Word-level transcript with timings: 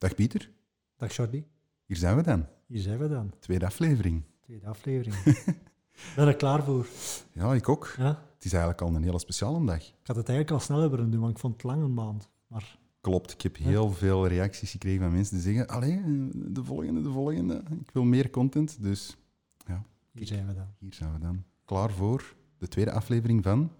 Dag 0.00 0.14
Pieter, 0.14 0.50
Dag 0.96 1.12
Jordi, 1.16 1.46
hier 1.84 1.96
zijn 1.96 2.16
we 2.16 2.22
dan. 2.22 2.46
hier 2.66 2.80
zijn 2.80 2.98
we 2.98 3.08
dan. 3.08 3.32
Tweede 3.38 3.66
aflevering. 3.66 4.22
Tweede 4.40 4.66
aflevering. 4.66 5.14
Ben 6.16 6.26
er 6.26 6.36
klaar 6.36 6.64
voor. 6.64 6.86
Ja, 7.32 7.54
ik 7.54 7.68
ook. 7.68 7.94
Ja? 7.96 8.08
Het 8.34 8.44
is 8.44 8.52
eigenlijk 8.52 8.82
al 8.82 8.94
een 8.94 9.02
hele 9.02 9.18
speciale 9.18 9.66
dag. 9.66 9.88
Ik 9.88 10.06
had 10.06 10.16
het 10.16 10.28
eigenlijk 10.28 10.50
al 10.50 10.60
sneller 10.60 10.90
willen 10.90 11.10
doen, 11.10 11.20
want 11.20 11.32
ik 11.32 11.38
vond 11.38 11.52
het 11.52 11.62
lang 11.62 11.82
een 11.82 11.94
maand. 11.94 12.28
Maar 12.46 12.78
Klopt, 13.00 13.32
ik 13.32 13.40
heb 13.42 13.56
heel 13.56 13.90
veel 13.90 14.26
reacties 14.26 14.70
gekregen 14.70 15.00
van 15.00 15.12
mensen 15.12 15.34
die 15.34 15.44
zeggen 15.44 15.68
allee, 15.68 16.02
de 16.52 16.64
volgende, 16.64 17.02
de 17.02 17.10
volgende. 17.10 17.62
Ik 17.80 17.90
wil 17.92 18.04
meer 18.04 18.30
content, 18.30 18.82
dus 18.82 19.16
hier 20.12 20.26
zijn 20.26 20.46
we 20.46 20.54
dan. 20.54 20.68
hier 20.78 20.94
zijn 20.94 21.12
we 21.12 21.18
dan. 21.18 21.44
Klaar 21.64 21.90
voor 21.90 22.34
de 22.58 22.68
tweede 22.68 22.92
aflevering 22.92 23.42
van... 23.42 23.70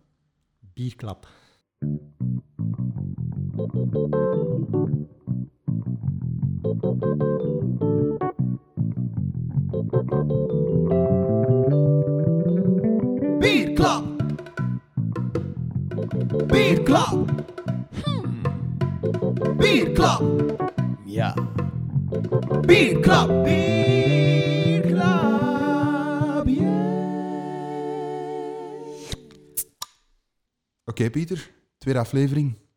Bierklap. 0.72 1.28
Bierklap. 13.40 14.04
Bierklap. 16.46 17.14
Bierklap. 19.58 20.22
Ja. 21.06 21.34
Bierklap. 22.66 23.28
Bierklap. 23.44 23.80
Oké 30.84 31.10
Pieter, 31.10 31.50
tweede 31.78 31.98
aflevering. 31.98 32.69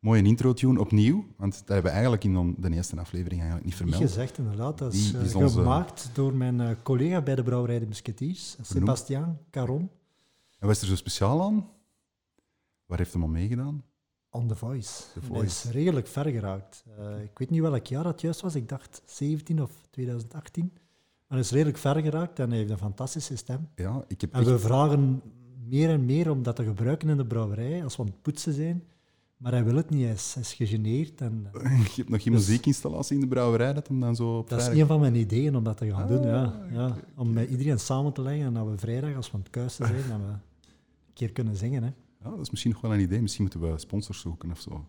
Mooie 0.00 0.22
intro-tune 0.22 0.80
opnieuw, 0.80 1.24
want 1.36 1.52
dat 1.58 1.68
hebben 1.68 1.84
we 1.84 1.90
eigenlijk 1.90 2.24
in 2.24 2.54
de 2.58 2.70
eerste 2.70 2.96
aflevering 3.00 3.40
eigenlijk 3.40 3.64
niet 3.70 3.80
Niet 3.80 3.90
vermeld. 3.90 4.10
gezegd, 4.12 4.38
inderdaad. 4.38 4.78
Dat 4.78 4.92
is, 4.92 5.12
eh, 5.14 5.22
is 5.22 5.34
onze- 5.34 5.58
gemaakt 5.58 6.10
door 6.12 6.34
mijn 6.34 6.60
eh, 6.60 6.70
collega 6.82 7.22
bij 7.22 7.34
de 7.34 7.42
brouwerij 7.42 7.78
De 7.78 7.86
Musketeers, 7.86 8.56
Sebastiaan 8.60 9.38
Caron, 9.50 9.90
En 10.58 10.66
wat 10.66 10.76
is 10.76 10.82
er 10.82 10.88
zo 10.88 10.96
speciaal 10.96 11.42
aan? 11.42 11.68
Waar 12.86 12.98
heeft 12.98 13.12
hem 13.12 13.22
al 13.22 13.28
meegedaan? 13.28 13.84
on 14.32 14.46
The 14.46 14.56
Voice. 14.56 15.02
The 15.12 15.20
Voice. 15.20 15.32
Hij 15.34 15.44
is 15.44 15.64
redelijk 15.64 16.06
ver 16.06 16.26
geraakt. 16.30 16.84
Eh, 16.98 17.22
ik 17.22 17.38
weet 17.38 17.50
niet 17.50 17.60
welk 17.60 17.86
jaar 17.86 18.04
dat 18.04 18.20
juist 18.20 18.40
was. 18.40 18.54
Ik 18.54 18.68
dacht 18.68 19.02
17 19.04 19.62
of 19.62 19.70
2018. 19.90 20.70
Maar 20.74 21.38
hij 21.38 21.40
is 21.40 21.50
redelijk 21.50 21.78
ver 21.78 22.00
geraakt 22.02 22.38
en 22.38 22.48
hij 22.48 22.58
heeft 22.58 22.70
een 22.70 22.78
fantastische 22.78 23.36
stem. 23.36 23.68
Ja, 23.74 24.04
ik 24.08 24.20
heb 24.20 24.34
En 24.34 24.44
we 24.44 24.52
echt- 24.52 24.60
vragen 24.62 25.22
meer 25.64 25.88
en 25.90 26.04
meer 26.04 26.30
om 26.30 26.42
dat 26.42 26.56
te 26.56 26.64
gebruiken 26.64 27.08
in 27.08 27.16
de 27.16 27.26
brouwerij, 27.26 27.84
als 27.84 27.96
we 27.96 28.02
aan 28.02 28.08
het 28.08 28.22
poetsen 28.22 28.52
zijn. 28.52 28.84
Maar 29.40 29.52
hij 29.52 29.64
wil 29.64 29.74
het 29.74 29.90
niet, 29.90 30.02
hij 30.02 30.12
is, 30.12 30.34
hij 30.34 30.42
is 30.42 30.52
gegeneerd. 30.54 31.20
En 31.20 31.46
Je 31.52 31.92
hebt 31.94 32.08
nog 32.08 32.22
geen 32.22 32.32
Dus- 32.32 32.46
muziekinstallatie 32.46 33.14
in 33.14 33.20
de 33.20 33.28
brouwerij 33.28 33.72
dat 33.72 33.88
hem 33.88 34.00
dan 34.00 34.16
zo 34.16 34.38
op 34.38 34.48
dat 34.48 34.60
is 34.60 34.66
een 34.80 34.86
van 34.86 35.00
mijn 35.00 35.14
ideeën 35.14 35.56
om 35.56 35.64
dat 35.64 35.76
te 35.76 35.90
gaan 35.90 36.02
Ah, 36.02 36.08
doen. 36.08 36.22
Ja. 36.26 36.66
Ja. 36.72 36.96
Om 37.16 37.32
met 37.32 37.50
iedereen 37.50 37.78
samen 37.78 38.12
te 38.12 38.22
leggen 38.22 38.44
en 38.46 38.54
dat 38.54 38.66
we 38.68 38.78
vrijdag, 38.78 39.14
als 39.16 39.26
we 39.30 39.34
aan 39.34 39.40
het 39.40 39.50
kuisen 39.50 39.86
zijn, 39.86 39.96
dat 40.08 40.18
we 40.18 40.24
een 40.26 40.38
keer 41.14 41.32
kunnen 41.32 41.56
zingen. 41.56 41.82
Hè. 41.82 41.90
Ja, 42.24 42.30
dat 42.30 42.40
is 42.40 42.50
misschien 42.50 42.72
nog 42.72 42.80
wel 42.80 42.92
een 42.94 43.00
idee. 43.00 43.20
Misschien 43.20 43.42
moeten 43.42 43.60
we 43.72 43.78
sponsors 43.78 44.20
zoeken 44.20 44.50
of 44.50 44.60
zo. 44.60 44.84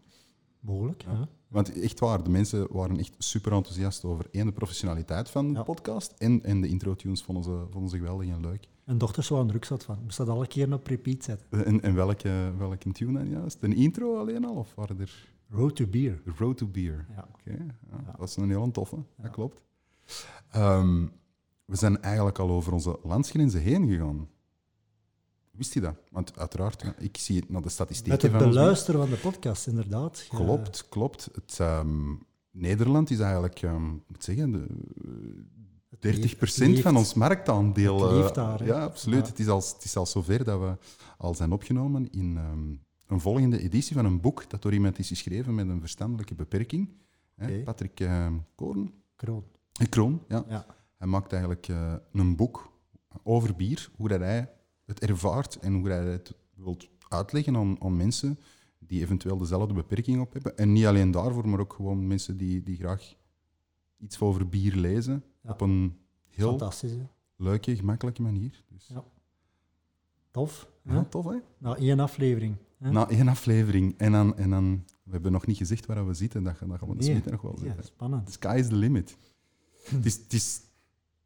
Mogelijk. 0.59 1.03
Ja. 1.03 1.27
Want 1.47 1.81
echt 1.81 1.99
waar, 1.99 2.23
de 2.23 2.29
mensen 2.29 2.67
waren 2.71 2.97
echt 2.99 3.15
super 3.17 3.51
enthousiast 3.53 4.03
over 4.03 4.25
één, 4.31 4.45
de 4.45 4.51
professionaliteit 4.51 5.29
van 5.29 5.47
de 5.47 5.53
Ja. 5.53 5.63
podcast 5.63 6.13
en, 6.17 6.43
en 6.43 6.61
de 6.61 6.67
intro-tunes 6.67 7.21
vonden 7.23 7.43
ze, 7.43 7.63
vonden 7.69 7.89
ze 7.89 7.97
geweldig 7.97 8.27
en 8.29 8.41
leuk. 8.41 8.67
Mijn 8.85 8.97
dochter 8.97 9.23
zou 9.23 9.39
aan 9.39 9.47
druk 9.47 9.65
zat 9.65 9.83
van. 9.83 9.95
Ik 9.95 10.03
moest 10.03 10.17
dat 10.17 10.29
alle 10.29 10.47
keer 10.47 10.73
op 10.73 10.87
repeat 10.87 11.23
zetten. 11.23 11.65
En, 11.65 11.81
en 11.81 11.95
welke, 11.95 12.53
welke 12.57 12.91
tune 12.91 13.13
dan 13.19 13.29
juist? 13.29 13.57
Een 13.61 13.73
intro 13.75 14.17
alleen 14.19 14.45
al? 14.45 14.55
Of 14.55 14.75
waren 14.75 14.99
er 14.99 15.29
Road 15.49 15.75
to 15.75 15.87
Beer. 15.87 16.21
The 16.23 16.31
Road 16.37 16.57
to 16.57 16.67
Beer? 16.67 17.05
Ja. 17.15 17.27
Oké, 17.33 17.51
ja, 17.51 17.97
Ja. 18.05 18.15
dat 18.17 18.27
is 18.29 18.35
een 18.35 18.49
heel 18.49 18.71
toffe, 18.71 18.95
Ja. 18.95 19.03
dat 19.23 19.31
klopt. 19.31 19.61
Ehm, 20.51 21.05
we 21.65 21.75
zijn 21.75 22.01
eigenlijk 22.01 22.39
al 22.39 22.49
over 22.49 22.73
onze 22.73 22.99
landsgrenzen 23.03 23.61
heen 23.61 23.87
gegaan. 23.89 24.29
Wist 25.51 25.73
je 25.73 25.81
dat? 25.81 25.95
Want 26.11 26.37
uiteraard, 26.39 26.93
ik 26.97 27.17
zie 27.17 27.39
het 27.39 27.49
naar 27.49 27.61
de 27.61 27.69
statistieken 27.69 28.13
Met 28.13 28.21
het 28.21 28.31
van 28.31 28.41
ons 28.45 28.55
beluisteren 28.55 29.01
van 29.01 29.09
de 29.09 29.15
podcast, 29.17 29.67
inderdaad. 29.67 30.25
Klopt, 30.29 30.89
klopt. 30.89 31.29
Het, 31.33 31.57
ehm, 31.59 32.13
Nederland 32.51 33.09
is 33.09 33.19
eigenlijk, 33.19 33.61
ehm, 33.61 33.85
moet 33.89 34.23
zeggen, 34.23 34.51
de, 34.51 34.65
30% 36.01 36.69
leeft- 36.69 36.81
van 36.81 36.95
ons 36.95 37.13
marktaandeel. 37.13 38.11
Het 38.11 38.29
eh, 38.29 38.33
daar? 38.33 38.65
Ja, 38.65 38.83
absoluut. 38.83 39.19
Ja. 39.25 39.29
Het, 39.29 39.39
is 39.39 39.47
al, 39.47 39.57
het 39.57 39.83
is 39.83 39.95
al 39.95 40.05
zover 40.05 40.43
dat 40.43 40.59
we 40.59 40.77
al 41.17 41.35
zijn 41.35 41.51
opgenomen 41.51 42.11
in 42.11 42.37
ehm, 42.37 42.75
een 43.07 43.19
volgende 43.19 43.59
editie 43.61 43.95
van 43.95 44.05
een 44.05 44.21
boek 44.21 44.49
dat 44.49 44.61
door 44.61 44.73
iemand 44.73 44.99
is 44.99 45.07
geschreven 45.07 45.55
met 45.55 45.67
een 45.67 45.79
verstandelijke 45.79 46.35
beperking. 46.35 46.89
Hè. 47.35 47.63
Patrick 47.63 47.99
ehm 47.99 48.33
Koorn. 48.55 48.93
Kroon. 49.15 49.43
Eh, 49.73 49.89
Kroon, 49.89 50.23
ja. 50.27 50.45
Ja. 50.49 50.65
Hij 50.97 51.07
maakt 51.07 51.31
eigenlijk 51.31 51.67
eh, 51.67 51.93
een 52.13 52.35
boek 52.35 52.71
over 53.23 53.55
bier, 53.55 53.89
hoe 53.95 54.07
dat 54.07 54.19
hij 54.19 54.49
het 54.85 54.99
ervaart 54.99 55.55
en 55.55 55.73
hoe 55.73 55.87
hij 55.89 56.05
het 56.05 56.33
wilt 56.55 56.87
uitleggen 57.07 57.55
aan, 57.55 57.81
aan 57.81 57.97
mensen 57.97 58.39
die 58.79 59.01
eventueel 59.01 59.37
dezelfde 59.37 59.73
beperking 59.73 60.21
op 60.21 60.33
hebben. 60.33 60.57
En 60.57 60.71
niet 60.71 60.85
alleen 60.85 61.11
daarvoor, 61.11 61.47
maar 61.47 61.59
ook 61.59 61.73
gewoon 61.73 62.07
mensen 62.07 62.37
die, 62.37 62.63
die 62.63 62.75
graag 62.75 63.13
iets 63.97 64.19
over 64.19 64.49
bier 64.49 64.75
lezen. 64.75 65.23
Op 65.43 65.61
een 65.61 65.97
heel 66.29 66.71
leuke, 67.35 67.75
gemakkelijke 67.75 68.21
manier. 68.21 68.63
Dus, 68.69 68.87
Ja. 68.87 69.03
Tof. 70.31 70.69
hè? 70.83 70.93
ja, 70.93 71.03
tof 71.03 71.25
hè? 71.25 71.37
Nou, 71.57 71.77
één 71.77 71.99
aflevering. 71.99 72.55
Hè? 72.77 72.91
Na 72.91 73.09
één 73.09 73.27
aflevering 73.27 73.97
en 73.97 74.11
dan, 74.11 74.37
en 74.37 74.49
dan, 74.49 74.85
we 75.03 75.11
hebben 75.11 75.31
nog 75.31 75.45
niet 75.45 75.57
gezegd 75.57 75.85
waar 75.85 76.07
we 76.07 76.13
zitten, 76.13 76.43
dat, 76.43 76.59
dat 76.59 76.77
gaan 76.77 76.87
we 76.89 76.95
de 76.97 77.03
Nee. 77.07 77.21
nog 77.25 77.41
wel 77.41 77.55
Ja, 77.57 77.63
zeggen. 77.63 77.83
spannend. 77.83 78.25
The 78.25 78.31
sky 78.31 78.55
is 78.59 78.67
the 78.67 78.75
limit. 78.75 79.17
het, 79.83 80.05
is, 80.05 80.15
het 80.17 80.33
is 80.33 80.61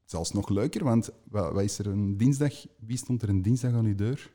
zelfs 0.05 0.31
nog 0.31 0.49
leuker, 0.49 0.83
want 0.83 1.09
wat, 1.29 1.61
is 1.61 1.79
er 1.79 1.87
een 1.87 2.17
dinsdag? 2.17 2.53
Wie 2.79 2.97
stond 2.97 3.21
er 3.21 3.29
een 3.29 3.41
dinsdag 3.41 3.73
aan 3.73 3.85
uw 3.85 3.95
deur? 3.95 4.33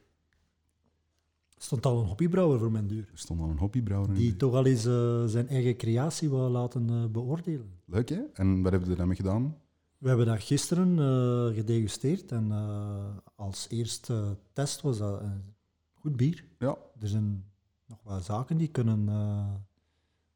Er 1.57 1.63
stond 1.67 1.87
al 1.87 2.01
een 2.01 2.07
hobbybrouwer 2.07 2.59
voor 2.59 2.71
mijn 2.73 2.87
deur. 2.87 3.09
Er 3.13 3.19
stond 3.19 3.41
al 3.41 3.49
een 3.49 3.59
hobbybrouwer 3.59 4.15
Die 4.15 4.37
toch 4.37 4.55
al 4.55 4.67
eens 4.67 4.85
eh, 4.85 5.25
zijn 5.25 5.49
eigen 5.49 5.77
creatie 5.77 6.29
wou 6.31 6.51
laten 6.51 6.91
eh, 6.91 7.05
beoordelen. 7.07 7.71
Leuk, 7.85 8.09
hè? 8.09 8.21
En 8.35 8.63
wat 8.63 8.71
hebben 8.73 8.89
we 8.91 8.95
daarmee 8.97 9.17
gedaan? 9.17 9.57
We 10.01 10.09
hebben 10.09 10.27
dat 10.27 10.43
gisteren 10.43 10.99
eh, 10.99 11.55
gedegusteerd 11.57 12.33
en 12.33 12.53
eh, 12.53 13.17
als 13.35 13.67
eerste 13.69 14.37
test 14.53 14.81
was 14.81 14.99
dat 14.99 15.21
een 15.21 15.55
goed 15.93 16.17
bier. 16.17 16.45
Ja, 16.59 16.77
Er 17.01 17.09
zijn 17.09 17.45
nog 17.87 17.99
wat 18.03 18.25
zaken 18.25 18.57
die 18.57 18.69
kunnen 18.69 19.09
eh, 19.09 19.55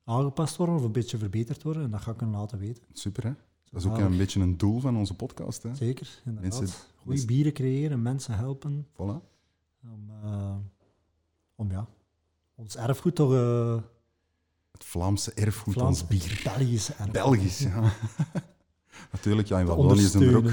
aangepast 0.05 0.57
worden 0.57 0.75
of 0.75 0.83
een 0.83 0.93
beetje 0.93 1.19
verbeterd 1.19 1.63
worden 1.63 1.83
en 1.83 1.91
dat 1.91 2.01
ga 2.01 2.11
ik 2.13 2.21
hen 2.21 2.31
laten 2.31 2.59
weten. 2.59 2.83
super, 2.93 3.25
hè? 3.25 3.33
Dat 3.71 3.83
is 3.83 3.89
ook 3.89 3.99
een 3.99 4.17
beetje 4.17 4.41
een 4.41 4.57
doel 4.57 4.81
van 4.81 4.97
onze 4.97 5.15
podcast, 5.15 5.63
hè? 5.63 5.75
Zeker, 5.75 6.21
inderdaad. 6.25 6.59
Mensen- 6.59 6.79
Goede 6.95 7.09
mensen- 7.09 7.27
bieren 7.27 7.53
creëren, 7.53 8.03
mensen 8.03 8.35
helpen 8.37 8.87
Voilà. 8.93 9.21
om, 9.83 10.11
eh, 10.23 10.57
om 11.55 11.71
ja, 11.71 11.87
ons 12.55 12.77
erfgoed 12.77 13.15
toch... 13.15 13.33
eh 13.33 13.77
Het 14.73 14.85
Vlaamse 14.85 15.33
erfgoed, 15.33 15.77
ons 15.77 16.07
bier. 16.07 16.41
Belgisch 16.45 16.89
erfgoed 16.89 17.13
Belgisch, 17.13 17.59
ja. 17.59 17.93
Natuurlijk, 19.13 19.49
ja, 19.49 19.59
in 19.59 19.67
Wallonië 19.67 20.01
zijn 20.01 20.23
er 20.23 20.37
ook. 20.37 20.45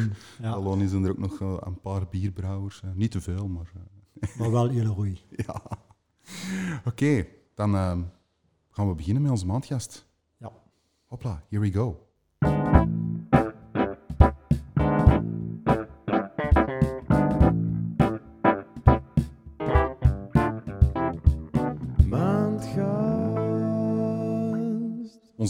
Ja, 0.41 0.87
zijn 0.87 1.03
er 1.03 1.09
ook 1.09 1.17
nog 1.17 1.41
eh, 1.41 1.57
een 1.59 1.79
paar 1.81 2.07
bierbrouwers. 2.09 2.81
hè. 2.81 2.95
Niet 2.95 3.11
te 3.11 3.21
veel, 3.21 3.47
maar... 3.47 3.71
eh, 4.19 4.35
maar 4.39 4.51
wel 4.51 4.69
hele 4.69 4.89
goeie. 4.89 5.21
Ja. 5.47 5.61
Oké, 6.85 7.25
dan 7.55 7.75
eh, 7.75 7.97
gaan 8.69 8.87
we 8.89 8.95
beginnen 8.95 9.21
met 9.21 9.31
onze 9.31 9.45
maandgast. 9.45 10.07
Ja. 10.37 10.51
Hopla, 11.05 11.43
here 11.49 11.61
we 11.61 11.71
go. 11.71 12.05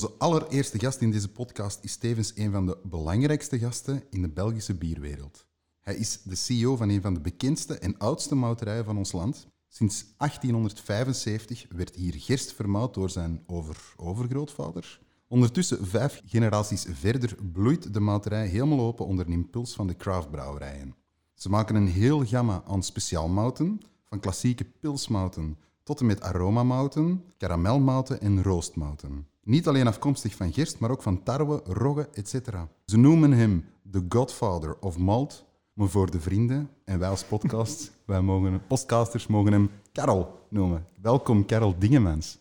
Onze 0.01 0.15
allereerste 0.17 0.79
gast 0.79 1.01
in 1.01 1.11
deze 1.11 1.31
podcast 1.31 1.83
is 1.83 1.95
tevens 1.95 2.31
een 2.35 2.51
van 2.51 2.65
de 2.65 2.77
belangrijkste 2.83 3.59
gasten 3.59 4.03
in 4.09 4.21
de 4.21 4.29
Belgische 4.29 4.75
bierwereld. 4.75 5.45
Hij 5.81 5.95
is 5.95 6.21
de 6.23 6.35
CEO 6.35 6.75
van 6.75 6.89
een 6.89 7.01
van 7.01 7.13
de 7.13 7.19
bekendste 7.19 7.77
en 7.77 7.97
oudste 7.97 8.35
mouterijen 8.35 8.85
van 8.85 8.97
ons 8.97 9.11
land. 9.11 9.47
Sinds 9.67 10.05
1875 10.17 11.65
werd 11.69 11.95
hier 11.95 12.13
gerst 12.13 12.53
vermouwd 12.53 12.93
door 12.93 13.09
zijn 13.09 13.43
over-overgrootvader. 13.45 14.99
Ondertussen, 15.27 15.87
vijf 15.87 16.21
generaties 16.25 16.85
verder, 16.91 17.35
bloeit 17.51 17.93
de 17.93 17.99
mouterij 17.99 18.47
helemaal 18.47 18.79
open 18.79 19.05
onder 19.05 19.25
een 19.25 19.31
impuls 19.31 19.73
van 19.73 19.87
de 19.87 19.95
craftbrouwerijen. 19.95 20.95
Ze 21.33 21.49
maken 21.49 21.75
een 21.75 21.87
heel 21.87 22.25
gamma 22.25 22.63
aan 22.67 22.83
speciaalmouten, 22.83 23.81
van 24.05 24.19
klassieke 24.19 24.65
pilsmouten 24.65 25.57
tot 25.83 25.99
en 25.99 26.05
met 26.05 26.21
aromamouten, 26.21 27.23
karamelmouten 27.37 28.21
en 28.21 28.43
roostmouten. 28.43 29.29
Niet 29.43 29.67
alleen 29.67 29.87
afkomstig 29.87 30.35
van 30.35 30.53
gerst, 30.53 30.79
maar 30.79 30.91
ook 30.91 31.01
van 31.01 31.23
tarwe, 31.23 31.61
rogge, 31.65 32.09
etc. 32.13 32.49
Ze 32.85 32.97
noemen 32.97 33.31
hem 33.31 33.65
de 33.81 34.05
godfather 34.09 34.79
of 34.79 34.97
malt, 34.97 35.45
maar 35.73 35.87
voor 35.89 36.11
de 36.11 36.19
vrienden 36.19 36.69
en 36.85 36.99
wij 36.99 37.09
als 37.09 37.23
podcast, 37.23 37.91
wij 38.05 38.21
mogen, 38.21 38.61
podcasters 38.67 39.27
mogen 39.27 39.51
hem 39.51 39.69
Karel 39.91 40.45
noemen. 40.49 40.85
Welkom, 41.01 41.45
Karel 41.45 41.79
Dingemans. 41.79 42.37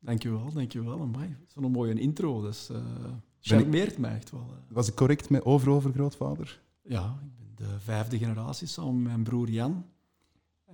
Dankjewel, 0.00 0.52
dankjewel. 0.52 1.00
Amai, 1.00 1.36
zo'n 1.46 1.70
mooie 1.70 2.00
intro. 2.00 2.40
Dus 2.42 2.68
uh, 2.70 2.78
charmeert 3.40 3.98
mij 3.98 4.14
echt 4.14 4.30
wel. 4.30 4.46
eh. 4.50 4.74
Was 4.74 4.88
ik 4.88 4.94
correct 4.94 5.30
met 5.30 5.44
over-overgrootvader? 5.44 6.60
Ja, 6.82 7.18
ik 7.24 7.36
ben 7.36 7.66
de 7.68 7.80
vijfde 7.80 8.18
generatie 8.18 8.66
samen 8.66 8.94
met 9.02 9.04
mijn 9.12 9.22
broer 9.22 9.50
Jan. 9.50 9.84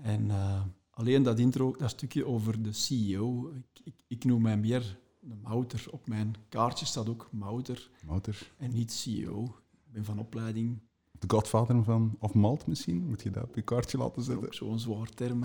En 0.02 0.30
eh, 0.30 0.60
alleen 0.90 1.22
dat 1.22 1.38
intro, 1.38 1.74
dat 1.78 1.90
stukje 1.90 2.26
over 2.26 2.62
de 2.62 2.72
CEO. 2.72 3.50
Ik, 3.54 3.80
ik, 3.84 3.94
ik 4.06 4.24
noem 4.24 4.42
mij 4.42 4.56
meer 4.56 4.98
mouter. 5.42 5.86
Op 5.90 6.08
mijn 6.08 6.34
kaartje 6.48 6.86
staat 6.86 7.08
ook 7.08 7.28
mouter 7.32 7.90
Mouter. 8.06 8.52
en 8.58 8.72
niet 8.72 8.92
CEO. 8.92 9.44
Ik 9.86 9.92
ben 9.92 10.04
van 10.04 10.18
opleiding 10.18 10.78
De 11.18 11.26
godvader 11.28 11.84
van... 11.84 12.16
Of 12.18 12.34
Malt 12.34 12.66
misschien? 12.66 13.06
Moet 13.06 13.22
je 13.22 13.30
dat 13.30 13.42
op 13.42 13.54
je 13.54 13.62
kaartje 13.62 13.98
laten 13.98 14.22
zetten? 14.22 14.54
zo'n 14.54 14.78
zwaar 14.78 15.08
term. 15.08 15.42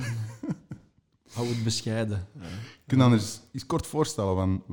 Hou 1.34 1.48
het 1.48 1.64
bescheiden. 1.64 2.28
Ja. 2.34 2.42
Kun 2.86 2.98
je 2.98 3.04
dan 3.04 3.14
eens, 3.14 3.42
kort 3.68 3.88
voorstellen 3.88 4.36
van 4.36 4.64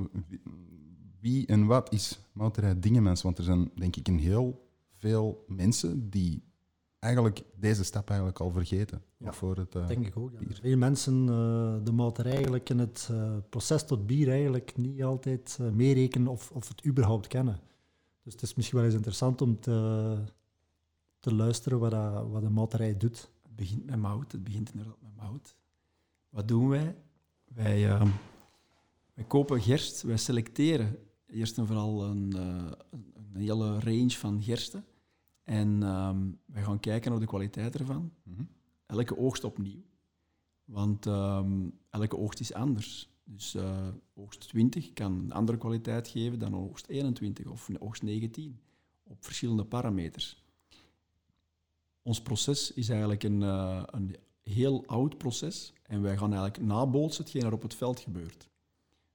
wie- 1.20 1.46
en 1.46 1.66
wat 1.66 1.92
is 1.92 2.18
Mouterij 2.32 2.80
Dingemens? 2.80 3.22
Want 3.22 3.38
er 3.38 3.44
zijn 3.44 3.70
denk 3.74 3.96
ik 3.96 4.08
een 4.08 4.18
heel 4.18 4.68
veel 4.96 5.44
mensen 5.46 6.10
die 6.10 6.42
eigenlijk 6.98 7.42
deze 7.54 7.84
stap 7.84 8.08
eigenlijk 8.08 8.40
al 8.40 8.50
vergeten. 8.50 9.02
Ja, 9.16 9.32
voor 9.32 9.56
het, 9.56 9.74
eh, 9.74 9.86
denk 9.86 10.06
ik 10.06 10.16
ook. 10.16 10.32
Veel 10.48 10.76
mensen 10.76 11.20
eh, 11.20 11.84
de 11.84 11.92
mouterij 11.92 12.32
eigenlijk 12.32 12.70
in 12.70 12.78
het 12.78 13.08
eh, 13.10 13.36
proces 13.48 13.86
tot 13.86 14.06
bier 14.06 14.30
eigenlijk 14.30 14.76
niet 14.76 15.02
altijd 15.02 15.58
meerekenen 15.72 16.28
of, 16.28 16.50
of 16.50 16.68
het 16.68 16.86
überhaupt 16.86 17.26
kennen. 17.26 17.60
Dus 18.22 18.32
het 18.32 18.42
is 18.42 18.54
misschien 18.54 18.78
wel 18.78 18.86
eens 18.86 18.96
interessant 18.96 19.42
om 19.42 19.60
te, 19.60 20.16
te 21.18 21.34
luisteren 21.34 21.78
wat, 21.78 21.90
dat, 21.90 22.28
wat 22.28 22.42
de 22.42 22.50
mouterij 22.50 22.96
doet. 22.96 23.30
Het 23.42 23.56
begint 23.56 23.86
met 23.86 23.98
mout. 23.98 24.32
Het 24.32 24.44
begint 24.44 24.70
inderdaad 24.70 25.00
met 25.02 25.16
mout. 25.16 25.56
Wat 26.28 26.48
doen 26.48 26.68
wij? 26.68 26.96
Wij, 27.44 27.98
wij 29.14 29.24
kopen 29.26 29.60
gerst. 29.60 30.02
Wij 30.02 30.16
selecteren 30.16 30.98
eerst 31.30 31.58
en 31.58 31.66
vooral 31.66 32.04
een, 32.04 32.32
eh, 32.36 32.70
een, 32.90 33.12
een 33.14 33.40
hele 33.40 33.80
range 33.80 34.10
van 34.10 34.42
gersten. 34.42 34.84
En 35.48 35.82
ehm, 35.82 36.30
wij 36.46 36.62
gaan 36.62 36.80
kijken 36.80 37.10
naar 37.10 37.20
de 37.20 37.26
kwaliteit 37.26 37.78
ervan. 37.78 38.12
Mhm. 38.22 38.42
elke 38.86 39.18
oogst 39.18 39.44
opnieuw. 39.44 39.82
Want 40.64 41.06
ehm, 41.06 41.68
elke 41.90 42.16
oogst 42.16 42.40
is 42.40 42.52
anders. 42.52 43.08
Dus 43.24 43.54
eh, 43.54 43.88
oogst 44.14 44.40
20 44.48 44.92
kan 44.92 45.12
een 45.12 45.32
andere 45.32 45.58
kwaliteit 45.58 46.08
geven 46.08 46.38
dan 46.38 46.56
oogst 46.56 46.86
21 46.86 47.46
of 47.46 47.68
oogst 47.78 48.02
19 48.02 48.58
op 49.02 49.24
verschillende 49.24 49.64
parameters. 49.64 50.44
Ons 52.02 52.22
proces 52.22 52.72
is 52.72 52.88
eigenlijk 52.88 53.22
een, 53.22 53.42
eh, 53.42 53.82
een 53.86 54.16
heel 54.42 54.86
oud 54.86 55.18
proces 55.18 55.72
en 55.82 56.02
wij 56.02 56.16
gaan 56.16 56.32
eigenlijk 56.32 56.62
nabootsen 56.62 57.22
hetgeen 57.22 57.44
er 57.44 57.52
op 57.52 57.62
het 57.62 57.74
veld 57.74 58.00
gebeurt. 58.00 58.48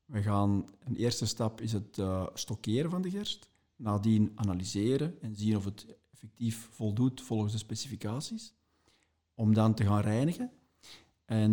We 0.06 0.22
gaan, 0.22 0.66
een 0.80 0.96
eerste 0.96 1.26
stap 1.26 1.62
is 1.62 1.72
het 1.72 1.98
eh, 1.98 2.28
stockeren 2.34 2.90
van 2.90 3.02
de 3.02 3.10
gerst, 3.10 3.50
nadien 3.76 4.32
analyseren 4.36 5.22
en 5.22 5.36
zien 5.36 5.58
of 5.58 5.66
het 5.66 5.86
effectief 6.24 6.70
voldoet 6.72 7.22
volgens 7.22 7.52
de 7.52 7.58
specificaties 7.58 8.54
om 9.36 9.54
dan 9.54 9.74
te 9.74 9.84
gaan 9.84 10.02
reinigen. 10.02 10.52
En 11.26 11.52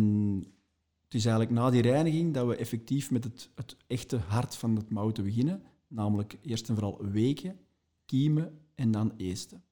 het 1.03 1.13
is 1.13 1.25
eigenlijk 1.25 1.55
na 1.55 1.69
die 1.69 1.81
reiniging 1.81 2.33
dat 2.33 2.47
we 2.47 2.55
effectief 2.55 3.11
met 3.11 3.23
het, 3.23 3.49
het 3.55 3.75
echte 3.87 4.17
hart 4.17 4.55
van 4.55 4.75
het 4.75 4.89
mouten 4.89 5.23
beginnen, 5.23 5.63
namelijk 5.87 6.37
eerst 6.41 6.69
en 6.69 6.75
vooral 6.75 7.05
weken, 7.05 7.59
kiemen 8.05 8.59
en 8.75 8.91
dan 8.91 9.13
eesten. 9.17 9.63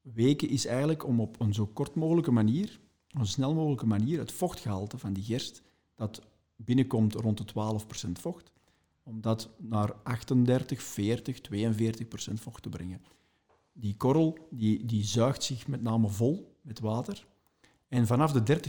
Weken 0.00 0.48
is 0.48 0.66
eigenlijk 0.66 1.06
om 1.06 1.20
op 1.20 1.40
een 1.40 1.54
zo 1.54 1.66
kort 1.66 1.94
mogelijke 1.94 2.30
manier, 2.30 2.80
een 3.08 3.26
snel 3.26 3.54
mogelijke 3.54 3.86
manier, 3.86 4.18
het 4.18 4.32
vochtgehalte 4.32 4.98
van 4.98 5.12
die 5.12 5.24
gerst, 5.24 5.62
dat 5.94 6.22
binnenkomt 6.56 7.14
rond 7.14 7.38
de 7.38 7.78
12% 8.08 8.10
vocht, 8.12 8.52
om 9.02 9.20
dat 9.20 9.50
naar 9.58 9.92
38, 9.92 10.82
40, 10.82 11.40
42% 11.40 12.32
vocht 12.32 12.62
te 12.62 12.68
brengen. 12.68 13.00
Die 13.76 13.96
korrel 13.96 14.38
die, 14.50 14.84
die 14.84 15.04
zuigt 15.04 15.42
zich 15.42 15.66
met 15.68 15.82
name 15.82 16.08
vol 16.08 16.56
met 16.62 16.80
water. 16.80 17.26
En 17.88 18.06
vanaf 18.06 18.32
de 18.32 18.60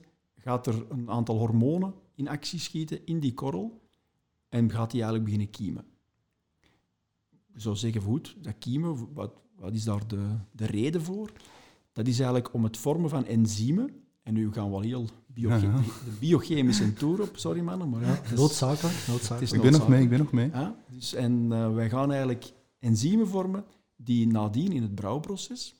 30% 0.00 0.02
gaat 0.36 0.66
er 0.66 0.86
een 0.90 1.10
aantal 1.10 1.38
hormonen 1.38 1.94
in 2.14 2.28
actie 2.28 2.58
schieten 2.58 3.06
in 3.06 3.20
die 3.20 3.34
korrel 3.34 3.80
en 4.48 4.70
gaat 4.70 4.90
die 4.90 5.02
eigenlijk 5.02 5.24
beginnen 5.24 5.50
kiemen. 5.50 5.84
Je 7.52 7.60
zou 7.60 7.76
zeggen, 7.76 8.02
goed, 8.02 8.36
dat 8.40 8.54
kiemen, 8.58 9.12
wat, 9.14 9.32
wat 9.56 9.74
is 9.74 9.84
daar 9.84 10.06
de, 10.06 10.26
de 10.52 10.66
reden 10.66 11.02
voor? 11.02 11.32
Dat 11.92 12.06
is 12.06 12.16
eigenlijk 12.18 12.52
om 12.54 12.64
het 12.64 12.76
vormen 12.76 13.10
van 13.10 13.24
enzymen, 13.26 13.90
en 14.22 14.34
nu 14.34 14.52
gaan 14.52 14.68
we 14.68 14.74
al 14.74 14.80
heel 14.80 15.06
bioche- 15.26 15.66
Ja, 15.66 15.72
ja. 15.72 15.80
de 15.80 16.16
biochemische 16.20 16.92
tour 16.92 17.22
op, 17.22 17.36
sorry 17.36 17.60
mannen, 17.60 17.88
maar 17.88 18.00
ja, 18.00 18.06
het 18.06 18.30
is- 18.32 18.38
Noodzakelijk, 18.38 18.96
het 18.96 19.06
noodzakelijk. 19.06 19.42
is 19.42 19.52
Ik 19.52 19.62
ben 19.62 19.72
nog 19.72 19.88
mee, 19.88 20.02
ik 20.02 20.08
ben 20.08 20.18
nog 20.18 20.32
mee. 20.32 20.50
Ja, 20.50 20.76
dus, 20.90 21.14
en 21.14 21.52
eh, 21.52 21.74
wij 21.74 21.88
gaan 21.90 22.10
eigenlijk 22.10 22.52
enzymen 22.78 23.28
vormen 23.28 23.64
die 24.00 24.26
nadien 24.26 24.72
in 24.72 24.82
het 24.82 24.94
brouwproces 24.94 25.74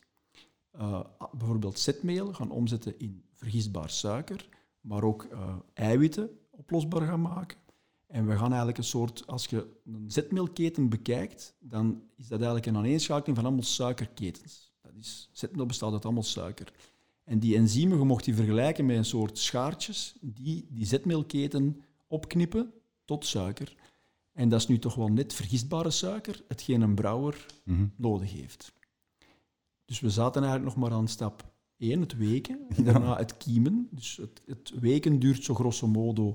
eh, 0.70 1.00
bijvoorbeeld 1.32 1.78
zetmeel 1.78 2.32
gaan 2.32 2.50
omzetten 2.50 2.98
in 2.98 3.22
vergistbaar 3.32 3.90
suiker, 3.90 4.48
maar 4.80 5.02
ook 5.02 5.24
eh, 5.24 5.56
eiwitten 5.74 6.30
oplosbaar 6.50 7.06
gaan 7.06 7.20
maken. 7.20 7.58
En 8.06 8.26
we 8.26 8.32
gaan 8.32 8.48
eigenlijk 8.48 8.78
een 8.78 8.84
soort, 8.84 9.26
als 9.26 9.46
je 9.46 9.66
een 9.84 10.10
zetmeelketen 10.10 10.88
bekijkt, 10.88 11.54
dan 11.60 12.02
is 12.16 12.28
dat 12.28 12.38
eigenlijk 12.38 12.66
een 12.66 12.76
aaneenschakeling 12.76 13.36
van 13.36 13.46
allemaal 13.46 13.64
suikerketens. 13.64 14.72
Dat 14.82 14.92
is, 14.94 15.28
zetmeel 15.32 15.66
bestaat 15.66 15.92
uit 15.92 16.04
allemaal 16.04 16.22
suiker. 16.22 16.72
En 17.24 17.38
die 17.38 17.56
enzymen, 17.56 17.98
je 17.98 18.04
mocht 18.04 18.24
die 18.24 18.34
vergelijken 18.34 18.86
met 18.86 18.96
een 18.96 19.04
soort 19.04 19.38
schaartjes 19.38 20.16
die 20.20 20.66
die 20.70 20.86
zetmeelketen 20.86 21.82
opknippen 22.06 22.72
tot 23.04 23.26
suiker. 23.26 23.74
En 24.38 24.48
dat 24.48 24.60
is 24.60 24.66
nu 24.66 24.78
toch 24.78 24.94
wel 24.94 25.08
net 25.08 25.32
vergistbare 25.34 25.90
suiker, 25.90 26.42
hetgeen 26.48 26.80
een 26.80 26.94
brouwer 26.94 27.46
Mhm. 27.64 27.86
nodig 27.96 28.32
heeft. 28.32 28.72
Dus 29.84 30.00
we 30.00 30.10
zaten 30.10 30.42
eigenlijk 30.42 30.74
nog 30.74 30.84
maar 30.88 30.98
aan 30.98 31.08
stap 31.08 31.52
1, 31.76 32.00
het 32.00 32.16
weken, 32.16 32.58
en 32.76 32.84
daarna 32.84 33.16
het 33.16 33.36
kiemen. 33.36 33.88
Dus 33.90 34.16
het, 34.16 34.42
het 34.46 34.72
weken 34.80 35.18
duurt 35.18 35.44
zo 35.44 35.54
grosso 35.54 35.86
modo, 35.86 36.32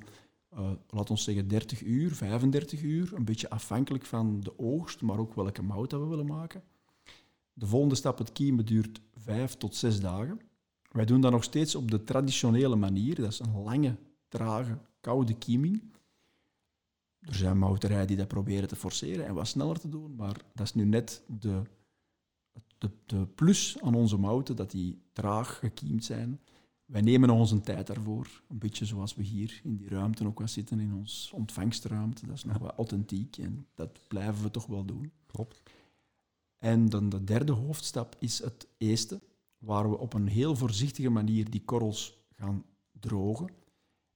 eh 0.49 0.71
laat 0.89 1.09
ons 1.09 1.23
zeggen, 1.23 1.47
30 1.47 1.81
uur, 1.83 2.11
35 2.15 2.81
uur, 2.81 3.13
een 3.13 3.25
beetje 3.25 3.49
afhankelijk 3.49 4.05
van 4.05 4.39
de 4.39 4.59
oogst, 4.59 5.01
maar 5.01 5.17
ook 5.19 5.33
welke 5.33 5.61
mout 5.61 5.89
dat 5.89 5.99
we 6.01 6.07
willen 6.07 6.25
maken. 6.25 6.63
De 7.53 7.65
volgende 7.67 7.95
stap, 7.95 8.17
het 8.17 8.31
kiemen, 8.31 8.65
duurt 8.65 9.01
5 9.13 9.55
tot 9.55 9.75
6 9.75 9.99
dagen. 9.99 10.39
Wij 10.91 11.05
doen 11.05 11.21
dat 11.21 11.31
nog 11.31 11.43
steeds 11.43 11.75
op 11.75 11.91
de 11.91 12.03
traditionele 12.03 12.75
manier, 12.75 13.15
dat 13.15 13.31
is 13.31 13.39
een 13.39 13.61
lange, 13.63 13.95
trage, 14.27 14.77
koude 15.01 15.33
kieming. 15.37 15.91
Er 17.25 17.35
zijn 17.35 17.57
mouterijen 17.57 18.07
die 18.07 18.17
dat 18.17 18.27
proberen 18.27 18.67
te 18.67 18.75
forceren 18.75 19.25
en 19.25 19.33
wat 19.33 19.47
sneller 19.47 19.79
te 19.79 19.89
doen, 19.89 20.15
maar 20.15 20.37
dat 20.53 20.65
is 20.65 20.73
nu 20.73 20.85
net 20.85 21.23
de, 21.27 21.61
de, 22.77 22.89
de 23.05 23.25
plus 23.25 23.77
aan 23.81 23.95
onze 23.95 24.17
mouten, 24.17 24.55
dat 24.55 24.71
die 24.71 25.01
traag 25.13 25.59
gekiemd 25.59 26.03
zijn. 26.03 26.39
Wij 26.85 27.01
nemen 27.01 27.27
nog 27.27 27.37
onze 27.37 27.61
tijd 27.61 27.87
daarvoor, 27.87 28.41
een 28.47 28.57
beetje 28.57 28.85
zoals 28.85 29.15
we 29.15 29.23
hier 29.23 29.61
in 29.63 29.75
die 29.75 29.89
ruimte 29.89 30.25
ook 30.25 30.39
wat 30.39 30.49
zitten, 30.49 30.79
in 30.79 30.93
ons 30.93 31.31
ontvangstruimte. 31.33 32.25
Dat 32.25 32.35
is 32.35 32.43
nog 32.43 32.57
wat 32.57 32.75
authentiek 32.75 33.37
en 33.37 33.67
dat 33.73 33.99
blijven 34.07 34.43
we 34.43 34.51
toch 34.51 34.65
wel 34.65 34.85
doen. 34.85 35.11
Klopt. 35.25 35.61
En 36.57 36.89
dan 36.89 37.09
de 37.09 37.23
derde 37.23 37.51
hoofdstap 37.51 38.15
is 38.19 38.39
het 38.39 38.67
eesten, 38.77 39.21
waar 39.57 39.89
we 39.89 39.97
op 39.97 40.13
een 40.13 40.27
heel 40.27 40.55
voorzichtige 40.55 41.09
manier 41.09 41.49
die 41.49 41.63
korrels 41.63 42.17
gaan 42.35 42.65
drogen. 42.99 43.49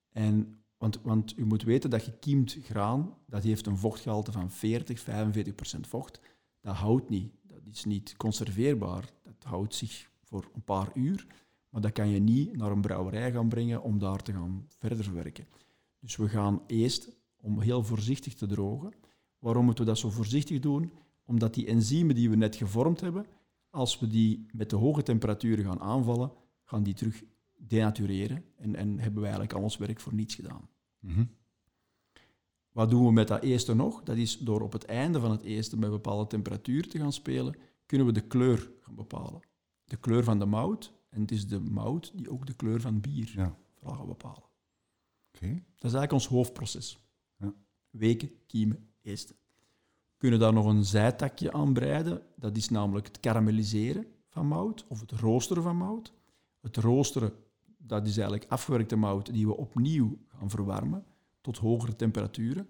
En, 0.10 0.62
want, 0.78 1.00
want 1.02 1.38
u 1.38 1.46
moet 1.46 1.64
weten 1.64 1.90
dat 1.90 2.02
gekiemd 2.02 2.58
graan, 2.62 3.18
dat 3.26 3.44
heeft 3.44 3.66
een 3.66 3.78
vochtgehalte 3.78 4.32
van 4.32 4.52
40, 4.52 5.00
45 5.00 5.56
procent 5.56 5.88
vocht. 5.88 6.20
Dat 6.62 6.76
houdt 6.76 7.10
niet. 7.10 7.32
Dat 7.42 7.62
is 7.72 7.86
niet 7.86 8.16
conserveerbaar. 8.18 9.10
Dat 9.24 9.44
houdt 9.44 9.76
zich 9.76 10.10
voor 10.22 10.50
een 10.54 10.64
paar 10.64 10.92
uur. 10.94 11.28
Maar 11.70 11.82
dat 11.82 11.92
kan 11.92 12.10
je 12.10 12.20
niet 12.20 12.58
naar 12.58 12.72
een 12.72 12.82
brouwerij 12.82 13.32
gaan 13.32 13.50
brengen 13.50 13.82
om 13.84 14.00
daar 14.00 14.22
te 14.22 14.32
gaan 14.32 14.66
verder 14.68 15.14
werken. 15.14 15.48
Dus 16.00 16.16
we 16.16 16.30
gaan 16.30 16.62
eerst 16.68 17.10
om 17.42 17.62
heel 17.62 17.84
voorzichtig 17.84 18.34
te 18.34 18.46
drogen. 18.46 18.94
Waarom 19.40 19.66
moeten 19.66 19.84
we 19.84 19.90
dat 19.90 20.00
zo 20.00 20.10
voorzichtig 20.10 20.60
doen? 20.60 20.92
Omdat 21.26 21.54
die 21.54 21.68
enzymen 21.68 22.16
die 22.16 22.30
we 22.30 22.36
net 22.36 22.56
gevormd 22.56 23.02
hebben, 23.02 23.26
als 23.70 24.00
we 24.00 24.08
die 24.08 24.46
met 24.52 24.70
de 24.70 24.76
hoge 24.76 25.04
temperaturen 25.04 25.66
gaan 25.66 25.80
aanvallen, 25.80 26.32
gaan 26.64 26.84
die 26.84 26.94
terug 26.94 27.24
denatureren 27.58 28.46
en, 28.56 28.76
en 28.76 28.88
hebben 29.00 29.22
wij 29.22 29.30
eigenlijk 29.32 29.54
al 29.54 29.62
ons 29.62 29.78
werk 29.78 30.00
voor 30.00 30.14
niets 30.14 30.36
gedaan. 30.36 30.70
Mhm. 31.00 31.26
Wat 32.72 32.90
doen 32.90 33.06
we 33.06 33.12
met 33.12 33.28
dat 33.28 33.44
eerste 33.44 33.74
nog? 33.74 34.04
Dat 34.04 34.18
is 34.18 34.38
door 34.38 34.62
op 34.62 34.72
het 34.72 34.86
einde 34.86 35.20
van 35.20 35.32
het 35.32 35.42
eerste 35.42 35.78
met 35.78 35.90
bepaalde 35.90 36.28
temperatuur 36.28 36.88
te 36.90 36.98
gaan 36.98 37.14
spelen, 37.14 37.56
kunnen 37.86 38.08
we 38.08 38.14
de 38.14 38.28
kleur 38.28 38.72
gaan 38.82 38.96
bepalen. 38.96 39.42
De 39.84 39.98
kleur 39.98 40.24
van 40.24 40.40
de 40.40 40.46
mout, 40.46 40.94
en 41.10 41.22
het 41.22 41.32
is 41.32 41.48
de 41.48 41.60
mout 41.60 42.12
die 42.16 42.30
ook 42.30 42.46
de 42.46 42.54
kleur 42.54 42.82
van 42.82 43.02
bier 43.02 43.32
Ja. 43.36 43.58
vooral 43.74 43.98
gaat 43.98 44.08
bepalen. 44.08 44.44
Dat 45.76 45.92
is 45.92 45.94
eigenlijk 45.98 46.12
ons 46.12 46.28
hoofdproces. 46.28 47.00
Ja. 47.38 47.54
Weken, 47.90 48.32
kiemen, 48.48 48.90
eesten. 49.02 49.36
We 50.08 50.18
kunnen 50.18 50.40
daar 50.40 50.54
nog 50.54 50.66
een 50.66 50.86
zijtakje 50.86 51.52
aan 51.52 51.74
breiden. 51.74 52.22
Dat 52.36 52.58
is 52.58 52.70
namelijk 52.70 53.08
het 53.08 53.20
karamelliseren 53.20 54.08
van 54.28 54.48
mout 54.48 54.86
of 54.88 55.00
het 55.00 55.12
roosteren 55.12 55.64
van 55.64 55.78
mout. 55.78 56.14
Het 56.62 56.78
roosteren, 56.78 57.34
dat 57.88 58.08
is 58.08 58.18
eigenlijk 58.18 58.52
afgewerkte 58.52 58.96
mout 58.96 59.34
die 59.34 59.48
we 59.48 59.58
opnieuw 59.58 60.18
gaan 60.28 60.50
verwarmen 60.50 61.06
tot 61.42 61.58
hogere 61.58 61.96
temperaturen. 61.96 62.70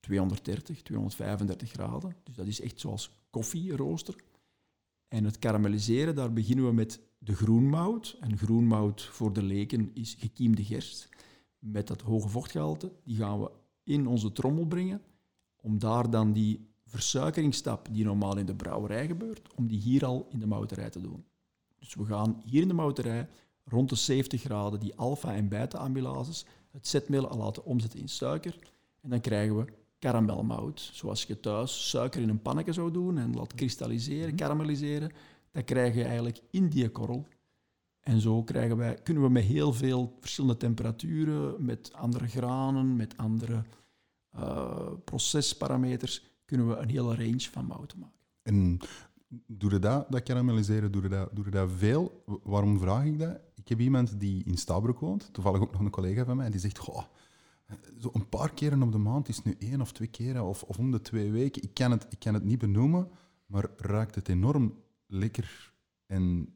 230, 0.00 0.82
235 0.82 1.70
graden. 1.70 2.16
Dus 2.22 2.34
dat 2.34 2.46
is 2.46 2.60
echt 2.60 2.80
zoals 2.80 3.10
koffierooster. 3.30 4.14
En 5.08 5.24
het 5.24 5.38
karamelliseren, 5.38 6.14
daar 6.14 6.32
beginnen 6.32 6.66
we 6.66 6.72
met 6.72 7.00
de 7.18 7.34
groenmout. 7.34 8.16
En 8.20 8.38
groenmout 8.38 9.02
voor 9.02 9.32
de 9.32 9.42
leken 9.42 9.90
is 9.94 10.14
gekiemde 10.18 10.64
gerst. 10.64 11.08
Met 11.58 11.86
dat 11.86 12.00
hoge 12.00 12.28
vochtgehalte, 12.28 12.92
die 13.04 13.16
gaan 13.16 13.40
we 13.40 13.50
in 13.82 14.06
onze 14.06 14.32
trommel 14.32 14.66
brengen. 14.66 15.02
Om 15.56 15.78
daar 15.78 16.10
dan 16.10 16.32
die 16.32 16.74
versuikeringsstap 16.84 17.88
die 17.92 18.04
normaal 18.04 18.36
in 18.36 18.46
de 18.46 18.54
brouwerij 18.54 19.06
gebeurt, 19.06 19.54
om 19.54 19.66
die 19.66 19.80
hier 19.80 20.04
al 20.04 20.26
in 20.30 20.38
de 20.38 20.46
mouterij 20.46 20.90
te 20.90 21.00
doen. 21.00 21.24
Dus 21.78 21.94
we 21.94 22.04
gaan 22.04 22.42
hier 22.44 22.62
in 22.62 22.68
de 22.68 22.74
mouterij 22.74 23.28
rond 23.68 23.88
de 23.88 23.94
70 23.94 24.40
graden 24.40 24.80
die 24.80 24.94
alfa- 24.94 25.34
en 25.34 25.48
beta-amylases 25.48 26.46
het 26.70 26.88
zetmeel 26.88 27.28
al 27.28 27.38
laten 27.38 27.64
omzetten 27.64 28.00
in 28.00 28.08
suiker. 28.08 28.58
En 29.00 29.10
dan 29.10 29.20
krijgen 29.20 29.56
we 29.56 29.64
karamelmout. 29.98 30.90
Zoals 30.92 31.24
je 31.24 31.40
thuis 31.40 31.88
suiker 31.88 32.22
in 32.22 32.28
een 32.28 32.42
pannetje 32.42 32.72
zou 32.72 32.90
doen 32.90 33.18
en 33.18 33.34
laat 33.34 33.54
kristalliseren, 33.54 34.34
karamelliseren. 34.34 35.12
Dat 35.50 35.64
krijg 35.64 35.94
je 35.94 36.04
eigenlijk 36.04 36.40
in 36.50 36.68
die 36.68 36.90
korrel. 36.90 37.26
En 38.00 38.20
zo 38.20 38.42
krijgen 38.42 38.76
wij, 38.76 38.94
kunnen 39.02 39.22
we 39.22 39.28
met 39.28 39.44
heel 39.44 39.72
veel 39.72 40.16
verschillende 40.20 40.56
temperaturen, 40.56 41.64
met 41.64 41.92
andere 41.92 42.26
granen, 42.26 42.96
met 42.96 43.16
andere 43.16 43.62
eh, 44.30 44.92
procesparameters, 45.04 46.24
kunnen 46.44 46.68
we 46.68 46.76
een 46.76 46.88
hele 46.88 47.14
range 47.14 47.48
van 47.50 47.66
mouten 47.66 47.98
maken. 47.98 48.18
En 48.42 48.78
doe 49.46 49.70
je 49.70 49.78
dat, 49.78 50.10
dat 50.10 50.22
karamelliseren, 50.22 50.92
doe 50.92 51.02
je 51.02 51.08
dat, 51.08 51.28
doe 51.32 51.44
je 51.44 51.50
dat 51.50 51.70
veel? 51.76 52.22
Waarom 52.42 52.78
vraag 52.78 53.04
ik 53.04 53.18
dat? 53.18 53.40
Ik 53.66 53.72
heb 53.72 53.80
iemand 53.80 54.20
die 54.20 54.44
in 54.44 54.56
Stabroek 54.56 54.98
woont, 54.98 55.28
toevallig 55.32 55.60
ook 55.60 55.72
nog 55.72 55.80
een 55.80 55.90
collega 55.90 56.24
van 56.24 56.36
mij, 56.36 56.50
die 56.50 56.60
zegt, 56.60 56.78
goh, 56.78 57.02
zo 57.98 58.10
een 58.12 58.28
paar 58.28 58.52
keren 58.54 58.82
op 58.82 58.92
de 58.92 58.98
maand 58.98 59.28
is 59.28 59.42
nu 59.42 59.54
één 59.58 59.80
of 59.80 59.92
twee 59.92 60.08
keren, 60.08 60.44
of, 60.44 60.62
of 60.62 60.78
om 60.78 60.90
de 60.90 61.00
twee 61.00 61.30
weken. 61.30 61.62
Ik 61.62 61.74
kan, 61.74 61.90
het, 61.90 62.06
ik 62.10 62.18
kan 62.18 62.34
het 62.34 62.44
niet 62.44 62.58
benoemen, 62.58 63.08
maar 63.46 63.66
raakt 63.76 64.14
het 64.14 64.28
enorm 64.28 64.74
lekker. 65.06 65.72
En 66.06 66.54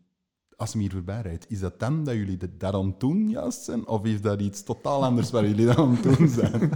als 0.56 0.72
hem 0.72 0.80
hier 0.80 0.90
voorbij 0.90 1.20
rijdt, 1.20 1.50
is 1.50 1.60
dat 1.60 1.80
dan 1.80 2.04
dat 2.04 2.14
jullie 2.14 2.36
dat, 2.36 2.60
dat 2.60 2.74
aan 2.74 2.86
het 2.86 3.00
doen 3.00 3.28
juist 3.28 3.62
zijn? 3.62 3.86
Of 3.86 4.04
is 4.04 4.20
dat 4.20 4.40
iets 4.40 4.62
totaal 4.62 5.04
anders 5.04 5.30
waar 5.30 5.46
jullie 5.46 5.66
dan 5.66 5.76
aan 5.76 5.96
het 5.96 6.02
doen 6.02 6.28
zijn? 6.28 6.70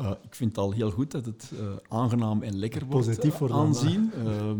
Uh, 0.00 0.10
ik 0.28 0.34
vind 0.34 0.56
het 0.56 0.58
al 0.58 0.72
heel 0.72 0.90
goed 0.90 1.10
dat 1.10 1.26
het 1.26 1.50
uh, 1.52 1.76
aangenaam 1.88 2.42
en 2.42 2.58
lekker 2.58 2.84
wordt 2.86 3.06
Positief 3.06 3.32
uh, 3.32 3.38
wordt 3.38 3.54
aanzien. 3.54 4.12
Uh, 4.24 4.52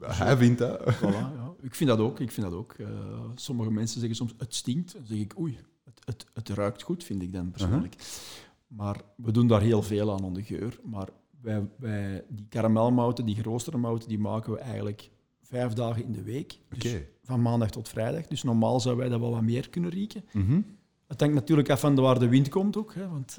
Hij 0.18 0.36
vindt 0.36 0.58
dat. 0.58 0.80
voilà, 0.80 1.34
ja. 1.36 1.45
Ik 1.66 1.74
vind 1.74 1.90
dat 1.90 1.98
ook. 1.98 2.20
Ik 2.20 2.30
vind 2.30 2.46
dat 2.46 2.54
ook. 2.54 2.72
Eh, 2.72 2.88
sommige 3.34 3.70
mensen 3.70 4.00
zeggen 4.00 4.16
soms 4.16 4.34
het 4.38 4.54
stinkt. 4.54 4.92
Dan 4.92 5.06
zeg 5.06 5.18
ik 5.18 5.38
oei, 5.38 5.58
het, 5.84 6.00
het, 6.04 6.26
het 6.34 6.48
ruikt 6.48 6.82
goed, 6.82 7.04
vind 7.04 7.22
ik 7.22 7.32
dan 7.32 7.50
persoonlijk. 7.50 7.94
-huh. 7.94 8.04
Maar 8.66 9.00
we 9.16 9.30
doen 9.30 9.46
daar 9.46 9.60
heel 9.60 9.82
veel 9.82 10.12
aan, 10.12 10.24
aan 10.24 10.34
de 10.34 10.42
geur. 10.42 10.78
Maar 10.84 11.08
wij, 11.40 11.68
wij, 11.76 12.24
die 12.28 12.46
karamelmouten, 12.48 13.26
die 13.26 13.34
geroosterde 13.34 13.78
mouten, 13.78 14.08
die 14.08 14.18
maken 14.18 14.52
we 14.52 14.58
eigenlijk 14.58 15.10
vijf 15.42 15.72
dagen 15.72 16.04
in 16.04 16.12
de 16.12 16.22
week. 16.22 16.58
Dus 16.68 16.92
okay. 16.92 17.08
van 17.22 17.42
maandag 17.42 17.70
tot 17.70 17.88
vrijdag. 17.88 18.26
Dus 18.26 18.42
normaal 18.42 18.80
zouden 18.80 19.04
wij 19.04 19.12
dat 19.12 19.22
wel 19.22 19.34
wat 19.34 19.42
meer 19.42 19.70
kunnen 19.70 19.90
rieken. 19.90 20.24
Mm 20.32 20.46
-hmm. 20.46 20.64
Het 21.06 21.20
hangt 21.20 21.34
natuurlijk 21.34 21.70
af 21.70 21.80
van 21.80 21.94
waar 21.94 22.18
de 22.18 22.28
wind 22.28 22.48
komt 22.48 22.76
ook. 22.76 22.94
Hè, 22.94 23.08
want, 23.08 23.38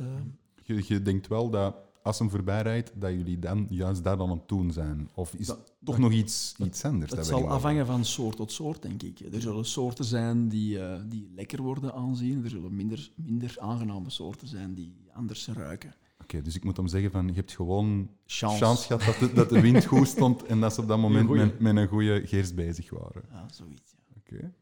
je, 0.63 0.83
je 0.87 1.01
denkt 1.01 1.27
wel 1.27 1.49
dat 1.49 1.75
als 2.07 2.19
hem 2.19 2.29
voorbij 2.29 2.61
rijdt, 2.61 2.91
dat 2.95 3.11
jullie 3.11 3.39
dan 3.39 3.67
juist 3.69 4.03
dat 4.03 4.19
aan 4.19 4.29
het 4.29 4.47
doen 4.47 4.71
zijn? 4.71 5.09
Of 5.13 5.33
is 5.33 5.47
dat, 5.47 5.57
het 5.57 5.65
toch 5.65 5.95
dat, 5.95 5.97
nog 6.03 6.11
iets, 6.11 6.53
dat, 6.57 6.67
iets 6.67 6.83
anders? 6.83 7.11
Het 7.11 7.25
zal 7.25 7.49
afhangen 7.49 7.85
van 7.85 8.05
soort 8.05 8.35
tot 8.35 8.51
soort, 8.51 8.81
denk 8.81 9.03
ik. 9.03 9.19
Er 9.19 9.41
zullen 9.41 9.65
soorten 9.65 10.05
zijn 10.05 10.49
die, 10.49 10.77
uh, 10.77 10.95
die 11.05 11.31
lekker 11.35 11.61
worden 11.61 11.93
aanzien. 11.93 12.43
Er 12.43 12.49
zullen 12.49 12.75
minder, 12.75 13.11
minder 13.15 13.55
aangename 13.59 14.09
soorten 14.09 14.47
zijn 14.47 14.73
die 14.73 14.95
anders 15.13 15.47
ruiken. 15.47 15.89
Oké, 15.89 16.23
okay, 16.23 16.41
dus 16.41 16.55
ik 16.55 16.63
moet 16.63 16.77
hem 16.77 16.87
zeggen 16.87 17.11
van, 17.11 17.27
je 17.27 17.33
hebt 17.33 17.51
gewoon 17.51 18.09
chance, 18.25 18.57
chance 18.57 18.85
gehad 18.85 19.03
dat 19.05 19.19
de, 19.19 19.33
dat 19.33 19.49
de 19.49 19.61
wind 19.61 19.85
goed 19.95 20.07
stond 20.07 20.43
en 20.43 20.59
dat 20.59 20.73
ze 20.73 20.81
op 20.81 20.87
dat 20.87 20.97
moment 20.97 21.29
met, 21.29 21.59
met, 21.59 21.75
een 21.75 21.87
goede 21.87 22.21
geest 22.25 22.55
bezig 22.55 22.89
waren. 22.89 23.23
Ja, 23.31 23.45
zoiets. 23.51 23.91
Ja. 23.91 24.13
Oké. 24.17 24.35
Okay. 24.35 24.53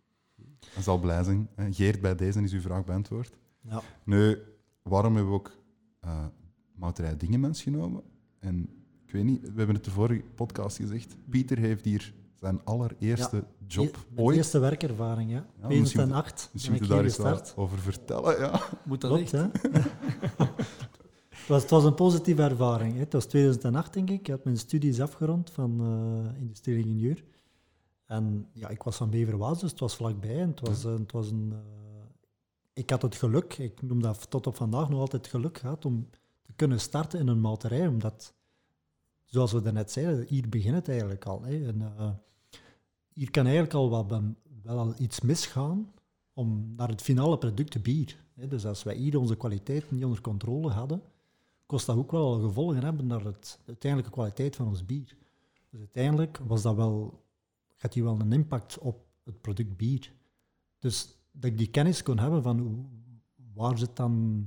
Dat 0.76 0.84
zal 0.84 1.00
blij 1.00 1.24
zijn. 1.24 1.50
Geert, 1.70 2.02
bij 2.02 2.16
deze 2.16 2.42
is 2.42 2.52
uw 2.52 2.62
vraag 2.62 2.84
beantwoord. 2.84 3.38
Ja. 3.62 3.82
Nu, 4.04 4.38
waarom 4.82 5.16
hebben 5.16 5.32
we 5.32 5.40
ook 5.40 5.52
uh, 6.06 6.26
Mouterij 6.76 7.18
Dingemens 7.18 7.64
genomen? 7.64 8.04
En 8.40 8.70
ik 9.06 9.12
weet 9.12 9.24
niet, 9.24 9.42
we 9.42 9.58
hebben 9.58 9.76
het 9.76 9.86
de 9.86 9.92
vorige 9.92 10.24
podcast 10.36 10.78
gezegd. 10.78 11.16
Pieter 11.30 11.58
heeft 11.58 11.86
hier 11.86 12.14
zijn 12.36 12.64
allereerste 12.64 13.36
ja, 13.36 13.66
job 13.68 14.06
ooit. 14.16 14.38
eerste 14.38 14.60
werkervaring, 14.60 15.32
ja. 15.32 15.46
ja 15.62 15.68
2008 15.68 16.50
misschien 16.54 16.74
moet 16.74 16.84
je 16.84 16.90
daar 16.90 17.04
eens 17.04 17.56
over 17.56 17.80
vertellen. 17.80 18.40
Ja. 18.40 18.62
Moet 18.84 19.02
dat 19.02 19.12
Klopt, 19.12 19.34
echt? 19.34 19.54
het, 21.30 21.48
was, 21.48 21.62
het 21.62 21.72
was 21.72 21.84
een 21.84 21.96
positieve 21.96 22.42
ervaring. 22.42 22.94
Hè. 22.94 23.00
Het 23.00 23.14
was 23.14 23.26
2008, 23.26 23.94
denk 23.94 24.10
ik. 24.10 24.20
Ik 24.20 24.28
had 24.28 24.44
mijn 24.44 24.58
studies 24.58 25.02
afgerond 25.02 25.50
van 25.50 25.82
uh, 25.82 26.42
industrieel 26.42 26.78
ingenieur. 26.78 27.24
En 28.06 28.48
ja, 28.54 28.70
ik 28.70 28.84
was 28.84 28.96
van 28.96 29.10
Beverwaas, 29.10 29.60
dus 29.60 29.72
het 29.72 29.80
was 29.80 29.96
vlakbij. 29.96 30.40
En 30.40 30.50
het 30.50 30.68
was, 30.68 30.86
uh, 30.86 30.94
het 30.94 31.12
was 31.12 31.32
een... 31.32 31.50
Uh, 31.52 31.60
ik 32.74 32.90
had 32.90 33.02
het 33.02 33.16
geluk, 33.16 33.58
ik 33.58 33.82
noem 33.82 34.02
dat 34.02 34.30
tot 34.30 34.48
op 34.48 34.56
vandaag 34.56 34.90
nog 34.90 35.00
altijd 35.00 35.28
geluk 35.28 35.58
gehad, 35.58 35.86
om 35.86 36.10
kunnen 36.56 36.80
starten 36.80 37.20
in 37.20 37.28
een 37.28 37.40
malterij, 37.40 37.88
omdat, 37.88 38.34
zoals 39.26 39.52
we 39.52 39.62
daarnet 39.62 39.92
zeiden, 39.92 40.26
hier 40.28 40.50
begint 40.50 40.76
het 40.76 40.90
eigenlijk 40.90 41.26
al. 41.26 41.44
Hè. 41.44 41.68
En, 41.68 41.82
uh, 41.82 42.12
hier 43.14 43.32
kan 43.32 43.46
eigenlijk 43.46 43.74
al 43.74 43.90
wel 43.90 44.34
al 44.66 44.94
iets 44.98 45.22
misgaan 45.22 45.94
om 46.34 46.74
naar 46.76 46.90
het 46.90 47.02
finale 47.02 47.38
product 47.38 47.84
bier. 47.84 48.24
Hè. 48.34 48.48
Dus 48.48 48.66
als 48.66 48.84
wij 48.84 48.96
hier 48.96 49.20
onze 49.20 49.38
kwaliteit 49.38 49.92
niet 49.92 50.04
onder 50.04 50.22
controle 50.22 50.70
hadden, 50.70 51.02
kost 51.66 51.86
dat 51.86 51.98
ook 51.98 52.12
wel 52.12 52.40
gevolgen 52.40 52.84
hebben 52.84 53.08
naar 53.08 53.26
het, 53.26 53.60
de 53.62 53.68
uiteindelijke 53.68 54.16
kwaliteit 54.16 54.56
van 54.56 54.68
ons 54.68 54.86
bier. 54.86 55.16
Dus 55.70 55.80
uiteindelijk 55.80 56.38
was 56.38 56.62
dat 56.62 56.76
wel, 56.76 57.24
gaat 57.76 57.94
die 57.94 58.04
wel 58.04 58.20
een 58.20 58.34
impact 58.34 58.80
op 58.80 59.06
het 59.24 59.42
product 59.42 59.78
bier. 59.78 60.14
Dus 60.80 61.18
dat 61.32 61.52
ik 61.52 61.58
die 61.58 61.70
kennis 61.70 62.04
kon 62.04 62.20
hebben 62.20 62.44
van 62.44 62.90
waar 63.54 63.78
zit 63.78 63.96
dan 63.96 64.46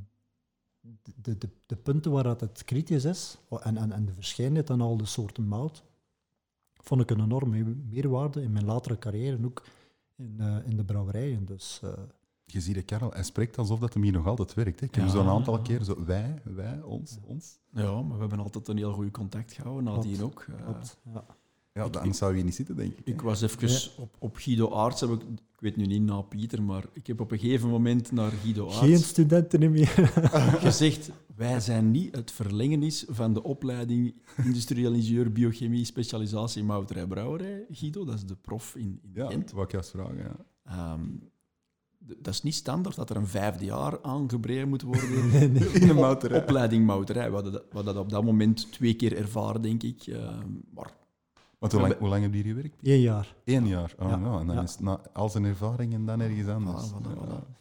de, 1.14 1.38
de, 1.38 1.48
de 1.66 1.76
punten 1.76 2.12
waar 2.12 2.22
dat 2.22 2.40
het 2.40 2.64
kritisch 2.64 3.04
is 3.04 3.38
en, 3.62 3.76
en, 3.76 3.92
en 3.92 4.04
de 4.04 4.12
verscheidenheid 4.12 4.70
aan 4.70 4.80
al 4.80 4.96
de 4.96 5.04
soorten 5.04 5.46
mout, 5.46 5.84
vond 6.74 7.00
ik 7.00 7.10
een 7.10 7.20
enorme 7.20 7.64
meerwaarde 7.64 8.42
in 8.42 8.52
mijn 8.52 8.64
latere 8.64 8.98
carrière 8.98 9.36
en 9.36 9.44
ook 9.44 9.64
in, 10.16 10.36
uh, 10.40 10.56
in 10.64 10.76
de 10.76 10.84
brouwerijen. 10.84 11.44
Dus, 11.44 11.80
uh, 11.84 11.90
je 12.44 12.60
ziet 12.60 12.74
de 12.74 12.82
Karel, 12.82 13.12
hij 13.12 13.22
spreekt 13.22 13.58
alsof 13.58 13.78
dat 13.78 13.94
hem 13.94 14.02
hier 14.02 14.12
nog 14.12 14.26
altijd 14.26 14.54
werkt. 14.54 14.80
Hè. 14.80 14.86
Ik 14.86 14.94
heb 14.94 15.04
ja, 15.04 15.10
zo'n 15.10 15.28
aantal 15.28 15.60
keer 15.60 15.84
zo 15.84 16.04
wij, 16.04 16.42
wij, 16.44 16.82
ons, 16.82 17.18
ons. 17.22 17.58
Ja, 17.70 18.02
maar 18.02 18.14
we 18.14 18.20
hebben 18.20 18.38
altijd 18.38 18.68
een 18.68 18.76
heel 18.76 18.92
goed 18.92 19.10
contact 19.10 19.52
gehouden, 19.52 19.84
nadien 19.84 20.22
ook. 20.22 20.46
Uh, 20.48 20.56
Klopt, 20.64 20.98
ja. 21.12 21.24
Ja, 21.78 21.88
dan 21.88 22.14
zou 22.14 22.30
je 22.30 22.36
hier 22.36 22.44
niet 22.44 22.54
zitten, 22.54 22.76
denk 22.76 22.98
ik. 22.98 23.06
Ik 23.06 23.20
was 23.20 23.42
even 23.42 23.68
ja. 23.68 23.78
op, 23.96 24.16
op 24.18 24.36
Guido 24.36 24.72
Aarts, 24.72 25.00
heb 25.00 25.10
ik, 25.10 25.20
ik 25.22 25.60
weet 25.60 25.76
nu 25.76 25.86
niet 25.86 26.02
na 26.02 26.20
Pieter, 26.20 26.62
maar 26.62 26.84
ik 26.92 27.06
heb 27.06 27.20
op 27.20 27.30
een 27.30 27.38
gegeven 27.38 27.68
moment 27.68 28.12
naar 28.12 28.30
Guido 28.30 28.66
Aarts... 28.66 28.78
Geen 28.78 28.98
studenten 28.98 29.70
meer. 29.70 30.12
gezegd, 30.68 31.10
wij 31.36 31.60
zijn 31.60 31.90
niet 31.90 32.16
het 32.16 32.30
verlengenis 32.30 33.04
van 33.08 33.32
de 33.32 33.42
opleiding 33.42 34.14
industrieel 34.44 34.92
ingenieur 34.92 35.32
biochemie 35.32 35.84
specialisatie 35.84 36.64
mouterij 36.64 37.06
brouwerij, 37.06 37.66
Guido. 37.70 38.04
Dat 38.04 38.14
is 38.14 38.24
de 38.24 38.36
prof 38.36 38.74
in, 38.74 39.00
in 39.02 39.10
ja, 39.12 39.26
Gent. 39.26 39.52
wat 39.52 39.64
ik 39.64 39.72
juist 39.72 39.90
vragen, 39.90 40.16
ja. 40.16 40.92
Um, 40.92 41.30
dat 41.98 42.34
is 42.34 42.42
niet 42.42 42.54
standaard 42.54 42.96
dat 42.96 43.10
er 43.10 43.16
een 43.16 43.26
vijfde 43.26 43.64
jaar 43.64 44.02
aangebreid 44.02 44.66
moet 44.66 44.82
worden 44.82 45.28
nee, 45.32 45.48
nee. 45.48 45.68
in 45.68 45.88
een 45.88 45.94
mouterij. 45.96 46.40
opleiding 46.40 46.86
mouterij. 46.86 47.28
We 47.28 47.34
hadden, 47.34 47.52
dat, 47.52 47.62
we 47.62 47.74
hadden 47.74 47.94
dat 47.94 48.02
op 48.02 48.10
dat 48.10 48.24
moment 48.24 48.72
twee 48.72 48.94
keer 48.94 49.16
ervaren, 49.16 49.62
denk 49.62 49.82
ik. 49.82 50.06
Uh, 50.06 50.38
maar 50.74 50.92
want 51.58 51.72
hoe 51.72 51.80
lang, 51.80 51.98
hoe 51.98 52.08
lang 52.08 52.22
heb 52.22 52.32
je 52.34 52.42
hier 52.42 52.54
gewerkt? 52.54 52.76
Eén 52.82 53.00
jaar. 53.00 53.34
Eén 53.44 53.66
jaar? 53.66 53.94
Oh, 53.98 54.08
Ja. 54.08 54.16
nou, 54.16 54.40
en 54.40 54.46
dan 54.46 54.56
Ja. 54.56 54.62
is 54.62 54.70
het 54.70 54.80
na, 54.80 55.00
al 55.12 55.28
zijn 55.28 55.44
ervaring 55.44 55.92
en 55.94 56.06
dan 56.06 56.20
ergens 56.20 56.48
anders. 56.48 56.90
Voilà, 56.90 56.94
voilà, 56.94 57.28
Ja. 57.28 57.40
voilà. 57.40 57.56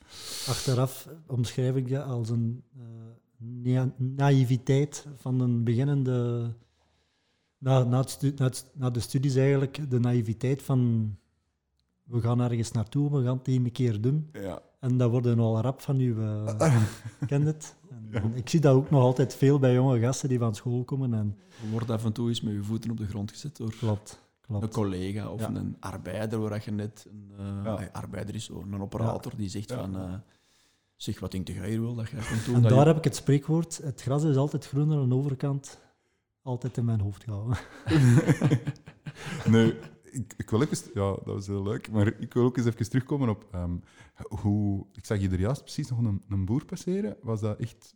Achteraf 0.50 1.10
omschrijf 1.28 1.76
ik 1.76 1.90
dat 1.90 2.06
als 2.06 2.30
een 2.30 2.64
eh, 2.78 2.84
na- 3.38 3.94
naïviteit 3.98 5.08
van 5.16 5.40
een 5.40 5.64
beginnende... 5.64 6.48
Na, 7.60 7.84
na, 7.84 7.98
het 8.00 8.10
stu- 8.10 8.34
na, 8.36 8.46
het- 8.46 8.70
na 8.74 8.90
de 8.90 9.00
studies 9.00 9.36
eigenlijk, 9.36 9.90
de 9.90 10.00
naïviteit 10.00 10.62
van... 10.64 11.12
We 12.04 12.22
gaan 12.22 12.42
ergens 12.42 12.72
naartoe, 12.72 13.12
we 13.18 13.24
gaan 13.24 13.38
het 13.38 13.48
één 13.48 13.72
keer 13.72 14.02
doen. 14.02 14.30
Ja. 14.32 14.62
En 14.88 14.98
dat 14.98 15.10
wordt 15.12 15.26
een 15.28 15.40
al 15.40 15.62
rap 15.62 15.82
van 15.82 16.00
u. 16.00 16.22
eh 16.22 16.74
ken 17.28 17.42
het? 17.42 17.76
En, 17.90 18.22
en 18.22 18.36
ik 18.36 18.50
zie 18.50 18.60
dat 18.60 18.76
ook 18.76 18.90
nog 18.90 19.02
altijd 19.02 19.36
veel 19.36 19.60
bij 19.60 19.74
jonge 19.74 20.00
gasten 20.00 20.30
die 20.30 20.40
van 20.40 20.56
school 20.56 20.84
komen. 20.84 21.14
En 21.14 21.38
Je 21.62 21.70
wordt 21.70 21.90
af 21.90 22.06
en 22.06 22.12
toe 22.14 22.28
eens 22.28 22.42
met 22.42 22.54
je 22.54 22.64
voeten 22.64 22.92
op 22.92 22.98
de 22.98 23.08
grond 23.08 23.32
gezet 23.32 23.58
door 23.58 23.74
klopt, 23.80 24.20
een 24.48 24.60
klopt. 24.60 24.74
collega 24.74 25.30
of 25.30 25.40
Ja. 25.42 25.50
een 25.56 25.78
arbeider, 25.80 26.40
waar 26.40 26.62
je 26.66 26.72
net... 26.72 27.08
Een, 27.10 27.32
eh, 27.38 27.64
Ja. 27.64 27.90
arbeider 27.92 28.36
is 28.36 28.46
zo, 28.46 28.64
een 28.72 28.82
operator, 28.82 29.32
die 29.38 29.50
zegt 29.50 29.70
Ja. 29.70 29.76
van... 29.78 29.96
eh, 29.98 30.14
zeg, 30.96 31.20
wat 31.20 31.32
denk 31.32 31.48
jij 31.48 31.80
wil 31.80 31.96
dat 31.96 32.10
jij 32.10 32.20
kunt 32.22 32.46
doen? 32.46 32.56
En 32.56 32.62
daar 32.62 32.72
je- 32.74 32.86
heb 32.88 32.98
ik 32.98 33.04
het 33.04 33.16
spreekwoord, 33.16 33.78
het 33.84 34.02
gras 34.02 34.24
is 34.24 34.36
altijd 34.36 34.68
groener 34.68 34.98
aan 35.00 35.10
de 35.10 35.16
overkant, 35.16 35.80
altijd 36.42 36.78
in 36.78 36.86
mijn 36.86 37.00
hoofd 37.02 37.24
gehouden. 37.24 37.58
Nu, 39.50 39.76
ik, 40.18 40.34
ik 40.38 40.50
wil 40.50 40.62
even, 40.62 40.78
ja, 40.94 41.10
dat 41.12 41.26
was 41.26 41.48
heel 41.48 41.64
leuk, 41.64 41.92
maar 41.92 42.14
ik 42.20 42.34
wil 42.34 42.44
ook 42.44 42.58
eens 42.58 42.66
even 42.66 42.90
terugkomen 42.90 43.30
op 43.30 43.46
ehm, 43.52 43.76
hoe... 44.42 44.86
Ik 44.94 45.06
zag 45.06 45.22
je 45.22 45.30
er 45.30 45.40
juist 45.40 45.62
precies 45.64 45.90
nog 45.90 46.00
een, 46.00 46.22
een 46.30 46.46
boer 46.46 46.66
passeren. 46.66 47.18
Was 47.22 47.42
dat 47.42 47.60
echt... 47.60 47.96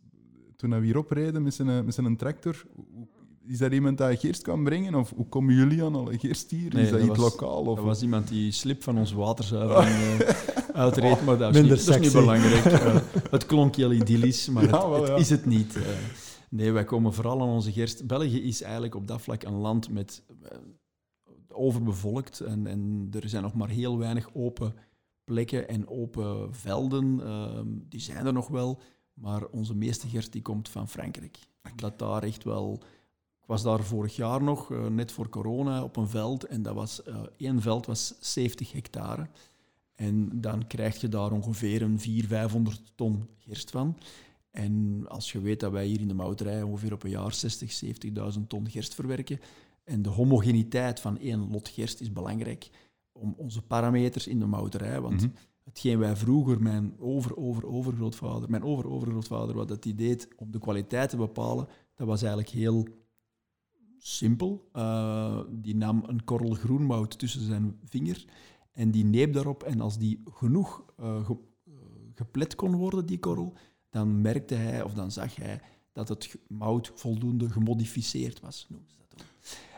Toen 0.56 0.70
we 0.70 0.84
hier 0.84 0.98
opreden 0.98 1.42
met 1.42 1.54
zijn, 1.54 1.84
met 1.84 1.94
zijn 1.94 2.16
tractor, 2.16 2.64
is 3.46 3.58
dat 3.58 3.72
iemand 3.72 3.98
dat 3.98 4.20
gerst 4.20 4.42
kan 4.42 4.64
brengen? 4.64 4.94
Of 4.94 5.12
hoe 5.16 5.28
komen 5.28 5.54
jullie 5.54 5.84
aan 5.84 5.94
alle 5.94 6.18
gerst 6.18 6.50
hier? 6.50 6.74
Nee, 6.74 6.82
is 6.84 6.90
dat, 6.90 7.00
dat 7.00 7.08
iets 7.08 7.18
was- 7.18 7.30
lokaal? 7.32 7.62
Of, 7.62 7.78
Er 7.78 7.84
was 7.84 8.02
iemand 8.02 8.28
die 8.28 8.52
slip 8.52 8.82
van 8.82 8.98
ons 8.98 9.12
waterzuivering 9.12 10.20
uh, 10.20 10.28
uitreed, 10.72 11.24
maar 11.24 11.38
dat 11.38 11.54
is, 11.54 11.60
Minder 11.60 11.76
niet, 11.76 11.86
dat 11.86 11.94
is 11.94 12.00
niet 12.00 12.10
sexy. 12.10 12.18
belangrijk. 12.26 12.64
Eh, 12.64 12.96
het 13.30 13.46
klonk 13.46 13.74
heel 13.76 13.92
idyllisch, 13.92 14.48
maar 14.48 14.62
Ja, 14.68 14.70
het, 14.80 14.88
wel, 14.88 15.00
het 15.00 15.08
ja. 15.08 15.16
is 15.16 15.30
het 15.30 15.46
niet. 15.46 15.76
Eh, 15.76 15.82
nee, 16.50 16.72
wij 16.72 16.84
komen 16.84 17.12
vooral 17.14 17.40
aan 17.42 17.48
onze 17.48 17.72
gerst. 17.72 18.06
België 18.06 18.42
is 18.42 18.62
eigenlijk 18.62 18.94
op 18.94 19.06
dat 19.06 19.20
vlak 19.22 19.42
een 19.42 19.54
land 19.58 19.90
met 19.90 20.22
eh, 20.42 20.58
overbevolkt 21.54 22.40
en, 22.40 22.66
en 22.66 23.08
er 23.10 23.28
zijn 23.28 23.42
nog 23.42 23.54
maar 23.54 23.68
heel 23.68 23.98
weinig 23.98 24.34
open 24.34 24.74
plekken 25.24 25.68
en 25.68 25.88
open 25.88 26.54
velden. 26.54 27.20
Ehm, 27.24 27.68
die 27.88 28.00
zijn 28.00 28.26
er 28.26 28.32
nog 28.32 28.48
wel, 28.48 28.80
maar 29.14 29.46
onze 29.46 29.74
meeste 29.74 30.08
gerst 30.08 30.32
die 30.32 30.42
komt 30.42 30.68
van 30.68 30.88
Frankrijk. 30.88 31.38
Dat 31.76 31.98
daar 31.98 32.22
echt 32.22 32.44
wel... 32.44 32.82
Ik 33.40 33.48
was 33.48 33.62
daar 33.62 33.84
vorig 33.84 34.16
jaar 34.16 34.42
nog, 34.42 34.72
eh, 34.72 34.86
net 34.86 35.12
voor 35.12 35.28
corona, 35.28 35.82
op 35.82 35.96
een 35.96 36.08
veld. 36.08 36.44
En 36.44 36.62
dat 36.62 36.74
was, 36.74 37.02
eh, 37.02 37.20
één 37.36 37.60
veld 37.60 37.86
was 37.86 38.14
70 38.20 38.72
hectare. 38.72 39.28
En 39.94 40.40
dan 40.40 40.66
krijg 40.66 41.00
je 41.00 41.08
daar 41.08 41.32
ongeveer 41.32 41.82
een 41.82 42.00
400, 42.00 42.28
500 42.28 42.92
ton 42.94 43.28
gerst 43.38 43.70
van. 43.70 43.96
En 44.50 45.04
als 45.08 45.32
je 45.32 45.40
weet 45.40 45.60
dat 45.60 45.72
wij 45.72 45.86
hier 45.86 46.00
in 46.00 46.08
de 46.08 46.14
mouterij 46.14 46.62
ongeveer 46.62 46.92
op 46.92 47.02
een 47.02 47.10
jaar 47.10 47.34
60, 47.34 47.72
70.000 47.72 48.48
ton 48.48 48.70
gerst 48.70 48.94
verwerken. 48.94 49.40
En 49.84 50.02
de 50.02 50.08
homogeniteit 50.08 51.00
van 51.00 51.18
één 51.18 51.50
lot 51.50 51.68
gerst 51.68 52.00
is 52.00 52.12
belangrijk 52.12 52.70
om 53.12 53.34
onze 53.36 53.62
parameters 53.62 54.26
in 54.26 54.38
de 54.38 54.46
mouterij. 54.46 55.00
Want 55.00 55.20
Mhm. 55.20 55.30
hetgeen 55.64 55.98
wij 55.98 56.16
vroeger, 56.16 56.62
mijn 56.62 56.94
over, 56.98 57.36
over, 57.36 57.66
overgrootvader, 57.66 58.50
mijn 58.50 58.62
over, 58.62 58.88
overgrootvader, 58.90 59.54
wat 59.54 59.68
dat 59.68 59.82
die 59.82 59.94
deed 59.94 60.28
om 60.36 60.50
de 60.50 60.58
kwaliteit 60.58 61.10
te 61.10 61.16
bepalen, 61.16 61.66
dat 61.94 62.06
was 62.06 62.20
eigenlijk 62.22 62.52
heel 62.52 62.86
simpel. 63.98 64.68
Eh, 64.72 65.40
die 65.50 65.76
nam 65.76 66.02
een 66.06 66.24
korrel 66.24 66.54
groenmout 66.54 67.18
tussen 67.18 67.40
zijn 67.46 67.78
vinger 67.84 68.24
en 68.72 68.90
die 68.90 69.04
neep 69.04 69.32
daarop. 69.32 69.62
En 69.62 69.80
als 69.80 69.98
die 69.98 70.22
genoeg 70.24 70.84
eh, 70.96 71.24
ge- 71.26 71.38
eh, 71.66 71.72
geplet 72.14 72.54
kon 72.54 72.76
worden, 72.76 73.06
die 73.06 73.18
korrel, 73.18 73.52
dan 73.90 74.20
merkte 74.20 74.54
hij 74.54 74.82
of 74.82 74.94
dan 74.94 75.10
zag 75.10 75.36
hij 75.36 75.60
dat 75.92 76.08
het 76.08 76.36
mout 76.48 76.92
voldoende 76.94 77.50
gemodificeerd 77.50 78.40
was. 78.40 78.66
noemen 78.68 78.90
ze. 78.90 78.96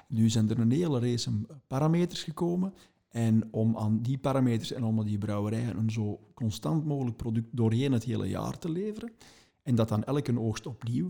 Nu 0.08 0.30
zijn 0.30 0.50
er 0.50 0.58
een 0.58 0.70
hele 0.70 1.00
race 1.00 1.30
parameters 1.66 2.23
gekomen. 2.23 2.75
En 3.08 3.49
om 3.50 3.76
aan 3.76 4.02
die 4.02 4.18
parameters 4.18 4.73
en 4.73 4.84
om 4.84 4.99
aan 4.99 5.04
die 5.04 5.18
brouwerij 5.18 5.70
een 5.70 5.90
zo 5.90 6.20
constant 6.34 6.84
mogelijk 6.84 7.16
product 7.16 7.49
doorheen 7.50 7.92
het 7.92 8.04
hele 8.04 8.28
jaar 8.28 8.58
te 8.58 8.70
leveren, 8.70 9.12
en 9.62 9.75
dat 9.75 9.88
dan 9.88 10.04
elke 10.04 10.40
oogst 10.40 10.66
opnieuw, 10.66 11.08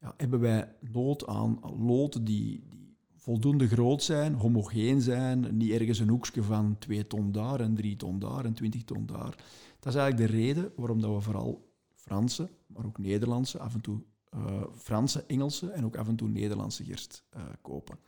ja, 0.00 0.14
hebben 0.16 0.40
wij 0.40 0.72
nood 0.92 1.26
aan 1.26 1.60
loten 1.78 2.24
die, 2.24 2.62
die 2.68 2.96
voldoende 3.16 3.68
groot 3.68 4.02
zijn, 4.02 4.34
homogeen 4.34 5.00
zijn, 5.00 5.56
niet 5.56 5.70
ergens 5.70 5.98
een 5.98 6.08
hoekje 6.08 6.42
van 6.42 6.78
2 6.78 7.06
ton 7.06 7.32
daar 7.32 7.60
en 7.60 7.74
3 7.74 7.96
ton 7.96 8.18
daar 8.18 8.44
en 8.44 8.54
20 8.54 8.84
ton 8.84 9.06
daar. 9.06 9.36
Dat 9.78 9.94
is 9.94 10.00
eigenlijk 10.00 10.16
de 10.16 10.36
reden 10.36 10.72
waarom 10.76 11.00
dat 11.00 11.14
we 11.14 11.20
vooral 11.20 11.68
Franse, 11.94 12.48
maar 12.66 12.86
ook 12.86 12.98
Nederlandse, 12.98 13.58
af 13.58 13.74
en 13.74 13.80
toe 13.80 14.02
eh, 14.30 14.62
Franse, 14.74 15.24
Engelse 15.26 15.70
en 15.70 15.84
ook 15.84 15.96
af 15.96 16.08
en 16.08 16.16
toe 16.16 16.28
Nederlandse 16.28 16.84
gerst 16.84 17.24
eh, 17.30 17.42
kopen. 17.62 17.98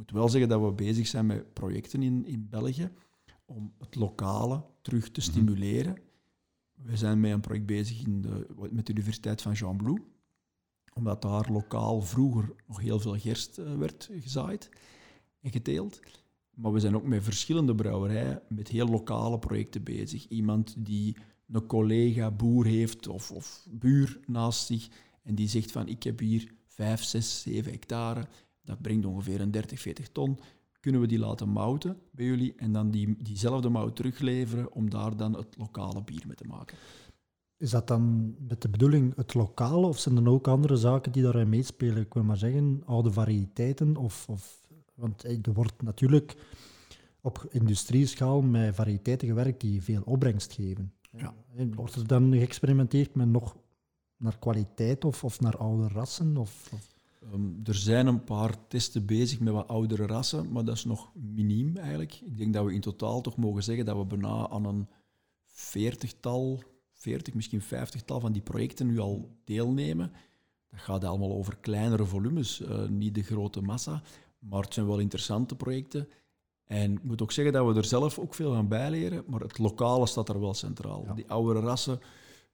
Ik 0.00 0.06
moet 0.06 0.18
wel 0.20 0.28
zeggen 0.28 0.48
dat 0.48 0.60
we 0.60 0.72
bezig 0.72 1.06
zijn 1.06 1.26
met 1.26 1.52
projecten 1.52 2.02
in, 2.02 2.26
in 2.26 2.48
België 2.50 2.90
om 3.44 3.72
het 3.78 3.94
lokale 3.94 4.64
terug 4.82 5.10
te 5.10 5.20
stimuleren. 5.20 5.96
We 6.72 6.96
zijn 6.96 7.20
met 7.20 7.30
een 7.30 7.40
project 7.40 7.66
bezig 7.66 8.06
in 8.06 8.20
de, 8.22 8.46
met 8.70 8.86
de 8.86 8.92
Universiteit 8.92 9.42
van 9.42 9.52
Jean 9.52 9.76
Blou, 9.76 10.02
omdat 10.94 11.22
daar 11.22 11.52
lokaal 11.52 12.00
vroeger 12.00 12.54
nog 12.66 12.80
heel 12.80 13.00
veel 13.00 13.18
gerst 13.18 13.58
eh, 13.58 13.74
werd 13.74 14.10
gezaaid 14.12 14.68
en 15.40 15.50
geteeld. 15.50 16.00
Maar 16.54 16.72
we 16.72 16.80
zijn 16.80 16.96
ook 16.96 17.06
met 17.06 17.24
verschillende 17.24 17.74
brouwerijen 17.74 18.42
met 18.48 18.68
heel 18.68 18.88
lokale 18.88 19.38
projecten 19.38 19.82
bezig. 19.82 20.28
Iemand 20.28 20.74
die 20.78 21.16
een 21.52 21.66
collega 21.66 22.30
boer 22.30 22.64
heeft 22.66 23.08
of, 23.08 23.30
of 23.30 23.66
buur 23.70 24.20
naast 24.26 24.66
zich 24.66 24.88
en 25.22 25.34
die 25.34 25.48
zegt 25.48 25.72
van 25.72 25.88
ik 25.88 26.02
heb 26.02 26.18
hier 26.18 26.52
5, 26.66 27.02
6, 27.02 27.42
7 27.42 27.72
hectare, 27.72 28.28
dat 28.70 28.82
brengt 28.82 29.06
ongeveer 29.06 29.40
een 29.40 29.50
30, 29.50 29.80
40 29.80 30.08
ton. 30.08 30.38
Kunnen 30.80 31.00
we 31.00 31.06
die 31.06 31.18
laten 31.18 31.48
mouten 31.48 31.96
bij 32.10 32.24
jullie 32.24 32.54
en 32.56 32.72
dan 32.72 32.90
die, 32.90 33.22
diezelfde 33.22 33.68
mout 33.68 33.96
terugleveren 33.96 34.72
om 34.72 34.90
daar 34.90 35.16
dan 35.16 35.36
het 35.36 35.56
lokale 35.58 36.02
bier 36.02 36.22
mee 36.26 36.36
te 36.36 36.46
maken? 36.46 36.76
Is 37.56 37.70
dat 37.70 37.86
dan 37.86 38.34
met 38.48 38.62
de 38.62 38.68
bedoeling 38.68 39.16
het 39.16 39.34
lokale 39.34 39.86
of 39.86 39.98
zijn 39.98 40.16
er 40.16 40.28
ook 40.28 40.48
andere 40.48 40.76
zaken 40.76 41.12
die 41.12 41.22
daarin 41.22 41.48
meespelen? 41.48 42.02
Ik 42.02 42.14
wil 42.14 42.22
maar 42.22 42.36
zeggen, 42.36 42.82
oude 42.86 43.10
variëteiten 43.12 43.96
of... 43.96 44.28
of 44.28 44.58
want 44.94 45.24
er 45.24 45.52
wordt 45.52 45.82
natuurlijk 45.82 46.36
op 47.20 47.46
industrieschaal 47.50 48.42
met 48.42 48.74
variëteiten 48.74 49.28
gewerkt 49.28 49.60
die 49.60 49.82
veel 49.82 50.02
opbrengst 50.04 50.52
geven. 50.52 50.92
Ja. 51.16 51.34
En 51.56 51.74
Wordt 51.74 51.94
er 51.94 52.06
dan 52.06 52.32
geëxperimenteerd 52.32 53.14
met 53.14 53.28
nog 53.28 53.56
naar 54.16 54.38
kwaliteit 54.38 55.04
of, 55.04 55.24
of 55.24 55.40
naar 55.40 55.56
oude 55.56 55.88
rassen? 55.88 56.36
Of, 56.36 56.70
of- 56.72 56.98
Ehm, 57.20 57.50
er 57.64 57.74
zijn 57.74 58.06
een 58.06 58.24
paar 58.24 58.66
testen 58.66 59.06
bezig 59.06 59.40
met 59.40 59.52
wat 59.52 59.68
oudere 59.68 60.06
rassen, 60.06 60.52
maar 60.52 60.64
dat 60.64 60.76
is 60.76 60.84
nog 60.84 61.10
miniem 61.14 61.76
eigenlijk. 61.76 62.20
Ik 62.20 62.38
denk 62.38 62.54
dat 62.54 62.64
we 62.64 62.74
in 62.74 62.80
totaal 62.80 63.20
toch 63.20 63.36
mogen 63.36 63.62
zeggen 63.62 63.84
dat 63.84 63.96
we 63.96 64.04
bijna 64.04 64.48
aan 64.48 64.64
een 64.64 64.88
veertigtal, 65.44 66.62
veertig, 66.92 67.34
misschien 67.34 67.62
vijftigtal 67.62 68.20
van 68.20 68.32
die 68.32 68.42
projecten 68.42 68.86
nu 68.86 68.98
al 68.98 69.36
deelnemen. 69.44 70.12
Dat 70.70 70.80
gaat 70.80 71.04
allemaal 71.04 71.32
over 71.32 71.56
kleinere 71.56 72.04
volumes, 72.04 72.60
eh, 72.60 72.88
niet 72.88 73.14
de 73.14 73.22
grote 73.22 73.60
massa, 73.60 74.02
maar 74.38 74.62
het 74.62 74.74
zijn 74.74 74.86
wel 74.86 74.98
interessante 74.98 75.56
projecten. 75.56 76.08
En 76.64 76.92
ik 76.92 77.02
moet 77.02 77.22
ook 77.22 77.32
zeggen 77.32 77.54
dat 77.54 77.66
we 77.66 77.74
er 77.74 77.84
zelf 77.84 78.18
ook 78.18 78.34
veel 78.34 78.54
van 78.54 78.68
bijleren, 78.68 79.24
maar 79.26 79.40
het 79.40 79.58
lokale 79.58 80.06
staat 80.06 80.28
er 80.28 80.40
wel 80.40 80.54
centraal. 80.54 81.04
Ja. 81.04 81.14
Die 81.14 81.30
oudere 81.30 81.60
rassen 81.60 82.00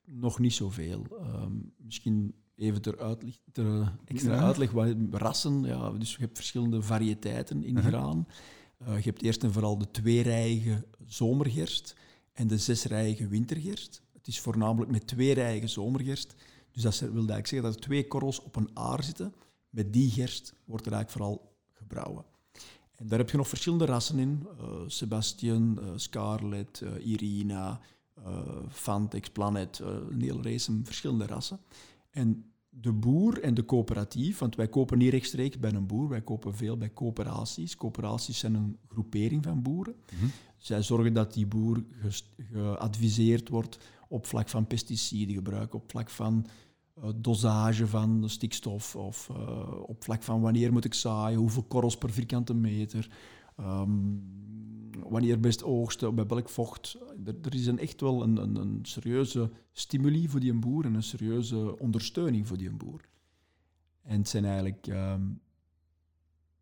nog 0.05 0.39
niet 0.39 0.55
zoveel. 0.55 1.03
Ehm 1.21 1.53
misschien 1.77 2.35
even 2.57 2.83
ter, 2.83 2.99
uitleg, 3.01 3.35
ter 3.53 3.93
extra 4.05 4.39
uitleg 4.39 4.71
wat 4.71 4.95
rassen. 5.11 5.63
Ja, 5.63 5.91
dus 5.91 6.13
je 6.13 6.21
hebt 6.21 6.37
verschillende 6.37 6.83
variëteiten 6.83 7.65
in 7.65 7.77
Uh-huh. 7.77 7.93
graan. 7.93 8.27
Eh, 8.79 8.97
je 8.97 9.11
hebt 9.11 9.23
eerst 9.23 9.43
en 9.43 9.53
vooral 9.53 9.79
de 9.79 9.91
tweerijige 9.91 10.87
zomergerst 11.07 11.95
en 12.33 12.47
de 12.47 12.59
zesrijige 12.59 13.29
wintergerst. 13.29 14.03
Het 14.13 14.27
is 14.27 14.41
voornamelijk 14.41 14.91
met 14.91 15.07
tweerijige 15.07 15.67
zomergerst. 15.67 16.35
Dus 16.73 16.83
dat 16.83 16.99
wil 16.99 17.11
eigenlijk 17.11 17.47
zeggen 17.47 17.69
dat 17.69 17.79
er 17.79 17.87
twee 17.87 18.07
korrels 18.07 18.43
op 18.43 18.57
een 18.57 18.71
aar 18.75 19.05
zitten. 19.05 19.35
Met 19.71 19.93
die 19.93 20.11
gerst 20.11 20.55
wordt 20.65 20.87
er 20.87 20.93
eigenlijk 20.93 21.23
vooral 21.23 21.57
gebrouwen. 21.73 22.25
En 22.95 23.09
daar 23.09 23.19
heb 23.19 23.31
je 23.31 23.37
nog 23.37 23.49
verschillende 23.49 23.85
rassen 23.85 24.19
in. 24.19 24.47
Eh 24.61 24.67
Sebastian, 24.87 25.79
eh, 25.81 25.87
Scarlett, 25.97 26.81
eh, 26.81 27.07
Irina, 27.07 27.81
eh 28.25 28.39
Fantex, 28.69 29.31
Planet, 29.31 29.79
eh, 29.81 29.89
een 30.11 30.21
hele 30.21 30.43
race 30.43 30.81
verschillende 30.85 31.27
rassen. 31.27 31.59
En 32.17 32.45
de 32.69 32.93
boer 32.93 33.43
en 33.43 33.55
de 33.55 33.65
coöperatief, 33.65 34.39
want 34.39 34.57
wij 34.57 34.69
kopen 34.69 34.99
niet 34.99 35.11
rechtstreeks 35.11 35.59
bij 35.59 35.73
een 35.73 35.87
boer, 35.87 36.09
wij 36.09 36.23
kopen 36.23 36.55
veel 36.55 36.77
bij 36.77 36.93
coöperaties. 36.93 37.77
Coöperaties 37.77 38.39
zijn 38.39 38.55
een 38.55 38.79
groepering 38.89 39.45
van 39.45 39.63
boeren. 39.63 39.95
Mhm. 40.13 40.27
Zij 40.57 40.83
zorgen 40.83 41.13
dat 41.13 41.33
die 41.33 41.47
boer 41.47 41.85
geadviseerd 42.53 43.49
wordt 43.49 43.79
op 44.09 44.27
vlak 44.27 44.49
van 44.49 44.67
pesticidengebruik, 44.67 45.75
op 45.75 45.91
vlak 45.91 46.11
van 46.11 46.47
eh, 46.95 47.09
dosage 47.17 47.87
van 47.87 48.31
stikstof 48.31 48.97
of 48.97 49.31
eh, 49.31 49.81
op 49.83 50.05
vlak 50.05 50.23
van 50.23 50.41
wanneer 50.41 50.73
moet 50.73 50.85
ik 50.85 50.95
zaaien, 50.95 51.39
hoeveel 51.39 51.65
korrels 51.65 51.99
per 51.99 52.11
vierkante 52.11 52.55
meter, 52.55 53.11
ehm, 53.57 53.91
wanneer 55.09 55.41
best 55.41 55.63
oogsten, 55.65 56.15
bij 56.15 56.27
welk 56.27 56.49
vocht. 56.49 56.99
Er, 57.25 57.35
er 57.43 57.55
is 57.55 57.67
een, 57.67 57.79
echt 57.79 58.01
wel 58.01 58.23
een, 58.23 58.37
een, 58.37 58.57
een 58.57 58.79
serieuze 58.83 59.51
stimuli 59.73 60.29
voor 60.29 60.41
die 60.41 60.55
boer 60.55 60.85
en 60.85 60.95
een 60.95 61.03
serieuze 61.03 61.79
ondersteuning 61.79 62.47
voor 62.49 62.57
die 62.57 62.71
boer. 62.71 63.01
En 64.03 64.19
het 64.19 64.29
zijn 64.29 64.45
eigenlijk... 64.45 64.87
ehm, 64.87 65.23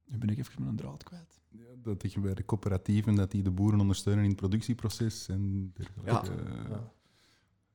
nu 0.07 0.19
ben 0.19 0.29
ik 0.29 0.39
even 0.39 0.63
mijn 0.63 0.77
draad 0.77 1.03
kwijt. 1.03 1.41
Ja, 1.51 1.65
dat 1.83 2.13
je 2.13 2.21
bij 2.21 2.35
de 2.35 2.45
coöperatieven 2.45 3.15
dat 3.15 3.31
die 3.31 3.43
de 3.43 3.51
boeren 3.51 3.81
ondersteunen 3.81 4.23
in 4.23 4.31
het 4.31 4.39
productieproces 4.39 5.29
en 5.29 5.73
dergelijke. 5.75 6.31
eh, 6.31 6.71
ja. 6.71 6.93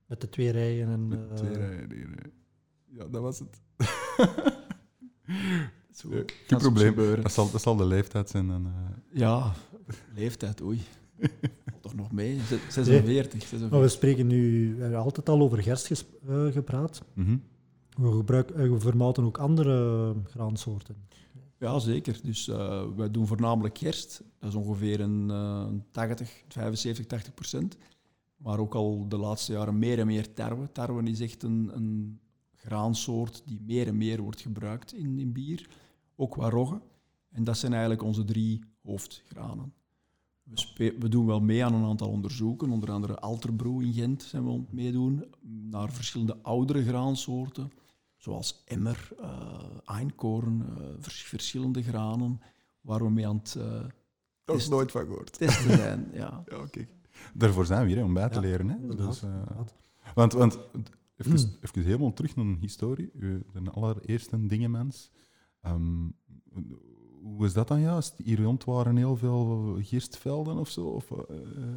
Met 0.06 0.22
de 0.22 0.30
twee 0.30 0.50
rijen 0.50 0.88
en... 0.90 1.08
Met 1.08 1.30
eh, 1.30 1.36
twee 1.36 1.54
rijen 1.54 1.92
hier, 1.92 2.10
eh. 2.26 2.32
Ja, 2.86 3.06
dat 3.08 3.22
was 3.22 3.40
het. 3.40 3.62
Zo, 5.92 6.10
Ja, 6.16 6.24
geen 6.48 6.58
probleem. 6.60 6.96
Dat 6.96 7.32
zal, 7.32 7.52
dat 7.52 7.62
zal 7.62 7.76
de 7.76 7.86
leeftijd 7.86 8.30
zijn. 8.30 8.48
Dan, 8.48 8.66
eh. 8.66 9.18
Ja, 9.20 9.54
leeftijd, 10.15 10.62
oei. 10.62 10.80
Toch 11.82 11.95
nog 11.95 12.12
mee? 12.12 12.39
Zes- 12.39 12.60
46. 12.69 13.32
46. 13.41 13.69
maar 13.69 13.82
we 13.82 13.88
spreken 13.88 14.28
nu 14.28 14.73
we 14.75 14.82
hebben 14.82 14.99
altijd 14.99 15.30
al 15.30 15.41
over 15.41 15.63
gerst 15.63 15.86
ges- 15.88 16.06
eh, 16.28 16.45
gepraat. 16.45 17.02
Mhm. 17.13 17.38
We, 17.97 18.12
gebruiken, 18.12 18.56
eh, 18.56 18.69
we 18.69 18.80
vermouten 18.80 19.23
ook 19.23 19.38
andere 19.38 20.15
graansoorten. 20.23 20.95
Ja, 21.60 21.80
zeker. 21.80 22.19
Dus 22.23 22.47
eh, 22.47 22.84
wij 22.95 23.12
doen 23.12 23.28
voornamelijk 23.28 23.78
gerst. 23.78 24.23
Dat 24.39 24.49
is 24.49 24.56
ongeveer 24.56 24.99
een 24.99 25.30
eh, 25.30 25.67
80, 25.91 26.43
75, 26.47 27.06
80 27.06 27.34
procent. 27.34 27.78
Maar 28.38 28.60
ook 28.60 28.75
al 28.75 29.06
de 29.10 29.17
laatste 29.17 29.52
jaren 29.52 29.80
meer 29.80 29.99
en 29.99 30.08
meer 30.08 30.34
tarwe. 30.34 30.71
Tarwe 30.71 31.04
is 31.04 31.19
echt 31.19 31.43
een, 31.43 31.71
een 31.73 32.19
graansoort 32.56 33.41
die 33.45 33.62
meer 33.65 33.88
en 33.88 33.97
meer 33.97 34.21
wordt 34.21 34.41
gebruikt 34.41 34.93
in, 34.93 35.19
in 35.19 35.32
bier. 35.32 35.69
Ook 36.15 36.32
qua 36.32 36.49
rogge. 36.49 36.82
En 37.32 37.43
dat 37.43 37.58
zijn 37.58 37.71
eigenlijk 37.71 38.04
onze 38.04 38.25
drie 38.25 38.60
hoofdgranen. 38.84 39.73
We, 40.76 41.10
doen 41.10 41.26
wel 41.26 41.42
mee 41.42 41.66
aan 41.66 41.74
een 41.74 41.84
aantal 41.86 42.10
onderzoeken. 42.10 42.70
Onder 42.70 42.92
andere 42.92 43.20
Alterbroe 43.20 43.84
in 43.84 43.94
Gent 43.94 44.24
zijn 44.24 44.44
we 44.44 44.50
aan 44.52 44.60
het 44.60 44.72
meedoen. 44.74 45.24
Naar 45.70 45.92
verschillende 45.92 46.38
oudere 46.42 46.84
graansoorten. 46.84 47.72
Zoals 48.18 48.64
emmer, 48.66 49.10
eh 49.22 49.64
einkorn, 49.86 50.66
eh, 50.68 50.84
vers- 51.00 51.24
verschillende 51.24 51.84
granen. 51.84 52.42
Waar 52.82 53.04
we 53.04 53.10
mee 53.10 53.28
aan 53.28 53.38
het 53.38 53.56
eh, 53.58 53.84
Dat 54.46 54.56
is 54.58 54.70
nooit 54.70 54.92
van 54.92 55.06
gehoord. 55.06 55.38
testen 55.38 55.78
zijn. 55.78 56.10
Ja. 56.14 56.44
Ja. 56.74 56.88
Daarvoor 57.34 57.66
zijn 57.66 57.86
we 57.88 57.94
hier, 57.94 58.04
om 58.04 58.14
bij 58.14 58.30
te 58.30 58.36
Ja, 58.36 58.42
leren. 58.42 58.70
Hè? 58.70 58.96
Dus, 58.96 59.24
eh, 59.24 59.42
want, 60.16 60.34
want 60.34 60.60
even, 61.16 61.32
Hmm. 61.40 61.56
even 61.62 61.84
helemaal 61.84 62.14
terug 62.14 62.36
naar 62.36 62.46
een 62.46 62.58
historie. 62.60 63.10
U, 63.14 63.44
de 63.64 63.72
allereerste 63.72 64.46
dingenmens. 64.46 65.12
Ehm, 65.62 66.08
hoe 67.22 67.46
is 67.46 67.54
dat 67.54 67.68
dan 67.68 67.82
juist? 67.82 68.14
Hier 68.24 68.42
rond 68.42 68.64
waren 68.64 68.96
heel 68.96 69.18
veel 69.18 69.78
gistvelden 69.82 70.58
of 70.58 70.70
zo? 70.70 70.86
Of, 70.86 71.12
eh, 71.12 71.18
eh, 71.20 71.74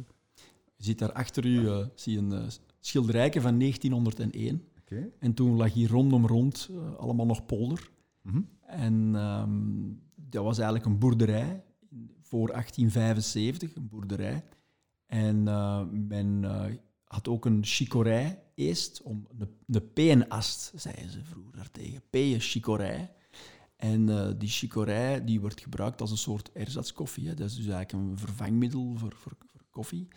Je 0.75 0.83
ziet 0.83 0.99
daar 0.99 1.11
achter 1.11 1.45
u 1.45 1.67
eh, 1.67 1.85
zie 1.95 2.17
een 2.17 2.51
schilderijke 2.79 3.41
van 3.41 3.57
1901. 3.57 4.67
Oké. 4.79 5.09
En 5.19 5.33
toen 5.33 5.55
lag 5.55 5.73
hier 5.73 5.89
rondom 5.89 6.27
rond 6.27 6.69
allemaal 6.97 7.25
nog 7.25 7.45
polder. 7.45 7.89
Mhm. 8.21 8.41
En 8.65 9.15
ehm, 9.15 9.49
dat 10.15 10.43
was 10.43 10.57
eigenlijk 10.57 10.85
een 10.85 10.99
boerderij 10.99 11.63
voor 12.21 12.51
1875, 12.51 13.75
een 13.75 13.87
boerderij. 13.87 14.43
En 15.05 15.43
men 16.07 16.43
had 17.03 17.27
ook 17.27 17.45
een 17.45 17.65
chicorij 17.65 18.43
eerst, 18.55 19.01
om 19.01 19.27
een 19.67 19.93
peenast, 19.93 20.71
zeiden 20.75 21.11
ze 21.11 21.23
vroeger 21.23 21.55
daartegen. 21.55 22.01
Peen, 22.09 22.39
chicorij. 22.39 23.11
En 23.91 24.09
eh, 24.09 24.29
die 24.37 24.49
chicorij 24.49 25.23
die 25.25 25.39
wordt 25.41 25.61
gebruikt 25.61 26.01
als 26.01 26.11
een 26.11 26.17
soort 26.17 26.51
ersatskoffie. 26.51 27.27
Hè. 27.27 27.33
Dat 27.33 27.49
is 27.49 27.55
dus 27.55 27.67
eigenlijk 27.67 27.91
een 28.11 28.17
vervangmiddel 28.17 28.93
voor, 28.97 29.13
voor, 29.15 29.31
voor 29.51 29.61
koffie. 29.69 30.07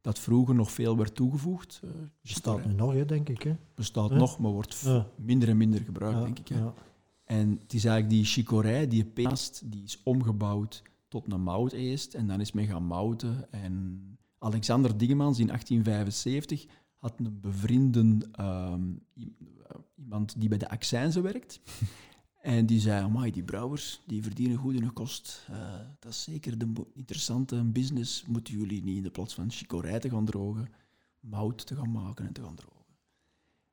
Dat 0.00 0.18
vroeger 0.18 0.54
nog 0.54 0.72
veel 0.72 0.96
werd 0.96 1.14
toegevoegd. 1.14 1.80
eh 1.84 1.90
Bestaat 2.22 2.64
nu 2.64 2.72
nog, 2.72 2.92
hè, 2.92 3.04
denk 3.04 3.28
ik. 3.28 3.42
Hè? 3.42 3.56
Bestaat 3.74 4.10
nog, 4.10 4.38
maar 4.38 4.50
wordt 4.50 4.80
Ja. 4.84 5.06
minder 5.16 5.48
en 5.48 5.56
minder 5.56 5.80
gebruikt, 5.80 6.18
Ja, 6.18 6.24
denk 6.24 6.38
ik. 6.38 6.48
Hè. 6.48 6.70
En 7.24 7.50
het 7.62 7.72
is 7.74 7.84
eigenlijk 7.84 8.14
die 8.14 8.24
chicorij, 8.24 8.88
die 8.88 9.04
peenast, 9.04 9.62
die 9.64 9.82
is 9.82 10.00
omgebouwd 10.02 10.82
tot 11.08 11.32
een 11.32 11.42
mouteest. 11.42 12.14
En 12.14 12.26
dan 12.26 12.40
is 12.40 12.52
men 12.52 12.66
gaan 12.66 12.84
mouten. 12.84 13.52
En 13.52 14.02
Alexander 14.38 14.96
Dingemans 14.98 15.38
in 15.38 15.46
1875 15.46 16.66
had 16.98 17.12
een 17.16 17.40
bevriende 17.40 18.18
ehm, 18.32 18.82
eh, 19.16 19.24
iemand 19.96 20.40
die 20.40 20.48
bij 20.48 20.58
de 20.58 20.68
accijnzen 20.68 21.22
werkt. 21.22 21.60
En 22.40 22.66
die 22.66 22.80
zei, 22.80 23.02
amai, 23.04 23.30
die 23.30 23.42
brouwers, 23.42 24.00
die 24.06 24.22
verdienen 24.22 24.56
goed 24.56 24.74
in 24.74 24.82
hun 24.82 24.92
kost. 24.92 25.46
Eh, 25.50 25.78
dat 25.98 26.12
is 26.12 26.22
zeker 26.22 26.58
de 26.58 26.72
interessante 26.92 27.64
business. 27.64 28.24
Moeten 28.26 28.54
jullie 28.54 28.82
niet 28.82 28.96
in 28.96 29.02
de 29.02 29.10
plaats 29.10 29.34
van 29.34 29.50
chicorij 29.50 29.98
te 29.98 30.10
gaan 30.10 30.24
drogen, 30.24 30.68
mout 31.20 31.66
te 31.66 31.76
gaan 31.76 31.92
maken 31.92 32.26
en 32.26 32.32
te 32.32 32.42
gaan 32.42 32.54
drogen. 32.54 32.84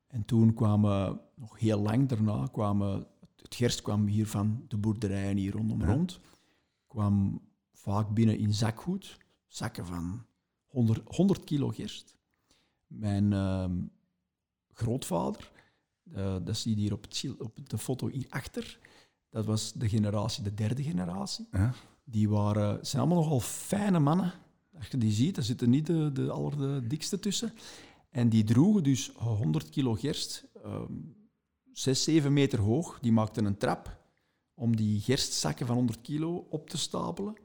En 0.06 0.24
toen 0.24 0.54
kwamen, 0.54 1.20
nog 1.34 1.58
heel 1.58 1.80
lang 1.80 2.08
daarna, 2.08 2.46
kwamen, 2.52 3.06
het 3.36 3.54
gerst 3.54 3.82
kwam 3.82 4.06
hier 4.06 4.26
van 4.26 4.64
de 4.68 4.76
boerderijen 4.76 5.36
hier 5.36 5.52
rondom 5.52 5.80
Ja. 5.80 5.86
rond, 5.86 6.20
kwam 6.86 7.40
vaak 7.72 8.14
binnen 8.14 8.38
in 8.38 8.54
zakgoed, 8.54 9.16
zakken 9.46 9.86
van 9.86 10.24
100, 10.66 11.00
100 11.16 11.44
kilo 11.44 11.68
gerst. 11.68 12.16
Mijn 12.86 13.32
ehm, 13.32 13.80
grootvader, 14.72 15.50
eh, 16.14 16.36
dat 16.44 16.56
zie 16.56 16.74
je 16.74 16.80
hier 16.80 16.92
op, 16.92 17.06
op 17.38 17.68
de 17.68 17.78
foto 17.78 18.08
hierachter, 18.08 18.78
dat 19.30 19.44
was 19.44 19.72
de 19.72 19.88
generatie, 19.88 20.42
de 20.42 20.54
derde 20.54 20.82
generatie. 20.82 21.48
Ja. 21.52 21.74
Die 22.04 22.28
waren, 22.28 22.86
zijn 22.86 23.02
allemaal 23.02 23.22
nogal 23.22 23.40
fijne 23.40 23.98
mannen. 23.98 24.32
Als 24.76 24.86
je 24.86 24.98
die 24.98 25.12
ziet, 25.12 25.34
daar 25.34 25.44
zitten 25.44 25.70
niet 25.70 25.86
de, 25.86 26.12
de 26.12 26.30
allerdikste 26.30 27.18
tussen. 27.18 27.52
En 28.10 28.28
die 28.28 28.44
droegen 28.44 28.82
dus 28.82 29.12
100 29.16 29.68
kilo 29.68 29.94
gerst, 29.94 30.44
ehm 30.64 30.92
6, 31.78 32.04
7 32.04 32.32
meter 32.32 32.60
hoog. 32.60 32.98
Die 33.00 33.12
maakten 33.12 33.44
een 33.44 33.56
trap 33.56 33.96
om 34.54 34.76
die 34.76 35.00
gerstzakken 35.00 35.66
van 35.66 35.76
100 35.76 36.00
kilo 36.00 36.46
op 36.50 36.70
te 36.70 36.78
stapelen. 36.78 37.36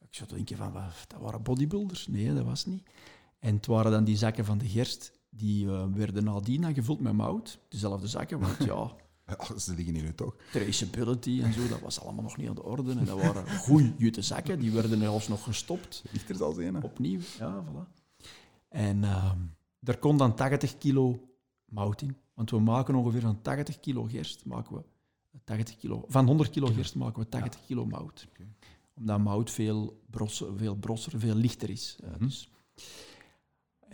Ik 0.00 0.14
zou 0.14 0.28
denken 0.28 0.56
van, 0.56 0.72
dat 0.72 1.20
waren 1.20 1.42
bodybuilders? 1.42 2.06
Nee, 2.06 2.34
dat 2.34 2.44
was 2.44 2.66
niet. 2.66 2.82
En 3.38 3.54
het 3.54 3.66
waren 3.66 3.92
dan 3.92 4.04
die 4.04 4.16
zakken 4.16 4.44
van 4.44 4.58
de 4.58 4.68
gerst, 4.68 5.12
die 5.36 5.68
eh, 5.70 5.84
werden 5.92 6.24
nadien 6.24 6.60
dan 6.60 6.74
gevuld 6.74 7.00
met 7.00 7.12
mout. 7.12 7.58
Dezelfde 7.68 8.06
zakken, 8.08 8.38
want 8.40 8.64
ja, 8.64 8.92
Ja, 9.26 9.58
ze 9.58 9.74
liggen 9.74 9.94
hier 9.94 10.02
nu 10.02 10.14
toch. 10.14 10.36
traceability 10.52 11.40
en 11.42 11.52
zo, 11.52 11.68
dat 11.68 11.80
was 11.80 12.00
allemaal 12.00 12.22
nog 12.22 12.36
niet 12.36 12.48
aan 12.48 12.54
de 12.54 12.62
orde. 12.62 12.90
En 12.92 13.04
dat 13.04 13.20
waren 13.22 13.58
goeie 13.66 13.94
jute 13.98 14.22
zakken, 14.22 14.58
die 14.58 14.70
werden 14.72 14.98
zelfs 14.98 15.28
nog 15.28 15.42
gestopt. 15.44 16.04
Er 16.28 16.34
zelfs 16.36 16.58
een. 16.58 16.74
hè? 16.74 16.80
Opnieuw, 16.80 17.20
ja, 17.38 17.64
voilà. 17.64 18.02
En 18.68 19.04
ehm 19.04 19.38
er 19.82 19.98
komt 19.98 20.18
dan 20.18 20.34
80 20.34 20.78
kilo 20.78 21.28
mout 21.64 22.02
in. 22.02 22.16
Want 22.34 22.50
we 22.50 22.60
maken 22.60 22.94
ongeveer 22.94 23.20
van 23.20 23.42
80 23.42 23.80
kilo 23.80 24.02
gerst, 24.02 24.44
maken 24.44 24.76
we 24.76 24.82
80 25.44 25.76
kilo, 25.76 26.04
van 26.08 26.26
100 26.26 26.50
kilo 26.50 26.66
gerst 26.66 26.94
maken 26.94 27.22
we 27.22 27.28
80 27.28 27.60
kilo 27.66 27.86
mout. 27.86 28.28
Omdat 28.96 29.18
mout 29.20 29.50
veel 29.50 30.00
brosser, 30.10 30.56
veel, 30.56 30.74
brosser, 30.76 31.18
veel 31.18 31.34
lichter 31.34 31.70
is. 31.70 31.98
eh, 32.04 32.10
Mhm. 32.10 32.18
dus. 32.24 32.48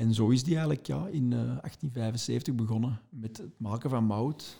En 0.00 0.14
zo 0.14 0.28
is 0.28 0.42
die 0.42 0.54
eigenlijk 0.54 0.86
ja, 0.86 1.06
in 1.06 1.32
eh, 1.32 1.38
1875 1.38 2.54
begonnen 2.54 3.00
met 3.08 3.36
het 3.36 3.50
maken 3.56 3.90
van 3.90 4.04
mout. 4.04 4.58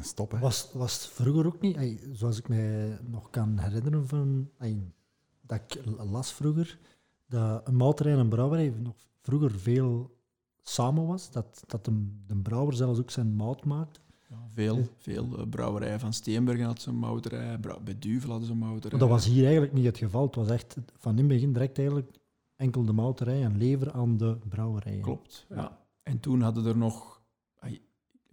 Stop, 0.00 0.30
hè. 0.30 0.38
Was, 0.38 0.70
was 0.72 0.92
het 0.92 1.06
vroeger 1.06 1.46
ook 1.46 1.60
niet, 1.60 1.76
ey, 1.76 2.00
zoals 2.12 2.38
ik 2.38 2.48
mij 2.48 2.98
nog 3.06 3.30
kan 3.30 3.58
herinneren 3.58 4.06
van, 4.08 4.50
ey, 4.58 4.92
dat 5.40 5.60
ik 5.66 5.84
las 6.10 6.32
vroeger, 6.32 6.78
dat 7.26 7.68
een 7.68 7.76
mouterij 7.76 8.12
en 8.12 8.18
een 8.18 8.28
brouwerij 8.28 8.74
nog 8.82 8.94
vroeger 9.20 9.50
veel 9.58 10.16
samen 10.62 11.06
was, 11.06 11.30
dat, 11.30 11.62
dat 11.66 11.84
de, 11.84 12.06
de 12.26 12.36
brouwer 12.36 12.74
zelfs 12.74 12.98
ook 12.98 13.10
zijn 13.10 13.34
mout 13.34 13.64
maakt. 13.64 14.00
Ja, 14.28 14.48
veel, 14.54 14.88
veel 14.96 15.38
eh, 15.38 15.48
brouwerijen 15.48 16.00
van 16.00 16.12
Steenbergen 16.12 16.64
had 16.64 16.84
een 16.84 16.98
mouterij, 16.98 17.58
Brou- 17.58 17.80
bij 17.80 17.98
Duvel 17.98 18.30
hadden 18.30 18.46
ze 18.46 18.52
een 18.52 18.58
mouterij. 18.58 18.98
Maar 18.98 19.08
dat 19.08 19.16
was 19.18 19.26
hier 19.26 19.42
eigenlijk 19.42 19.72
niet 19.72 19.84
het 19.84 19.98
geval. 19.98 20.26
Het 20.26 20.34
was 20.34 20.48
echt 20.48 20.76
van 20.96 21.12
in 21.12 21.18
het 21.18 21.28
begin 21.28 21.52
direct 21.52 21.78
eigenlijk 21.78 22.17
enkel 22.58 22.84
de 22.84 22.92
mouterij 22.92 23.42
en 23.44 23.56
lever 23.58 23.92
aan 23.92 24.16
de 24.16 24.38
brouwerij. 24.48 24.98
Klopt, 25.00 25.46
ja. 25.48 25.78
En 26.02 26.20
toen 26.20 26.40
hadden 26.40 26.66
er 26.66 26.76
nog, 26.76 27.22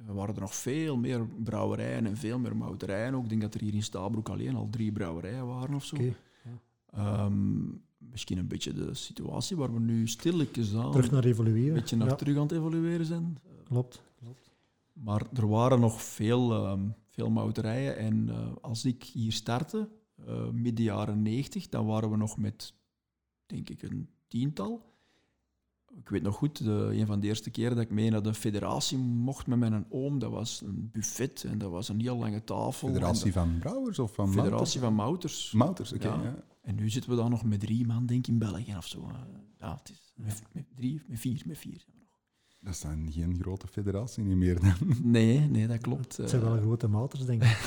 er 0.08 0.14
waren 0.14 0.36
er 0.36 0.42
nog 0.42 0.56
veel 0.56 0.98
meer 0.98 1.28
brouwerijen 1.28 2.06
en 2.06 2.18
veel 2.18 2.40
meer 2.40 2.56
mouterijen 2.56 3.14
ook. 3.16 3.24
Ik 3.24 3.30
denk 3.30 3.42
dat 3.42 3.54
er 3.54 3.62
hier 3.62 3.74
in 3.74 3.84
Stabroek 3.84 4.30
alleen 4.30 4.56
al 4.56 4.68
drie 4.70 4.92
brouwerijen 4.92 5.48
waren 5.48 5.76
of 5.76 5.84
zo. 5.86 5.96
Oké. 5.96 6.16
Ehm, 6.92 7.64
misschien 7.98 8.38
een 8.38 8.48
beetje 8.48 8.74
de 8.74 8.94
situatie 8.94 9.58
waar 9.58 9.74
we 9.74 9.80
nu 9.80 10.08
stilletjes 10.08 10.76
aan 10.76 10.92
Terug 10.92 11.12
naar 11.12 11.24
een 11.24 11.30
evolueren. 11.30 11.74
beetje 11.74 11.96
naar 11.96 12.08
Ja, 12.08 12.16
terug 12.16 12.36
aan 12.36 12.42
het 12.42 12.52
evolueren 12.52 13.06
zijn. 13.06 13.38
klopt. 13.64 14.02
klopt. 14.16 14.52
Maar 14.94 15.22
er 15.34 15.48
waren 15.48 15.80
nog 15.80 16.02
veel, 16.04 16.54
ehm, 16.54 16.88
veel 17.10 17.30
mouterijen. 17.30 17.98
En 17.98 18.30
eh, 18.30 18.48
als 18.62 18.86
ik 18.86 19.04
hier 19.04 19.32
startte, 19.32 19.90
eh, 20.26 20.50
midden 20.50 20.86
jaren 20.86 21.22
90, 21.22 21.70
dan 21.70 21.86
waren 21.86 22.10
we 22.10 22.18
nog 22.18 22.38
met, 22.38 22.74
denk 23.46 23.70
ik, 23.70 23.82
een 23.82 24.10
tiental. 24.36 24.94
Ik 25.98 26.10
weet 26.10 26.22
nog 26.22 26.36
goed, 26.36 26.64
de, 26.64 26.90
een 26.92 27.06
van 27.06 27.20
de 27.20 27.28
eerste 27.28 27.50
keren 27.50 27.76
dat 27.76 27.86
ik 27.86 27.92
mee 27.92 28.10
naar 28.10 28.24
de 28.24 28.34
federatie 28.34 28.98
mocht 28.98 29.48
met 29.48 29.60
mijn 29.60 29.86
oom, 29.90 30.20
dat 30.20 30.32
was 30.32 30.62
een 30.62 30.90
buffet 30.92 31.44
en 31.44 31.58
dat 31.58 31.72
was 31.72 31.90
een 31.90 32.00
heel 32.00 32.18
lange 32.18 32.44
tafel. 32.44 32.88
Federatie 32.88 33.26
En 33.26 33.32
van 33.32 33.58
Brouwers 33.60 34.00
of 34.00 34.14
van 34.14 34.26
de 34.26 34.32
federatie 34.32 34.80
van 34.80 34.94
Mouters. 34.94 35.52
Mouters, 35.52 35.94
oké. 35.94 36.08
Ja. 36.08 36.24
ja. 36.24 36.44
En 36.62 36.76
nu 36.76 36.90
zitten 36.90 37.12
we 37.12 37.18
dan 37.18 37.30
nog 37.30 37.44
met 37.44 37.60
drie 37.60 37.86
man, 37.86 38.06
denk 38.06 38.20
ik, 38.20 38.28
in 38.28 38.38
België 38.38 38.78
of 38.78 38.88
zo. 38.88 39.12
Ja, 39.60 39.76
het 39.76 39.90
is 39.90 40.14
met, 40.16 40.44
met 40.52 40.66
drie, 40.76 41.02
met 41.08 41.20
vier, 41.20 41.44
met 41.46 41.58
vier. 41.58 41.86
Zijn. 42.74 43.00
Dat 43.00 43.08
is 43.10 43.16
dan 43.16 43.24
geen 43.24 43.38
grote 43.42 43.68
federatie 43.68 44.24
niet 44.24 44.38
meer. 44.38 44.60
Dan. 44.60 44.74
Nee, 45.04 45.40
nee, 45.40 45.68
dat 45.68 45.78
klopt. 45.82 46.18
Het 46.18 46.30
zijn 46.30 46.42
Eh, 46.42 46.48
wel 46.52 46.58
grote 46.62 46.88
mouters, 46.88 47.26
denk 47.26 47.44
ik. 47.44 47.66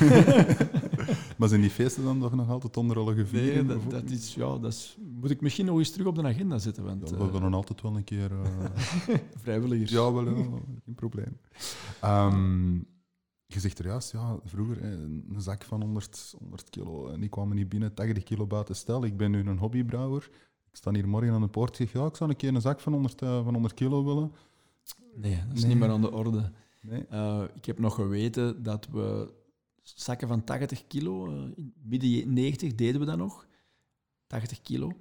maar 1.39 1.49
zijn 1.49 1.61
die 1.61 1.71
feesten 1.71 2.05
dan 2.05 2.21
toch 2.21 2.35
nog 2.35 2.49
altijd 2.51 2.77
onder 2.77 2.99
alle 2.99 3.27
Nee, 3.33 3.65
dat, 3.67 3.91
dat 3.91 4.11
is, 4.11 4.35
ja, 4.35 4.59
dat 4.59 4.73
is, 4.73 4.99
moet 5.21 5.31
ik 5.31 5.41
misschien 5.41 5.67
nog 5.67 5.79
eens 5.79 5.91
terug 5.91 6.07
op 6.07 6.15
de 6.15 6.23
agenda 6.23 6.59
zetten, 6.59 6.85
want 6.85 7.01
Ja, 7.01 7.07
we 7.09 7.15
eh, 7.15 7.23
hebben 7.23 7.41
dan 7.41 7.55
altijd 7.55 7.81
wel 7.83 7.97
een 7.97 8.05
keer... 8.05 8.31
eh, 8.33 9.15
vrijwilligers. 9.43 9.91
ja, 9.91 10.13
wel, 10.13 10.29
ja, 10.29 10.45
geen 10.85 10.95
probleem. 10.95 11.39
Ehm, 12.01 12.75
je 13.47 13.61
zegt 13.61 13.79
er 13.79 13.87
juist, 13.87 14.13
ja, 14.13 14.39
vroeger 14.45 14.83
eh, 14.83 14.91
een 14.91 15.35
zak 15.37 15.65
van 15.65 15.81
100, 15.83 16.35
100 16.39 16.71
kilo 16.71 17.09
en 17.09 17.21
die 17.21 17.29
kwamen 17.29 17.57
niet 17.57 17.69
binnen, 17.69 17.95
80 17.95 18.23
kilo 18.23 18.47
buiten 18.47 18.77
stel. 18.77 19.05
Ik 19.05 19.17
ben 19.17 19.31
nu 19.31 19.39
een 19.41 19.59
hobbybrouwer. 19.59 20.31
Ik 20.71 20.77
sta 20.77 20.93
hier 20.93 21.09
morgen 21.09 21.33
aan 21.33 21.41
de 21.41 21.49
poort 21.49 21.71
en 21.71 21.77
zeg, 21.77 21.93
ja, 21.93 22.07
ik 22.07 22.17
zou 22.17 22.31
een 22.31 22.37
keer 22.37 22.55
een 22.55 22.61
zak 22.61 22.81
van 22.81 22.93
100, 22.93 23.23
eh, 23.23 23.45
van 23.45 23.53
100 23.53 23.75
kilo 23.75 24.05
willen. 24.05 24.33
Nee, 25.15 25.37
dat 25.49 25.57
is 25.57 25.61
Nee. 25.63 25.71
niet 25.71 25.79
meer 25.81 25.91
aan 25.91 26.01
de 26.01 26.13
orde. 26.13 26.53
Nee. 26.83 27.07
Eh, 27.07 27.45
ik 27.55 27.65
heb 27.65 27.79
nog 27.79 27.95
geweten 27.95 28.63
dat 28.63 28.87
we 28.87 29.35
zakken 29.83 30.29
van 30.29 30.45
80 30.45 30.87
kilo. 30.87 31.27
in 31.55 31.75
midden 31.83 32.33
90 32.33 32.75
deden 32.75 33.01
we 33.01 33.07
dat 33.07 33.19
nog. 33.19 33.47
80 34.27 34.61
kilo 34.61 34.93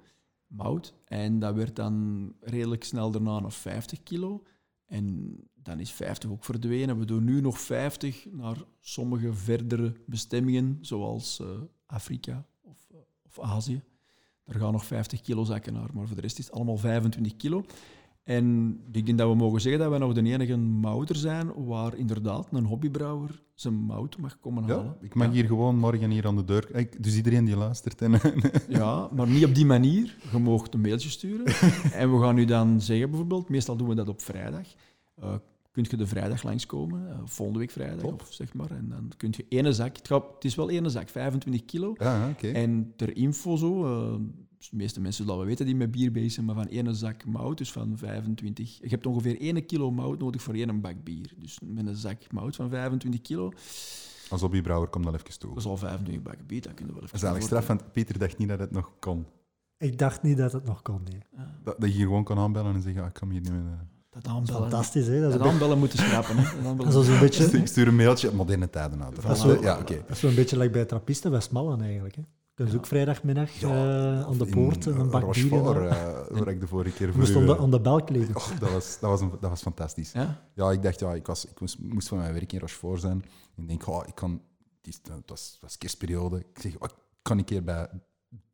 mout. 0.46 0.94
En 1.04 1.38
dat 1.38 1.54
werd 1.54 1.76
dan 1.76 2.32
redelijk 2.40 2.84
snel 2.84 3.10
daarna 3.10 3.38
nog 3.40 3.54
50 3.54 4.02
kilo. 4.02 4.42
En 4.86 5.36
dan 5.54 5.80
is 5.80 5.92
50 5.92 6.30
ook 6.30 6.44
verdwenen. 6.44 6.98
We 6.98 7.04
doen 7.04 7.24
nu 7.24 7.40
nog 7.40 7.60
50 7.60 8.26
naar 8.30 8.56
sommige 8.80 9.32
verdere 9.32 9.94
bestemmingen, 10.06 10.78
zoals 10.80 11.40
eh, 11.40 11.46
Afrika 11.86 12.46
of, 12.62 12.88
of 13.22 13.40
Azië. 13.40 13.82
Daar 14.44 14.60
gaan 14.60 14.72
nog 14.72 14.84
50 14.84 15.20
kilo 15.20 15.44
zakken 15.44 15.72
naar, 15.72 15.88
maar 15.94 16.06
voor 16.06 16.16
de 16.16 16.22
rest 16.22 16.38
is 16.38 16.44
het 16.44 16.54
allemaal 16.54 16.76
25 16.76 17.36
kilo. 17.36 17.64
En 18.28 18.78
ik 18.92 19.06
denk 19.06 19.18
dat 19.18 19.28
we 19.28 19.34
mogen 19.36 19.60
zeggen 19.60 19.80
dat 19.80 19.90
wij 19.90 19.98
nog 19.98 20.12
de 20.12 20.22
enige 20.22 20.56
mouter 20.56 21.16
zijn 21.16 21.64
waar 21.66 21.96
inderdaad 21.96 22.48
een 22.52 22.64
hobbybrouwer 22.64 23.42
zijn 23.54 23.74
mout 23.74 24.18
mag 24.18 24.38
komen 24.40 24.66
Ja, 24.66 24.76
halen. 24.76 24.96
ik 25.00 25.14
mag 25.14 25.26
Ja. 25.26 25.32
hier 25.32 25.44
gewoon 25.46 25.76
morgen 25.78 26.10
hier 26.10 26.26
aan 26.26 26.36
de 26.36 26.44
deur... 26.44 26.76
Ik- 26.76 27.02
Dus 27.02 27.16
iedereen 27.16 27.44
die 27.44 27.56
luistert. 27.56 28.02
En, 28.02 28.12
Ja, 28.68 29.08
maar 29.12 29.28
niet 29.28 29.44
op 29.44 29.54
die 29.54 29.66
manier. 29.66 30.16
Je 30.32 30.38
mag 30.38 30.62
een 30.70 30.80
mailtje 30.80 31.08
sturen. 31.08 31.46
en 32.00 32.12
we 32.12 32.20
gaan 32.22 32.34
nu 32.34 32.44
dan 32.44 32.80
zeggen 32.80 33.08
bijvoorbeeld, 33.10 33.48
meestal 33.48 33.76
doen 33.76 33.88
we 33.88 33.94
dat 33.94 34.08
op 34.08 34.20
vrijdag. 34.20 34.66
Eh 35.20 35.34
kun 35.72 35.86
je 35.90 35.96
de 35.96 36.06
vrijdag 36.06 36.42
langskomen, 36.42 37.08
eh, 37.10 37.18
volgende 37.24 37.60
week 37.60 37.70
vrijdag 37.70 37.98
Top. 38.00 38.20
of 38.20 38.32
zeg 38.32 38.54
maar. 38.54 38.70
En 38.70 38.88
dan 38.88 39.10
kun 39.16 39.34
je 39.36 39.44
ene 39.48 39.72
zak, 39.72 39.96
het, 39.96 40.06
gaat, 40.06 40.24
het 40.34 40.44
is 40.44 40.54
wel 40.54 40.70
ene 40.70 40.88
zak, 40.88 41.08
25 41.08 41.64
kilo. 41.64 41.94
ja, 41.98 42.16
ja, 42.24 42.28
oké. 42.30 42.48
En 42.48 42.92
ter 42.96 43.16
info 43.16 43.56
zo, 43.56 43.84
eh, 43.84 44.14
de 44.70 44.76
meeste 44.76 45.00
mensen 45.00 45.24
zullen 45.24 45.38
wel 45.38 45.48
weten 45.48 45.66
die 45.66 45.74
met 45.76 45.90
bier 45.90 46.12
bezig 46.12 46.32
zijn, 46.32 46.46
maar 46.46 46.54
van 46.54 46.66
ene 46.66 46.94
zak 46.94 47.24
mout, 47.24 47.58
dus 47.58 47.72
van 47.72 47.92
25... 47.96 48.78
Je 48.80 48.88
hebt 48.88 49.06
ongeveer 49.06 49.40
1 49.40 49.66
kilo 49.66 49.90
mout 49.90 50.18
nodig 50.18 50.42
voor 50.42 50.54
één 50.54 50.80
bak 50.80 51.04
bier. 51.04 51.32
Dus 51.38 51.58
met 51.64 51.86
een 51.86 51.94
zak 51.96 52.32
mout 52.32 52.56
van 52.56 52.68
25 52.70 53.20
kilo, 53.20 53.52
Als 54.28 54.40
hobbybrouwer 54.40 54.88
kom 54.88 55.02
dan 55.04 55.14
even 55.14 55.38
toe. 55.38 55.48
dat 55.48 55.58
is 55.58 55.64
al 55.64 55.76
25 55.76 56.22
bakken 56.22 56.46
bier, 56.46 56.62
dat 56.62 56.74
kunnen 56.74 56.94
we 56.94 57.00
wel 57.00 57.08
even 57.08 57.20
Dat 57.20 57.28
is 57.30 57.36
eigenlijk 57.36 57.64
straf, 57.64 57.78
want 57.78 57.92
Pieter 57.92 58.18
dacht 58.18 58.38
niet 58.38 58.48
dat 58.48 58.58
het 58.58 58.70
nog 58.70 58.90
kon. 58.98 59.26
Ik 59.78 59.98
dacht 59.98 60.22
niet 60.22 60.36
dat 60.36 60.52
het 60.52 60.64
nog 60.64 60.82
kon, 60.82 61.00
nee. 61.10 61.20
Ja, 61.36 61.54
Dat, 61.64 61.80
dat 61.80 61.88
je 61.88 61.94
hier 61.94 62.04
gewoon 62.06 62.24
kan 62.24 62.38
aanbellen 62.38 62.74
en 62.74 62.82
zeggen, 62.82 63.02
ah, 63.02 63.08
ik 63.08 63.14
kan 63.14 63.30
hier 63.30 63.40
niet 63.40 63.50
meer... 63.52 63.60
eh. 63.60 63.66
dat 64.10 64.22
Dat 64.24 64.32
is 64.32 64.38
aanbellen. 64.38 64.60
fantastisch, 64.60 65.06
hè? 65.06 65.20
Dat 65.20 65.32
Dat 65.32 65.40
een 65.40 65.46
aanbellen 65.46 65.78
moeten 65.78 65.98
schrappen. 65.98 66.36
Hè. 66.36 66.62
Dat 66.62 66.76
dat 66.92 66.94
is 67.02 67.06
zo'n 67.08 67.18
beetje, 67.18 67.42
Stuur, 67.46 67.66
stuur 67.66 67.88
een 67.88 67.96
mailtje, 67.96 68.32
moderne 68.32 68.70
tijden 68.70 69.04
uit. 69.04 69.22
Dat 69.22 69.30
is 69.30 69.40
zo- 69.40 69.60
Ja, 69.62 69.78
oké. 69.78 69.94
dat 69.96 70.10
is 70.10 70.18
zo'n 70.20 70.34
beetje 70.34 70.56
like 70.58 70.70
bij 70.72 70.84
trappisten 70.84 71.30
Westmallen 71.30 71.80
eigenlijk. 71.80 72.14
Hè? 72.16 72.22
Kunnen 72.58 72.74
ze 72.76 72.80
ook 72.80 72.86
vrijdagmiddag 72.86 73.50
Ja, 73.52 73.68
eh, 73.68 74.26
aan 74.26 74.38
de 74.38 74.46
in, 74.46 74.50
poort 74.50 74.86
en 74.86 74.98
een 75.00 75.10
bak 75.10 75.32
bier 75.32 75.54
halen. 75.62 75.90
eh, 75.90 76.38
waar 76.38 76.48
ik 76.48 76.60
de 76.60 76.66
vorige 76.66 76.96
keer 76.96 77.06
Je 77.06 77.12
voor 77.12 77.20
moest 77.20 77.32
u, 77.32 77.36
aan 77.36 77.46
de, 77.46 77.54
eh, 77.54 77.60
aan 77.60 77.70
de 77.70 77.80
bel 77.80 78.04
kleven. 78.04 78.36
oh, 78.36 78.48
dat, 78.60 78.70
was, 78.72 78.98
dat, 79.00 79.10
was 79.10 79.20
een, 79.20 79.30
dat 79.40 79.50
was 79.50 79.62
fantastisch. 79.62 80.12
Ja? 80.12 80.42
Ja, 80.54 80.70
ik 80.70 80.82
dacht, 80.82 81.00
ja, 81.00 81.14
ik, 81.14 81.26
was, 81.26 81.44
ik 81.46 81.60
moest, 81.60 81.78
moest 81.78 82.08
van 82.08 82.18
mijn 82.18 82.32
werk 82.32 82.52
in 82.52 82.58
Rochefort 82.60 83.00
zijn. 83.00 83.24
En 83.56 83.62
ik 83.62 83.68
denk, 83.68 83.86
oh, 83.86 84.02
ik 84.06 84.14
kan... 84.14 84.40
Het, 84.82 85.00
was, 85.26 85.50
het 85.52 85.60
was 85.60 85.78
kerstperiode. 85.78 86.38
Ik 86.38 86.60
zeg, 86.60 86.74
oh, 86.74 86.88
ik 86.88 86.94
kan 87.22 87.38
een 87.38 87.44
keer 87.44 87.64
bij 87.64 87.88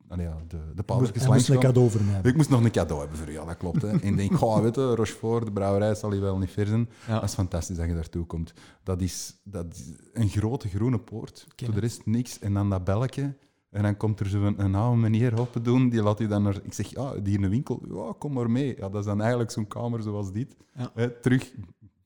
allee, 0.07 0.25
ja, 0.25 0.37
de, 0.47 0.57
de 0.75 0.83
pauwers 0.83 1.11
moest- 1.25 1.49
een 1.49 1.59
cadeau 1.59 1.89
voor 1.89 2.01
mij 2.03 2.13
hebben. 2.13 2.31
Ik 2.31 2.37
moest 2.37 2.49
nog 2.49 2.63
een 2.63 2.71
cadeau 2.71 2.99
hebben 3.01 3.17
voor 3.19 3.29
u, 3.29 3.31
ja, 3.31 3.45
dat 3.45 3.57
klopt. 3.57 3.81
Hè. 3.81 3.87
En 3.89 4.01
ik 4.03 4.17
denk, 4.17 4.41
oh, 4.41 4.59
weet 4.59 4.75
je, 4.75 4.95
Rochefort, 4.95 5.45
de 5.45 5.51
brouwerij 5.51 5.95
zal 5.95 6.11
hier 6.11 6.21
wel 6.21 6.37
niet 6.37 6.51
ver 6.51 6.67
zijn. 6.67 6.89
Ja. 7.07 7.13
Dat 7.13 7.23
is 7.23 7.33
fantastisch 7.33 7.77
dat 7.77 7.87
je 7.87 7.93
daartoe 7.93 8.25
komt. 8.25 8.53
Dat 8.83 9.01
is, 9.01 9.35
dat 9.43 9.65
is 9.73 9.91
een 10.13 10.29
grote 10.29 10.67
groene 10.67 10.99
poort. 10.99 11.47
Voor 11.55 11.73
de 11.73 11.79
rest 11.79 12.05
niks. 12.05 12.39
En 12.39 12.53
dan 12.53 12.69
dat 12.69 12.83
belletje. 12.83 13.35
En 13.75 13.83
dan 13.83 13.97
komt 13.97 14.19
er 14.19 14.25
zo'n 14.25 14.63
een 14.63 14.75
oude 14.75 14.97
meneer 14.97 15.39
open 15.39 15.63
doen. 15.63 15.89
Die 15.89 16.01
laat 16.01 16.19
u 16.19 16.27
dan 16.27 16.43
naar... 16.43 16.59
Ik 16.63 16.73
zeg, 16.73 16.87
ja, 16.87 17.13
die 17.13 17.35
in 17.35 17.41
de 17.41 17.49
winkel. 17.49 17.81
Ja, 17.87 18.13
kom 18.17 18.33
maar 18.33 18.51
mee. 18.51 18.75
Ja, 18.77 18.89
dat 18.89 18.95
is 18.99 19.05
dan 19.05 19.21
eigenlijk 19.21 19.51
zo'n 19.51 19.67
kamer 19.67 20.01
zoals 20.01 20.31
dit. 20.31 20.55
Ja. 20.73 20.91
Hè, 20.93 21.09
terug 21.09 21.53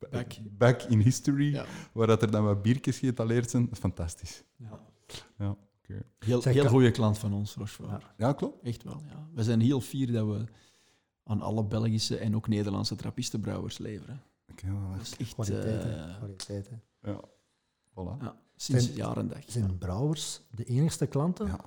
Back. 0.09 0.33
back 0.57 0.81
in 0.81 0.99
history. 0.99 1.51
Ja. 1.53 1.65
Waar 1.93 2.07
dat 2.07 2.21
er 2.21 2.31
dan 2.31 2.43
wat 2.43 2.61
biertjes 2.61 2.99
geëtaleerd 2.99 3.49
zijn. 3.49 3.63
Dat 3.63 3.71
is 3.71 3.79
fantastisch. 3.79 4.43
Ja. 4.55 4.79
Ja, 5.37 5.49
oké. 5.49 6.03
Heel, 6.19 6.43
heel 6.43 6.65
goede 6.67 6.91
klant 6.91 7.17
van 7.17 7.33
ons, 7.33 7.55
Rochefort. 7.55 8.05
Ja, 8.17 8.33
klopt. 8.33 8.63
Echt 8.63 8.83
wel, 8.83 9.01
ja. 9.07 9.27
We 9.33 9.43
zijn 9.43 9.61
heel 9.61 9.81
fier 9.81 10.11
dat 10.11 10.27
we 10.27 10.43
aan 11.23 11.41
alle 11.41 11.63
Belgische 11.63 12.17
en 12.17 12.35
ook 12.35 12.47
Nederlandse 12.47 12.95
trappistenbrouwers 12.95 13.77
leveren. 13.77 14.21
Oké, 14.51 14.71
wel 14.71 14.91
Dat 14.91 15.01
is 15.01 15.17
echt... 15.17 15.33
Kwaliteit, 15.33 15.83
eh, 15.85 16.17
Kwaliteit, 16.17 16.69
hè. 16.69 17.11
ja. 17.11 17.19
Voilà. 17.89 18.47
Sinds 18.61 18.83
Zijn- 18.85 18.95
jaar 18.97 19.17
en 19.17 19.27
dag. 19.27 19.43
Zijn 19.47 19.77
brouwers 19.77 20.41
de 20.51 20.63
enigste 20.63 21.05
klanten? 21.07 21.47
Ja. 21.47 21.59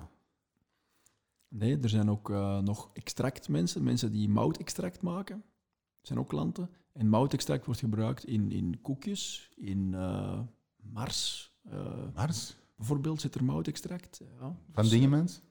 Nee, 1.47 1.77
er 1.79 1.89
zijn 1.89 2.09
ook 2.09 2.29
eh, 2.29 2.59
nog 2.59 2.89
extractmensen, 2.93 3.83
mensen 3.83 4.11
die 4.11 4.29
moutextract 4.29 5.01
maken. 5.01 5.43
Zijn 6.01 6.19
ook 6.19 6.29
klanten. 6.29 6.69
En 6.91 7.09
moutextract 7.09 7.65
wordt 7.65 7.79
gebruikt 7.79 8.25
in, 8.25 8.51
in 8.51 8.81
koekjes, 8.81 9.51
in 9.55 9.93
eh, 9.93 10.39
mars. 10.75 11.51
eh, 11.69 12.13
Mars. 12.15 12.55
bijvoorbeeld 12.75 13.21
zit 13.21 13.35
er 13.35 13.43
moutextract. 13.43 14.21
Ja. 14.39 14.55
Van 14.71 14.83
Dus, 14.83 14.89
dingen, 14.91 15.11
eh, 15.11 15.17
mens? 15.17 15.41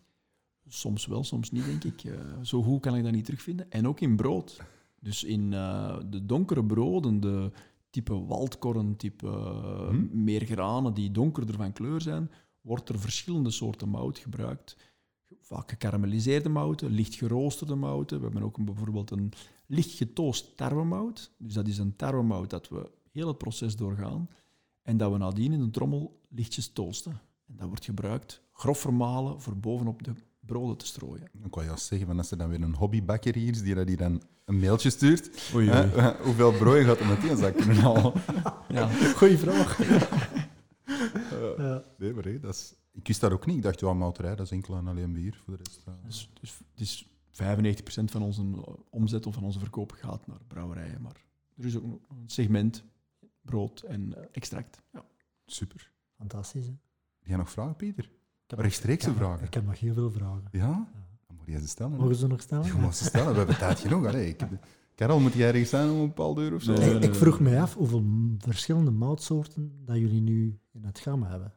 Soms 0.69 1.07
wel, 1.07 1.25
soms 1.25 1.51
niet, 1.51 1.65
denk 1.65 1.85
ik. 1.85 2.05
Zo 2.43 2.63
goed 2.63 2.81
kan 2.81 2.97
ik 2.97 3.03
dat 3.03 3.13
niet 3.13 3.25
terugvinden. 3.25 3.71
En 3.71 3.89
ook 3.89 4.01
in 4.01 4.17
brood. 4.17 4.61
Dus 5.01 5.25
in 5.25 5.51
de 5.51 6.21
donkere 6.27 6.65
broden, 6.65 7.21
de 7.21 7.51
type 7.93 8.25
waldkorn, 8.25 8.97
type 8.97 9.27
eh, 9.27 9.89
Hm. 9.89 10.25
meer 10.25 10.45
granen 10.45 10.95
die 10.95 11.11
donkerder 11.11 11.55
van 11.55 11.73
kleur 11.73 12.01
zijn, 12.01 12.31
wordt 12.61 12.89
er 12.89 12.99
verschillende 12.99 13.51
soorten 13.51 13.89
mout 13.89 14.19
gebruikt. 14.19 14.77
Vaak 15.41 15.71
gekarameliseerde 15.71 16.49
mouten, 16.49 16.91
licht 16.91 17.15
geroosterde 17.15 17.75
mouten. 17.75 18.19
We 18.19 18.25
hebben 18.25 18.43
ook 18.43 18.57
een, 18.59 18.65
bijvoorbeeld 18.65 19.11
een 19.11 19.33
licht 19.67 19.91
getoost 19.91 20.57
tarwemout. 20.57 21.35
Dus 21.39 21.55
dat 21.55 21.67
is 21.69 21.79
een 21.79 21.97
tarwemout 21.97 22.51
dat 22.51 22.69
we 22.69 22.91
heel 23.11 23.29
het 23.29 23.39
proces 23.39 23.77
doorgaan 23.77 24.29
en 24.83 24.97
dat 24.97 25.13
we 25.13 25.19
nadien 25.19 25.53
in 25.53 25.61
een 25.61 25.71
trommel 25.71 26.21
lichtjes 26.29 26.73
toosten. 26.73 27.21
En 27.47 27.57
dat 27.57 27.69
wordt 27.69 27.85
gebruikt 27.85 28.43
grof 28.53 28.79
vermalen 28.79 29.41
voor 29.41 29.57
bovenop 29.57 30.03
de 30.03 30.15
broden 30.47 30.77
te 30.77 30.87
strooien. 30.87 31.29
Ik 31.45 31.55
wou 31.55 31.67
juist 31.67 31.87
zeggen, 31.87 32.07
van 32.07 32.19
als 32.19 32.31
er 32.31 32.39
dan 32.39 32.49
weer 32.49 32.63
een 32.63 32.75
hobbybakker 32.75 33.35
hier 33.35 33.51
is, 33.51 33.63
die 33.63 33.75
dat 33.75 33.89
hier 33.89 33.97
dan 33.97 34.23
een 34.45 34.59
mailtje 34.59 34.91
stuurt, 34.91 35.53
Oei, 35.55 35.69
hè, 35.69 36.13
hoeveel 36.27 36.53
brood 36.53 36.85
gaat 36.85 37.01
er 37.01 37.07
met 37.07 37.21
die 37.21 37.37
zak 37.37 37.57
kunnen 37.57 37.77
halen? 37.77 38.13
Ja. 38.69 38.89
Goeie 38.89 39.39
vraag. 39.39 39.79
Ja. 41.57 41.85
Nee, 41.99 42.13
maar 42.13 42.25
hé, 42.25 42.41
dat 42.41 42.55
is... 42.55 42.75
Ik 42.93 43.07
wist 43.07 43.21
dat 43.21 43.33
ook 43.33 43.47
niet. 43.47 43.57
Ik 43.57 43.63
dacht, 43.63 43.81
ja, 43.81 43.93
mouterij, 43.93 44.35
dat 44.35 44.47
is 44.47 44.53
enkel 44.53 44.77
en 44.77 44.87
alleen 44.87 45.13
bier. 45.13 45.41
Voor 45.45 45.57
de 45.57 45.63
rest... 45.63 45.85
Dus, 46.05 46.31
dus, 46.41 46.59
dus 46.75 47.09
95% 47.33 48.05
van 48.05 48.23
onze 48.23 48.43
omzet 48.91 49.27
of 49.27 49.35
van 49.35 49.45
onze 49.45 49.59
verkoop 49.59 49.93
gaat 49.93 50.27
naar 50.27 50.41
brouwerijen. 50.47 51.03
Maar 51.03 51.25
er 51.57 51.65
is 51.65 51.77
ook 51.77 51.87
nog 51.87 51.99
een 52.09 52.29
segment 52.29 52.85
brood 53.43 53.81
en 53.81 54.15
eh, 54.15 54.25
extract. 54.33 54.83
Ja. 54.93 55.05
Super. 55.47 55.93
Fantastisch, 56.17 56.67
hè? 56.67 56.73
Heb 57.19 57.27
jij 57.27 57.37
nog 57.37 57.51
vragen, 57.51 57.77
Pieter? 57.77 58.11
Ik 58.53 58.59
heb 58.59 58.67
Rechtstreekse 58.67 59.11
ik 59.11 59.17
vragen? 59.17 59.47
Ik 59.47 59.55
heb 59.55 59.67
nog 59.67 59.81
heel 59.81 59.95
veel 59.95 60.11
vragen. 60.11 60.45
Ja? 60.51 60.89
Dan 61.27 61.37
moet 61.37 61.47
je 61.47 61.61
ze 61.61 61.69
stellen. 61.69 61.99
Mogen 61.99 62.15
ze 62.15 62.27
nog 62.27 62.41
stellen? 62.41 62.67
Je 62.67 62.73
mag 62.73 62.95
ze 62.95 63.05
stellen. 63.05 63.33
We 63.33 63.39
hebben 63.39 63.59
tijd 63.59 63.79
genoeg. 63.79 64.07
Allee, 64.07 64.29
ik... 64.29 64.47
Karel, 64.95 65.21
moet 65.21 65.33
jij 65.33 65.49
ergens 65.49 65.71
zijn 65.71 65.91
om 65.91 66.01
een 66.01 66.07
bepaald 66.07 66.39
uur 66.39 66.55
of 66.55 66.63
zo? 66.63 66.73
Nee. 66.73 66.95
Ik, 66.95 67.03
ik 67.03 67.15
vroeg 67.15 67.41
mij 67.41 67.61
af 67.61 67.75
hoeveel 67.75 68.05
verschillende 68.39 68.91
moutsoorten 68.91 69.73
dat 69.85 69.97
jullie 69.97 70.21
nu 70.21 70.59
in 70.73 70.85
het 70.85 70.99
gamma 70.99 71.29
hebben. 71.29 71.53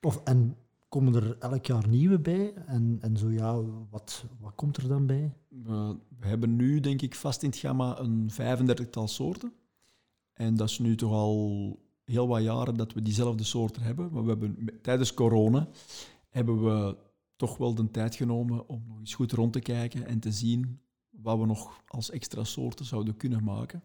Of, 0.00 0.20
en 0.24 0.56
komen 0.88 1.14
er 1.14 1.38
elk 1.38 1.66
jaar 1.66 1.88
nieuwe 1.88 2.18
bij? 2.18 2.54
En, 2.54 2.98
en 3.00 3.16
zo 3.16 3.30
ja, 3.30 3.60
wat, 3.90 4.24
wat 4.40 4.52
komt 4.54 4.76
er 4.76 4.88
dan 4.88 5.06
bij? 5.06 5.32
We, 5.48 5.96
we 6.18 6.26
hebben 6.26 6.56
nu, 6.56 6.80
denk 6.80 7.02
ik, 7.02 7.14
vast 7.14 7.42
in 7.42 7.48
het 7.48 7.58
gamma 7.58 7.98
een 7.98 8.30
35-tal 8.32 9.08
soorten. 9.08 9.52
En 10.32 10.56
dat 10.56 10.68
is 10.68 10.78
nu 10.78 10.96
toch 10.96 11.12
al 11.12 11.78
heel 12.04 12.28
wat 12.28 12.42
jaren 12.42 12.76
dat 12.76 12.92
we 12.92 13.02
diezelfde 13.02 13.44
soorten 13.44 13.82
hebben. 13.82 14.12
Maar 14.12 14.22
we 14.22 14.28
hebben, 14.28 14.80
tijdens 14.82 15.14
corona 15.14 15.68
hebben 16.28 16.64
we 16.64 16.96
toch 17.36 17.56
wel 17.56 17.74
de 17.74 17.90
tijd 17.90 18.14
genomen 18.14 18.68
om 18.68 18.84
nog 18.88 18.98
eens 18.98 19.14
goed 19.14 19.32
rond 19.32 19.52
te 19.52 19.60
kijken 19.60 20.06
en 20.06 20.20
te 20.20 20.32
zien 20.32 20.80
wat 21.10 21.38
we 21.38 21.46
nog 21.46 21.82
als 21.86 22.10
extra 22.10 22.44
soorten 22.44 22.84
zouden 22.84 23.16
kunnen 23.16 23.44
maken. 23.44 23.82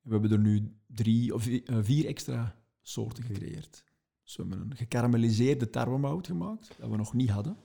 We 0.00 0.12
hebben 0.12 0.30
er 0.30 0.38
nu 0.38 0.72
drie 0.86 1.34
of 1.34 1.46
eh, 1.46 1.78
vier 1.80 2.06
extra 2.06 2.56
soorten 2.82 3.24
gecreëerd. 3.24 3.84
Dus 4.22 4.36
we 4.36 4.42
hebben 4.42 4.70
een 4.70 4.76
gekarameliseerde 4.76 5.70
tarwemout 5.70 6.26
gemaakt, 6.26 6.74
dat 6.78 6.90
we 6.90 6.96
nog 6.96 7.12
niet 7.12 7.30
hadden. 7.30 7.56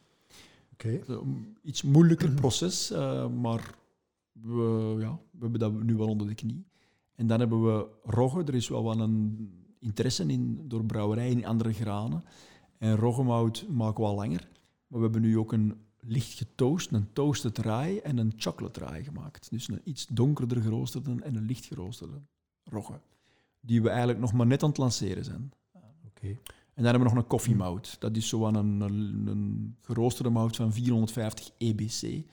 Oké. 0.73 1.01
Een 1.08 1.58
iets 1.62 1.81
moeilijker 1.81 2.31
proces, 2.31 2.91
eh, 2.91 3.27
maar 3.27 3.75
we, 4.31 4.95
ja, 4.99 5.19
we 5.31 5.39
hebben 5.39 5.60
dat 5.60 5.84
nu 5.84 5.95
wel 5.95 6.08
onder 6.08 6.27
de 6.27 6.36
knie. 6.36 6.65
En 7.15 7.27
dan 7.27 7.39
hebben 7.39 7.63
we 7.63 7.88
rogge. 8.03 8.43
Er 8.43 8.55
is 8.55 8.67
wel 8.67 8.84
wat 8.84 8.99
een 8.99 9.64
interesse 9.86 10.26
in 10.26 10.65
door 10.67 10.86
brouwerijen 10.86 11.38
in 11.38 11.45
andere 11.45 11.74
granen. 11.74 12.24
En 12.78 12.95
roggemout 12.95 13.65
maken 13.69 14.04
we 14.04 14.10
al 14.10 14.15
langer. 14.15 14.48
Maar 14.88 15.00
we 15.00 15.04
hebben 15.04 15.21
nu 15.21 15.38
ook 15.38 15.52
een 15.52 15.74
licht 16.00 16.34
getoost, 16.38 16.91
een 16.91 17.13
toasted 17.13 17.58
rye 17.58 18.02
en 18.02 18.17
een 18.17 18.34
chocolate 18.36 18.86
rye 18.86 19.04
gemaakt. 19.04 19.50
Dus 19.50 19.67
een 19.67 19.82
iets 19.84 20.08
donkerder 20.08 20.62
geroosterde 20.62 21.15
en 21.24 21.36
een 21.36 21.45
licht 21.45 21.65
geroosterde 21.65 22.21
rogge. 22.63 23.00
Die 23.60 23.82
we 23.82 23.89
eigenlijk 23.89 24.19
nog 24.19 24.34
maar 24.34 24.48
net 24.48 24.63
aan 24.63 24.69
het 24.69 24.78
lanceren 24.78 25.24
zijn. 25.24 25.52
Oké. 26.06 26.28
En 26.28 26.84
dan 26.84 26.86
hebben 26.86 27.02
we 27.02 27.13
nog 27.13 27.24
een 27.24 27.30
koffiemout. 27.30 27.95
Dat 28.00 28.15
is 28.15 28.28
zo 28.28 28.45
aan 28.45 28.56
een, 28.56 28.82
een, 28.82 29.28
een 29.28 29.76
geroosterde 29.82 30.30
mout 30.30 30.56
van 30.56 30.74
450 30.74 31.52
EBC. 31.58 32.26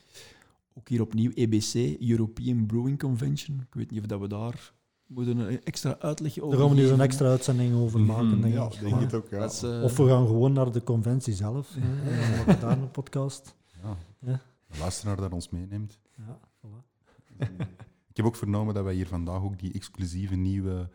Ook 0.74 0.88
hier 0.88 1.00
opnieuw 1.00 1.30
EBC, 1.34 2.00
European 2.00 2.66
Brewing 2.66 2.98
Convention. 2.98 3.60
Ik 3.60 3.74
weet 3.74 3.90
niet 3.90 4.00
of 4.00 4.06
dat 4.06 4.20
we 4.20 4.28
daar 4.28 4.72
moeten 5.14 5.38
een 5.38 5.62
extra 5.64 5.96
uitleg 5.98 6.38
over 6.40 6.58
Daar 6.58 6.66
gaan 6.68 6.76
we 6.76 6.90
een 6.90 7.00
extra 7.00 7.26
uitzending 7.28 7.74
over 7.74 8.00
maken, 8.00 8.26
Mhm, 8.26 8.40
denk 8.40 8.54
ja, 8.54 8.64
ik. 8.64 8.80
denk 8.80 8.94
Ja. 8.94 8.98
het 9.00 9.14
ook, 9.14 9.28
ja. 9.28 9.44
Is, 9.44 9.62
eh, 9.62 9.82
Of 9.82 9.96
we 9.96 10.08
gaan 10.08 10.26
gewoon 10.26 10.52
naar 10.52 10.72
de 10.72 10.82
conventie 10.82 11.34
zelf. 11.34 11.74
hè, 11.74 12.10
en 12.10 12.20
dan 12.20 12.30
maken 12.30 12.54
we 12.54 12.58
daar 12.66 12.78
een 12.78 12.90
podcast. 12.90 13.54
Ja. 13.82 13.96
Ja. 14.18 14.40
De 14.66 14.78
luisteraar 14.78 15.16
dat 15.16 15.32
ons 15.32 15.48
meeneemt. 15.48 15.98
Ja, 16.16 16.38
voilà. 16.66 16.90
Ik 18.10 18.16
heb 18.18 18.26
ook 18.26 18.36
vernomen 18.36 18.74
dat 18.74 18.84
wij 18.84 18.94
hier 18.94 19.06
vandaag 19.06 19.42
ook 19.42 19.58
die 19.58 19.72
exclusieve 19.72 20.34
nieuwe 20.36 20.88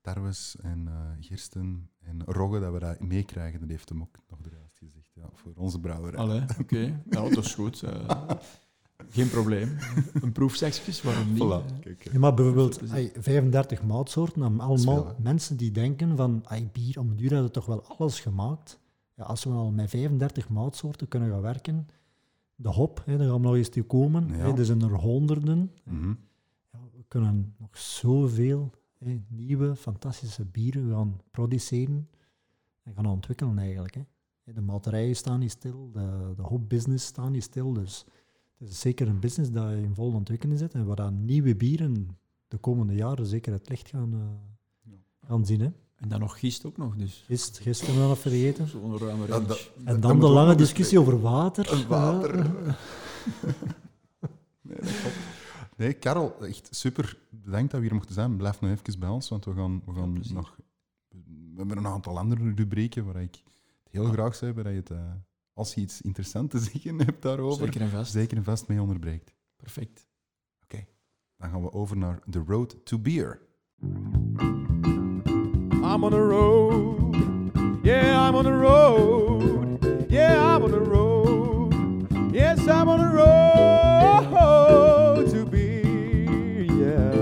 tarwes 0.00 0.56
en 0.62 0.88
eh 0.88 0.94
gersten 1.20 1.90
en 2.00 2.22
rogge, 2.24 2.60
dat 2.60 2.72
we 2.72 2.78
dat 2.78 3.00
meekrijgen. 3.00 3.60
Dat 3.60 3.68
heeft 3.68 3.88
hem 3.88 4.00
ook 4.00 4.16
nog 4.28 4.38
eruit 4.46 4.76
gezegd, 4.78 5.10
ja, 5.14 5.28
voor 5.34 5.52
onze 5.56 5.80
brouwerij. 5.80 6.18
Allee, 6.20 6.42
oké. 6.60 7.00
Nou, 7.10 7.34
dat 7.34 7.44
is 7.44 7.54
goed. 7.54 7.82
eh. 7.82 8.08
geen 9.08 9.28
probleem. 9.30 9.76
Een 10.22 10.32
proefsekjes, 10.32 11.02
waarom 11.02 11.32
niet? 11.32 11.42
Voilà, 11.42 11.80
kijk. 11.80 12.08
Ja, 12.12 12.18
maar 12.18 12.34
bijvoorbeeld 12.34 12.90
ay, 12.90 13.12
35 13.18 13.82
moutsoorten, 13.82 14.42
en 14.42 14.60
allemaal 14.60 14.98
Spelen. 14.98 15.16
mensen 15.22 15.56
die 15.56 15.70
denken 15.70 16.16
van 16.16 16.40
ay, 16.44 16.68
bier, 16.72 16.98
om 17.00 17.10
een 17.10 17.16
duur 17.16 17.28
hebben 17.28 17.46
we 17.46 17.52
toch 17.52 17.66
wel 17.66 17.84
alles 17.98 18.20
gemaakt. 18.20 18.80
Ja, 19.14 19.24
als 19.24 19.44
we 19.44 19.50
al 19.50 19.70
met 19.70 19.90
35 19.90 20.48
moutsoorten 20.48 21.08
kunnen 21.08 21.30
gaan 21.30 21.40
werken, 21.40 21.88
de 22.54 22.68
hop, 22.68 23.02
hè, 23.04 23.16
daar 23.16 23.26
gaan 23.28 23.40
we 23.40 23.46
nog 23.46 23.54
eens 23.56 23.68
toe 23.68 23.82
komen, 23.82 24.28
Ja. 24.28 24.34
hè, 24.34 24.58
er 24.58 24.64
zijn 24.64 24.82
er 24.82 24.94
honderden. 24.94 25.72
Mhm. 25.84 26.08
Ja, 26.72 26.78
we 26.92 27.04
kunnen 27.08 27.54
nog 27.58 27.78
zoveel 27.78 28.70
hè, 28.98 29.20
nieuwe, 29.28 29.76
fantastische 29.76 30.44
bieren 30.44 30.90
gaan 30.90 31.20
produceren 31.30 32.08
en 32.82 32.94
gaan 32.94 33.06
ontwikkelen 33.06 33.58
eigenlijk. 33.58 33.94
Hè. 33.94 34.02
De 34.52 34.60
malterijen 34.60 35.16
staan 35.16 35.38
niet 35.38 35.50
stil, 35.50 35.90
de, 35.92 36.32
de 36.36 36.42
hopbusiness 36.42 37.06
staan 37.06 37.32
niet 37.32 37.42
stil, 37.42 37.72
dus 37.72 38.04
het 38.62 38.70
is 38.72 38.80
zeker 38.80 39.08
een 39.08 39.20
business 39.20 39.50
dat 39.50 39.72
in 39.72 39.94
volle 39.94 40.16
ontwikkeling 40.16 40.58
zit 40.58 40.74
en 40.74 40.86
waar 40.86 40.96
dan 40.96 41.24
nieuwe 41.24 41.56
bieren 41.56 42.18
de 42.48 42.58
komende 42.58 42.94
jaren 42.94 43.26
zeker 43.26 43.52
het 43.52 43.68
licht 43.68 43.88
gaan, 43.88 44.12
eh, 44.12 44.92
gaan 45.28 45.46
zien. 45.46 45.60
Hè. 45.60 45.70
En 45.96 46.08
dan 46.08 46.20
nog 46.20 46.38
gist 46.38 46.64
ook 46.64 46.76
nog, 46.76 46.96
dus. 46.96 47.24
Gist, 47.26 47.58
gisteren 47.58 48.08
nog 48.08 48.18
vergeten. 48.18 48.68
Zo'n 48.68 48.98
ruime 48.98 49.56
En 49.84 50.00
dan 50.00 50.20
de 50.20 50.28
lange 50.28 50.54
discussie 50.54 50.98
over 50.98 51.20
water. 51.20 51.72
Een 51.72 51.86
water. 51.86 52.34
Nee, 54.64 54.76
dat 54.80 55.00
klopt. 55.00 55.16
Nee, 55.76 55.92
Karel, 55.92 56.44
echt 56.44 56.68
super. 56.70 57.18
Bedankt 57.30 57.70
dat 57.70 57.80
we 57.80 57.86
hier 57.86 57.94
mochten 57.94 58.14
zijn. 58.14 58.36
Blijf 58.36 58.60
nog 58.60 58.70
even 58.70 58.98
bij 58.98 59.08
ons, 59.08 59.28
want 59.28 59.44
we 59.44 59.54
gaan, 59.54 59.82
we 59.86 59.92
gaan 59.92 60.22
nog... 60.32 60.56
We 61.08 61.58
hebben 61.58 61.76
een 61.76 61.86
aantal 61.86 62.18
andere 62.18 62.52
rubrieken 62.54 63.04
waar 63.04 63.22
ik 63.22 63.42
het 63.82 63.92
heel 63.92 64.04
graag 64.04 64.34
zou 64.34 64.52
hebben 64.52 64.64
dat 64.64 64.72
je 64.72 64.94
het, 64.94 65.02
eh, 65.04 65.12
als 65.52 65.74
je 65.74 65.80
iets 65.80 66.00
interessants 66.00 66.50
te 66.52 66.58
zeggen 66.70 66.98
hebt 66.98 67.22
daarover, 67.22 67.64
Zeker 67.64 67.80
en 67.80 67.90
vast. 67.90 68.12
zeker 68.12 68.36
en 68.36 68.44
vast 68.44 68.68
mee 68.68 68.80
onderbreekt. 68.80 69.34
Perfect. 69.56 70.10
Dan 71.36 71.50
gaan 71.50 71.62
we 71.62 71.72
over 71.72 71.96
naar 71.96 72.22
The 72.30 72.42
Road 72.46 72.86
to 72.86 72.98
Beer. 72.98 73.40
I'm 73.80 74.38
on 76.04 76.10
the 76.10 76.26
road. 76.28 77.14
Yeah, 77.82 78.28
I'm 78.28 78.34
on 78.34 78.44
the 78.44 78.60
road. 78.60 80.10
Yeah, 80.10 80.56
I'm 80.56 80.62
on 80.62 80.70
the 80.70 80.78
road. 80.78 81.74
Yes, 82.32 82.58
I'm 82.66 82.88
on 82.88 82.98
the 82.98 83.10
road 84.22 85.30
to 85.30 85.44
be. 85.48 85.80
Yeah. 86.78 87.14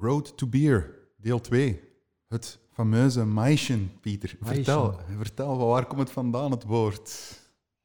Road 0.00 0.36
to 0.38 0.46
Beer, 0.46 0.94
deel 1.20 1.40
2. 1.40 1.80
Het 2.28 2.58
fameuze 2.72 3.24
Maischen, 3.24 3.90
Pieter. 4.00 4.36
Maischen. 4.40 4.64
Vertel, 4.64 5.00
vertel, 5.16 5.58
van 5.58 5.66
waar 5.68 5.86
komt 5.86 6.00
het 6.00 6.10
vandaan, 6.10 6.50
het 6.50 6.64
woord? 6.64 7.40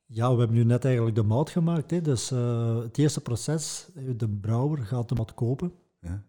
Ja, 0.06 0.32
we 0.34 0.38
hebben 0.40 0.58
nu 0.58 0.64
net 0.64 0.86
eigenlijk 0.86 1.16
de 1.16 1.24
mout 1.24 1.50
gemaakt. 1.50 1.92
Hè. 1.92 2.02
Dus 2.02 2.32
eh, 2.32 2.78
het 2.80 2.98
eerste 2.98 3.22
proces, 3.22 3.88
eh, 3.96 4.04
de 4.18 4.30
brouwer 4.30 4.78
gaat 4.86 5.10
de 5.10 5.16
mout 5.16 5.34
kopen. 5.34 5.74
Ja. 6.00 6.24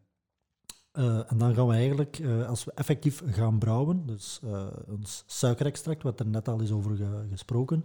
Eh, 0.92 1.30
en 1.32 1.38
dan 1.38 1.54
gaan 1.54 1.66
we 1.66 1.72
eigenlijk, 1.74 2.22
als 2.46 2.64
we 2.64 2.72
effectief 2.74 3.22
gaan 3.26 3.58
brouwen, 3.58 4.06
dus 4.06 4.40
ons 4.88 5.24
suikerextract, 5.26 6.02
wat 6.02 6.20
er 6.20 6.26
net 6.26 6.48
al 6.48 6.60
is 6.60 6.70
over 6.72 6.96
ge- 6.96 7.26
gesproken, 7.30 7.84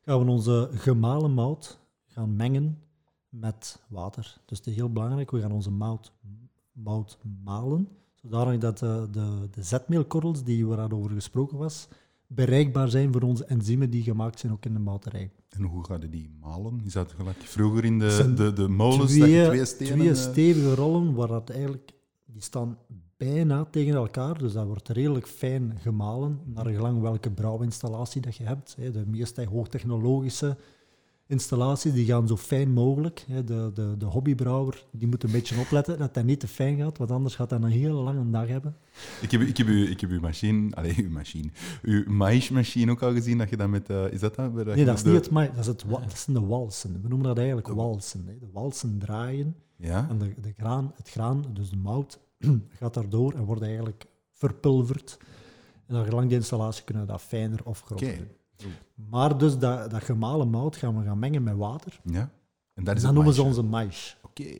gaan 0.00 0.24
we 0.24 0.30
onze 0.30 0.70
gemalen 0.72 1.30
mout 1.30 1.78
gaan 2.06 2.36
mengen 2.36 2.82
met 3.28 3.82
water. 3.88 4.36
Dus 4.46 4.58
het 4.58 4.66
is 4.66 4.74
heel 4.74 4.92
belangrijk, 4.92 5.30
we 5.30 5.40
gaan 5.40 5.52
onze 5.52 5.70
mout, 5.70 6.12
mout 6.72 7.18
malen, 7.44 7.88
zodanig 8.24 8.60
dat 8.60 8.82
eh, 8.82 9.02
de, 9.10 9.48
de 9.50 9.62
zetmeelkorrels 9.62 10.44
die 10.44 10.66
waarover 10.66 11.10
gesproken 11.10 11.58
was, 11.58 11.88
bereikbaar 12.26 12.88
zijn 12.88 13.12
voor 13.12 13.22
onze 13.22 13.44
enzymen 13.44 13.90
die 13.90 14.02
gemaakt 14.02 14.40
zijn 14.40 14.52
ook 14.52 14.64
in 14.64 14.72
de 14.72 14.78
mouterij. 14.78 15.30
En 15.48 15.62
hoe 15.62 15.84
ga 15.84 15.96
je 16.00 16.08
die 16.08 16.30
malen? 16.40 16.80
Is 16.84 16.92
dat 16.92 17.12
gelijk 17.12 17.36
vroeger 17.38 17.84
in 17.84 17.98
de, 17.98 18.32
de, 18.36 18.52
de 18.52 18.68
molens 18.68 19.18
dat 19.18 19.28
je 19.28 19.34
twee, 19.34 19.46
twee 19.46 19.64
stenen... 19.64 19.92
twee 19.94 20.08
eh, 20.08 20.14
stevige 20.14 20.74
rollen, 20.74 21.14
waar 21.14 21.28
dat 21.28 21.50
eigenlijk, 21.50 21.92
die 22.24 22.42
staan 22.42 22.78
bijna 23.16 23.64
tegen 23.64 23.94
elkaar, 23.94 24.38
dus 24.38 24.52
dat 24.52 24.66
wordt 24.66 24.88
redelijk 24.88 25.26
fijn 25.26 25.78
gemalen, 25.78 26.40
naar 26.44 26.66
gelang 26.66 27.00
welke 27.00 27.30
brouwinstallatie 27.30 28.20
dat 28.20 28.36
je 28.36 28.44
hebt. 28.44 28.76
De 28.76 29.04
meeste 29.06 29.46
hoogtechnologische 29.46 30.56
installaties 31.34 31.92
die 31.92 32.04
gaan 32.06 32.26
zo 32.28 32.36
fijn 32.36 32.72
mogelijk. 32.72 33.24
hè. 33.28 33.44
De, 33.44 33.70
de, 33.74 33.94
de 33.98 34.04
hobbybrouwer 34.04 34.84
die 34.90 35.08
moet 35.08 35.22
een 35.22 35.30
beetje 35.30 35.58
opletten 35.60 35.98
dat 35.98 36.14
dat 36.14 36.24
niet 36.24 36.40
te 36.40 36.48
fijn 36.48 36.76
gaat, 36.78 36.98
want 36.98 37.10
anders 37.10 37.34
gaat 37.34 37.50
hij 37.50 37.58
een 37.58 37.64
hele 37.70 37.92
lange 37.94 38.30
dag 38.30 38.48
hebben. 38.48 38.76
Ik 39.20 39.30
heb, 39.30 39.40
ik 39.40 39.56
heb, 39.56 39.66
uw, 39.66 39.86
ik 39.86 40.00
heb 40.00 40.10
uw 40.10 40.20
machine, 40.20 40.74
allee, 40.74 40.94
uw 40.96 41.10
machine, 41.10 41.48
uw 41.82 42.04
maïsmachine 42.12 42.90
ook 42.90 43.02
al 43.02 43.12
gezien, 43.12 43.38
dat 43.38 43.50
je 43.50 43.56
dat 43.56 43.68
met, 43.68 43.90
eh, 43.90 44.12
is 44.12 44.20
dat 44.20 44.34
dat? 44.34 44.54
Nee, 44.54 44.84
dat 44.84 44.96
is 44.96 45.02
de- 45.02 45.10
niet 45.10 45.20
het 45.20 45.30
ma- 45.30 45.46
dat, 45.46 45.58
is 45.58 45.66
het 45.66 45.84
dat 45.88 46.18
zijn 46.18 46.36
de 46.36 46.46
walsen. 46.46 47.02
We 47.02 47.08
noemen 47.08 47.26
dat 47.26 47.36
eigenlijk 47.38 47.68
walsen. 47.68 48.24
hè. 48.26 48.38
De 48.38 48.48
walsen 48.52 48.98
draaien 48.98 49.56
Ja? 49.76 50.06
En 50.10 50.18
de, 50.18 50.34
de 50.40 50.52
graan, 50.56 50.92
het 50.96 51.10
graan, 51.10 51.44
dus 51.52 51.70
de 51.70 51.76
mout, 51.76 52.18
gaat 52.78 52.94
daardoor 52.94 53.32
en 53.32 53.44
wordt 53.44 53.62
eigenlijk 53.62 54.06
verpulverd. 54.32 55.18
En 55.86 55.94
dan 55.94 56.04
gelang 56.04 56.28
de 56.28 56.34
installatie 56.34 56.84
kunnen 56.84 57.06
we 57.06 57.12
dat 57.12 57.22
fijner 57.22 57.60
of 57.64 57.80
groter 57.80 58.06
doen. 58.16 58.28
Maar 58.94 59.38
dus 59.38 59.58
dat, 59.58 59.90
dat 59.90 60.02
gemalen 60.04 60.48
mout 60.50 60.76
gaan 60.76 60.98
we 60.98 61.04
gaan 61.04 61.18
mengen 61.18 61.42
met 61.42 61.56
water. 61.56 62.00
Ja? 62.04 62.30
En 62.74 62.84
dat 62.84 62.96
is 62.96 63.02
het 63.02 63.12
noemen 63.12 63.34
ze 63.34 63.42
onze 63.42 63.62
maïs. 63.62 64.16
Oké. 64.22 64.56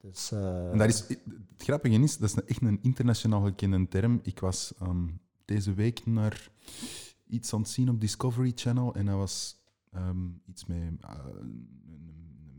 Dus, 0.00 0.32
eh, 0.32 0.70
En 0.72 0.78
dat 0.78 0.88
is, 0.88 0.98
het 1.08 1.22
grappige 1.56 1.94
is, 2.02 2.18
dat 2.18 2.28
is 2.28 2.44
echt 2.44 2.62
een 2.62 2.78
internationaal 2.82 3.44
gekende 3.44 3.88
term. 3.88 4.20
Ik 4.22 4.40
was 4.40 4.72
ehm, 4.78 5.06
deze 5.44 5.74
week 5.74 6.06
naar 6.06 6.50
iets 7.26 7.52
aan 7.54 7.60
het 7.60 7.68
zien 7.68 7.88
op 7.88 8.00
Discovery 8.00 8.52
Channel 8.54 8.94
en 8.94 9.06
dat 9.06 9.14
was 9.16 9.56
ehm, 9.92 10.26
iets 10.46 10.66
met 10.66 10.78
eh, 11.00 11.10
een 11.40 11.68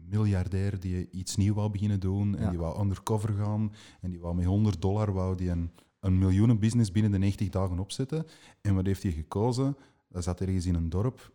miljardair 0.10 0.80
die 0.80 1.10
iets 1.12 1.36
nieuw 1.36 1.54
wou 1.54 1.70
beginnen 1.72 2.00
doen 2.00 2.36
en 2.36 2.44
Ja. 2.44 2.50
die 2.50 2.60
wou 2.60 2.82
undercover 2.82 3.34
gaan 3.34 3.72
en 4.02 4.10
die 4.10 4.20
wou 4.20 4.36
met 4.36 4.46
100 4.46 4.82
dollar 4.82 5.14
wou 5.14 5.36
die 5.36 5.50
een, 5.50 5.72
een 6.00 6.18
miljoenenbusiness 6.18 6.92
binnen 6.92 7.12
de 7.12 7.18
90 7.18 7.50
dagen 7.50 7.80
opzetten. 7.80 8.26
En 8.62 8.76
wat 8.76 8.86
heeft 8.86 9.04
hij 9.04 9.12
gekozen? 9.12 9.76
Dat 10.08 10.24
zat 10.24 10.42
ergens 10.42 10.66
in 10.66 10.76
een 10.76 10.90
dorp 10.90 11.32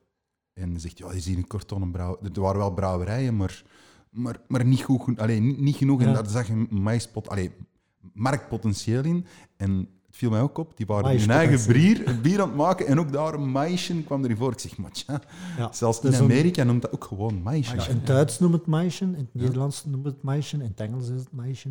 en 0.53 0.81
zegt, 0.81 0.99
ja, 0.99 1.13
je 1.13 1.21
ziet 1.21 1.53
een 1.69 1.91
brouw... 1.91 2.19
Er 2.35 2.41
waren 2.41 2.59
wel 2.59 2.73
brouwerijen, 2.73 3.37
maar, 3.37 3.63
maar, 4.11 4.41
maar 4.49 4.65
niet, 4.65 4.83
goed, 4.83 5.19
allee, 5.19 5.41
niet, 5.41 5.61
niet 5.61 5.77
genoeg. 5.77 6.01
En 6.03 6.13
daar 6.13 6.29
zag 6.29 6.47
je 6.47 6.67
maïspot, 6.71 7.29
allee, 7.29 7.53
marktpotentieel 8.13 9.05
in. 9.05 9.27
En 9.57 9.89
het 10.13 10.21
viel 10.21 10.31
mij 10.31 10.41
ook 10.41 10.59
op, 10.59 10.77
die 10.77 10.87
waren 10.87 11.19
hun 11.19 11.31
eigen 11.31 11.73
bier, 11.73 12.19
bier 12.23 12.41
aan 12.41 12.49
het 12.49 12.57
maken 12.57 12.87
en 12.87 12.99
ook 12.99 13.13
daar 13.13 13.35
een 13.35 13.51
maïsje 13.51 14.03
kwam 14.03 14.25
erin 14.25 14.37
voor. 14.37 14.53
Ik 14.53 14.59
zeg, 14.59 14.77
maar 14.77 14.91
tja, 14.91 15.21
ja. 15.59 15.73
zelfs 15.73 16.01
Dat 16.01 16.13
in 16.13 16.21
Amerika 16.21 16.65
noemt 16.65 16.83
dat 16.83 16.93
ook 16.93 17.05
gewoon 17.05 17.43
maïsje. 17.43 17.77
Ja, 17.77 17.87
in 17.89 17.97
het 17.97 18.07
Duits 18.07 18.39
noemt 18.39 18.53
het 18.53 18.67
maïsje, 18.67 19.05
in 19.05 19.15
het 19.15 19.35
Nederlands 19.35 19.85
noemt 19.85 20.05
het 20.05 20.23
maïsje, 20.23 20.57
in 20.57 20.63
het 20.63 20.81
Engels 20.81 21.09
is 21.09 21.19
het. 21.19 21.33
Maïsje. 21.33 21.71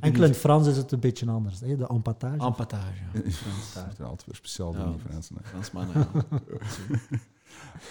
Enkel 0.00 0.22
in 0.22 0.28
het 0.28 0.38
Frans 0.38 0.66
is 0.66 0.76
het 0.76 0.92
een 0.92 1.00
beetje 1.00 1.30
anders. 1.30 1.60
Hè? 1.60 1.76
De 1.76 1.88
empatage. 1.90 2.38
Ampatage. 2.38 3.02
Ja, 3.12 3.20
Frans. 3.20 3.72
Dat 3.74 3.84
is 3.92 4.00
altijd 4.00 4.26
weer 4.26 4.34
speciaal 4.34 4.72
Ja. 4.72 4.82
voor 4.82 4.92
die 4.92 5.00
Fransen. 5.00 5.36
Fransmannen, 5.42 5.94
ja. 6.12 6.24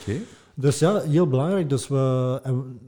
Oké. 0.02 0.20
Dus 0.56 0.80
ja, 0.80 1.00
heel 1.00 1.28
belangrijk. 1.28 1.70
Dus, 1.70 1.88
we, 1.88 2.40
en, 2.44 2.80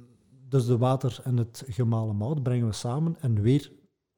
dus 0.49 0.65
de 0.65 0.77
water 0.77 1.19
en 1.23 1.37
het 1.37 1.63
gemalen 1.67 2.15
mout 2.15 2.43
brengen 2.43 2.67
we 2.67 2.73
samen. 2.73 3.15
En 3.19 3.41
weer, 3.41 3.71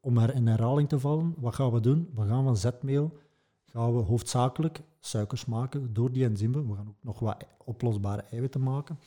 om 0.06 0.18
er 0.18 0.36
in 0.36 0.48
herhaling 0.48 0.90
te 0.90 1.00
vallen, 1.00 1.34
wat 1.38 1.56
gaan 1.56 1.72
we 1.72 1.80
doen? 1.80 2.10
We 2.14 2.28
gaan 2.28 2.44
van 2.44 2.58
zetmeel 2.58 3.18
gaan 3.66 3.96
we 3.96 4.02
hoofdzakelijk 4.02 4.82
suikers 5.00 5.46
maken 5.46 5.94
door 5.94 6.12
die 6.12 6.26
enzymen. 6.26 6.68
We 6.68 6.76
gaan 6.76 6.88
ook 6.88 7.04
nog 7.04 7.20
wat 7.20 7.46
oplosbare 7.64 8.22
eiwitten 8.22 8.62
maken. 8.62 9.00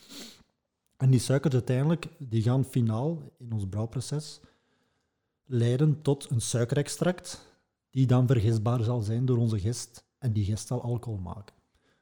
En 0.96 1.10
die 1.10 1.20
suikers 1.20 1.54
uiteindelijk, 1.54 2.08
die 2.18 2.42
gaan 2.42 2.64
finaal 2.64 3.32
in 3.38 3.52
ons 3.52 3.66
brouwproces 3.68 4.40
leiden 5.44 6.02
tot 6.02 6.30
een 6.30 6.40
suikerextract, 6.40 7.52
die 7.90 8.06
dan 8.06 8.26
vergistbaar 8.26 8.82
zal 8.82 9.00
zijn 9.00 9.24
door 9.24 9.38
onze 9.38 9.58
gist. 9.58 10.04
En 10.18 10.32
die 10.32 10.44
gist 10.44 10.66
zal 10.66 10.82
alcohol 10.82 11.18
maken. 11.18 11.54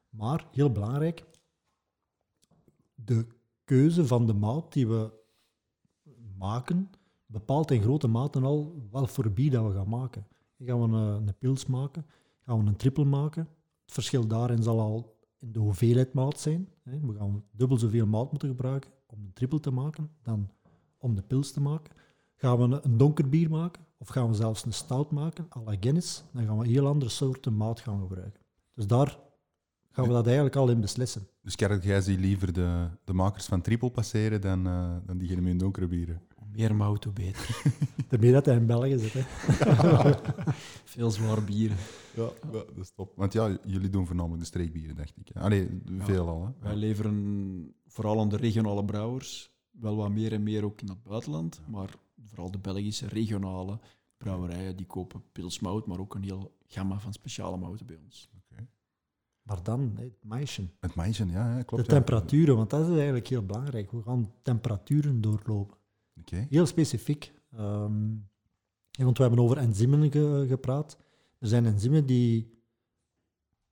Maar, 0.09 0.47
heel 0.53 0.73
belangrijk, 0.73 1.25
de 2.95 3.27
keuze 3.65 4.07
van 4.07 4.27
de 4.27 4.35
mout 4.35 4.73
die 4.73 4.89
we 4.89 5.13
maken, 6.39 6.91
bepaalt 7.39 7.71
in 7.71 7.83
grote 7.83 8.09
mate 8.09 8.41
al 8.41 8.87
wat 8.91 9.11
voor 9.11 9.31
bier 9.31 9.51
dat 9.51 9.67
we 9.67 9.73
gaan 9.73 9.89
maken. 9.89 10.27
Gaan 10.59 10.81
we 10.81 10.97
een, 10.97 11.27
een 11.27 11.39
pils 11.39 11.67
maken, 11.67 12.07
gaan 12.45 12.63
we 12.63 12.67
een 12.69 12.77
triple 12.77 13.05
maken. 13.05 13.49
Het 13.85 13.95
verschil 13.95 14.27
daarin 14.27 14.63
zal 14.63 14.81
al 14.81 15.17
in 15.39 15.53
de 15.53 15.59
hoeveelheid 15.59 16.13
mout 16.13 16.41
zijn. 16.41 16.69
We 16.83 17.15
gaan 17.19 17.45
dubbel 17.51 17.79
zoveel 17.79 18.07
mout 18.07 18.31
moeten 18.31 18.49
gebruiken 18.49 18.91
om 19.07 19.19
een 19.25 19.33
triple 19.33 19.61
te 19.61 19.71
maken 19.71 20.11
dan 20.23 20.51
om 20.99 21.15
de 21.15 21.23
pils 21.23 21.53
te 21.53 21.61
maken. 21.61 21.95
Gaan 22.37 22.59
we 22.59 22.81
een, 22.83 22.97
donker 22.97 23.29
bier 23.29 23.51
maken, 23.51 23.83
of 23.99 24.09
gaan 24.09 24.29
we 24.29 24.35
zelfs 24.35 24.65
een 24.65 24.73
stout 24.73 25.11
maken, 25.11 25.47
à 25.57 25.61
la 25.65 25.77
Guinness, 25.81 26.25
dan 26.33 26.45
gaan 26.45 26.59
we 26.59 26.69
heel 26.69 26.87
andere 26.87 27.11
soorten 27.11 27.55
mout 27.55 27.81
gaan 27.81 28.01
gebruiken. 28.01 28.41
Dus 28.75 28.87
daar 28.87 29.19
gaan 29.91 30.07
we 30.07 30.13
dat 30.13 30.27
eigenlijk 30.27 30.57
al 30.57 30.69
in 30.69 30.81
beslissen. 30.81 31.29
Dus 31.43 31.55
Gerrit, 31.55 31.85
jij 31.85 32.01
ziet 32.01 32.19
liever 32.19 32.53
de, 32.53 32.89
de 33.05 33.13
makers 33.13 33.47
van 33.47 33.61
triple 33.61 33.91
passeren 33.91 34.41
dan, 34.41 34.67
eh, 34.67 34.97
dan 35.07 35.19
diegene 35.19 35.41
met 35.41 35.59
donkere 35.59 35.87
bieren. 35.87 36.23
Meer 36.57 36.75
mout, 36.75 37.05
hoe 37.05 37.13
beter. 37.13 37.63
Daarmee 38.09 38.33
dat 38.33 38.47
hij 38.47 38.57
in 38.57 38.67
België 38.67 38.99
zit. 38.99 39.13
Hè. 39.13 39.23
Veel 40.85 41.11
zwaar 41.11 41.45
bieren. 41.45 41.77
Ja, 42.15 42.31
ja, 42.43 42.51
dat 42.51 42.77
is 42.81 42.91
top. 42.91 43.13
Want 43.17 43.33
ja, 43.33 43.59
jullie 43.65 43.91
doen 43.91 44.07
voornamelijk 44.07 44.41
de 44.41 44.47
streekbieren, 44.47 44.97
dacht 44.97 45.17
ik. 45.17 45.37
Allee, 45.37 45.81
veel 45.99 46.29
al. 46.29 46.45
Hè? 46.45 46.51
Wij 46.61 46.77
leveren 46.77 47.75
vooral 47.87 48.21
aan 48.21 48.29
de 48.29 48.37
regionale 48.37 48.85
brouwers 48.85 49.51
wel 49.71 49.97
wat 49.97 50.11
meer 50.11 50.33
en 50.33 50.43
meer 50.43 50.65
ook 50.65 50.81
in 50.81 50.89
het 50.89 51.03
buitenland. 51.03 51.61
Maar 51.67 51.91
vooral 52.27 52.51
de 52.51 52.59
Belgische 52.59 53.09
regionale 53.09 53.79
brouwerijen 54.17 54.77
die 54.77 54.87
kopen 54.87 55.23
pilsmout, 55.33 55.87
maar 55.87 55.99
ook 55.99 56.15
een 56.15 56.23
heel 56.23 56.57
gamma 56.67 56.99
van 56.99 57.13
speciale 57.13 57.57
mouten 57.57 57.87
bij 57.87 57.99
ons. 58.05 58.29
Maar 59.47 59.63
dan, 59.63 59.93
het 59.95 60.25
maïsje. 60.25 60.69
Het 60.81 60.95
maïsje, 60.95 61.27
ja, 61.27 61.57
ja, 61.57 61.63
klopt. 61.63 61.85
De 61.85 61.93
ja. 61.93 61.99
temperaturen, 61.99 62.57
want 62.57 62.71
dat 62.71 62.89
is 62.89 62.95
eigenlijk 62.95 63.27
heel 63.27 63.47
belangrijk. 63.47 63.91
We 63.91 64.03
gaan 64.03 64.33
temperaturen 64.43 65.21
doorlopen. 65.21 65.77
Heel 66.51 66.67
specifiek. 66.67 67.33
Ehm, 67.53 68.05
want 68.99 69.17
we 69.19 69.23
hebben 69.25 69.41
over 69.45 69.57
enzymen 69.57 70.11
ge- 70.13 70.45
gepraat. 70.49 70.97
Er 71.39 71.49
zijn 71.49 71.67
enzymen 71.67 72.07
die 72.07 72.55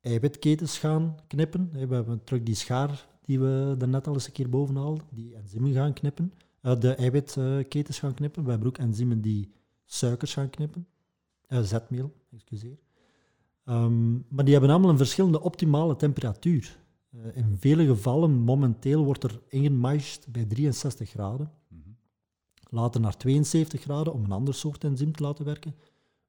eiwitketens 0.00 0.78
gaan 0.78 1.16
knippen. 1.26 1.70
We 1.88 1.94
hebben 1.94 2.24
terug 2.24 2.42
die 2.42 2.54
schaar 2.54 3.08
die 3.20 3.40
we 3.40 3.74
daarnet 3.78 4.06
al 4.06 4.12
eens 4.14 4.26
een 4.26 4.32
keer 4.32 4.48
boven 4.48 4.76
haalden. 4.76 5.04
Die 5.10 5.34
enzymen 5.34 5.72
gaan 5.72 5.92
knippen. 5.92 6.32
Eh, 6.60 6.78
de 6.80 6.94
eiwitketens 6.94 7.98
gaan 7.98 8.14
knippen. 8.14 8.44
We 8.44 8.50
hebben 8.50 8.68
ook 8.68 8.78
enzymen 8.78 9.20
die 9.20 9.50
suikers 9.84 10.32
gaan 10.34 10.50
knippen. 10.50 10.86
Eh, 11.46 11.60
zetmeel, 11.60 12.12
excuseer. 12.32 12.78
Ehm, 13.64 14.12
maar 14.12 14.44
die 14.44 14.52
hebben 14.52 14.70
allemaal 14.70 14.90
een 14.90 14.96
verschillende 14.96 15.40
optimale 15.40 15.96
temperatuur. 15.96 16.78
Eh, 17.10 17.36
in 17.36 17.56
vele 17.58 17.86
gevallen, 17.86 18.30
momenteel, 18.30 19.04
wordt 19.04 19.24
er 19.24 19.40
ingemaisd 19.48 20.28
bij 20.32 20.44
63 20.44 21.10
graden. 21.10 21.50
Mhm. 21.68 21.83
Later 22.74 23.00
naar 23.00 23.16
72 23.16 23.80
graden 23.80 24.12
om 24.12 24.24
een 24.24 24.32
ander 24.32 24.54
soort 24.54 24.84
enzym 24.84 25.12
te 25.12 25.22
laten 25.22 25.44
werken. 25.44 25.74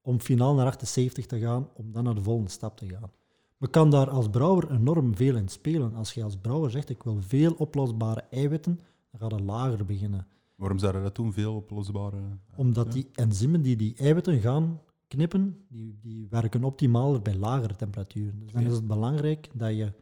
Om 0.01 0.19
finaal 0.19 0.55
naar 0.55 0.65
78 0.65 1.25
te 1.25 1.39
gaan, 1.39 1.69
om 1.73 1.91
dan 1.91 2.03
naar 2.03 2.15
de 2.15 2.21
volgende 2.21 2.51
stap 2.51 2.77
te 2.77 2.87
gaan. 2.87 3.11
Men 3.57 3.69
kan 3.69 3.89
daar 3.89 4.09
als 4.09 4.29
brouwer 4.29 4.71
enorm 4.71 5.15
veel 5.15 5.35
in 5.35 5.49
spelen. 5.49 5.95
Als 5.95 6.13
je 6.13 6.23
als 6.23 6.37
brouwer 6.37 6.71
zegt, 6.71 6.89
ik 6.89 7.03
wil 7.03 7.21
veel 7.21 7.53
oplosbare 7.53 8.23
eiwitten, 8.29 8.79
dan 9.11 9.29
ga 9.29 9.35
je 9.35 9.43
lager 9.43 9.85
beginnen. 9.85 10.27
Waarom 10.55 10.77
zouden 10.77 11.03
dat 11.03 11.15
doen? 11.15 11.33
Veel 11.33 11.55
oplosbare... 11.55 12.17
Omdat 12.55 12.85
ja. 12.85 12.91
die 12.91 13.07
enzymen 13.13 13.61
die 13.61 13.75
die 13.75 13.95
eiwitten 13.97 14.39
gaan 14.39 14.81
knippen, 15.07 15.65
die, 15.67 15.97
die 16.01 16.27
werken 16.29 16.63
optimaler 16.63 17.21
bij 17.21 17.35
lagere 17.35 17.75
temperaturen. 17.75 18.39
Dus 18.39 18.51
dan 18.51 18.65
is 18.65 18.73
het 18.73 18.87
belangrijk 18.87 19.49
dat 19.53 19.75
je 19.75 19.93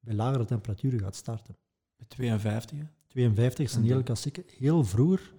bij 0.00 0.14
lagere 0.14 0.44
temperaturen 0.44 1.00
gaat 1.00 1.16
starten. 1.16 1.56
Bij 1.96 2.06
52, 2.08 2.78
hè? 2.78 2.84
52 3.06 3.64
is 3.64 3.74
een 3.74 3.82
En 3.82 3.88
hele 3.88 4.02
klassieke. 4.02 4.44
Heel 4.58 4.84
vroeger 4.84 5.32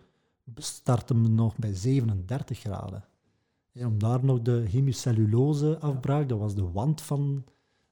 starten 0.55 1.21
we 1.23 1.27
nog 1.29 1.57
bij 1.57 1.73
37 1.73 2.59
graden. 2.59 3.03
En 3.71 3.85
om 3.87 3.99
daar 3.99 4.25
nog 4.25 4.41
de 4.41 4.65
hemicellulose 4.69 5.79
afbraak, 5.79 6.29
dat 6.29 6.39
was 6.39 6.55
de 6.55 6.71
wand 6.71 7.01
van, 7.01 7.43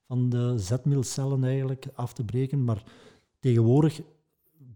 van 0.07 0.29
de 0.29 0.53
zetmeelcellen 0.57 1.43
eigenlijk, 1.43 1.87
af 1.93 2.13
te 2.13 2.23
breken. 2.23 2.63
Maar 2.63 2.83
tegenwoordig 3.39 4.01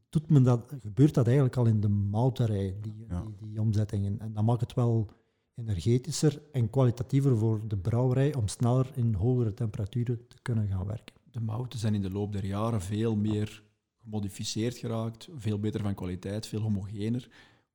doet 0.09 0.29
men 0.29 0.43
dat, 0.43 0.73
gebeurt 0.81 1.13
dat 1.13 1.25
eigenlijk 1.25 1.57
al 1.57 1.65
in 1.65 1.79
de 1.79 1.89
mouterij, 1.89 2.75
die, 2.81 3.05
Ja. 3.09 3.21
die, 3.21 3.47
die 3.49 3.61
omzettingen. 3.61 4.19
En 4.19 4.33
dat 4.33 4.43
maakt 4.43 4.61
het 4.61 4.73
wel 4.73 5.09
energetischer 5.55 6.41
en 6.51 6.69
kwalitatiever 6.69 7.37
voor 7.37 7.61
de 7.67 7.77
brouwerij 7.77 8.35
om 8.35 8.47
sneller 8.47 8.91
in 8.95 9.13
hogere 9.13 9.53
temperaturen 9.53 10.27
te 10.27 10.35
kunnen 10.41 10.67
gaan 10.67 10.85
werken. 10.85 11.15
De 11.31 11.39
mouten 11.41 11.79
zijn 11.79 11.93
in 11.95 12.01
de 12.01 12.11
loop 12.11 12.31
der 12.31 12.45
jaren 12.45 12.81
veel 12.81 13.15
meer 13.15 13.63
gemodificeerd 14.03 14.77
geraakt, 14.77 15.27
veel 15.35 15.59
beter 15.59 15.81
van 15.81 15.93
kwaliteit, 15.93 16.47
veel 16.47 16.61
homogener. 16.61 17.29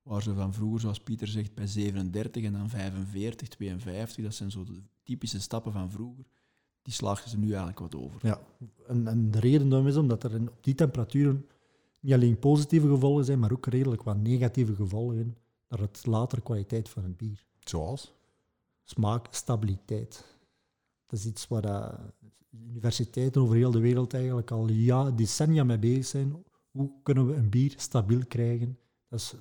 Waar 0.08 0.22
ze 0.22 0.34
van 0.34 0.54
vroeger, 0.54 0.80
zoals 0.80 1.00
Pieter 1.00 1.28
zegt, 1.28 1.54
bij 1.54 1.66
37 1.66 2.44
en 2.44 2.52
dan 2.52 2.68
45, 2.68 3.48
52, 3.48 4.24
dat 4.24 4.34
zijn 4.34 4.50
zo 4.50 4.64
de 4.64 4.82
typische 5.02 5.40
stappen 5.40 5.72
van 5.72 5.90
vroeger. 5.90 6.24
Die 6.82 6.92
slagen 6.92 7.30
ze 7.30 7.38
nu 7.38 7.48
eigenlijk 7.48 7.78
wat 7.78 7.94
over. 7.94 8.26
Ja, 8.26 8.40
en, 8.86 9.06
en 9.06 9.30
de 9.30 9.40
reden 9.40 9.68
daarom 9.68 9.88
is 9.88 9.96
omdat 9.96 10.24
er 10.24 10.34
in, 10.34 10.48
op 10.48 10.64
die 10.64 10.74
temperaturen 10.74 11.46
niet 12.00 12.12
alleen 12.12 12.38
positieve 12.38 12.88
gevolgen 12.88 13.24
zijn, 13.24 13.38
maar 13.38 13.52
ook 13.52 13.66
redelijk 13.66 14.02
wat 14.02 14.16
negatieve 14.16 14.74
gevolgen 14.74 15.36
naar 15.68 15.80
het 15.80 16.06
latere 16.06 16.40
kwaliteit 16.40 16.88
van 16.88 17.02
het 17.02 17.16
bier. 17.16 17.44
Zoals? 17.58 18.14
Smaak, 18.84 19.26
stabiliteit. 19.30 20.24
Dat 21.06 21.18
is 21.18 21.26
iets 21.26 21.48
waar 21.48 21.62
dat 21.62 21.94
universiteiten 22.50 23.42
over 23.42 23.56
heel 23.56 23.70
de 23.70 23.80
wereld 23.80 24.14
eigenlijk 24.14 24.50
al 24.50 24.68
ja, 24.68 25.10
decennia 25.10 25.64
mee 25.64 25.78
bezig 25.78 26.06
zijn. 26.06 26.44
Hoe 26.70 26.90
kunnen 27.02 27.26
we 27.26 27.34
een 27.34 27.50
bier 27.50 27.74
stabiel 27.76 28.26
krijgen? 28.28 28.78
Dat 29.08 29.20
is, 29.20 29.34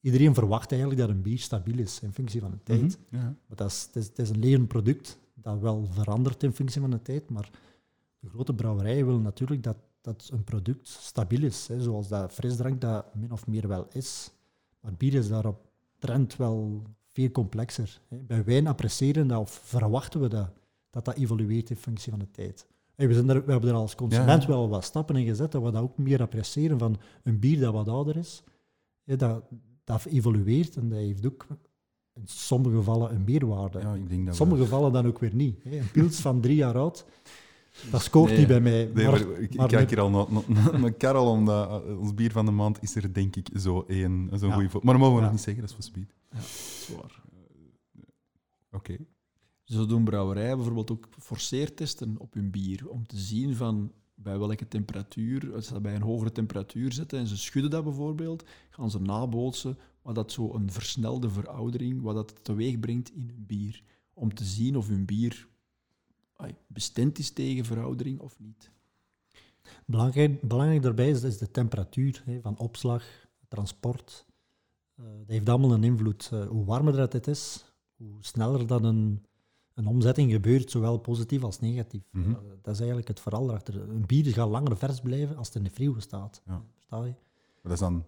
iedereen 0.00 0.34
verwacht 0.34 0.70
eigenlijk 0.70 1.00
dat 1.00 1.10
een 1.10 1.22
bier 1.22 1.38
stabiel 1.38 1.78
is 1.78 2.00
in 2.00 2.12
functie 2.12 2.40
van 2.40 2.50
de 2.50 2.62
tijd. 2.62 2.98
Mhm. 3.10 3.22
Ja. 3.22 3.34
Maar 3.46 3.56
dat 3.56 3.70
is, 3.70 3.82
het, 3.82 3.96
is, 3.96 4.06
het 4.06 4.18
is 4.18 4.30
een 4.30 4.38
levend 4.38 4.68
product 4.68 5.18
dat 5.34 5.58
wel 5.58 5.88
verandert 5.90 6.42
in 6.42 6.52
functie 6.52 6.80
van 6.80 6.90
de 6.90 7.02
tijd. 7.02 7.30
Maar 7.30 7.50
de 8.18 8.28
grote 8.28 8.54
brouwerijen 8.54 9.06
willen 9.06 9.22
natuurlijk 9.22 9.62
dat, 9.62 9.76
dat 10.00 10.28
een 10.32 10.44
product 10.44 10.88
stabiel 10.88 11.42
is. 11.42 11.66
Hè, 11.68 11.80
zoals 11.80 12.08
dat 12.08 12.32
frisdrank 12.32 12.80
dat 12.80 13.14
min 13.14 13.32
of 13.32 13.46
meer 13.46 13.68
wel 13.68 13.86
is. 13.92 14.30
Maar 14.80 14.92
bier 14.94 15.14
is 15.14 15.28
daarop 15.28 15.66
trend 15.98 16.36
wel 16.36 16.82
veel 17.06 17.30
complexer. 17.30 18.00
Hè. 18.08 18.16
Bij 18.16 18.44
wijn 18.44 18.66
appreciëren 18.66 19.26
dat 19.26 19.40
of 19.40 19.60
verwachten 19.64 20.20
we 20.20 20.28
dat, 20.28 20.50
dat 20.90 21.04
dat 21.04 21.16
evolueert 21.16 21.70
in 21.70 21.76
functie 21.76 22.10
van 22.10 22.18
de 22.20 22.30
tijd. 22.30 22.66
We, 22.94 23.14
zijn 23.14 23.28
er, 23.28 23.44
we 23.44 23.50
hebben 23.50 23.70
er 23.70 23.76
als 23.76 23.94
consument 23.94 24.42
Ja. 24.42 24.48
wel 24.48 24.68
wat 24.68 24.84
stappen 24.84 25.16
in 25.16 25.26
gezet, 25.26 25.52
dat 25.52 25.62
we 25.62 25.70
dat 25.70 25.82
ook 25.82 25.98
meer 25.98 26.20
appreciëren 26.20 26.78
van 26.78 26.96
een 27.22 27.38
bier 27.38 27.60
dat 27.60 27.72
wat 27.72 27.88
ouder 27.88 28.16
is. 28.16 28.42
Hè, 29.04 29.16
dat, 29.16 29.42
dat 29.88 30.04
evolueert 30.06 30.76
en 30.76 30.88
dat 30.88 30.98
heeft 30.98 31.26
ook 31.26 31.46
in 32.14 32.22
sommige 32.24 32.76
gevallen 32.76 33.14
een 33.14 33.24
meerwaarde. 33.24 33.78
ja, 33.78 33.94
ik 33.94 34.08
denk 34.08 34.20
In 34.20 34.24
dat 34.24 34.36
sommige 34.36 34.60
we... 34.60 34.66
gevallen 34.66 34.92
dan 34.92 35.06
ook 35.06 35.18
weer 35.18 35.34
niet. 35.34 35.62
hè. 35.64 35.76
Een 35.78 35.90
pils 35.90 36.20
van 36.20 36.40
drie 36.40 36.56
jaar 36.56 36.76
oud, 36.78 37.04
dat 37.90 38.02
scoort 38.08 38.28
Nee. 38.30 38.38
niet 38.38 38.46
bij 38.48 38.60
mij. 38.60 38.90
Nee, 38.94 39.06
maar, 39.06 39.26
maar 39.28 39.38
ik, 39.40 39.50
kijk 39.50 39.70
met- 39.72 39.90
hier 39.90 40.00
al 40.00 40.10
naar, 40.10 40.26
naar, 40.46 40.80
naar 40.80 40.92
Karel, 40.92 41.30
omdat 41.30 41.84
uh, 41.86 41.98
ons 42.00 42.14
bier 42.14 42.30
van 42.32 42.44
de 42.44 42.50
maand 42.50 42.82
is 42.82 42.94
er 42.94 43.12
denk 43.12 43.36
ik 43.36 43.48
zo 43.56 43.84
één. 43.88 44.28
Zo'n 44.32 44.48
Ja. 44.48 44.54
goeie 44.54 44.68
vo- 44.70 44.80
Maar 44.82 44.92
dat 44.94 45.02
mogen 45.02 45.14
we 45.16 45.20
Ja. 45.20 45.26
nog 45.26 45.34
niet 45.36 45.44
zeggen, 45.44 45.62
dat 45.62 45.70
is 45.70 45.76
voor 45.76 45.84
speed. 45.84 46.14
Ja, 46.30 46.36
dat 46.36 46.44
is 46.46 46.88
waar. 46.96 47.22
Oké. 48.72 48.96
Zo 49.64 49.86
doen 49.86 50.04
brouwerijen 50.04 50.56
bijvoorbeeld 50.56 50.90
ook 50.90 51.08
forceertesten 51.18 52.14
op 52.18 52.34
hun 52.34 52.50
bier, 52.50 52.88
om 52.88 53.06
te 53.06 53.16
zien 53.18 53.54
van 53.56 53.92
bij 54.22 54.38
welke 54.38 54.68
temperatuur, 54.68 55.54
als 55.54 55.66
ze 55.66 55.72
dat 55.72 55.82
bij 55.82 55.94
een 55.94 56.02
hogere 56.02 56.32
temperatuur 56.32 56.92
zetten 56.92 57.18
en 57.18 57.26
ze 57.26 57.36
schudden 57.36 57.70
dat 57.70 57.84
bijvoorbeeld, 57.84 58.44
gaan 58.70 58.90
ze 58.90 59.00
nabootsen 59.00 59.78
wat 60.02 60.14
dat 60.14 60.32
zo 60.32 60.54
een 60.54 60.72
versnelde 60.72 61.30
veroudering, 61.30 62.02
wat 62.02 62.14
dat 62.14 62.44
teweeg 62.44 62.78
brengt 62.78 63.14
in 63.14 63.28
hun 63.28 63.44
bier. 63.46 63.82
Om 64.12 64.34
te 64.34 64.44
zien 64.44 64.76
of 64.76 64.88
hun 64.88 65.04
bier 65.04 65.48
bestand 66.66 67.18
is 67.18 67.30
tegen 67.30 67.64
veroudering 67.64 68.20
of 68.20 68.38
niet. 68.38 68.70
Belangrijk, 69.84 70.42
belangrijk 70.42 70.82
daarbij 70.82 71.10
is, 71.10 71.38
de 71.38 71.50
temperatuur 71.50 72.22
hè, 72.24 72.40
van 72.40 72.58
opslag, 72.58 73.04
transport. 73.48 74.26
Eh, 74.94 75.04
dat 75.04 75.26
heeft 75.26 75.48
allemaal 75.48 75.72
een 75.72 75.84
invloed. 75.84 76.28
Eh, 76.32 76.46
hoe 76.46 76.64
warmer 76.64 76.96
dat 76.96 77.12
het 77.12 77.26
is, 77.26 77.64
hoe 77.96 78.16
sneller 78.20 78.66
dat 78.66 78.82
een, 78.82 79.24
een 79.78 79.86
omzetting 79.86 80.32
gebeurt, 80.32 80.70
zowel 80.70 80.98
positief 80.98 81.42
als 81.42 81.60
negatief. 81.60 82.02
Mhm. 82.12 82.32
Dat 82.62 82.72
is 82.74 82.78
eigenlijk 82.78 83.08
het 83.08 83.20
verhaal 83.20 83.48
erachter. 83.48 83.80
Een 83.90 84.06
bier 84.06 84.32
gaat 84.32 84.48
langer 84.48 84.76
vers 84.76 85.00
blijven 85.00 85.36
als 85.36 85.46
het 85.46 85.56
in 85.56 85.62
de 85.62 85.70
frigo 85.70 86.00
staat. 86.00 86.42
Ja. 86.46 86.62
Versta 86.74 86.96
je? 87.04 87.14
Maar 87.62 87.62
dat 87.62 87.72
is 87.72 87.78
dan 87.78 88.04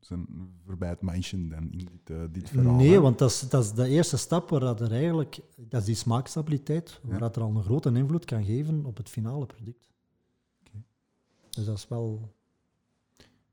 zijn 0.00 0.26
voorbij 0.66 0.88
het 0.88 1.02
meisje 1.02 1.48
dan 1.48 1.70
in 1.70 1.78
dit, 1.78 2.16
eh, 2.16 2.22
dit 2.30 2.48
verhaal. 2.48 2.74
Nee, 2.74 2.90
hè? 2.92 3.00
want 3.00 3.18
dat 3.18 3.30
is, 3.30 3.40
dat 3.40 3.64
is 3.64 3.72
de 3.72 3.88
eerste 3.88 4.16
stap 4.16 4.50
waar 4.50 4.60
dat 4.60 4.80
er 4.80 4.92
eigenlijk, 4.92 5.38
dat 5.56 5.80
is 5.80 5.86
die 5.86 5.94
smaakstabiliteit, 5.94 7.00
waar 7.02 7.12
Ja. 7.12 7.18
dat 7.18 7.36
er 7.36 7.42
al 7.42 7.56
een 7.56 7.62
grote 7.62 7.92
invloed 7.92 8.24
kan 8.24 8.44
geven 8.44 8.84
op 8.84 8.96
het 8.96 9.08
finale 9.08 9.46
product. 9.46 9.88
Dus 11.50 11.64
dat 11.64 11.76
is 11.76 11.88
wel. 11.88 12.34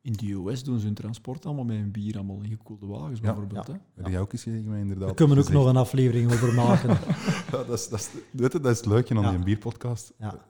In 0.04 0.14
de 0.14 0.32
US 0.34 0.64
doen 0.64 0.80
ze 0.80 0.86
hun 0.86 0.94
transport 0.94 1.46
allemaal 1.46 1.64
met 1.64 1.78
hun 1.78 1.92
bier, 1.92 2.16
allemaal 2.16 2.42
in 2.42 2.50
gekoelde 2.50 2.86
wagens 2.86 3.20
bijvoorbeeld. 3.20 3.68
ja. 3.68 3.74
Hè? 3.74 3.80
Heb 3.94 4.08
jij 4.12 4.20
ook 4.20 4.34
eens 4.34 4.44
gezegd, 4.44 4.66
maar 4.66 4.78
inderdaad. 4.78 5.06
Daar 5.06 5.16
kunnen 5.16 5.36
we 5.38 5.44
ook 5.44 5.50
nog 5.50 5.66
een 5.66 5.78
aflevering 5.78 6.32
over 6.32 6.54
maken. 6.54 6.90
Ja, 7.52 7.64
dat, 7.64 7.70
is, 7.80 7.90
dat, 7.90 8.00
is, 8.00 8.10
weet 8.32 8.52
je, 8.52 8.60
dat 8.60 8.72
is 8.72 8.78
het 8.78 8.86
leuke 8.86 9.16
aan 9.16 9.22
Ja. 9.22 9.30
die 9.32 9.44
bierpodcast. 9.44 10.14
Ja. 10.18 10.46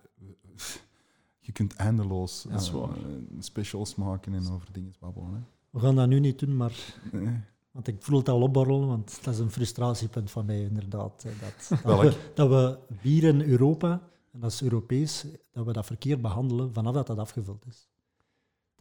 Je 1.40 1.52
kunt 1.52 1.74
eindeloos 1.76 2.46
eh, 2.50 2.58
specials 3.40 3.96
maken 3.96 4.34
en 4.34 4.50
over 4.52 4.68
dingen 4.72 4.94
babbelen. 5.00 5.34
Hè. 5.34 5.40
We 5.70 5.80
gaan 5.80 5.96
dat 5.96 6.08
nu 6.08 6.20
niet 6.20 6.40
doen, 6.40 6.56
maar 6.58 6.96
Nee. 7.12 7.40
want 7.72 7.88
ik 7.88 7.96
voel 8.00 8.18
het 8.18 8.30
al 8.30 8.42
opborrelen, 8.42 8.88
want 8.88 9.20
dat 9.24 9.34
is 9.34 9.40
een 9.40 9.52
frustratiepunt 9.52 10.32
van 10.32 10.46
mij 10.46 10.62
inderdaad. 10.62 11.24
hè, 11.24 11.30
Dat, 11.40 11.82
dat, 11.84 12.02
we, 12.02 12.32
dat 12.34 12.50
we 12.50 12.78
bier 13.02 13.24
in 13.24 13.42
Europa, 13.42 14.02
en 14.32 14.40
dat 14.40 14.52
is 14.52 14.62
Europees, 14.62 15.26
dat 15.52 15.66
we 15.66 15.74
dat 15.74 15.86
verkeerd 15.86 16.22
behandelen 16.22 16.74
vanaf 16.74 16.94
dat 16.94 17.08
dat 17.08 17.18
afgevuld 17.18 17.66
is. 17.68 17.88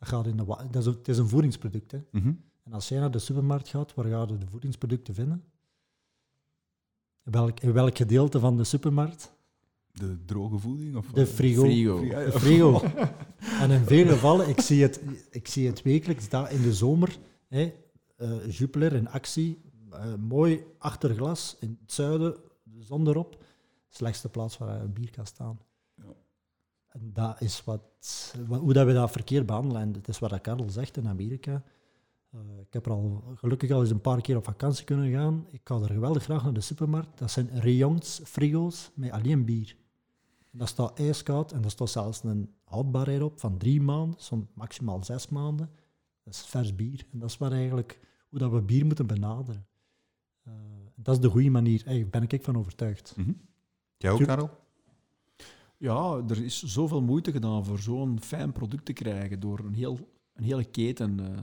Dat, 0.03 0.11
gaat 0.11 0.27
in 0.27 0.37
de 0.37 0.45
dat 0.45 0.75
is, 0.77 0.87
een- 0.87 0.93
het 0.93 1.09
is 1.09 1.19
een 1.19 1.29
voedingsproduct. 1.29 1.91
Hè. 1.91 1.99
Mhm. 2.11 2.33
En 2.63 2.73
als 2.73 2.89
jij 2.89 2.99
naar 3.01 3.11
de 3.11 3.19
supermarkt 3.19 3.69
gaat, 3.69 3.95
waar 3.95 4.05
ga 4.05 4.21
je 4.29 4.39
de 4.39 4.47
voedingsproducten 4.47 5.15
vinden? 5.15 5.45
In 7.25 7.33
welk, 7.33 7.61
in 7.61 7.73
welk 7.73 7.97
gedeelte 7.97 8.41
van 8.41 8.57
de 8.57 8.65
supermarkt? 8.65 9.33
De 9.93 10.25
droge 10.25 10.59
voeding? 10.59 10.97
Of 10.97 11.07
De 11.07 11.27
frigo. 11.27 11.63
Frigo. 11.63 12.01
De 12.09 12.33
frigo. 12.33 12.83
En 13.61 13.71
in 13.71 13.85
veel 13.85 14.07
gevallen, 14.09 14.49
ik 14.49 14.61
zie 14.61 14.83
het, 14.83 15.01
ik 15.31 15.49
zie 15.49 15.67
het 15.67 15.83
wekelijks, 15.83 16.29
daar 16.29 16.53
in 16.53 16.63
de 16.63 16.75
zomer, 16.75 17.19
hè, 17.49 17.73
eh, 18.17 18.51
Jupiler 18.51 18.93
in 18.93 19.09
actie, 19.09 19.61
eh, 19.91 20.15
mooi 20.15 20.65
achter 20.79 21.15
glas, 21.15 21.57
in 21.61 21.79
het 21.81 21.93
zuiden, 21.93 22.37
de 22.63 22.83
zon 22.83 23.09
erop, 23.09 23.45
slechtste 23.89 24.29
plaats 24.29 24.59
waar 24.59 24.81
een 24.81 24.93
bier 24.93 25.11
kan 25.11 25.27
staan. 25.27 25.59
En 26.93 27.11
dat 27.13 27.41
is 27.41 27.65
wat, 27.65 27.83
wat- 28.47 28.61
hoe 28.61 28.73
dat 28.73 28.87
we 28.87 28.93
dat 28.93 29.11
verkeerd 29.11 29.47
behandelen. 29.47 29.83
En 29.83 29.93
het 29.93 30.09
is 30.09 30.19
wat 30.19 30.31
dat 30.31 30.41
Karel 30.41 30.71
zegt 30.71 30.97
in 30.97 31.09
Amerika. 31.09 31.63
Eh, 32.31 32.39
ik 32.61 32.73
heb 32.73 32.87
er 32.87 32.93
al 32.93 33.23
gelukkig 33.35 33.71
al 33.71 33.81
eens 33.81 33.91
een 33.91 34.01
paar 34.01 34.21
keer 34.21 34.37
op 34.37 34.45
vakantie 34.45 34.85
kunnen 34.85 35.13
gaan. 35.13 35.47
Ik 35.51 35.61
ga 35.65 35.75
er 35.81 35.87
geweldig 35.93 36.23
graag 36.23 36.43
naar 36.43 36.53
de 36.53 36.61
supermarkt. 36.61 37.19
Dat 37.19 37.31
zijn 37.31 37.61
rayons, 37.61 38.21
frigo's 38.25 38.91
met 38.95 39.11
alleen 39.11 39.45
bier. 39.45 39.77
En 40.53 40.59
dat 40.59 40.69
staat 40.69 40.99
ijskoud 40.99 41.53
en 41.53 41.61
daar 41.61 41.71
staat 41.71 41.91
zelfs 41.91 42.23
een 42.25 42.55
houdbaarheid 42.65 43.23
op 43.23 43.41
van 43.41 43.59
drie 43.59 43.81
maanden, 43.81 44.21
soms 44.21 44.47
maximaal 44.55 45.05
zes 45.05 45.29
maanden. 45.29 45.71
Dat 46.25 46.35
is 46.35 46.41
vers 46.45 46.75
bier. 46.75 47.07
En 47.13 47.19
dat 47.19 47.29
is 47.31 47.39
waar 47.39 47.53
eigenlijk 47.53 48.01
hoe 48.29 48.39
dat 48.39 48.51
we 48.51 48.63
bier 48.63 48.87
moeten 48.87 49.07
benaderen. 49.07 49.67
Eh, 50.43 50.53
dat 50.95 51.15
is 51.15 51.21
de 51.21 51.29
goede 51.29 51.51
manier. 51.51 51.85
Daar 51.85 52.07
ben 52.07 52.23
ik 52.29 52.43
van 52.45 52.59
overtuigd. 52.59 53.15
Mhm. 53.17 53.33
Jij 53.97 54.11
ook, 54.11 54.23
Karel? 54.25 54.51
Ja, 55.83 56.23
er 56.29 56.45
is 56.45 56.63
zoveel 56.63 57.03
moeite 57.03 57.33
gedaan 57.33 57.65
voor 57.65 57.79
zo'n 57.79 58.21
fijn 58.21 58.53
product 58.53 58.85
te 58.85 58.93
krijgen 58.93 59.41
door 59.41 59.59
een, 59.59 59.75
heel, 59.75 59.99
een 60.35 60.45
hele 60.45 60.65
keten. 60.65 61.21
eh, 61.21 61.43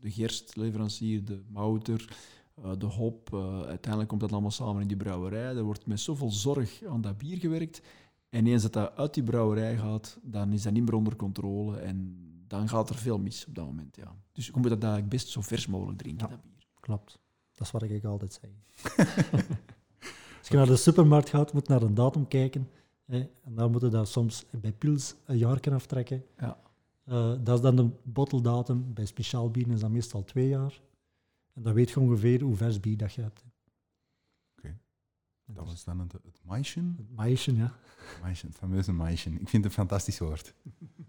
de 0.00 0.10
gerstleverancier, 0.10 1.24
de 1.24 1.42
mouter, 1.48 2.16
eh, 2.54 2.70
de 2.78 2.86
hop. 2.86 3.34
eh, 3.34 3.60
uiteindelijk 3.60 4.08
komt 4.08 4.20
dat 4.20 4.32
allemaal 4.32 4.50
samen 4.50 4.82
in 4.82 4.88
die 4.88 4.96
brouwerij. 4.96 5.56
Er 5.56 5.62
wordt 5.62 5.86
met 5.86 6.00
zoveel 6.00 6.30
zorg 6.30 6.84
aan 6.84 7.00
dat 7.00 7.18
bier 7.18 7.38
gewerkt. 7.38 7.82
En 8.28 8.46
eens 8.46 8.62
dat 8.62 8.72
dat 8.72 8.96
uit 8.96 9.14
die 9.14 9.22
brouwerij 9.22 9.76
gaat, 9.76 10.18
dan 10.22 10.52
is 10.52 10.62
dat 10.62 10.72
niet 10.72 10.84
meer 10.84 10.94
onder 10.94 11.16
controle. 11.16 11.76
En 11.78 12.16
dan 12.46 12.68
gaat 12.68 12.88
er 12.90 12.96
veel 12.96 13.18
mis 13.18 13.46
op 13.46 13.54
dat 13.54 13.66
moment. 13.66 13.96
Ja. 13.96 14.14
Dus 14.32 14.46
je 14.46 14.52
moet 14.54 14.68
dat 14.68 14.82
eigenlijk 14.82 15.12
best 15.12 15.28
zo 15.28 15.40
vers 15.40 15.66
mogelijk 15.66 15.98
drinken, 15.98 16.26
Ja. 16.28 16.32
dat 16.34 16.42
bier. 16.42 16.66
Klopt. 16.80 17.18
Dat 17.54 17.66
is 17.66 17.72
wat 17.72 17.82
ik 17.82 18.04
altijd 18.04 18.40
zeg. 18.42 18.50
Als 20.38 20.48
je 20.48 20.56
naar 20.56 20.66
de 20.66 20.76
supermarkt 20.76 21.28
gaat, 21.28 21.52
moet 21.52 21.66
je 21.66 21.72
naar 21.72 21.82
een 21.82 21.94
datum 21.94 22.28
kijken. 22.28 22.68
Hè, 23.10 23.18
en 23.18 23.54
dan 23.54 23.70
moeten 23.70 23.90
dat 23.90 24.08
soms 24.08 24.46
bij 24.60 24.72
pils 24.72 25.14
een 25.24 25.38
jaar 25.38 25.60
kunnen 25.60 25.80
aftrekken. 25.80 26.24
Ja. 26.38 26.60
Eh, 27.04 27.34
dat 27.40 27.56
is 27.56 27.60
dan 27.60 27.76
de 27.76 27.90
botteldatum. 28.02 28.94
Bij 28.94 29.04
speciaal 29.04 29.50
bier 29.50 29.70
is 29.70 29.80
dat 29.80 29.90
meestal 29.90 30.24
twee 30.24 30.48
jaar. 30.48 30.80
En 31.52 31.62
dan 31.62 31.74
weet 31.74 31.90
je 31.90 32.00
ongeveer 32.00 32.42
hoe 32.42 32.56
vers 32.56 32.80
bier 32.80 32.96
dat 32.96 33.12
je 33.12 33.22
hebt. 33.22 33.44
Oké. 34.56 34.78
Dat 35.44 35.66
was 35.66 35.84
dan 35.84 35.98
het, 35.98 36.12
het 36.12 36.40
Maischen. 36.44 36.94
Het 36.96 37.16
maïsje, 37.16 37.54
ja. 37.54 37.74
Maischen, 38.22 38.48
het 38.48 38.58
fameuze 38.58 38.92
Maischen. 38.92 39.32
Ik 39.32 39.48
vind 39.48 39.52
het 39.52 39.64
een 39.64 39.70
fantastisch 39.70 40.18
woord. 40.18 40.54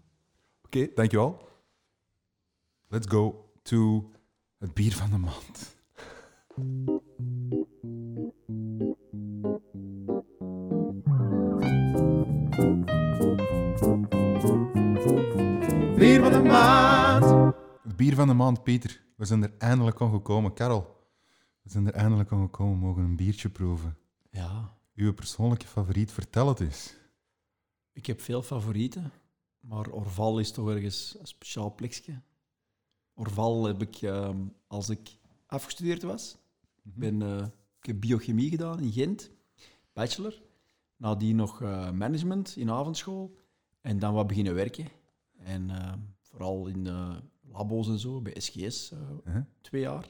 Oké, 0.64 0.88
dankjewel. 0.94 1.48
Let's 2.88 3.06
go 3.06 3.52
to 3.62 4.10
het 4.58 4.74
bier 4.74 4.92
van 4.92 5.10
de 5.10 5.18
maand. 5.18 5.76
Bier 16.02 16.20
van 16.20 16.32
de 16.32 16.42
maand. 16.42 17.54
Het 17.82 17.96
bier 17.96 18.14
van 18.14 18.28
de 18.28 18.34
maand, 18.34 18.62
Pieter. 18.62 19.04
We 19.16 19.24
zijn 19.24 19.42
er 19.42 19.54
eindelijk 19.58 20.00
aan 20.00 20.10
gekomen. 20.10 20.54
Karel, 20.54 21.06
we 21.62 21.70
zijn 21.70 21.86
er 21.86 21.92
eindelijk 21.92 22.32
aan 22.32 22.42
gekomen. 22.42 22.78
We 22.78 22.86
mogen 22.86 23.02
een 23.02 23.16
biertje 23.16 23.48
proeven. 23.48 23.96
ja, 24.30 24.76
Uw 24.94 25.14
persoonlijke 25.14 25.66
favoriet, 25.66 26.12
vertel 26.12 26.48
het 26.48 26.60
eens. 26.60 26.94
ik 27.92 28.06
heb 28.06 28.20
veel 28.20 28.42
favorieten, 28.42 29.12
maar 29.60 29.90
Orval 29.90 30.38
is 30.38 30.50
toch 30.52 30.70
ergens 30.70 31.16
een 31.20 31.26
speciaal 31.26 31.74
plekje. 31.74 32.22
Orval 33.14 33.64
heb 33.66 33.82
ik, 33.82 33.96
ehm, 33.96 34.38
als 34.66 34.88
ik 34.88 35.18
afgestudeerd 35.46 36.02
was, 36.02 36.38
Ik, 36.84 36.94
ben, 36.94 37.22
eh, 37.22 37.46
ik 37.80 37.86
heb 37.86 38.00
biochemie 38.00 38.50
gedaan 38.50 38.80
in 38.80 38.92
Gent, 38.92 39.30
bachelor. 39.92 40.42
Nadien 40.96 41.36
nog 41.36 41.62
eh, 41.62 41.90
management 41.90 42.56
in 42.56 42.70
avondschool. 42.70 43.36
En 43.80 43.98
dan 43.98 44.14
wat 44.14 44.26
beginnen 44.26 44.54
werken. 44.54 45.00
En 45.44 45.70
eh, 45.70 45.92
vooral 46.32 46.66
in 46.66 46.86
eh, 46.86 47.16
labo's 47.52 47.88
en 47.88 47.98
zo, 47.98 48.20
bij 48.20 48.34
SGS, 48.40 48.92
eh, 48.92 48.98
Huh? 49.24 49.42
twee 49.60 49.80
jaar. 49.80 50.08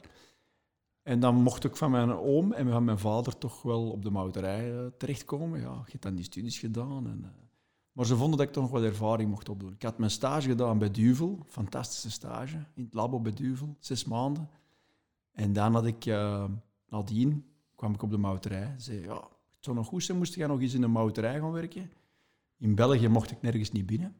En 1.01 1.19
dan 1.19 1.35
mocht 1.35 1.63
ik 1.63 1.75
van 1.75 1.91
mijn 1.91 2.11
oom 2.11 2.51
en 2.51 2.69
van 2.69 2.83
mijn 2.83 2.99
vader 2.99 3.37
toch 3.37 3.61
wel 3.61 3.89
op 3.91 4.03
de 4.03 4.09
mouterij 4.09 4.77
eh, 4.77 4.85
terechtkomen. 4.97 5.59
Ja, 5.59 5.81
ik 5.85 5.91
heb 5.91 6.01
dan 6.01 6.15
die 6.15 6.23
studies 6.25 6.59
gedaan. 6.59 7.07
En, 7.07 7.33
maar 7.91 8.05
ze 8.05 8.15
vonden 8.15 8.37
dat 8.37 8.47
ik 8.47 8.53
toch 8.53 8.63
nog 8.63 8.71
wat 8.71 8.83
ervaring 8.83 9.29
mocht 9.29 9.49
opdoen. 9.49 9.73
Ik 9.73 9.81
had 9.81 9.97
mijn 9.97 10.11
stage 10.11 10.49
gedaan 10.49 10.77
bij 10.77 10.91
Duvel, 10.91 11.39
fantastische 11.47 12.11
stage, 12.11 12.65
in 12.73 12.83
het 12.83 12.93
labo 12.93 13.19
bij 13.19 13.33
Duvel, 13.33 13.75
zes 13.79 14.05
maanden. 14.05 14.49
En 15.31 15.53
dan 15.53 15.73
had 15.73 15.85
ik, 15.85 16.05
nadien 16.89 17.45
kwam 17.75 17.93
ik 17.93 18.01
op 18.01 18.09
de 18.09 18.17
mouterij. 18.17 18.73
Zei, 18.77 19.01
ja, 19.01 19.13
het 19.15 19.63
zou 19.65 19.75
nog 19.75 19.87
goed 19.87 20.03
zijn, 20.03 20.17
moest 20.17 20.35
ik 20.35 20.47
nog 20.47 20.61
eens 20.61 20.73
in 20.73 20.83
een 20.83 20.91
mouterij 20.91 21.39
gaan 21.39 21.51
werken. 21.51 21.91
In 22.57 22.75
België 22.75 23.07
mocht 23.07 23.31
ik 23.31 23.41
nergens 23.41 23.71
niet 23.71 23.85
binnen. 23.85 24.15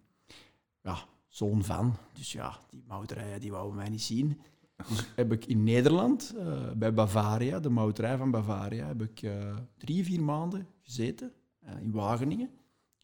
Ja, 0.84 0.98
zoon 1.28 1.64
van. 1.64 1.96
Dus 2.14 2.32
ja, 2.32 2.60
die 2.70 2.84
mouterijen 2.88 3.40
die 3.40 3.52
wouden 3.52 3.76
mij 3.76 3.90
niet 3.90 4.02
zien. 4.02 4.42
Dus 4.88 5.08
heb 5.16 5.32
ik 5.32 5.46
in 5.46 5.64
Nederland, 5.64 6.34
eh, 6.38 6.72
bij 6.72 6.94
Bavaria, 6.94 7.60
de 7.60 7.70
mouterij 7.70 8.18
van 8.18 8.32
Bavaria, 8.32 8.88
heb 8.88 9.02
ik 9.02 9.22
eh, 9.22 9.56
drie, 9.78 10.04
vier 10.04 10.24
maanden 10.24 10.68
gezeten 10.82 11.32
eh, 11.60 11.82
in 11.82 11.92
Wageningen. 11.92 12.50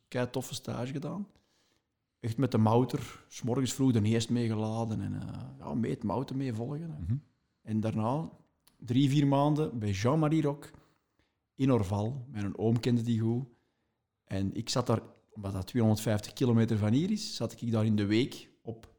Kei 0.08 0.30
toffe 0.30 0.54
stage 0.54 0.92
gedaan. 0.92 1.28
Echt 2.20 2.38
met 2.38 2.52
de 2.52 2.58
mouter, 2.58 3.26
s 3.28 3.42
morgens 3.42 3.74
vroeg 3.74 3.92
de 3.92 4.02
eerst 4.02 4.30
meegeladen 4.30 5.02
en 5.02 5.22
ja, 5.60 5.74
mee 5.74 5.92
het 5.92 6.04
mouten 6.04 6.38
mee 6.38 6.54
volgen. 6.54 6.98
Mhm. 7.00 7.18
En 7.62 7.80
daarna 7.80 8.30
drie, 8.78 9.10
vier 9.10 9.28
maanden 9.28 9.80
bij 9.80 9.92
Jean-Marie 9.92 10.42
Rock 10.42 10.72
in 11.56 11.72
Orval. 11.72 12.26
Mijn 12.32 12.58
oom 12.58 12.80
kende 12.80 13.02
die 13.02 13.20
goed. 13.20 13.46
En 14.24 14.56
ik 14.56 14.70
zat 14.70 14.88
daar, 14.88 15.02
omdat 15.30 15.54
dat 15.54 15.68
250 15.68 16.34
kilometer 16.34 16.78
van 16.78 16.94
hier 16.94 17.12
is, 17.12 17.36
zat 17.36 17.62
ik 17.62 17.72
daar 17.72 17.86
in 17.86 17.96
de 17.96 18.06
week 18.06 18.50
op, 18.62 18.94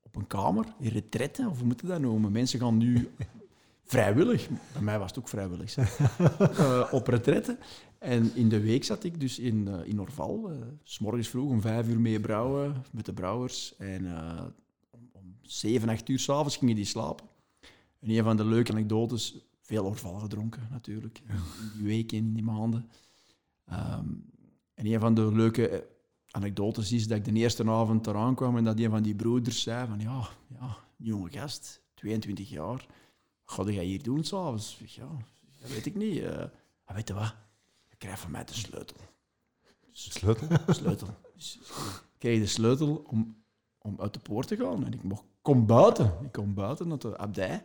op 0.00 0.16
een 0.16 0.26
kamer, 0.26 0.74
in 0.78 0.88
retraite, 0.88 1.48
of 1.48 1.58
hoe 1.58 1.66
moet 1.66 1.80
je 1.80 1.86
dat 1.86 2.00
noemen? 2.00 2.32
Mensen 2.32 2.60
gaan 2.60 2.76
nu 2.76 3.08
vrijwillig, 3.84 4.48
bij 4.72 4.82
mij 4.82 4.98
was 4.98 5.08
het 5.10 5.18
ook 5.18 5.28
vrijwillig, 5.28 5.70
zeg. 5.70 5.98
Eh, 6.38 6.88
op 6.90 7.06
retraite. 7.06 7.58
En 7.98 8.34
in 8.34 8.48
de 8.48 8.60
week 8.60 8.84
zat 8.84 9.04
ik 9.04 9.20
dus 9.20 9.38
in, 9.38 9.68
eh, 9.68 9.88
in 9.88 10.00
Orval, 10.00 10.50
eh, 10.50 10.56
s 10.82 10.98
morgens 10.98 11.28
vroeg 11.28 11.50
om 11.50 11.60
vijf 11.60 11.88
uur 11.88 12.00
mee 12.00 12.20
brouwen 12.20 12.84
met 12.92 13.04
de 13.04 13.12
brouwers. 13.12 13.76
En 13.76 14.06
om, 14.90 15.08
om 15.12 15.36
zeven, 15.42 15.88
acht 15.88 16.08
uur 16.08 16.18
s'avonds 16.18 16.56
gingen 16.56 16.74
die 16.74 16.84
slapen. 16.84 17.26
En 18.00 18.10
een 18.10 18.24
van 18.24 18.36
de 18.36 18.44
leuke 18.44 18.72
anekdotes, 18.72 19.50
veel 19.60 19.84
Orval 19.84 20.18
gedronken 20.18 20.68
natuurlijk, 20.70 21.22
in 21.26 21.70
die 21.76 21.86
weken, 21.86 22.18
in 22.18 22.32
die 22.32 22.42
maanden. 22.42 22.90
Ehm, 23.66 24.06
en 24.80 24.86
een 24.86 25.00
van 25.00 25.14
de 25.14 25.32
leuke 25.32 25.68
eh, 25.68 25.78
anekdotes 26.30 26.92
is 26.92 27.06
dat 27.06 27.18
ik 27.18 27.24
de 27.24 27.32
eerste 27.32 27.70
avond 27.70 28.06
eraan 28.06 28.34
kwam 28.34 28.56
en 28.56 28.64
dat 28.64 28.78
een 28.78 28.90
van 28.90 29.02
die 29.02 29.14
broeders 29.14 29.62
zei 29.62 29.86
van 29.86 30.00
ja, 30.00 30.28
ja 30.48 30.76
jonge 30.96 31.30
gast, 31.30 31.82
22 31.94 32.48
jaar, 32.48 32.86
wat 33.44 33.66
ga 33.66 33.72
jij 33.72 33.84
hier 33.84 34.02
doen 34.02 34.24
s'avonds? 34.24 34.78
Ja, 34.86 35.08
dat 35.60 35.70
weet 35.70 35.86
ik 35.86 35.94
niet. 35.94 36.24
"Ah, 36.84 36.94
weet 36.94 37.08
je 37.08 37.14
wat? 37.14 37.34
Je 37.88 37.96
krijgt 37.96 38.20
van 38.20 38.30
mij 38.30 38.44
de 38.44 38.54
sleutel. 38.54 38.96
Sleutel? 39.92 40.48
Sleutel. 40.74 41.08
Dus 41.34 41.58
ik 42.12 42.18
kreeg 42.18 42.40
de 42.40 42.46
sleutel 42.46 43.04
om, 43.06 43.42
om 43.78 44.00
uit 44.00 44.14
de 44.14 44.20
poort 44.20 44.48
te 44.48 44.56
gaan. 44.56 44.84
En 44.84 44.92
ik 44.92 45.02
mocht, 45.02 45.24
kom 45.42 45.66
buiten. 45.66 46.18
Ik 46.22 46.32
kom 46.32 46.54
buiten 46.54 46.88
naar 46.88 46.98
de 46.98 47.18
abdij. 47.18 47.62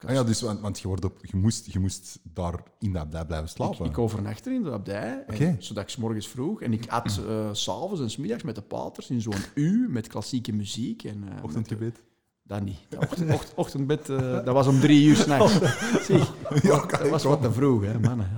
Ik 0.00 0.08
Ah 0.08 0.14
ja, 0.14 0.24
dus, 0.24 0.40
want, 0.40 0.60
want 0.60 0.80
je, 0.80 0.88
wordt 0.88 1.04
op, 1.04 1.18
je, 1.26 1.36
moest, 1.36 1.72
je 1.72 1.78
moest 1.78 2.18
daar 2.22 2.62
in 2.78 2.92
dat 2.92 3.02
abdij 3.02 3.24
blijven 3.26 3.48
Ik, 3.48 3.54
slapen. 3.54 3.86
ik 3.86 3.98
overnachtte 3.98 4.50
in 4.50 4.62
de 4.62 4.70
abdij, 4.70 5.24
en- 5.26 5.56
zodat 5.62 5.82
ik 5.82 5.88
's 5.88 5.96
morgens 5.96 6.28
vroeg. 6.28 6.62
En 6.62 6.72
ik 6.72 6.88
at 6.88 7.20
eh, 7.28 7.48
s 7.52 7.62
s'avonds 7.62 8.00
en 8.00 8.10
's 8.10 8.16
middags 8.16 8.42
met 8.42 8.54
de 8.54 8.62
paters 8.62 9.10
in 9.10 9.20
zo'n 9.20 9.32
U 9.54 9.86
met 9.88 10.06
klassieke 10.06 10.52
muziek. 10.52 11.04
En, 11.04 11.14
eh, 11.14 11.28
met 11.28 11.36
de- 11.36 11.42
Ochtendgebed. 11.42 12.02
Dat 12.42 12.62
niet. 12.62 12.78
Dat 12.88 13.02
ochtend, 13.02 13.32
ocht- 13.34 13.54
ochtendbed, 13.54 14.08
eh, 14.08 14.18
dat 14.44 14.54
was 14.54 14.66
om 14.66 14.80
drie 14.80 15.06
uur 15.06 15.16
s'nachts. 15.16 15.52
Zie, 16.06 16.16
Ja, 16.70 16.86
dat 16.86 17.04
ik 17.04 17.10
was 17.10 17.22
wat 17.22 17.42
te 17.42 17.52
vroeg, 17.52 17.82
hè, 17.84 17.98
mannen. 17.98 18.30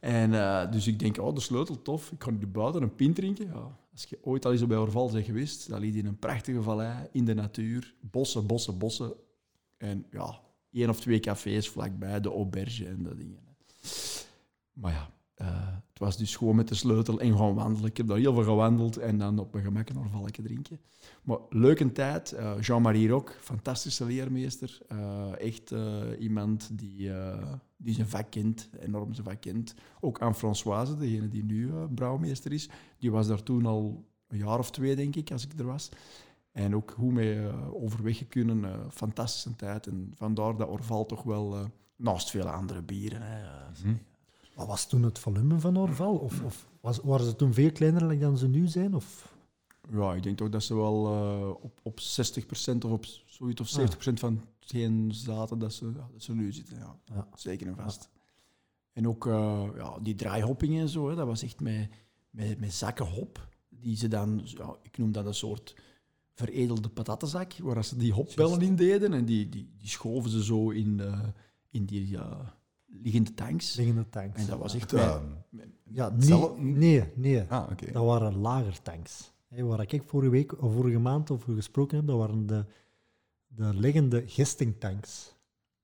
En 0.00 0.34
eh, 0.34 0.70
dus 0.72 0.86
ik 0.86 0.98
denk, 0.98 1.18
oh, 1.18 1.34
de 1.34 1.40
sleutel, 1.40 1.82
tof. 1.82 2.12
Ik 2.12 2.22
ga 2.22 2.30
nu 2.30 2.46
buiten 2.46 2.82
een 2.82 2.94
pint 2.94 3.14
drinken. 3.14 3.46
Ja, 3.46 3.76
als 3.92 4.04
je 4.08 4.18
ooit 4.22 4.44
al 4.44 4.52
eens 4.52 4.66
bij 4.66 4.76
Orval 4.78 5.10
bent 5.10 5.24
geweest, 5.24 5.68
dat 5.68 5.80
ligt 5.80 5.96
in 5.96 6.06
een 6.06 6.18
prachtige 6.18 6.62
vallei, 6.62 7.08
in 7.12 7.24
de 7.24 7.34
natuur. 7.34 7.94
Bossen, 8.00 8.46
bossen, 8.46 8.78
bossen. 8.78 9.12
En 9.76 10.06
ja, 10.10 10.38
één 10.72 10.88
of 10.88 11.00
twee 11.00 11.20
cafés 11.20 11.68
vlakbij, 11.68 12.20
de 12.20 12.28
auberge 12.28 12.86
en 12.86 13.02
dat 13.02 13.16
dingen. 13.16 13.38
Maar 14.72 14.92
ja, 14.92 15.10
eh, 15.34 15.66
het 15.90 15.98
was 15.98 16.16
dus 16.16 16.36
gewoon 16.36 16.56
met 16.56 16.68
de 16.68 16.74
sleutel 16.74 17.20
en 17.20 17.36
gaan 17.36 17.54
wandelen. 17.54 17.90
Ik 17.90 17.96
heb 17.96 18.06
daar 18.06 18.18
heel 18.18 18.34
veel 18.34 18.42
gewandeld 18.42 18.96
en 18.96 19.18
dan 19.18 19.38
op 19.38 19.52
mijn 19.52 19.64
gemak 19.64 19.88
een 19.88 19.98
orvalke 19.98 20.42
drinken. 20.42 20.80
Maar 21.22 21.38
leuke 21.50 21.92
tijd. 21.92 22.32
Eh, 22.32 22.60
Jean-Marie 22.60 23.08
Rock, 23.08 23.36
fantastische 23.40 24.04
leermeester. 24.04 24.78
Eh, 24.88 25.40
echt 25.40 25.74
iemand 26.18 26.70
die, 26.72 27.10
die 27.76 27.94
zijn 27.94 28.08
vak 28.08 28.30
kent, 28.30 28.68
enorm 28.80 29.14
zijn 29.14 29.26
vak 29.26 29.40
kent. 29.40 29.74
Ook 30.00 30.20
aan 30.20 30.34
Françoise, 30.34 30.96
degene 30.96 31.28
die 31.28 31.44
nu 31.44 31.70
brouwmeester 31.94 32.52
is. 32.52 32.68
Die 32.98 33.10
was 33.10 33.26
daar 33.26 33.42
toen 33.42 33.66
al 33.66 34.04
een 34.28 34.38
jaar 34.38 34.58
of 34.58 34.70
twee, 34.70 34.96
denk 34.96 35.16
ik, 35.16 35.30
als 35.30 35.44
ik 35.44 35.58
er 35.58 35.66
was. 35.66 35.88
En 36.64 36.74
ook 36.76 36.90
hoe 36.96 37.12
mee 37.12 37.46
eh, 37.46 37.74
overweg 37.74 38.28
kunnen. 38.28 38.64
eh, 38.64 38.80
fantastische 38.90 39.56
tijd. 39.56 39.86
En 39.86 40.12
vandaar 40.14 40.56
dat 40.56 40.68
Orval 40.68 41.06
toch 41.06 41.22
wel, 41.22 41.54
eh, 41.56 41.64
naast 41.96 42.30
veel 42.30 42.48
andere 42.48 42.82
bieren... 42.82 43.22
Hè, 43.22 43.42
eh, 43.44 43.56
Mhm. 43.84 43.94
Wat 44.54 44.66
was 44.66 44.88
toen 44.88 45.02
het 45.02 45.18
volume 45.18 45.58
van 45.58 45.78
Orval? 45.78 46.16
Of, 46.16 46.42
of 46.42 46.68
was, 46.80 46.98
waren 47.02 47.26
ze 47.26 47.36
toen 47.36 47.54
veel 47.54 47.72
kleiner 47.72 48.18
dan 48.18 48.38
ze 48.38 48.48
nu 48.48 48.66
zijn? 48.66 48.94
Of? 48.94 49.36
Ja, 49.90 50.14
ik 50.14 50.22
denk 50.22 50.36
toch 50.36 50.48
dat 50.48 50.62
ze 50.62 50.74
wel 50.74 51.06
eh, 51.06 51.48
op, 51.64 51.80
op 51.82 52.00
60% 52.00 52.84
of 52.84 52.90
op 52.90 53.04
zoiets 53.26 53.60
of 53.60 53.68
70% 53.68 54.12
van 54.14 54.40
hetgeen 54.60 55.10
zaten 55.14 55.58
dat 55.58 55.72
ze, 55.72 55.92
dat 55.92 56.04
ze 56.16 56.34
nu 56.34 56.52
zitten. 56.52 56.78
Ja. 56.78 56.96
Ja. 57.04 57.28
Zeker 57.34 57.66
en 57.66 57.76
vast. 57.76 58.10
En 58.92 59.08
ook 59.08 59.26
eh, 59.26 59.64
ja, 59.76 59.98
die 60.02 60.14
draaihopping 60.14 60.78
en 60.78 60.88
zo, 60.88 61.08
hè, 61.08 61.14
dat 61.14 61.26
was 61.26 61.42
echt 61.42 61.60
met, 61.60 61.88
met, 62.30 62.60
met 62.60 62.72
zakken 62.74 63.06
hop. 63.06 63.48
Die 63.68 63.96
ze 63.96 64.08
dan, 64.08 64.40
ja, 64.44 64.76
ik 64.82 64.98
noem 64.98 65.12
dat 65.12 65.26
een 65.26 65.34
soort 65.34 65.74
veredelde 66.38 66.88
patattenzak, 66.88 67.52
waar 67.62 67.84
ze 67.84 67.96
die 67.96 68.12
hopbellen 68.12 68.60
in 68.60 68.76
deden. 68.76 69.12
En 69.12 69.24
die, 69.24 69.48
die, 69.48 69.70
die 69.78 69.88
schoven 69.88 70.30
ze 70.30 70.44
zo 70.44 70.70
in, 70.70 71.00
eh, 71.00 71.20
in 71.70 71.84
die 71.84 72.08
ja, 72.08 72.54
liggende 72.86 73.34
tanks. 73.34 73.76
Liggende 73.76 74.08
tanks. 74.08 74.40
En 74.40 74.46
dat 74.46 74.58
was 74.58 74.74
echt... 74.74 74.90
Ja. 74.90 75.22
Ja, 75.90 76.08
nee, 76.08 76.50
nee, 76.56 77.04
nee. 77.14 77.42
Ah, 77.42 77.70
oké. 77.70 77.92
Dat 77.92 78.04
waren 78.04 78.36
lagertanks. 78.36 79.32
Hè, 79.48 79.62
waar 79.62 79.92
ik 79.92 80.02
vorige 80.06 80.30
week 80.30 80.62
of 80.62 80.72
vorige 80.72 80.98
maand 80.98 81.30
over 81.30 81.54
gesproken 81.54 81.96
heb, 81.96 82.06
dat 82.06 82.18
waren 82.18 82.46
de, 82.46 82.64
de 83.46 83.74
liggende 83.74 84.26
gistingtanks. 84.26 85.34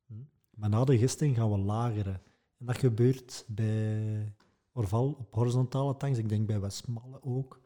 Hm? 0.07 0.14
Maar 0.50 0.68
na 0.68 0.84
de 0.84 0.98
gisting 0.98 1.36
gaan 1.36 1.50
we 1.50 1.59
lageren. 1.59 2.20
En 2.59 2.66
dat 2.66 2.78
gebeurt 2.78 3.44
bij 3.48 4.32
Orval 4.72 5.16
op 5.18 5.34
horizontale 5.34 5.96
tanks. 5.96 6.18
Ik 6.18 6.28
denk 6.28 6.46
bij 6.46 6.61
Westmalle 6.61 7.22
ook. 7.22 7.61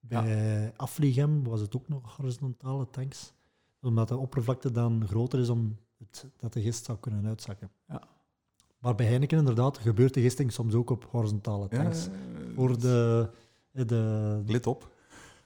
Bij 0.00 0.72
Afligem 0.76 1.44
was 1.44 1.60
het 1.60 1.76
ook 1.76 1.88
nog 1.88 2.16
horizontale 2.16 2.90
tanks. 2.90 3.32
Omdat 3.80 4.08
de 4.08 4.16
oppervlakte 4.16 4.70
dan 4.72 5.06
groter 5.06 5.38
is 5.40 5.48
om 5.48 5.76
het, 5.98 6.26
dat 6.36 6.52
de 6.52 6.60
gist 6.62 6.84
zou 6.84 6.98
kunnen 6.98 7.26
uitzakken. 7.26 7.70
Ja. 7.88 8.02
Maar 8.78 8.94
bij 8.94 9.06
Heineken 9.06 9.38
inderdaad 9.38 9.78
gebeurt 9.78 10.14
de 10.14 10.20
gisting 10.20 10.52
soms 10.52 10.74
ook 10.74 10.90
op 10.90 11.06
horizontale 11.10 11.66
Ja, 11.70 11.82
tanks. 11.82 12.06
eh, 12.06 12.12
Voor 12.54 12.78
de, 12.80 13.28
eh, 13.72 13.86
de, 13.86 14.42
Let 14.46 14.66
op. 14.66 14.90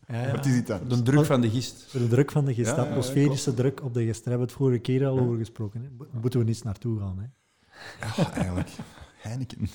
Ja, 0.08 0.14
het 0.14 0.46
is 0.46 0.56
iets 0.56 0.70
Voor 0.70 0.80
anders. 0.80 1.00
de 1.00 1.10
druk 1.10 1.24
van 1.24 1.40
de 1.40 1.50
gist. 1.50 1.84
voor 1.90 2.00
de 2.00 2.08
druk 2.08 2.30
van 2.30 2.44
de 2.44 2.54
gist, 2.54 2.70
Ja, 2.70 2.74
de 2.76 2.82
ja, 2.82 2.88
atmosferische 2.88 3.54
druk 3.54 3.82
op 3.82 3.94
de 3.94 4.04
gist. 4.04 4.24
Daar 4.24 4.28
hebben 4.38 4.46
we 4.46 4.52
het 4.52 4.62
vorige 4.62 4.80
keer 4.80 5.06
al 5.06 5.16
Ja. 5.16 5.22
over 5.22 5.36
gesproken. 5.36 5.82
Hè. 5.82 5.88
Mo- 5.98 6.06
Moeten 6.20 6.40
we 6.40 6.46
niet 6.46 6.64
naartoe 6.64 6.98
gaan. 6.98 7.18
Hè. 7.18 7.26
Ja, 8.06 8.32
eigenlijk. 8.32 8.70
Heineken. 9.20 9.68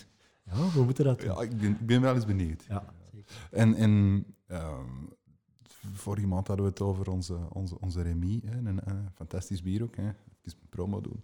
Ja, 0.43 0.71
we 0.73 0.84
moeten 0.84 1.05
dat 1.05 1.19
doen. 1.19 1.30
Ja, 1.36 1.41
ik 1.41 1.57
ben, 1.57 1.69
ik 1.69 1.86
ben 1.86 2.01
wel 2.01 2.15
eens 2.15 2.25
benieuwd. 2.25 2.65
Ja. 2.67 2.84
En, 3.51 3.73
en 3.73 4.25
ehm, 4.47 5.05
vorige 5.93 6.27
maand 6.27 6.47
hadden 6.47 6.65
we 6.65 6.71
het 6.71 6.82
over 6.82 7.09
onze, 7.09 7.39
onze, 7.53 7.80
onze 7.80 8.01
Remy, 8.01 8.41
hè, 8.45 8.57
een, 8.57 8.82
fantastisch 9.15 9.61
bier 9.61 9.84
ook. 9.84 9.95
Hè. 9.95 10.11
Even 10.43 10.59
promo 10.69 11.01
doen. 11.01 11.21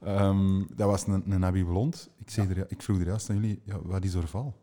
Ehm, 0.00 0.64
dat 0.74 0.88
was 0.88 1.06
een, 1.06 1.32
een 1.32 1.44
Abbey 1.44 1.64
Blond. 1.64 2.10
Ik, 2.16 2.30
zei 2.30 2.48
er, 2.48 2.70
ik 2.70 2.82
vroeg 2.82 2.98
er 2.98 3.06
juist 3.06 3.30
aan 3.30 3.36
jullie, 3.36 3.60
ja, 3.64 3.82
wat 3.82 4.04
is 4.04 4.14
Orval? 4.14 4.54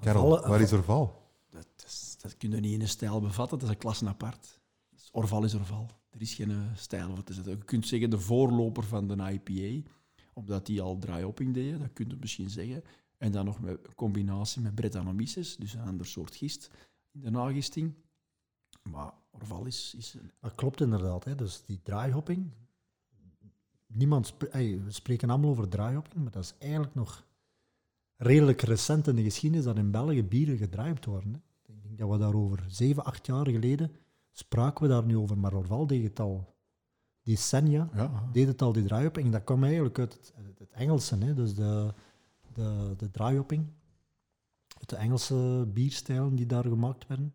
Karel, 0.00 0.48
waar 0.48 0.60
is 0.60 0.72
Orval? 0.72 1.26
Dat, 1.50 1.66
is, 1.86 2.16
dat 2.20 2.36
kun 2.36 2.50
je 2.50 2.60
niet 2.60 2.72
in 2.72 2.80
een 2.80 2.88
stijl 2.88 3.20
bevatten, 3.20 3.58
dat 3.58 3.68
is 3.68 3.74
een 3.74 3.80
klasse 3.80 4.06
apart. 4.06 4.60
Dus 4.90 5.08
Orval 5.12 5.44
is 5.44 5.54
Orval. 5.54 5.90
Er 6.10 6.20
is 6.20 6.34
geen 6.34 6.50
eh, 6.50 6.56
stijl 6.74 7.08
voor 7.14 7.24
te 7.24 7.32
zetten. 7.32 7.52
Je 7.52 7.64
kunt 7.64 7.86
zeggen 7.86 8.10
de 8.10 8.18
voorloper 8.18 8.84
van 8.84 9.08
de 9.08 9.40
IPA, 9.44 9.88
omdat 10.32 10.66
die 10.66 10.82
al 10.82 10.98
draai-hopping 10.98 11.54
deden, 11.54 11.78
dat 11.78 11.92
kun 11.92 12.08
je 12.08 12.16
misschien 12.20 12.50
zeggen. 12.50 12.82
En 13.18 13.32
dan 13.32 13.44
nog 13.44 13.60
met 13.60 13.78
een 13.86 13.94
combinatie 13.94 14.62
met 14.62 14.74
Brettanomyces, 14.74 15.56
dus 15.56 15.74
een 15.74 15.80
ander 15.80 16.06
soort 16.06 16.36
gist 16.36 16.70
in 17.12 17.20
de 17.20 17.30
nagisting. 17.30 17.94
Maar 18.90 19.12
Orval 19.30 19.64
is... 19.66 19.94
is 19.98 20.14
een- 20.14 20.30
Dat 20.40 20.54
klopt 20.54 20.80
inderdaad. 20.80 21.24
Hè. 21.24 21.34
Dus 21.34 21.62
die 21.66 21.80
draaihopping. 21.82 22.50
Niemand 23.86 24.26
spre- 24.26 24.46
ey, 24.48 24.80
we 24.84 24.90
spreken 24.90 25.30
allemaal 25.30 25.50
over 25.50 25.68
draaihopping, 25.68 26.22
maar 26.22 26.32
dat 26.32 26.42
is 26.44 26.54
eigenlijk 26.58 26.94
nog 26.94 27.26
redelijk 28.16 28.60
recent 28.60 29.06
in 29.06 29.16
de 29.16 29.22
geschiedenis 29.22 29.64
dat 29.64 29.76
in 29.76 29.90
België 29.90 30.24
bieren 30.24 30.56
gedraaid 30.56 31.04
worden. 31.04 31.32
Hè. 31.32 31.38
Ik 31.72 31.82
denk 31.82 31.98
dat 31.98 32.10
we 32.10 32.18
daar 32.18 32.34
over 32.34 32.64
zeven, 32.68 33.04
acht 33.04 33.26
jaar 33.26 33.48
geleden 33.48 33.92
spraken 34.30 34.82
we 34.82 34.88
daar 34.88 35.04
nu 35.04 35.16
over, 35.16 35.38
maar 35.38 35.54
Orval 35.54 35.86
deed 35.86 36.02
het 36.02 36.20
al. 36.20 36.56
Die 37.22 37.36
Senja 37.36 37.88
ja, 37.94 38.28
deed 38.32 38.46
het 38.46 38.62
al, 38.62 38.72
die 38.72 38.84
draaihopping. 38.84 39.32
Dat 39.32 39.44
kwam 39.44 39.64
eigenlijk 39.64 39.98
uit 39.98 40.12
het, 40.12 40.34
het 40.58 40.70
Engelse, 40.70 41.16
hè. 41.16 41.34
dus 41.34 41.54
de, 41.54 41.94
de, 42.58 42.94
de 42.96 43.10
draaihopping. 43.10 43.66
Uit 44.78 44.88
de 44.88 44.96
Engelse 44.96 45.68
bierstijlen 45.72 46.34
die 46.34 46.46
daar 46.46 46.64
gemaakt 46.64 47.06
werden. 47.06 47.34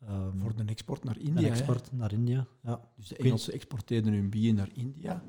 Ehm, 0.00 0.38
voor 0.38 0.56
de 0.56 0.64
export 0.64 1.04
naar 1.04 1.14
de 1.14 1.20
India. 1.20 1.42
hè. 1.42 1.48
export 1.48 1.92
naar 1.92 2.12
India. 2.12 2.46
Ja. 2.62 2.80
Dus 2.96 3.08
de 3.08 3.16
Engelsen 3.16 3.52
exporteerden 3.52 4.12
hun 4.12 4.30
bier 4.30 4.54
naar 4.54 4.70
India. 4.72 5.22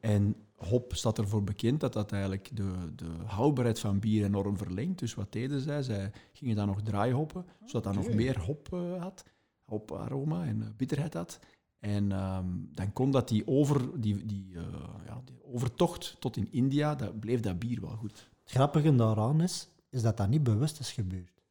En 0.00 0.36
hop 0.56 0.94
staat 0.94 1.18
ervoor 1.18 1.44
bekend 1.44 1.80
dat 1.80 1.92
dat 1.92 2.12
eigenlijk 2.12 2.56
de, 2.56 2.94
de 2.94 3.10
houdbaarheid 3.26 3.78
van 3.78 3.98
bier 3.98 4.24
enorm 4.24 4.56
verlengt. 4.56 4.98
Dus 4.98 5.14
wat 5.14 5.32
deden 5.32 5.60
zij? 5.60 5.82
Zij 5.82 6.12
gingen 6.32 6.56
dan 6.56 6.66
nog 6.66 6.82
draaihoppen, 6.82 7.46
zodat 7.64 7.84
dat 7.84 8.04
nog 8.04 8.14
meer 8.14 8.40
hop 8.40 8.72
eh, 8.72 9.02
had, 9.02 9.24
hoparoma 9.64 10.44
en 10.44 10.62
eh, 10.62 10.68
bitterheid 10.76 11.14
had. 11.14 11.38
En 11.78 12.12
ehm, 12.12 12.46
dan 12.74 12.92
kon 12.92 13.10
dat 13.10 13.28
die, 13.28 13.46
over, 13.46 14.00
die, 14.00 14.26
die, 14.26 14.54
eh, 14.54 14.62
ja, 15.06 15.22
die 15.24 15.44
overtocht 15.44 16.16
tot 16.18 16.36
in 16.36 16.52
India, 16.52 16.94
dat 16.94 17.20
bleef 17.20 17.40
dat 17.40 17.58
bier 17.58 17.80
wel 17.80 17.96
goed. 17.96 18.30
Het 18.48 18.56
grappige 18.56 18.94
daaraan 18.94 19.40
is, 19.40 19.68
is 19.88 20.02
dat 20.02 20.16
dat 20.16 20.28
niet 20.28 20.42
bewust 20.42 20.80
is 20.80 20.92
gebeurd. 20.92 21.42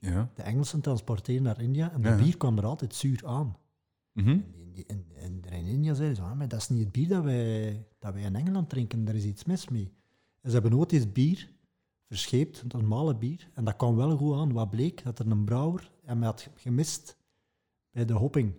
Ja. 0.00 0.30
De 0.34 0.42
Engelsen 0.42 0.80
transporteren 0.80 1.42
naar 1.42 1.60
India 1.60 1.92
en 1.92 2.00
de 2.02 2.08
Ja. 2.08 2.16
bier 2.16 2.36
kwam 2.36 2.58
er 2.58 2.64
altijd 2.66 2.94
zuur 2.94 3.26
aan. 3.26 3.56
Mhm. 4.12 4.28
En, 4.28 4.44
in, 4.54 4.84
in, 4.86 5.06
in, 5.14 5.42
in 5.52 5.66
India 5.66 5.94
zeiden 5.94 6.16
ze, 6.16 6.22
ah, 6.22 6.32
maar 6.32 6.48
dat 6.48 6.60
is 6.60 6.68
niet 6.68 6.80
het 6.80 6.92
bier 6.92 7.08
dat 7.08 7.24
wij, 7.24 7.86
dat 7.98 8.14
wij 8.14 8.22
in 8.22 8.36
Engeland 8.36 8.68
drinken, 8.68 9.04
daar 9.04 9.14
is 9.14 9.24
iets 9.24 9.44
mis 9.44 9.68
mee. 9.68 9.92
En 10.40 10.50
ze 10.50 10.58
hebben 10.58 10.78
ooit 10.78 10.92
eens 10.92 11.12
bier 11.12 11.50
verscheept, 12.06 12.60
het 12.60 12.72
normale 12.72 13.16
bier, 13.16 13.50
en 13.54 13.64
dat 13.64 13.76
kwam 13.76 13.96
wel 13.96 14.16
goed 14.16 14.36
aan. 14.36 14.52
Wat 14.52 14.70
bleek? 14.70 15.02
Dat 15.04 15.18
er 15.18 15.30
een 15.30 15.44
brouwer 15.44 15.90
hem 16.04 16.22
had 16.22 16.48
gemist 16.54 17.16
bij 17.90 18.04
de 18.04 18.12
hopping. 18.12 18.54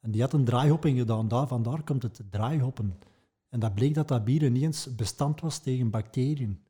En 0.00 0.10
die 0.10 0.20
had 0.20 0.32
een 0.32 0.44
draaihopping 0.44 0.98
gedaan, 0.98 1.28
daar, 1.28 1.46
vandaar 1.48 1.82
komt 1.82 2.02
het 2.02 2.20
draaihoppen. 2.30 2.98
En 3.54 3.60
dat 3.60 3.74
bleek 3.74 3.94
dat 3.94 4.08
dat 4.08 4.24
bier 4.24 4.50
niet 4.50 4.62
eens 4.62 4.94
bestand 4.94 5.40
was 5.40 5.58
tegen 5.58 5.90
bacteriën. 5.90 6.60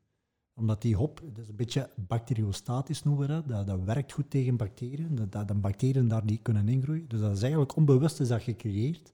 Omdat 0.53 0.81
die 0.81 0.95
hop, 0.95 1.21
dat 1.33 1.43
is 1.43 1.49
een 1.49 1.55
beetje 1.55 1.89
bacteriostatisch 1.95 3.03
noemen 3.03 3.27
we 3.27 3.33
dat, 3.33 3.47
dat, 3.47 3.67
dat 3.67 3.83
werkt 3.83 4.11
goed 4.11 4.29
tegen 4.29 4.55
bacteriën, 4.57 5.15
dat, 5.15 5.31
dat 5.31 5.47
de 5.47 5.53
bacteriën 5.53 6.07
daar 6.07 6.23
niet 6.25 6.41
kunnen 6.41 6.67
ingroeien. 6.69 7.07
Dus 7.07 7.19
dat 7.19 7.31
is 7.35 7.41
eigenlijk 7.41 7.75
onbewust 7.75 8.19
is 8.19 8.27
dat 8.27 8.41
gecreëerd. 8.41 9.13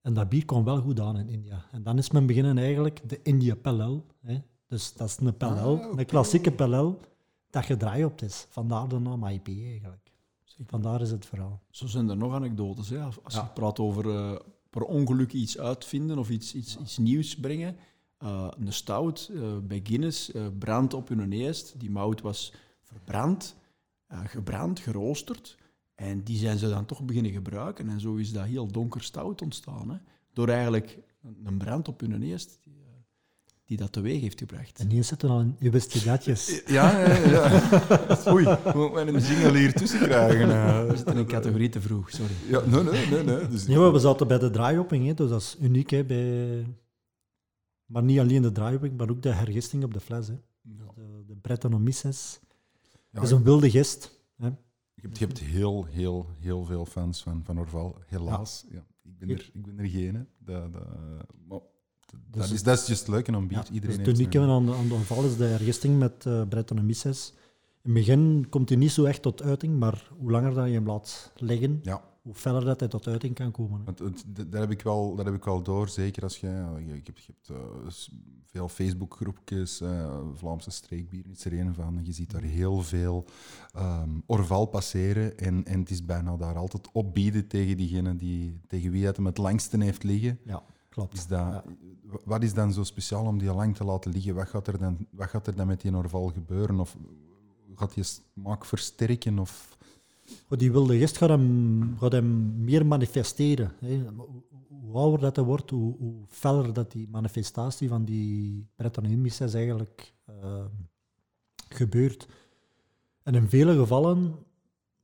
En 0.00 0.14
dat 0.14 0.28
bier 0.28 0.44
kwam 0.44 0.64
wel 0.64 0.80
goed 0.80 1.00
aan 1.00 1.16
in 1.18 1.28
India. 1.28 1.64
En 1.72 1.82
dan 1.82 1.98
is 1.98 2.10
men 2.10 2.26
beginnen 2.26 2.58
eigenlijk 2.58 3.08
de 3.08 3.20
India 3.22 3.56
hè. 4.20 4.42
Dus 4.66 4.92
dat 4.92 5.08
is 5.08 5.16
een 5.20 5.34
Ale, 5.38 5.60
Ah, 5.60 5.98
een 5.98 6.06
klassieke 6.06 6.52
Ale, 6.58 6.96
dat 7.50 7.64
gedraaid 7.64 8.04
op 8.04 8.20
is. 8.20 8.46
Vandaar 8.48 8.88
de 8.88 8.98
naam 8.98 9.26
IPA 9.26 9.52
eigenlijk. 9.52 10.12
Vandaar 10.66 11.00
is 11.00 11.10
het 11.10 11.26
verhaal. 11.26 11.62
Zo 11.70 11.86
zijn 11.86 12.08
er 12.08 12.16
nog 12.16 12.32
anekdotes. 12.34 12.88
Hè. 12.88 13.02
Als 13.02 13.34
Ja. 13.34 13.42
je 13.42 13.48
praat 13.48 13.78
over 13.78 14.10
eh, 14.10 14.38
per 14.70 14.82
ongeluk 14.82 15.32
iets 15.32 15.58
uitvinden 15.58 16.18
of 16.18 16.30
iets, 16.30 16.54
iets, 16.54 16.78
iets 16.78 16.98
nieuws 16.98 17.36
brengen. 17.36 17.76
Eh, 18.18 18.48
een 18.58 18.72
stout 18.72 19.30
eh, 19.34 19.58
bij 19.58 19.80
Guinness 19.82 20.32
eh 20.32 20.46
brandt 20.58 20.94
op 20.94 21.08
hun 21.08 21.28
neest. 21.28 21.74
Die 21.80 21.90
mout 21.90 22.20
was 22.20 22.52
verbrand, 22.82 23.56
gebrand, 24.08 24.80
geroosterd. 24.80 25.56
En 25.94 26.22
die 26.22 26.38
zijn 26.38 26.58
ze 26.58 26.68
dan 26.68 26.86
toch 26.86 27.04
beginnen 27.04 27.32
gebruiken. 27.32 27.88
En 27.88 28.00
zo 28.00 28.14
is 28.14 28.32
dat 28.32 28.44
heel 28.44 28.66
donker 28.66 29.02
stout 29.02 29.42
ontstaan. 29.42 29.90
Hè. 29.90 29.96
Door 30.32 30.48
eigenlijk 30.48 30.98
een 31.22 31.36
een 31.44 31.58
brand 31.58 31.88
op 31.88 32.00
hun 32.00 32.18
neest 32.18 32.60
die, 33.68 33.76
eh, 33.76 33.82
dat 33.82 33.92
teweeg 33.92 34.20
heeft 34.20 34.38
gebracht. 34.38 34.78
En 34.78 34.90
hier 34.90 35.04
zitten 35.04 35.30
al 35.30 35.40
in 35.40 35.56
je 35.58 35.70
wist 35.70 35.92
je 35.92 36.04
datjes. 36.04 36.62
Ja, 36.66 37.00
ja, 37.00 37.14
ja. 37.16 37.62
Oei, 38.32 38.56
moet 38.74 38.92
wij 38.92 39.06
een 39.06 39.18
jingle 39.18 39.58
hier 39.58 39.72
tussen 39.72 39.98
krijgen? 39.98 40.48
We 40.48 40.54
eh? 40.54 40.96
zitten 40.96 41.12
in 41.14 41.18
een 41.18 41.26
categorie 41.26 41.68
te 41.68 41.80
vroeg, 41.80 42.10
sorry. 42.10 42.32
Ja, 42.48 42.60
nee, 42.60 42.82
nee, 42.82 43.06
nee. 43.06 43.24
nee. 43.24 43.48
Dus, 43.48 43.66
we 43.66 43.98
zaten 43.98 44.28
bij 44.28 44.38
de 44.38 44.50
draaihopping, 44.50 45.06
hè, 45.06 45.14
dus 45.14 45.28
dat 45.30 45.40
is 45.40 45.56
uniek. 45.60 45.90
Hè, 45.90 46.04
bij... 46.04 46.66
Maar 47.84 48.02
niet 48.02 48.18
alleen 48.18 48.42
de 48.42 48.52
draaihopping, 48.52 48.96
maar 48.96 49.10
ook 49.10 49.22
de 49.22 49.32
hergisting 49.32 49.84
op 49.84 49.94
de 49.94 50.00
fles. 50.00 50.28
Hè. 50.28 50.34
Ja. 50.62 50.92
De, 50.94 51.24
de 51.26 51.36
Brettanomyces. 51.36 52.40
Ja, 52.90 52.98
dat 53.10 53.22
is 53.22 53.30
een 53.30 53.42
wilde 53.42 53.70
gist. 53.70 54.20
Hè. 54.36 54.46
Je 54.46 55.02
hebt, 55.02 55.18
je 55.18 55.24
hebt 55.24 55.38
heel, 55.38 55.84
heel, 55.84 56.26
heel 56.40 56.64
veel 56.64 56.86
fans 56.86 57.22
van, 57.22 57.44
van 57.44 57.58
Orval, 57.58 57.96
helaas. 58.06 58.64
Ja. 58.70 58.86
ik, 59.02 59.18
ben 59.18 59.30
er, 59.30 59.50
ik 59.52 59.64
ben 59.66 59.78
er 59.78 59.88
geen. 59.88 60.14
hè. 60.14 60.22
Dat, 60.38 60.72
dat, 60.72 60.86
maar 61.46 61.60
dat, 62.30 62.42
Dus- 62.42 62.52
is, 62.52 62.62
dat 62.62 62.78
is 62.80 62.86
juist 62.86 63.08
leuk 63.08 63.28
en 63.28 63.36
om 63.36 63.46
bier. 63.48 63.58
Iedereen 63.72 63.80
dus 63.80 63.96
heeft 63.96 64.08
het 64.08 64.18
unieke 64.18 64.40
aan 64.40 64.66
de, 64.66 64.74
aan 64.74 64.88
de 64.88 64.94
val 64.98 65.24
is 65.24 65.36
de 65.36 65.46
ergisting 65.48 65.98
met 65.98 66.26
eh 66.26 66.42
Breton 66.48 66.78
en 66.78 66.86
Mises. 66.86 67.32
In 67.82 67.94
het 67.94 68.04
begin 68.06 68.46
komt 68.48 68.68
hij 68.68 68.78
niet 68.78 68.90
zo 68.90 69.04
echt 69.04 69.22
tot 69.22 69.42
uiting, 69.42 69.78
maar 69.78 70.08
hoe 70.18 70.30
langer 70.30 70.54
dat 70.54 70.66
je 70.66 70.72
hem 70.72 70.86
laat 70.86 71.32
liggen, 71.36 71.78
Ja. 71.82 72.02
hoe 72.22 72.34
feller 72.34 72.64
dat 72.64 72.80
hij 72.80 72.88
tot 72.88 73.06
uiting 73.06 73.34
kan 73.34 73.50
komen. 73.50 73.84
Want 73.84 73.98
het, 73.98 74.24
d- 74.34 74.52
daar, 74.52 74.60
heb 74.60 74.70
ik 74.70 74.82
wel, 74.82 75.14
daar 75.16 75.24
heb 75.24 75.34
ik 75.34 75.44
wel 75.44 75.62
door, 75.62 75.88
zeker 75.88 76.22
als 76.22 76.40
ja, 76.40 76.76
Je, 76.78 76.86
je 76.86 77.00
hebt, 77.04 77.24
je 77.24 77.32
hebt 77.32 77.48
eh, 77.60 77.88
s- 77.88 78.10
veel 78.46 78.68
Facebookgroepjes, 78.68 79.80
eh, 79.80 80.18
Vlaamse 80.34 80.70
streekbier 80.70 81.24
is 81.30 81.44
er 81.44 81.58
een 81.58 81.74
van. 81.74 82.00
Je 82.02 82.12
ziet 82.12 82.30
daar 82.30 82.42
heel 82.42 82.82
veel 82.82 83.24
ehm, 83.74 84.10
Orval 84.26 84.66
passeren 84.66 85.38
en, 85.38 85.64
en 85.64 85.80
het 85.80 85.90
is 85.90 86.04
bijna 86.04 86.36
daar 86.36 86.56
altijd 86.56 86.88
opbieden 86.92 87.46
tegen 87.46 87.76
diegene 87.76 88.16
die, 88.16 88.60
tegen 88.66 88.90
wie 88.90 89.06
het 89.06 89.16
hem 89.16 89.26
het 89.26 89.38
langste 89.38 89.82
heeft 89.84 90.02
liggen. 90.02 90.38
Ja, 90.44 90.62
klopt. 90.98 91.16
Is 91.16 91.26
dat, 91.26 91.38
Ja. 91.38 91.64
Wat 92.24 92.42
is 92.42 92.54
dan 92.54 92.72
zo 92.72 92.84
speciaal 92.84 93.26
om 93.26 93.38
die 93.38 93.52
lang 93.52 93.76
te 93.76 93.84
laten 93.84 94.12
liggen? 94.12 94.34
Wat 94.34 94.48
gaat 94.48 94.66
er 94.66 94.78
dan, 94.78 95.06
wat 95.10 95.28
gaat 95.28 95.46
er 95.46 95.54
dan 95.54 95.66
met 95.66 95.80
die 95.80 95.94
Orval 95.94 96.28
gebeuren? 96.28 96.80
Of 96.80 96.96
gaat 97.74 97.94
die 97.94 98.04
smaak 98.04 98.64
versterken? 98.64 99.38
Of... 99.38 99.78
Goed, 100.46 100.58
die 100.58 100.72
wilde 100.72 100.98
gist 100.98 101.16
gaat 101.16 101.28
hem, 101.28 101.96
gaat 101.98 102.12
hem 102.12 102.64
meer 102.64 102.86
manifesteren. 102.86 103.72
Hè. 103.78 104.02
Hoe, 104.68 104.96
ouder 104.96 105.20
dat 105.20 105.36
hij 105.36 105.44
wordt, 105.44 105.70
hoe, 105.70 105.96
hoe 105.98 106.14
feller 106.28 106.72
dat 106.72 106.92
die 106.92 107.08
manifestatie 107.08 107.88
van 107.88 108.04
die 108.04 108.66
Breton-Mises 108.76 109.54
eigenlijk 109.54 110.12
eh, 110.24 110.64
gebeurt. 111.68 112.28
En 113.22 113.34
in 113.34 113.48
vele 113.48 113.76
gevallen 113.76 114.34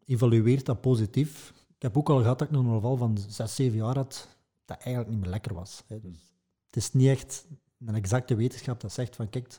evalueert 0.04 0.66
dat 0.66 0.80
positief. 0.80 1.52
Ik 1.76 1.82
heb 1.82 1.96
ook 1.96 2.08
al 2.08 2.20
gehad 2.20 2.38
dat 2.38 2.48
ik 2.48 2.54
een 2.54 2.74
geval 2.74 2.96
van 2.96 3.18
6, 3.28 3.54
7 3.54 3.76
jaar 3.76 3.96
had, 3.96 4.33
dat 4.64 4.76
eigenlijk 4.78 5.08
niet 5.08 5.20
meer 5.20 5.30
lekker 5.30 5.54
was. 5.54 5.84
Hè. 5.86 6.00
Dus 6.00 6.34
het 6.66 6.76
is 6.76 6.92
niet 6.92 7.08
echt 7.08 7.46
een 7.78 7.94
exacte 7.94 8.34
wetenschap 8.34 8.80
dat 8.80 8.92
zegt 8.92 9.16
van 9.16 9.28
kijk, 9.28 9.58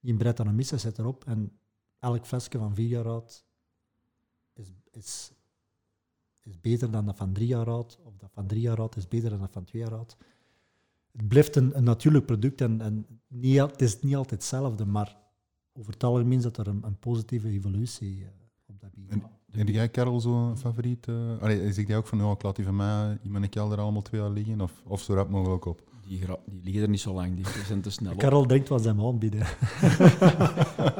die 0.00 0.16
Breton-Mises 0.16 0.82
zit 0.82 0.98
erop 0.98 1.24
en 1.24 1.58
elk 1.98 2.26
flesje 2.26 2.58
van 2.58 2.74
4 2.74 2.88
jaar 2.88 3.08
oud 3.08 3.44
is, 4.52 4.72
is, 4.90 5.32
is 6.40 6.60
beter 6.60 6.90
dan 6.90 7.06
dat 7.06 7.16
van 7.16 7.32
drie 7.32 7.46
jaar 7.46 7.70
oud, 7.70 7.98
of 8.02 8.16
dat 8.16 8.30
van 8.32 8.46
drie 8.46 8.60
jaar 8.60 8.78
oud 8.78 8.96
is 8.96 9.08
beter 9.08 9.30
dan 9.30 9.38
dat 9.38 9.52
van 9.52 9.64
twee 9.64 9.82
jaar 9.82 9.94
oud. 9.94 10.16
Het 11.12 11.28
blijft 11.28 11.56
een, 11.56 11.76
een 11.76 11.84
natuurlijk 11.84 12.26
product 12.26 12.60
en, 12.60 12.80
en 12.80 13.06
niet, 13.26 13.58
het 13.58 13.82
is 13.82 14.00
niet 14.00 14.16
altijd 14.16 14.40
hetzelfde, 14.40 14.84
maar 14.84 15.16
over 15.72 15.92
het 15.92 16.04
algemeen 16.04 16.40
zit 16.40 16.56
er 16.56 16.66
een, 16.66 16.84
een 16.84 16.98
positieve 16.98 17.48
evolutie 17.48 18.24
eh, 18.24 18.30
op 18.66 18.80
dat 18.80 18.94
bier. 18.94 19.22
En- 19.56 19.66
Heb 19.66 19.74
jij, 19.74 19.88
Karel, 19.88 20.20
zo'n 20.20 20.56
favoriet? 20.56 21.08
eh 21.08 21.38
allee, 21.40 21.72
zeg 21.72 21.86
jij 21.86 21.96
ook 21.96 22.06
van, 22.06 22.24
oh, 22.24 22.30
ik 22.30 22.42
laat 22.42 22.56
die 22.56 22.64
van 22.64 22.76
mij 22.76 23.18
in 23.22 23.30
mijn 23.30 23.48
kelder 23.48 23.78
allemaal 23.78 24.02
twee 24.02 24.20
jaar 24.20 24.30
liggen? 24.30 24.60
Of, 24.60 24.72
of 24.86 25.02
zo 25.02 25.14
rap 25.14 25.30
mogelijk 25.30 25.64
op? 25.64 25.82
Die, 26.06 26.18
die 26.18 26.60
liggen 26.62 26.82
er 26.82 26.88
niet 26.88 27.00
zo 27.00 27.14
lang, 27.14 27.34
die 27.36 27.44
zijn 27.66 27.80
te 27.80 27.90
snel 27.90 28.12
op. 28.12 28.18
Karel 28.18 28.46
denkt 28.46 28.68
wat 28.68 28.82
ze 28.82 28.88
hem 28.88 29.00
aanbieden. 29.00 29.40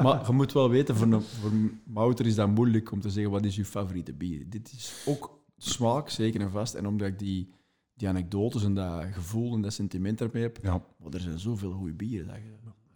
Maar 0.03 0.25
je 0.27 0.31
moet 0.33 0.51
wel 0.53 0.69
weten, 0.69 0.95
voor, 0.95 1.07
een, 1.07 1.21
voor 1.21 1.51
Mouter 1.85 2.25
is 2.25 2.35
dat 2.35 2.49
moeilijk 2.49 2.91
om 2.91 2.99
te 3.01 3.09
zeggen 3.09 3.31
wat 3.31 3.45
is 3.45 3.55
je 3.55 3.65
favoriete 3.65 4.13
bier. 4.13 4.49
Dit 4.49 4.71
is 4.71 5.03
ook 5.07 5.39
smaak, 5.57 6.09
zeker 6.09 6.41
en 6.41 6.51
vast. 6.51 6.73
En 6.73 6.87
omdat 6.87 7.07
ik 7.07 7.19
die, 7.19 7.49
die 7.95 8.07
anekdotes 8.07 8.63
en 8.63 8.73
dat 8.73 9.03
gevoel 9.11 9.53
en 9.53 9.61
dat 9.61 9.73
sentiment 9.73 10.21
ermee 10.21 10.41
heb, 10.43 10.59
Ja, 10.61 10.81
maar 11.03 11.13
er 11.13 11.19
zijn 11.19 11.39
zoveel 11.39 11.71
goede 11.71 11.93
bieren. 11.93 12.27
Dat 12.27 12.35
je, 12.35 12.53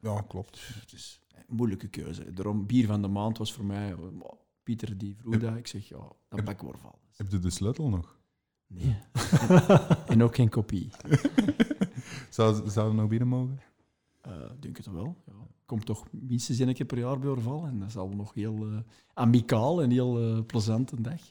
ja 0.10 0.22
klopt. 0.28 0.60
het 0.80 0.94
is 0.94 1.22
een 1.48 1.56
moeilijke 1.56 1.88
keuze. 1.88 2.32
Daarom, 2.34 2.66
bier 2.66 2.86
van 2.88 3.02
de 3.02 3.08
maand 3.08 3.38
was 3.38 3.54
voor 3.54 3.66
mij... 3.66 3.96
Pieter 4.64 4.98
die 4.98 5.16
vroeg 5.16 5.38
dat. 5.38 5.56
Ik 5.56 5.68
zeg, 5.68 5.88
ja, 5.88 6.12
dat 6.30 6.44
pak 6.44 6.62
Worval. 6.62 7.00
Heb 7.16 7.32
je 7.32 7.40
de 7.40 7.50
sleutel 7.50 7.90
nog? 7.90 8.20
Nee. 8.68 8.98
en 10.08 10.24
ook 10.24 10.36
geen 10.36 10.50
kopie. 10.50 10.90
Zou, 12.30 12.70
zou 12.70 12.88
het 12.88 12.98
nog 12.98 13.08
binnen 13.08 13.28
mogen? 13.28 13.60
Eh, 14.22 14.32
Ik 14.54 14.62
denk 14.62 14.78
het 14.78 14.86
wel. 14.92 15.18
Ja. 15.26 15.34
Komt 15.66 15.86
toch 15.86 16.06
minstens 16.12 16.60
één 16.60 16.74
keer 16.74 16.86
per 16.86 16.98
jaar 16.98 17.20
bij 17.20 17.30
Orval. 17.30 17.66
En 17.66 17.80
dat 17.80 17.92
zal 17.92 18.10
nog 18.10 18.34
heel 18.34 18.68
eh, 18.68 18.78
amicaal 19.14 19.82
en 19.82 19.90
heel 19.92 20.20
eh, 20.20 20.46
plezant 20.46 20.92
een 20.92 21.02
dag. 21.02 21.22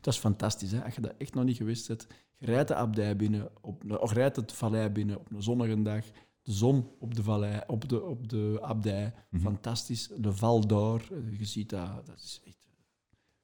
Dat 0.00 0.14
is 0.14 0.18
fantastisch. 0.20 0.70
Hè? 0.72 0.84
Als 0.84 0.94
je 0.94 1.00
dat 1.00 1.14
echt 1.18 1.34
nog 1.34 1.44
niet 1.44 1.56
gewist 1.56 1.88
hebt. 1.88 2.06
Je 2.36 2.46
rijdt 2.46 2.68
de 2.68 2.74
abdij 2.74 3.16
binnen, 3.16 3.50
op, 3.60 3.98
of 4.00 4.12
rijdt 4.12 4.36
het 4.36 4.52
vallei 4.52 4.88
binnen 4.88 5.18
op 5.18 5.30
een 5.30 5.42
zonnige 5.42 5.82
dag. 5.82 6.04
De 6.48 6.54
zon 6.54 6.88
op 6.98 7.14
de, 7.14 7.22
vallei, 7.22 7.60
op 7.66 7.88
de, 7.88 8.02
op 8.02 8.28
de 8.28 8.58
abdij. 8.62 9.14
Mhm. 9.30 9.42
Fantastisch. 9.42 10.08
De 10.18 10.32
val 10.32 10.66
daar. 10.66 11.00
eh, 11.12 11.38
Je 11.38 11.44
ziet 11.44 11.70
dat. 11.70 12.06
Dat 12.06 12.16
is 12.18 12.40
echt 12.44 12.58
eh, 12.66 12.72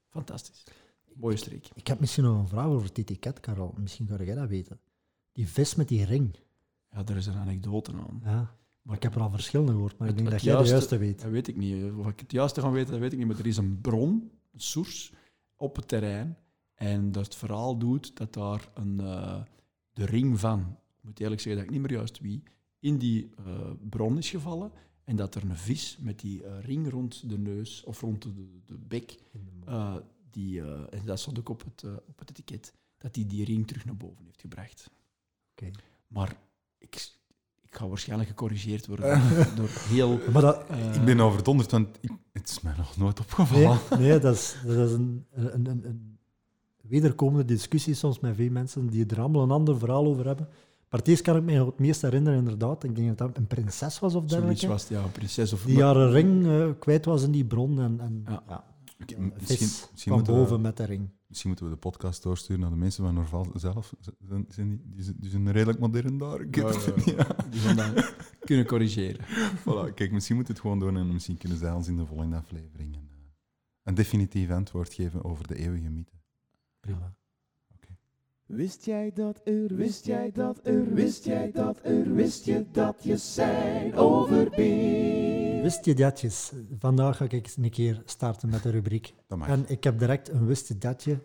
fantastisch. 0.09 0.65
Mooie 1.15 1.37
streek. 1.37 1.69
Ik 1.75 1.87
heb 1.87 2.01
misschien 2.01 2.25
nog 2.25 2.39
een 2.39 2.49
vraag 2.49 2.67
over 2.67 2.87
het 2.89 2.99
etiket, 2.99 3.41
Karel. 3.41 3.75
Misschien 3.79 4.07
kan 4.07 4.25
jij 4.25 4.35
dat 4.35 4.49
weten. 4.49 4.81
Die 5.33 5.49
vis 5.49 5.75
met 5.75 5.89
die 5.89 6.05
ring. 6.05 6.37
Ja, 6.91 7.03
daar 7.03 7.17
is 7.17 7.27
een 7.27 7.35
anekdote 7.37 7.93
aan. 7.93 8.21
Ja. 8.25 8.57
Maar 8.83 8.97
ik 8.97 9.03
heb 9.03 9.15
er 9.15 9.21
al 9.21 9.31
verschillende 9.31 9.73
gehoord, 9.73 9.99
maar 9.99 10.09
ik 10.09 10.17
denk 10.17 10.31
dat 10.31 10.43
jij 10.43 10.53
de 10.53 10.57
juiste- 10.57 10.75
juiste 10.75 10.99
weet. 10.99 11.23
Dat 11.23 11.31
weet 11.31 11.49
ik 11.49 11.57
niet. 11.57 11.93
Of 11.93 12.07
ik 12.07 12.21
het 12.21 12.33
juiste 12.33 12.61
ga 12.61 12.71
weten, 12.71 12.91
dat 12.91 13.01
weet 13.01 13.13
ik 13.13 13.19
niet. 13.19 13.27
Maar 13.27 13.39
er 13.39 13.47
is 13.47 13.57
een 13.57 13.81
bron, 13.81 14.31
een 14.53 14.61
source, 14.61 15.13
op 15.57 15.77
het 15.77 15.89
terrein. 15.89 16.37
En 16.75 17.13
dat 17.13 17.25
het 17.25 17.35
verhaal 17.35 17.79
doet 17.79 18.17
dat 18.17 18.33
daar 18.33 18.69
een, 18.75 19.01
eh, 19.01 19.43
de 19.93 20.05
ring 20.05 20.41
van, 20.41 20.61
ik 20.61 21.03
moet 21.03 21.21
eerlijk 21.21 21.41
zeggen 21.41 21.61
dat 21.63 21.71
ik 21.71 21.79
niet 21.81 21.89
meer 21.89 21.97
juist 21.99 22.21
wie, 22.21 22.43
in 22.85 22.99
die 22.99 23.31
eh, 23.37 23.71
bron 23.89 24.19
is 24.19 24.31
gevallen. 24.31 24.73
En 25.05 25.17
dat 25.17 25.35
er 25.35 25.43
een 25.43 25.57
vis 25.57 25.99
met 26.01 26.21
die 26.21 26.45
eh, 26.45 26.65
ring 26.65 26.91
rond 26.91 27.29
de 27.29 27.39
neus 27.39 27.85
of 27.85 28.01
rond 28.01 28.23
de, 28.23 28.31
de 28.65 28.79
bek, 28.79 29.19
eh, 29.65 29.95
die, 30.31 30.61
eh, 30.61 30.99
en 30.99 31.05
dat 31.05 31.21
stond 31.21 31.39
ook 31.39 31.49
op 31.49 31.65
het, 31.65 31.83
eh, 31.83 31.91
op 32.07 32.19
het 32.19 32.31
etiket, 32.31 32.75
dat 32.99 33.15
hij 33.15 33.27
die 33.27 33.45
ring 33.45 33.67
terug 33.67 33.85
naar 33.85 33.97
boven 33.97 34.25
heeft 34.25 34.41
gebracht. 34.41 34.91
Oké. 35.51 35.71
Maar 36.09 36.37
ik, 36.79 37.11
ik 37.63 37.75
ga 37.75 37.89
waarschijnlijk 37.89 38.29
gecorrigeerd 38.29 38.87
worden 38.87 39.23
door 39.57 39.69
heel... 39.69 40.21
Maar 40.33 40.43
dat, 40.43 40.63
ik 40.95 41.05
ben 41.05 41.21
overdonderd, 41.21 41.71
want 41.71 41.99
ik, 42.01 42.11
het 42.33 42.49
is 42.49 42.61
mij 42.61 42.75
nog 42.77 42.97
nooit 42.97 43.21
opgevallen. 43.21 43.81
Nee, 43.91 43.99
nee 43.99 44.19
dat 44.19 44.35
is, 44.35 44.57
dat 44.67 44.89
is 44.89 44.93
een, 44.95 45.27
een, 45.31 45.67
een, 45.67 45.85
een 45.85 46.19
wederkomende 46.83 47.45
discussie 47.45 47.95
soms 47.95 48.21
met 48.21 48.37
veel 48.37 48.51
mensen 48.51 48.87
die 48.87 49.07
er 49.07 49.21
allemaal 49.21 49.43
een 49.43 49.51
ander 49.51 49.79
verhaal 49.79 50.07
over 50.07 50.27
hebben. 50.27 50.49
Maar 50.95 51.03
het 51.03 51.13
eerst 51.13 51.23
kan 51.25 51.37
ik 51.37 51.43
me 51.43 51.65
het 51.65 51.79
meest 51.79 52.03
herinneren, 52.03 52.39
inderdaad. 52.39 52.85
Ik 52.85 52.95
denk 52.97 53.09
dat 53.09 53.19
dat 53.19 53.37
een 53.37 53.47
prinses 53.47 53.99
was 53.99 54.15
of 54.15 54.23
Zoiets 54.27 54.35
dergelijke. 54.35 54.67
was 54.67 54.81
het, 54.83 54.91
ja, 54.91 55.03
een 55.05 55.13
prinses 55.13 55.53
of... 55.53 55.63
Die 55.63 55.83
haar 55.83 56.11
ring 56.11 56.47
eh, 56.47 56.69
kwijt 56.79 57.05
was 57.05 57.23
in 57.23 57.31
die 57.31 57.45
bron. 57.45 57.81
En, 57.81 58.01
en 58.01 58.23
Ja. 58.27 58.43
ja. 58.49 58.65
Misschien, 59.39 59.69
van 59.95 60.13
moeten 60.17 60.35
boven 60.35 60.57
we, 60.57 60.63
met 60.63 60.77
de 60.77 60.85
ring. 60.85 61.09
misschien 61.27 61.51
moeten 61.51 61.69
we 61.69 61.73
de 61.75 61.79
podcast 61.81 62.23
doorsturen 62.23 62.61
naar 62.61 62.71
de 62.71 62.77
mensen 62.77 63.05
van 63.05 63.15
Norval 63.15 63.47
zelf. 63.55 63.95
Ze 64.01 64.15
Zijn, 64.29 64.45
zijn 64.49 64.69
die, 64.69 64.81
die, 64.95 65.03
zijn- 65.05 65.17
die 65.19 65.31
zijn 65.31 65.53
redelijk 65.53 65.79
modern 65.79 66.19
daar. 66.19 66.41
Ik 66.41 66.57
Ja, 66.57 66.71
ja. 67.05 67.27
Die 67.51 67.61
gaan 67.61 67.77
dat 67.77 68.15
kunnen 68.41 68.67
corrigeren. 68.67 69.25
Voilà, 69.65 69.95
kijk, 69.95 70.13
misschien 70.13 70.37
moet 70.37 70.49
het 70.49 70.61
gewoon 70.61 70.79
doen 70.79 70.97
en 70.97 71.13
misschien 71.13 71.39
kunnen 71.39 71.59
zij 71.59 71.73
ons 71.73 71.89
in 71.89 71.97
de 71.97 72.07
volgende 72.07 72.37
aflevering 72.37 72.95
een, 72.95 73.09
eh, 73.11 73.17
een 73.83 73.95
definitief 73.95 74.51
antwoord 74.51 74.95
geven 74.95 75.25
over 75.25 75.47
de 75.47 75.57
eeuwige 75.57 75.89
mythe. 75.91 76.13
Prima. 76.81 77.15
Wist 78.55 78.85
jij 78.85 79.13
dat 79.13 79.41
er, 79.45 79.75
wist 79.75 80.05
jij 80.05 80.33
dat 80.33 80.61
er, 80.63 80.95
wist 80.95 81.25
jij 81.25 81.51
dat 81.51 81.79
er, 81.83 82.15
wist 82.15 82.45
je 82.45 82.67
dat 82.71 83.05
je 83.05 83.17
zijn 83.17 83.95
over 83.95 84.51
bier? 84.51 85.63
Wist 85.63 85.85
je 85.85 85.95
datjes? 85.95 86.53
Vandaag 86.79 87.17
ga 87.17 87.25
ik 87.25 87.53
een 87.57 87.71
keer 87.71 88.03
starten 88.05 88.49
met 88.49 88.63
de 88.63 88.71
rubriek. 88.71 89.15
En 89.29 89.69
ik 89.69 89.85
heb 89.85 89.99
direct 89.99 90.29
een 90.29 90.47
wist 90.47 90.69
je 90.69 90.79
datje. 90.79 91.23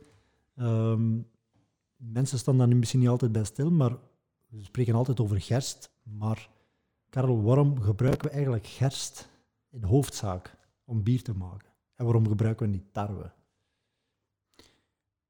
Ehm, 0.56 1.20
mensen 1.96 2.40
staan 2.40 2.58
daar 2.58 2.68
nu 2.68 2.76
misschien 2.76 3.00
niet 3.00 3.10
altijd 3.10 3.32
bij 3.32 3.44
stil, 3.44 3.72
maar 3.72 3.98
we 4.48 4.64
spreken 4.64 4.96
altijd 4.96 5.20
over 5.20 5.42
gerst. 5.42 5.92
Maar 6.04 6.50
Karel, 7.10 7.42
waarom 7.42 7.82
gebruiken 7.82 8.28
we 8.28 8.34
eigenlijk 8.34 8.68
gerst 8.68 9.30
in 9.70 9.84
hoofdzaak 9.84 10.58
om 10.86 11.04
bier 11.04 11.24
te 11.24 11.34
maken? 11.34 11.70
En 11.96 12.06
waarom 12.06 12.28
gebruiken 12.28 12.66
we 12.66 12.72
niet 12.72 12.94
tarwe? 12.94 13.32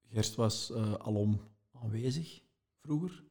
Gerst 0.09 0.35
was 0.35 0.71
eh, 0.71 0.93
alom 0.93 1.39
aanwezig 1.81 2.41
vroeger. 2.77 3.23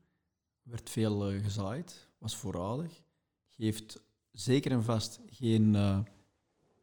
Werd 0.62 0.90
veel 0.90 1.30
eh, 1.30 1.42
gezaaid, 1.42 2.08
was 2.18 2.36
voorradig. 2.36 3.02
Geeft 3.48 4.02
zeker 4.32 4.70
en 4.70 4.84
vast 4.84 5.20
geen, 5.26 5.74
eh, 5.74 6.00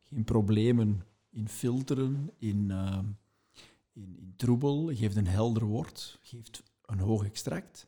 geen 0.04 0.24
problemen 0.24 1.06
in 1.30 1.50
filteren, 1.50 2.32
in, 2.38 2.72
eh, 2.72 3.00
in, 3.94 4.18
in 4.18 4.34
troebel. 4.36 4.96
Geeft 4.96 5.16
een 5.16 5.28
helder 5.28 5.66
wort, 5.66 6.20
geeft 6.22 6.64
een 6.86 7.00
hoog 7.00 7.26
extract. 7.26 7.88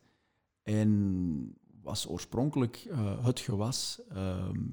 En 0.62 1.56
was 1.82 2.08
oorspronkelijk 2.08 2.86
het 3.22 3.40
gewas 3.40 4.00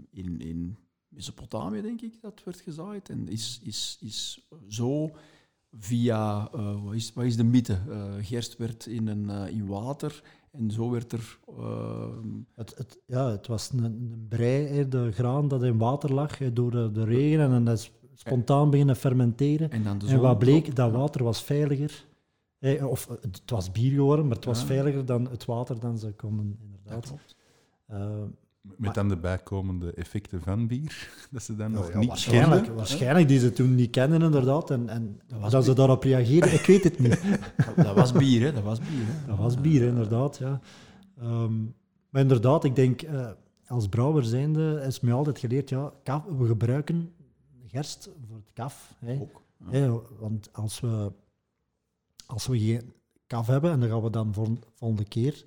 in, 0.10 0.40
in 0.40 0.78
Mesopotamië, 1.08 1.82
denk 1.82 2.02
ik, 2.02 2.22
dat 2.22 2.44
werd 2.44 2.62
gezaaid. 2.62 3.10
En 3.10 3.28
is, 3.28 3.60
is, 3.64 3.98
is 4.02 4.48
zo 4.68 5.16
via, 5.80 6.50
eh, 6.54 6.84
wat, 6.84 6.94
is, 6.94 7.14
wat 7.14 7.26
is 7.26 7.36
de 7.38 7.44
mythe? 7.44 7.78
Eh, 7.90 8.04
gerst 8.22 8.58
werd 8.58 8.86
in, 8.86 9.08
een, 9.08 9.30
eh, 9.30 9.48
in 9.48 9.66
water 9.68 10.24
en 10.52 10.72
zo 10.72 10.90
werd 10.90 11.12
er... 11.12 11.38
ehm, 11.58 12.28
Het, 12.54 12.74
het, 12.78 13.00
ja, 13.06 13.30
het 13.30 13.48
was 13.48 13.72
een, 13.72 13.84
een 13.84 14.26
brei, 14.30 14.88
de 14.90 15.12
graan 15.12 15.48
dat 15.48 15.64
in 15.64 15.78
water 15.78 16.14
lag 16.14 16.38
door 16.54 16.72
de, 16.72 16.92
de 16.92 17.04
regen 17.04 17.52
en 17.52 17.64
dat 17.66 17.78
is 17.78 17.92
spontaan 18.14 18.70
beginnen 18.70 18.96
fermenteren. 18.96 19.72
en 19.72 19.84
dan 19.84 19.98
de 19.98 20.06
En 20.06 20.12
zon 20.12 20.20
wat 20.22 20.40
bleek, 20.40 20.76
dat 20.76 20.92
water 20.92 21.24
was 21.24 21.44
veiliger. 21.44 22.06
Of 22.84 23.08
het 23.22 23.42
was 23.46 23.72
bier 23.72 23.92
geworden, 23.92 24.28
maar 24.28 24.36
het 24.36 24.46
was 24.46 24.60
Ja. 24.60 24.66
veiliger 24.66 25.06
dan 25.06 25.30
het 25.30 25.46
water 25.46 25.80
dan 25.80 25.98
ze 25.98 26.12
konden, 26.14 26.58
Dat 26.60 26.68
inderdaad. 26.68 27.06
klopt. 27.08 27.36
Met 28.78 28.94
dan 28.94 29.10
de 29.10 29.18
bijkomende 29.18 29.92
effecten 29.94 30.42
van 30.42 30.68
bier, 30.68 31.10
dat 31.32 31.44
ze 31.44 31.56
dan 31.56 31.72
nog 31.72 31.92
ja, 31.92 32.00
niet 32.00 32.08
waarschijnlijk, 32.08 32.56
kenden. 32.62 32.76
waarschijnlijk 32.76 33.28
die 33.28 33.40
ze 33.40 33.52
toen 33.52 33.76
niet 33.76 33.90
kenden, 33.92 34.22
inderdaad. 34.22 34.72
En, 34.72 34.90
en 34.90 35.22
Dat 35.28 35.40
was 35.40 35.52
dat 35.52 35.66
ze 35.66 35.74
daarop 35.74 36.04
reageren, 36.04 36.54
ik 36.54 36.66
weet 36.66 36.84
het 36.84 37.00
niet. 37.00 37.22
Dat 37.76 37.96
was 37.96 38.12
bier, 38.12 38.42
hè? 38.42 38.54
Dat 38.54 38.64
was 38.64 38.80
bier. 38.80 39.06
Hè? 39.06 39.28
Dat 39.28 39.38
was 39.38 39.62
bier, 39.62 39.82
inderdaad. 39.88 40.38
Ja. 40.38 40.60
Ehm, 41.20 41.64
maar 42.10 42.22
inderdaad, 42.22 42.64
ik 42.64 42.76
denk, 42.76 43.02
eh, 43.02 43.30
als 43.68 43.88
brouwer 43.88 44.24
zijnde 44.24 44.84
is 44.88 45.00
mij 45.00 45.14
altijd 45.14 45.40
geleerd, 45.40 45.70
ja, 45.70 45.94
kaf, 46.04 46.24
we 46.38 46.46
gebruiken 46.46 47.12
gerst 47.68 48.10
voor 48.28 48.36
het 48.36 48.50
kaf. 48.54 48.94
Hè. 49.00 49.20
Ook. 49.20 49.42
ja. 49.72 50.00
Want 50.20 50.50
als 50.52 50.80
we, 50.80 51.12
als 52.26 52.48
we 52.48 52.60
geen 52.60 52.94
kaf 53.28 53.48
hebben, 53.48 53.72
en 53.72 53.80
dan 53.80 53.90
gaan 53.90 54.02
we 54.02 54.10
dan 54.10 54.34
vol- 54.34 54.60
volgende 54.74 55.06
keer 55.06 55.46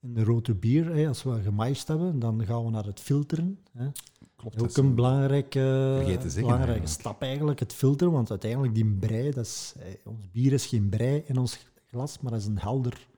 in 0.00 0.14
de 0.14 0.24
rode 0.24 0.54
bier, 0.54 0.94
hè, 0.94 1.08
als 1.08 1.22
we 1.22 1.42
gemaïst 1.42 1.88
hebben, 1.88 2.18
dan 2.18 2.46
gaan 2.46 2.64
we 2.64 2.70
naar 2.70 2.84
het 2.84 3.00
filteren. 3.00 3.58
Hè. 3.72 3.88
Klopt, 4.36 4.58
dat 4.58 4.68
Ook 4.68 4.76
een 4.76 4.88
zo. 4.88 4.94
belangrijke, 4.94 5.58
zeggen 6.06 6.20
belangrijke 6.20 6.56
eigenlijk. 6.56 6.88
stap 6.88 7.22
eigenlijk, 7.22 7.60
het 7.60 7.72
filteren. 7.72 8.12
Want 8.12 8.30
uiteindelijk 8.30 8.74
die 8.74 8.86
brei, 8.86 9.30
dat 9.30 9.44
is, 9.44 9.74
eh, 9.78 9.86
ons 10.04 10.30
bier 10.30 10.52
is 10.52 10.66
geen 10.66 10.88
brei 10.88 11.22
in 11.26 11.38
ons 11.38 11.58
glas, 11.86 12.20
maar 12.20 12.32
dat 12.32 12.40
is 12.40 12.46
een 12.46 12.58
helder, 12.58 13.08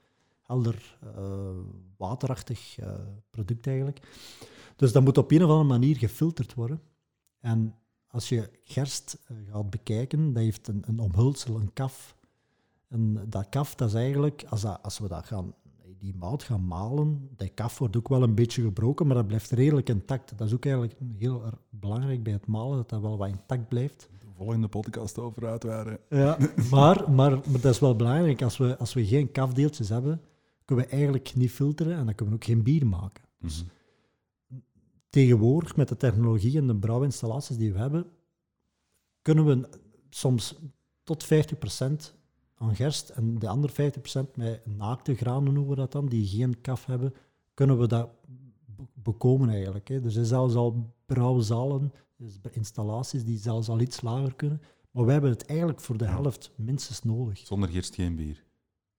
helder 0.42 0.98
eh, 1.16 1.50
waterachtig 1.96 2.78
eh, 2.78 2.94
product 3.30 3.66
eigenlijk. 3.66 4.00
Dus 4.76 4.92
dat 4.92 5.04
moet 5.04 5.18
op 5.18 5.30
een 5.30 5.44
of 5.44 5.50
andere 5.50 5.68
manier 5.68 5.96
gefilterd 5.96 6.54
worden. 6.54 6.80
En 7.40 7.74
als 8.06 8.28
je 8.28 8.50
gerst 8.64 9.18
eh, 9.26 9.36
gaat 9.52 9.70
bekijken, 9.70 10.32
dat 10.32 10.42
heeft 10.42 10.68
een, 10.68 10.82
een 10.86 10.98
omhulsel, 10.98 11.56
een 11.56 11.72
kaf. 11.72 12.16
En 12.88 13.24
dat 13.28 13.48
kaf, 13.48 13.74
dat 13.74 13.88
is 13.88 13.94
eigenlijk, 13.94 14.44
als, 14.48 14.60
dat, 14.60 14.82
als 14.82 14.98
we 14.98 15.08
dat 15.08 15.26
gaan, 15.26 15.54
die 16.02 16.14
mout 16.18 16.42
gaan 16.42 16.66
malen, 16.66 17.28
dat 17.36 17.54
kaf 17.54 17.78
wordt 17.78 17.96
ook 17.96 18.08
wel 18.08 18.22
een 18.22 18.34
beetje 18.34 18.62
gebroken, 18.62 19.06
maar 19.06 19.16
dat 19.16 19.26
blijft 19.26 19.50
redelijk 19.50 19.88
intact. 19.88 20.38
Dat 20.38 20.46
is 20.46 20.54
ook 20.54 20.64
eigenlijk 20.64 20.96
heel 21.18 21.42
belangrijk 21.70 22.22
bij 22.22 22.32
het 22.32 22.46
malen, 22.46 22.76
dat 22.76 22.88
dat 22.88 23.00
wel 23.00 23.16
wat 23.16 23.28
intact 23.28 23.68
blijft. 23.68 24.08
De 24.20 24.26
volgende 24.36 24.68
podcast 24.68 25.18
over 25.18 25.46
uitwaren. 25.46 25.98
Ja, 26.08 26.38
maar, 26.70 27.10
maar, 27.10 27.30
maar 27.30 27.60
dat 27.60 27.72
is 27.72 27.78
wel 27.78 27.96
belangrijk. 27.96 28.42
Als 28.42 28.56
we, 28.56 28.78
als 28.78 28.94
we 28.94 29.06
geen 29.06 29.32
kafdeeltjes 29.32 29.88
hebben, 29.88 30.20
kunnen 30.64 30.84
we 30.84 30.90
eigenlijk 30.90 31.34
niet 31.34 31.50
filteren 31.50 31.96
en 31.96 32.04
dan 32.04 32.14
kunnen 32.14 32.34
we 32.34 32.40
ook 32.40 32.46
geen 32.46 32.62
bier 32.62 32.86
maken. 32.86 33.24
Mhm. 33.38 33.50
Tegenwoordig, 35.08 35.76
met 35.76 35.88
de 35.88 35.96
technologie 35.96 36.58
en 36.58 36.66
de 36.66 36.76
brouwinstallaties 36.76 37.56
die 37.56 37.72
we 37.72 37.78
hebben, 37.78 38.06
kunnen 39.22 39.44
we 39.44 39.68
soms 40.10 40.58
tot 41.02 41.24
50% 41.24 42.14
aan 42.62 42.76
gerst 42.76 43.08
en 43.08 43.38
de 43.38 43.48
andere 43.48 43.92
50% 43.92 44.34
met 44.34 44.66
naakte 44.66 45.14
granen 45.14 45.52
noemen 45.52 45.68
we 45.68 45.76
dat 45.76 45.92
dan, 45.92 46.06
die 46.06 46.26
geen 46.26 46.60
kaf 46.60 46.86
hebben, 46.86 47.14
kunnen 47.54 47.78
we 47.78 47.86
dat 47.86 48.10
be- 48.66 48.86
bekomen 48.94 49.48
eigenlijk. 49.48 49.88
Hè. 49.88 50.04
Er 50.04 50.10
zijn 50.10 50.24
zelfs 50.24 50.54
al 50.54 50.94
brouwzalen, 51.06 51.92
dus 52.16 52.38
installaties 52.50 53.24
die 53.24 53.38
zelfs 53.38 53.68
al 53.68 53.80
iets 53.80 54.00
lager 54.00 54.34
kunnen. 54.34 54.60
Maar 54.90 55.04
wij 55.04 55.12
hebben 55.12 55.30
het 55.30 55.46
eigenlijk 55.46 55.80
voor 55.80 55.96
de 55.96 56.06
helft 56.06 56.52
minstens 56.56 57.02
nodig. 57.02 57.38
Zonder 57.38 57.68
gerst 57.68 57.94
geen 57.94 58.16
bier. 58.16 58.44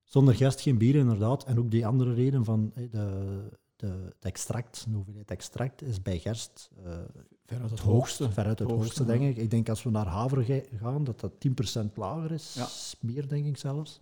Zonder 0.04 0.36
gerst 0.36 0.62
geen 0.62 0.78
bier, 0.78 0.96
inderdaad. 0.96 1.44
En 1.44 1.60
ook 1.60 1.72
die 1.72 1.86
andere 1.86 2.14
reden 2.14 2.46
van 2.46 2.72
de, 2.76 3.50
de, 3.76 3.88
het 3.88 4.26
extract, 4.26 4.86
de 4.90 4.96
hoeveelheid 4.96 5.32
extract, 5.32 5.82
is 5.82 6.02
bij 6.02 6.20
gerst 6.20 6.70
eh, 6.86 6.98
Veruit 7.46 7.70
het 7.70 7.80
het 7.80 7.88
hoogste. 7.88 8.32
Veruit 8.32 8.60
het 8.60 8.70
Hoogste, 8.70 9.06
denk 9.06 9.22
ik. 9.22 9.38
Ik 9.38 9.52
denk 9.52 9.70
als 9.70 9.84
we 9.84 9.90
naar 9.90 10.08
haver 10.08 10.64
gaan, 10.80 11.04
dat 11.04 11.20
dat 11.20 11.32
10% 11.40 11.94
lager 11.96 12.32
is. 12.32 12.54
Ja. 12.54 12.68
Meer, 13.00 13.28
denk 13.28 13.46
ik 13.46 13.58
zelfs. 13.58 14.00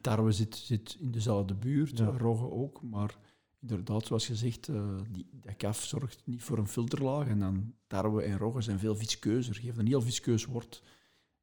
Tarwe 0.00 0.32
zit, 0.32 0.56
zit 0.56 0.96
in 1.00 1.10
dezelfde 1.10 1.54
buurt, 1.54 1.98
Ja. 1.98 2.04
rogge 2.04 2.50
ook, 2.50 2.82
maar 2.82 3.16
inderdaad, 3.60 4.06
zoals 4.06 4.26
gezegd, 4.26 4.68
eh 4.68 4.84
die, 5.10 5.26
kaf 5.56 5.82
zorgt 5.82 6.22
niet 6.24 6.42
voor 6.42 6.58
een 6.58 6.68
filterlaag. 6.68 7.26
En 7.28 7.38
dan 7.38 7.74
tarwe 7.86 8.22
en 8.22 8.38
rogge 8.38 8.60
zijn 8.60 8.78
veel 8.78 8.96
visqueuzer, 8.96 9.54
geven 9.54 9.80
een 9.80 9.86
heel 9.86 10.02
visqueus 10.02 10.44
wort 10.44 10.82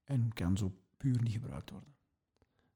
en 0.04 0.32
kan 0.34 0.58
zo 0.58 0.72
puur 0.98 1.22
niet 1.22 1.32
gebruikt 1.32 1.70
worden. 1.70 1.90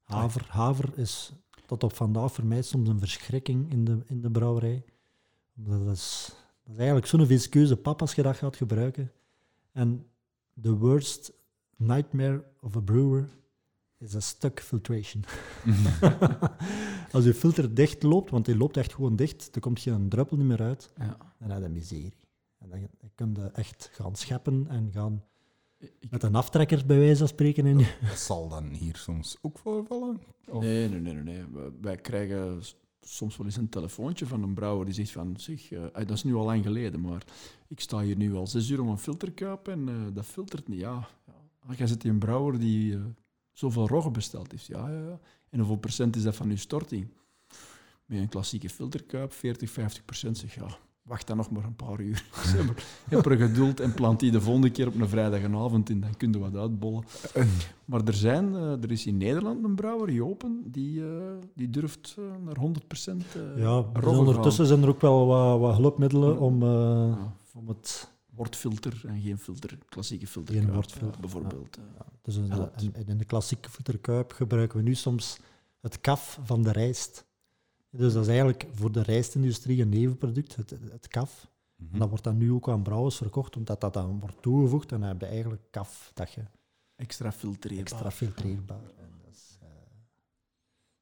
Haver, 0.02 0.46
haver 0.48 0.98
is 0.98 1.32
tot 1.66 1.84
op 1.84 1.94
vandaag 1.94 2.32
voor 2.32 2.46
mij 2.46 2.62
soms 2.62 2.88
een 2.88 2.98
verschrikking 2.98 3.70
in 3.70 3.84
de, 3.84 3.98
in 4.06 4.20
de 4.20 4.30
brouwerij. 4.30 4.84
Omdat 5.56 5.84
dat 5.84 5.94
is, 5.96 6.32
dat 6.66 6.72
is 6.74 6.76
eigenlijk 6.76 7.06
zo'n 7.06 7.26
visqueuze 7.26 7.76
pap 7.76 8.00
als 8.00 8.14
je 8.14 8.22
dat 8.22 8.36
gaat 8.36 8.56
gebruiken. 8.56 9.12
En 9.72 10.06
the 10.62 10.76
worst 10.76 11.32
nightmare 11.76 12.44
of 12.60 12.76
a 12.76 12.80
brewer 12.80 13.28
is 13.98 14.14
a 14.14 14.20
stuck 14.20 14.60
filtration. 14.60 15.24
als 17.12 17.24
je 17.24 17.34
filter 17.34 17.74
dicht 17.74 18.02
loopt, 18.02 18.30
want 18.30 18.44
die 18.44 18.56
loopt 18.56 18.76
echt 18.76 18.94
gewoon 18.94 19.16
dicht, 19.16 19.48
dan 19.52 19.62
komt 19.62 19.80
geen 19.80 20.08
druppel 20.08 20.36
niet 20.36 20.46
meer 20.46 20.62
uit. 20.62 20.92
Ja. 20.98 21.16
Dan 21.38 21.50
heb 21.50 21.62
je 21.62 21.68
miserie. 21.68 22.14
En 22.58 22.68
dan, 22.70 22.80
dan 22.98 23.10
kun 23.14 23.34
je 23.44 23.50
echt 23.50 23.90
gaan 23.92 24.14
scheppen 24.16 24.66
en 24.68 24.90
gaan 24.92 25.24
Ik- 25.78 25.92
met 26.10 26.22
een 26.22 26.34
aftrekker 26.34 26.86
bij 26.86 26.98
wijze 26.98 27.18
van 27.18 27.28
spreken 27.28 27.66
in. 27.66 27.76
Dat 28.08 28.18
zal 28.18 28.48
dan 28.48 28.64
hier 28.68 28.96
soms 28.96 29.36
ook 29.42 29.58
voorvallen. 29.58 30.20
Of- 30.48 30.62
Nee, 30.62 30.88
nee, 30.88 31.00
nee, 31.00 31.14
nee. 31.22 31.44
Wij- 31.80 31.96
krijgen 31.96 32.62
soms 33.08 33.36
wel 33.36 33.46
eens 33.46 33.56
een 33.56 33.68
telefoontje 33.68 34.26
van 34.26 34.42
een 34.42 34.54
brouwer 34.54 34.84
die 34.84 34.94
zegt 34.94 35.10
van, 35.10 35.34
zeg, 35.36 35.70
eh, 35.72 35.82
dat 35.92 36.10
is 36.10 36.24
nu 36.24 36.34
al 36.34 36.44
lang 36.44 36.62
geleden, 36.62 37.00
maar 37.00 37.24
ik 37.68 37.80
sta 37.80 38.00
hier 38.00 38.16
nu 38.16 38.34
al 38.34 38.46
zes 38.46 38.68
uur 38.68 38.80
om 38.80 38.88
een 38.88 38.98
filterkuip 38.98 39.68
en 39.68 39.88
eh, 39.88 39.94
dat 40.12 40.26
filtert 40.26 40.68
niet. 40.68 40.80
Ja, 40.80 41.08
ja. 41.26 41.34
Ah, 41.58 41.76
jij 41.76 41.86
zit 41.86 42.02
hier 42.02 42.12
een 42.12 42.18
brouwer 42.18 42.58
die 42.58 42.94
eh, 42.94 43.00
zoveel 43.52 43.88
rogge 43.88 44.10
besteld 44.10 44.50
heeft. 44.50 44.66
Ja, 44.66 44.88
ja, 44.88 45.00
ja. 45.00 45.20
En 45.50 45.58
hoeveel 45.58 45.78
procent 45.78 46.16
is 46.16 46.22
dat 46.22 46.36
van 46.36 46.50
uw 46.50 46.56
storting? 46.56 47.08
Met 48.04 48.18
een 48.18 48.28
klassieke 48.28 48.68
filterkuip, 48.68 49.32
40, 49.32 49.70
50 49.70 50.04
procent. 50.04 50.38
Zeg, 50.38 50.54
ja, 50.54 50.78
wacht 51.06 51.26
dan 51.26 51.36
nog 51.36 51.50
maar 51.50 51.64
een 51.64 51.74
paar 51.76 52.00
uur. 52.00 52.24
Heb 53.08 53.26
er 53.26 53.36
geduld 53.36 53.80
en 53.80 53.94
plant 53.94 54.20
die 54.20 54.30
de 54.30 54.40
volgende 54.40 54.70
keer 54.70 54.86
op 54.86 55.00
een 55.00 55.08
vrijdagavond 55.08 55.90
in, 55.90 56.00
dan 56.00 56.16
kun 56.16 56.32
je 56.32 56.38
wat 56.38 56.54
uitbollen. 56.56 57.04
Maar 57.84 58.04
er, 58.04 58.14
zijn, 58.14 58.54
eh, 58.54 58.82
er 58.82 58.90
is 58.90 59.06
in 59.06 59.16
Nederland 59.16 59.64
een 59.64 59.74
brouwer, 59.74 60.12
Jopen, 60.12 60.62
die, 60.64 61.00
eh, 61.04 61.16
die 61.54 61.70
durft 61.70 62.14
eh, 62.18 62.24
naar 62.44 62.56
100% 62.56 63.24
eh 63.34 63.62
Ja, 63.62 63.82
dus 63.92 64.04
ondertussen 64.04 64.66
zijn 64.66 64.82
er 64.82 64.88
ook 64.88 65.00
wel 65.00 65.26
wat, 65.26 65.58
wat 65.60 65.76
hulpmiddelen 65.76 66.32
Ja. 66.32 66.38
om. 66.38 66.62
Ja, 66.64 67.34
om 67.54 67.68
het... 67.68 68.10
wortfilter 68.34 69.02
en 69.06 69.20
geen 69.20 69.38
filter, 69.38 69.78
klassieke 69.88 70.26
filter. 70.26 70.54
Geen 70.54 70.72
wortfilter, 70.72 71.20
bijvoorbeeld. 71.20 71.78
Ja, 71.98 72.04
dus 72.22 72.36
in, 72.36 72.50
Helpt. 72.50 72.82
in- 72.82 73.06
in 73.06 73.18
de 73.18 73.24
klassieke 73.24 73.70
filterkuip 73.70 74.32
gebruiken 74.32 74.78
we 74.78 74.82
nu 74.84 74.94
soms 74.94 75.36
het 75.80 76.00
kaf 76.00 76.38
van 76.44 76.62
de 76.62 76.72
rijst. 76.72 77.24
Dus 77.96 78.12
dat 78.12 78.22
is 78.22 78.28
eigenlijk 78.28 78.66
voor 78.72 78.92
de 78.92 79.02
rijstindustrie 79.02 79.82
een 79.82 79.88
nevenproduct, 79.88 80.56
het, 80.56 80.70
het 80.90 81.08
kaf. 81.08 81.48
Mhm. 81.76 81.92
En 81.92 81.98
dat 81.98 82.08
wordt 82.08 82.24
dan 82.24 82.36
nu 82.36 82.52
ook 82.52 82.68
aan 82.68 82.82
brouwers 82.82 83.16
verkocht, 83.16 83.56
omdat 83.56 83.80
dat 83.80 83.94
dan 83.94 84.20
wordt 84.20 84.42
toegevoegd. 84.42 84.92
En 84.92 85.00
dan 85.00 85.08
heb 85.08 85.20
je 85.20 85.26
eigenlijk 85.26 85.62
kaf 85.70 86.10
dat 86.14 86.32
je 86.32 86.42
Extra 86.96 87.32
filtreerbaar. 87.32 87.80
extra 87.80 88.10
filtreerbaar. 88.10 88.82
En 88.96 89.10
dat 89.24 89.32
is, 89.34 89.58
eh, 89.60 89.68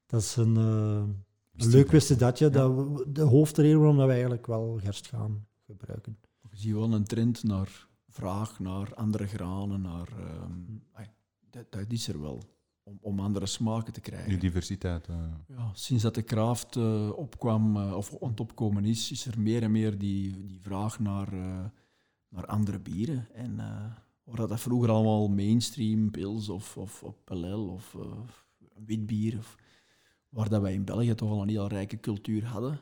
dat 0.05 0.21
is 0.21 0.35
een, 0.35 0.55
een 0.55 1.23
Wist 1.51 1.71
leuk 1.71 1.85
je 1.85 1.91
wist 1.91 2.19
dat 2.19 2.39
je. 2.39 2.49
Dat 2.49 2.71
we- 2.75 3.11
de 3.11 3.21
hoofdreden 3.21 3.77
waarom 3.79 3.97
dat 3.97 4.05
we 4.05 4.11
eigenlijk 4.11 4.47
wel 4.47 4.77
gerst 4.81 5.07
gaan 5.07 5.47
gebruiken. 5.65 6.17
Je 6.51 6.57
ziet 6.57 6.73
wel 6.73 6.93
een 6.93 7.03
trend 7.05 7.43
naar 7.43 7.87
vraag 8.09 8.59
naar 8.59 8.93
andere 8.95 9.27
granen, 9.27 9.81
naar... 9.81 10.07
ehm, 10.17 11.07
dat, 11.49 11.71
dat 11.71 11.91
is 11.91 12.07
er 12.07 12.21
wel, 12.21 12.41
om, 12.85 12.97
om 13.01 13.19
andere 13.19 13.45
smaken 13.45 13.93
te 13.93 14.01
krijgen. 14.01 14.29
Die 14.29 14.37
diversiteit. 14.37 15.07
eh. 15.07 15.15
Ja, 15.47 15.71
sinds 15.73 16.03
dat 16.03 16.15
de 16.15 16.21
kraft 16.21 16.75
eh, 16.75 17.09
opkwam, 17.15 17.77
eh, 17.77 17.93
of 17.93 18.21
aan 18.21 18.29
het 18.29 18.39
opkomen 18.39 18.85
is, 18.85 19.11
is 19.11 19.25
er 19.25 19.39
meer 19.39 19.63
en 19.63 19.71
meer 19.71 19.97
die, 19.97 20.45
die 20.45 20.59
vraag 20.61 20.99
naar, 20.99 21.33
eh, 21.33 21.65
naar 22.29 22.45
andere 22.45 22.79
bieren. 22.79 23.27
En 23.33 23.59
eh, 23.59 23.85
waar 24.23 24.47
dat 24.47 24.59
vroeger 24.59 24.89
allemaal 24.89 25.27
mainstream, 25.27 26.11
pils 26.11 26.49
of, 26.49 26.77
of, 26.77 27.03
of 27.03 27.23
Pelel 27.23 27.67
of 27.67 27.95
eh, 27.95 28.19
wit 28.85 29.05
bier, 29.05 29.37
of, 29.37 29.55
waar 30.29 30.49
dat 30.49 30.61
wij 30.61 30.73
in 30.73 30.85
België 30.85 31.15
toch 31.15 31.29
al 31.29 31.41
een 31.41 31.49
heel 31.49 31.67
rijke 31.67 31.99
cultuur 31.99 32.45
hadden. 32.45 32.79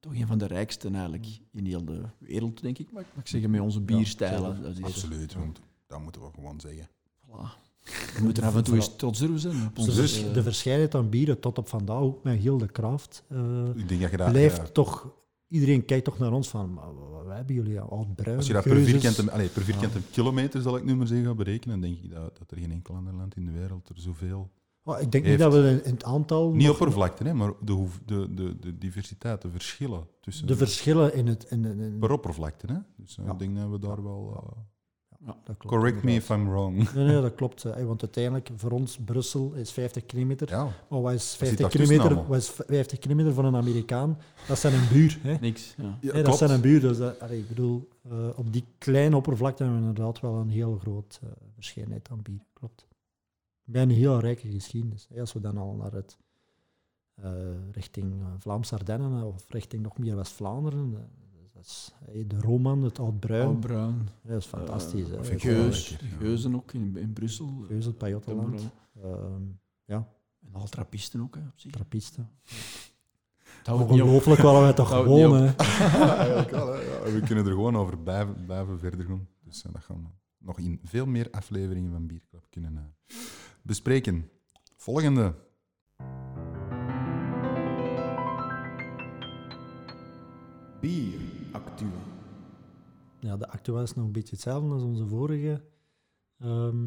Toch 0.00 0.14
een 0.14 0.26
van 0.26 0.38
de 0.38 0.46
rijkste 0.46 0.88
eigenlijk 0.90 1.26
in 1.52 1.64
heel 1.66 1.84
de 1.84 2.04
wereld, 2.18 2.62
denk 2.62 2.78
ik. 2.78 2.90
Maar 2.92 3.02
ik 3.02 3.14
mag 3.14 3.28
zeggen, 3.28 3.50
met 3.50 3.60
onze 3.60 3.80
bierstijlen. 3.80 4.56
zeker. 4.56 4.62
dat 4.62 4.78
is, 4.78 4.84
Absoluut, 4.84 5.34
want 5.34 5.60
dat 5.86 6.00
moeten 6.00 6.20
we 6.22 6.28
gewoon 6.34 6.60
zeggen. 6.60 6.88
Voilà. 7.26 7.67
We 7.84 8.22
moeten 8.22 8.42
af 8.42 8.56
en 8.56 8.64
toe 8.64 8.74
eens 8.74 8.96
trots 8.96 9.18
durven 9.18 9.38
zijn. 9.38 9.70
Dus 9.74 10.32
de, 10.32 10.42
verscheidenheid 10.42 10.94
aan 10.94 11.08
bieren 11.08 11.40
tot 11.40 11.58
op 11.58 11.68
vandaag, 11.68 12.00
ook 12.00 12.22
met 12.22 12.38
heel 12.38 12.58
de 12.58 12.66
kraft, 12.66 13.24
eh, 13.28 13.64
Ik 13.76 14.10
blijft 14.16 14.56
ja, 14.56 14.64
toch... 14.64 15.16
Iedereen 15.48 15.84
kijkt 15.84 16.04
toch 16.04 16.18
naar 16.18 16.32
ons 16.32 16.48
van, 16.48 16.74
wat 17.24 17.36
hebben 17.36 17.54
jullie 17.54 17.80
al 17.80 18.06
bruin? 18.16 18.36
als 18.36 18.46
je 18.46 18.52
dat 18.52 18.62
per 18.62 18.72
keuzes?" 18.72 18.90
vierkante, 18.90 19.32
allee, 19.32 19.48
per 19.48 19.62
vierkante 19.62 19.98
kilometer, 20.10 20.62
zal 20.62 20.76
ik 20.76 20.84
nu 20.84 20.96
maar 20.96 21.06
zeggen, 21.06 21.26
gaat 21.26 21.36
berekenen, 21.36 21.80
dan 21.80 21.90
denk 21.90 22.04
ik 22.04 22.10
dat, 22.10 22.38
dat 22.38 22.50
er 22.50 22.58
geen 22.58 22.72
enkel 22.72 22.94
ander 22.94 23.14
land 23.14 23.36
in 23.36 23.44
de 23.44 23.52
wereld 23.52 23.88
er 23.88 24.00
zoveel... 24.00 24.50
Oh, 24.84 25.00
ik 25.00 25.12
denk 25.12 25.24
niet 25.24 25.38
dat 25.38 25.52
we 25.52 25.80
in, 25.84 25.92
het 25.92 26.04
aantal... 26.04 26.52
Niet 26.52 26.68
oppervlakte, 26.68 27.24
hè, 27.24 27.34
maar 27.34 27.52
de, 27.60 27.86
de, 28.06 28.34
de, 28.34 28.58
de 28.58 28.78
diversiteit, 28.78 29.42
de 29.42 29.50
verschillen 29.50 30.06
tussen... 30.20 30.46
De 30.46 30.56
verschillen 30.56 31.14
in 31.14 31.26
het... 31.26 31.44
In, 31.44 31.64
in, 31.64 31.98
per 31.98 32.12
oppervlakte, 32.12 32.66
hè. 32.66 32.78
Dus 32.96 33.18
eh, 33.18 33.24
Ja. 33.24 33.32
ik 33.32 33.38
denk 33.38 33.56
dat 33.56 33.70
we 33.70 33.78
daar 33.78 34.02
wel... 34.02 34.56
Ja. 35.26 35.36
dat 35.44 35.56
klopt. 35.56 35.76
Correct 35.76 36.02
me 36.02 36.12
if 36.14 36.28
I'm 36.30 36.48
wrong. 36.48 36.92
Nee, 36.92 37.04
nee, 37.04 37.20
dat 37.20 37.34
klopt. 37.40 37.64
eh, 37.64 37.84
Want 37.84 38.02
uiteindelijk, 38.02 38.50
voor 38.56 38.70
ons, 38.70 38.98
Brussel 39.04 39.52
is 39.52 39.70
50 39.72 40.06
kilometer. 40.06 40.48
Ja, 40.48 40.68
Maar 40.88 41.00
wat 41.00 41.12
is 41.12 41.28
zit 41.30 41.38
50 41.38 41.58
daartussen 41.58 41.96
kilometer, 41.98 42.28
wat 42.28 42.36
is 42.38 42.48
50 42.50 42.98
kilometer 42.98 43.32
van 43.34 43.44
een 43.44 43.56
Amerikaan? 43.56 44.18
Dat 44.48 44.58
zijn 44.58 44.74
een 44.74 44.88
buur. 44.92 45.18
Hè? 45.22 45.34
Niks. 45.40 45.74
Ja. 45.76 45.98
Nee, 46.12 46.22
dat 46.22 46.38
zijn 46.38 46.50
een 46.50 46.60
buur. 46.60 46.80
Dus 46.80 46.98
dat, 46.98 47.20
allee, 47.20 47.38
ik 47.38 47.48
bedoel, 47.48 47.88
eh, 48.10 48.28
op 48.36 48.52
die 48.52 48.64
kleine 48.78 49.16
oppervlakte 49.16 49.62
hebben 49.62 49.80
we 49.82 49.88
inderdaad 49.88 50.20
wel 50.20 50.34
een 50.34 50.48
heel 50.50 50.78
groot 50.78 51.20
eh, 51.22 51.28
verscheidenheid 51.54 52.08
aan 52.10 52.22
bier. 52.22 52.44
Klopt. 52.52 52.86
Bij 53.64 53.82
een 53.82 53.90
heel 53.90 54.18
rijke 54.20 54.48
geschiedenis. 54.50 55.06
Hè, 55.14 55.20
als 55.20 55.32
we 55.32 55.40
dan 55.40 55.56
al 55.58 55.74
naar 55.74 55.92
het 55.92 56.18
eh, 57.14 57.30
richting 57.72 58.20
eh, 58.20 58.26
Vlaamse 58.38 58.74
Ardennen 58.74 59.22
of 59.24 59.44
richting 59.48 59.82
nog 59.82 59.98
meer 59.98 60.16
West-Vlaanderen. 60.16 61.10
Dat 61.58 61.66
is, 61.66 61.92
de 62.26 62.38
Roman, 62.40 62.82
het 62.82 62.98
Oud-Bruin. 62.98 63.46
Oud-bruin. 63.46 64.08
Ja, 64.22 64.30
dat 64.30 64.38
is 64.40 64.46
fantastisch. 64.46 65.10
Eh, 65.10 65.20
hè. 65.22 65.38
Geus, 65.38 65.88
ja. 65.88 65.96
Geuzen 66.18 66.54
ook 66.54 66.72
in, 66.72 66.96
in 66.96 67.12
Brussel. 67.12 67.64
Geus, 67.68 67.84
het 67.84 67.98
Pajottenland. 67.98 68.60
Ehm, 69.02 69.42
En 69.86 70.54
al 70.54 70.68
trappisten 70.68 71.20
ook, 71.20 71.34
hè, 71.34 71.40
op 71.40 71.58
zich. 71.58 71.70
trappisten. 71.72 72.30
Ongelooflijk 73.70 74.40
wel 74.40 74.60
wij 74.60 74.72
toch 74.72 74.88
gewoon. 74.94 75.34
hè. 75.34 75.44
Ja, 75.78 76.16
eigenlijk 76.16 76.50
wel. 76.50 76.72
Hè. 76.72 76.80
Ja, 76.80 77.12
we 77.12 77.20
kunnen 77.26 77.44
er 77.46 77.52
gewoon 77.52 77.76
over 77.76 77.98
blijven, 77.98 78.44
blijven 78.44 78.78
verder 78.78 79.06
gaan. 79.06 79.28
Dus 79.44 79.62
dat 79.62 79.82
gaan 79.84 80.02
we 80.02 80.08
nog 80.46 80.58
in 80.58 80.80
veel 80.82 81.06
meer 81.06 81.28
afleveringen 81.30 81.92
van 81.92 82.06
Bierklap 82.06 82.46
kunnen 82.50 82.76
eh, 82.76 83.16
bespreken. 83.62 84.30
Volgende. 84.76 85.34
Bier. 90.80 91.17
Ja, 93.28 93.36
de 93.36 93.48
Actua 93.48 93.82
is 93.82 93.94
nog 93.94 94.04
een 94.04 94.12
beetje 94.12 94.34
hetzelfde 94.34 94.72
als 94.72 94.82
onze 94.82 95.06
vorige 95.06 95.62
ehm, 96.38 96.86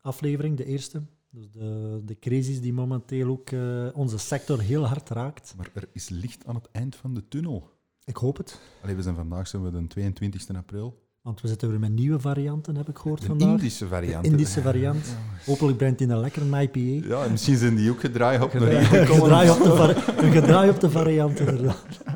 aflevering, 0.00 0.56
de 0.56 0.64
eerste. 0.64 1.02
Dus 1.30 1.50
de, 1.50 2.00
de 2.04 2.18
crisis 2.18 2.60
die 2.60 2.72
momenteel 2.72 3.28
ook 3.28 3.50
eh, 3.50 3.86
onze 3.94 4.18
sector 4.18 4.60
heel 4.60 4.86
hard 4.86 5.08
raakt. 5.08 5.54
Maar 5.56 5.70
er 5.74 5.88
is 5.92 6.08
licht 6.08 6.46
aan 6.46 6.54
het 6.54 6.68
eind 6.72 6.96
van 6.96 7.14
de 7.14 7.28
tunnel. 7.28 7.70
Ik 8.04 8.16
hoop 8.16 8.36
het, 8.36 8.60
Allee, 8.82 8.94
we 8.94 9.02
zijn 9.02 9.14
vandaag 9.14 9.48
zijn 9.48 9.62
we 9.62 9.70
de 9.70 9.86
22 9.86 10.56
april. 10.56 11.02
want 11.22 11.40
we 11.40 11.48
zitten 11.48 11.68
weer 11.68 11.78
met 11.80 11.92
nieuwe 11.92 12.20
varianten, 12.20 12.76
heb 12.76 12.88
ik 12.88 12.98
gehoord 12.98 13.20
De 13.20 13.26
vandaag. 13.26 13.48
Indische 13.48 13.86
variant. 13.86 14.24
De 14.24 14.30
Indische 14.30 14.62
variant. 14.62 15.16
Hopelijk 15.46 15.76
brengt 15.76 16.00
hij 16.00 16.08
een 16.08 16.20
lekkere 16.20 16.62
IPA. 16.62 17.06
Ja, 17.08 17.24
en 17.24 17.30
misschien 17.30 17.56
zijn 17.56 17.74
die 17.74 17.90
ook 17.90 18.00
gedraaid 18.00 18.42
op 18.42 18.54
Een 18.54 18.68
hier 18.68 18.80
gekomen. 18.82 19.22
gedraai 19.22 19.50
op 19.50 19.58
de, 19.58 20.30
gedraai 20.30 20.70
op 20.70 20.80
de 20.80 20.90
variant, 20.90 21.38
inderdaad. 21.38 21.86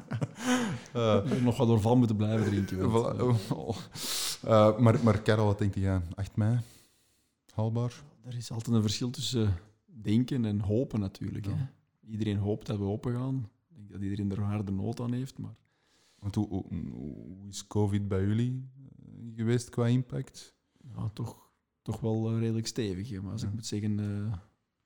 Eh, 0.93 1.33
nog 1.43 1.57
wat 1.57 1.67
doorval 1.67 1.97
moeten 1.97 2.17
blijven 2.17 2.47
drinken. 2.47 2.79
voilà. 2.79 3.19
eh, 3.19 3.51
Oh. 3.59 3.77
Eh, 4.43 4.79
maar, 4.79 5.05
maar 5.05 5.23
Karel, 5.23 5.45
wat 5.47 5.59
denkt 5.59 5.75
jij? 5.75 6.01
8 6.15 6.37
mei? 6.37 6.59
Haalbaar? 7.55 8.03
Er 8.25 8.37
is 8.37 8.51
altijd 8.53 8.77
een 8.77 8.83
verschil 8.83 9.11
tussen 9.11 9.55
denken 9.85 10.45
en 10.45 10.61
hopen 10.61 11.01
natuurlijk. 11.01 11.47
Ja. 11.47 11.53
Hè. 11.55 11.65
Iedereen 12.11 12.37
hoopt 12.37 12.67
dat 12.67 12.79
we 12.79 12.85
open 12.85 13.13
gaan. 13.15 13.49
Ik 13.69 13.77
denk 13.77 13.91
dat 13.91 14.01
iedereen 14.03 14.31
er 14.31 14.41
harde 14.43 14.73
nood 14.73 15.01
aan 15.01 15.13
heeft. 15.13 15.39
Maar 15.39 15.55
Want 16.19 16.35
hoe, 16.35 16.49
hoe, 16.49 16.65
hoe 16.69 17.49
is 17.49 17.67
COVID 17.67 18.09
bij 18.09 18.25
jullie 18.25 18.69
geweest 19.37 19.69
qua 19.69 19.87
impact? 19.87 20.55
ja, 20.97 21.11
toch, 21.15 21.51
toch 21.83 22.01
wel 22.01 22.39
redelijk 22.39 22.67
stevig. 22.67 23.11
Hè. 23.11 23.21
Maar 23.21 23.33
als 23.33 23.43
Ja. 23.43 23.49
ik 23.49 23.55
moet 23.55 23.67
zeggen, 23.67 24.33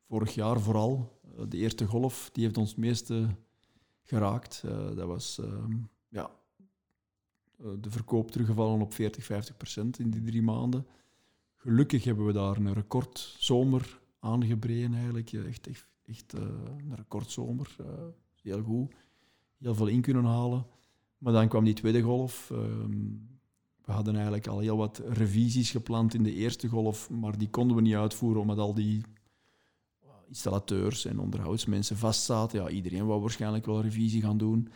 vorig 0.09 0.35
jaar 0.35 0.61
vooral, 0.61 1.21
de 1.49 1.57
eerste 1.57 1.87
golf, 1.87 2.31
die 2.33 2.45
heeft 2.45 2.57
ons 2.59 2.69
het 2.69 2.79
meeste 2.79 3.27
geraakt. 4.03 4.63
Dat 4.95 5.07
was 5.07 5.39
ehm, 5.39 5.77
ja, 6.15 6.31
eh, 7.59 7.67
de 7.81 7.91
verkoop 7.91 8.31
teruggevallen 8.31 8.81
op 8.81 8.93
40, 8.93 9.25
50 9.25 9.57
procent 9.57 9.99
in 9.99 10.11
die 10.11 10.23
drie 10.23 10.43
maanden. 10.43 10.87
Gelukkig 11.55 12.05
hebben 12.05 12.27
we 12.27 12.33
daar 12.33 12.57
een 12.57 12.73
record 12.73 13.37
zomer 13.39 14.01
aangebreden 14.19 14.95
eigenlijk. 14.95 15.33
Echt, 15.33 15.67
echt, 15.67 15.87
echt 16.05 16.35
eh, 16.35 16.41
een 16.89 16.97
recordzomer. 16.97 17.77
eh 17.79 17.87
heel 18.43 18.63
goed. 18.63 18.95
Heel 19.59 19.75
veel 19.75 19.87
in 19.87 20.01
kunnen 20.01 20.25
halen. 20.25 20.67
Maar 21.19 21.33
dan 21.33 21.49
kwam 21.49 21.65
die 21.65 21.75
tweede 21.75 22.03
golf. 22.03 22.51
Ehm, 22.51 22.91
we 23.85 23.93
hadden 23.93 24.15
eigenlijk 24.15 24.47
al 24.47 24.59
heel 24.59 24.77
wat 24.77 25.03
revisies 25.09 25.71
gepland 25.71 26.15
in 26.15 26.23
de 26.23 26.35
eerste 26.35 26.69
golf, 26.69 27.11
maar 27.11 27.39
die 27.39 27.51
konden 27.51 27.77
we 27.77 27.83
niet 27.83 27.95
uitvoeren 27.95 28.41
omdat 28.41 28.59
al 28.59 28.75
die 28.75 29.03
installateurs 30.29 31.05
en 31.05 31.19
onderhoudsmensen 31.19 31.97
vastzaten. 31.97 32.63
Ja, 32.63 32.69
iedereen 32.69 33.07
wou 33.07 33.21
waarschijnlijk 33.21 33.67
wel 33.67 33.81
revisie 33.81 34.23
gaan 34.23 34.39
doen. 34.39 34.69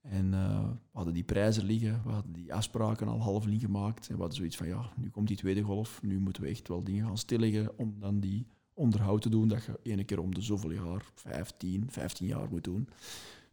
En 0.00 0.34
eh, 0.34 0.68
we 0.68 0.76
hadden 0.92 1.14
die 1.14 1.24
prijzen 1.24 1.64
liggen, 1.64 2.02
we 2.04 2.10
hadden 2.10 2.32
die 2.32 2.54
afspraken 2.54 3.08
al 3.08 3.20
half 3.20 3.46
niet 3.46 3.60
gemaakt. 3.60 4.08
En 4.08 4.14
we 4.14 4.20
hadden 4.20 4.36
zoiets 4.36 4.56
van, 4.56 4.66
ja, 4.66 4.92
nu 4.96 5.10
komt 5.10 5.28
die 5.28 5.36
tweede 5.36 5.62
golf, 5.62 6.02
nu 6.02 6.18
moeten 6.18 6.42
we 6.42 6.48
echt 6.48 6.68
wel 6.68 6.84
dingen 6.84 7.06
gaan 7.06 7.18
stilleggen 7.18 7.78
om 7.78 7.94
dan 7.98 8.20
die 8.20 8.46
onderhoud 8.74 9.22
te 9.22 9.28
doen, 9.28 9.48
dat 9.48 9.64
je 9.64 9.78
ene 9.82 10.04
keer 10.04 10.20
om 10.20 10.34
de 10.34 10.40
zoveel 10.40 10.70
jaar, 10.70 11.02
15, 11.14 11.90
15 11.90 12.26
jaar 12.26 12.48
moet 12.50 12.64
doen. 12.64 12.88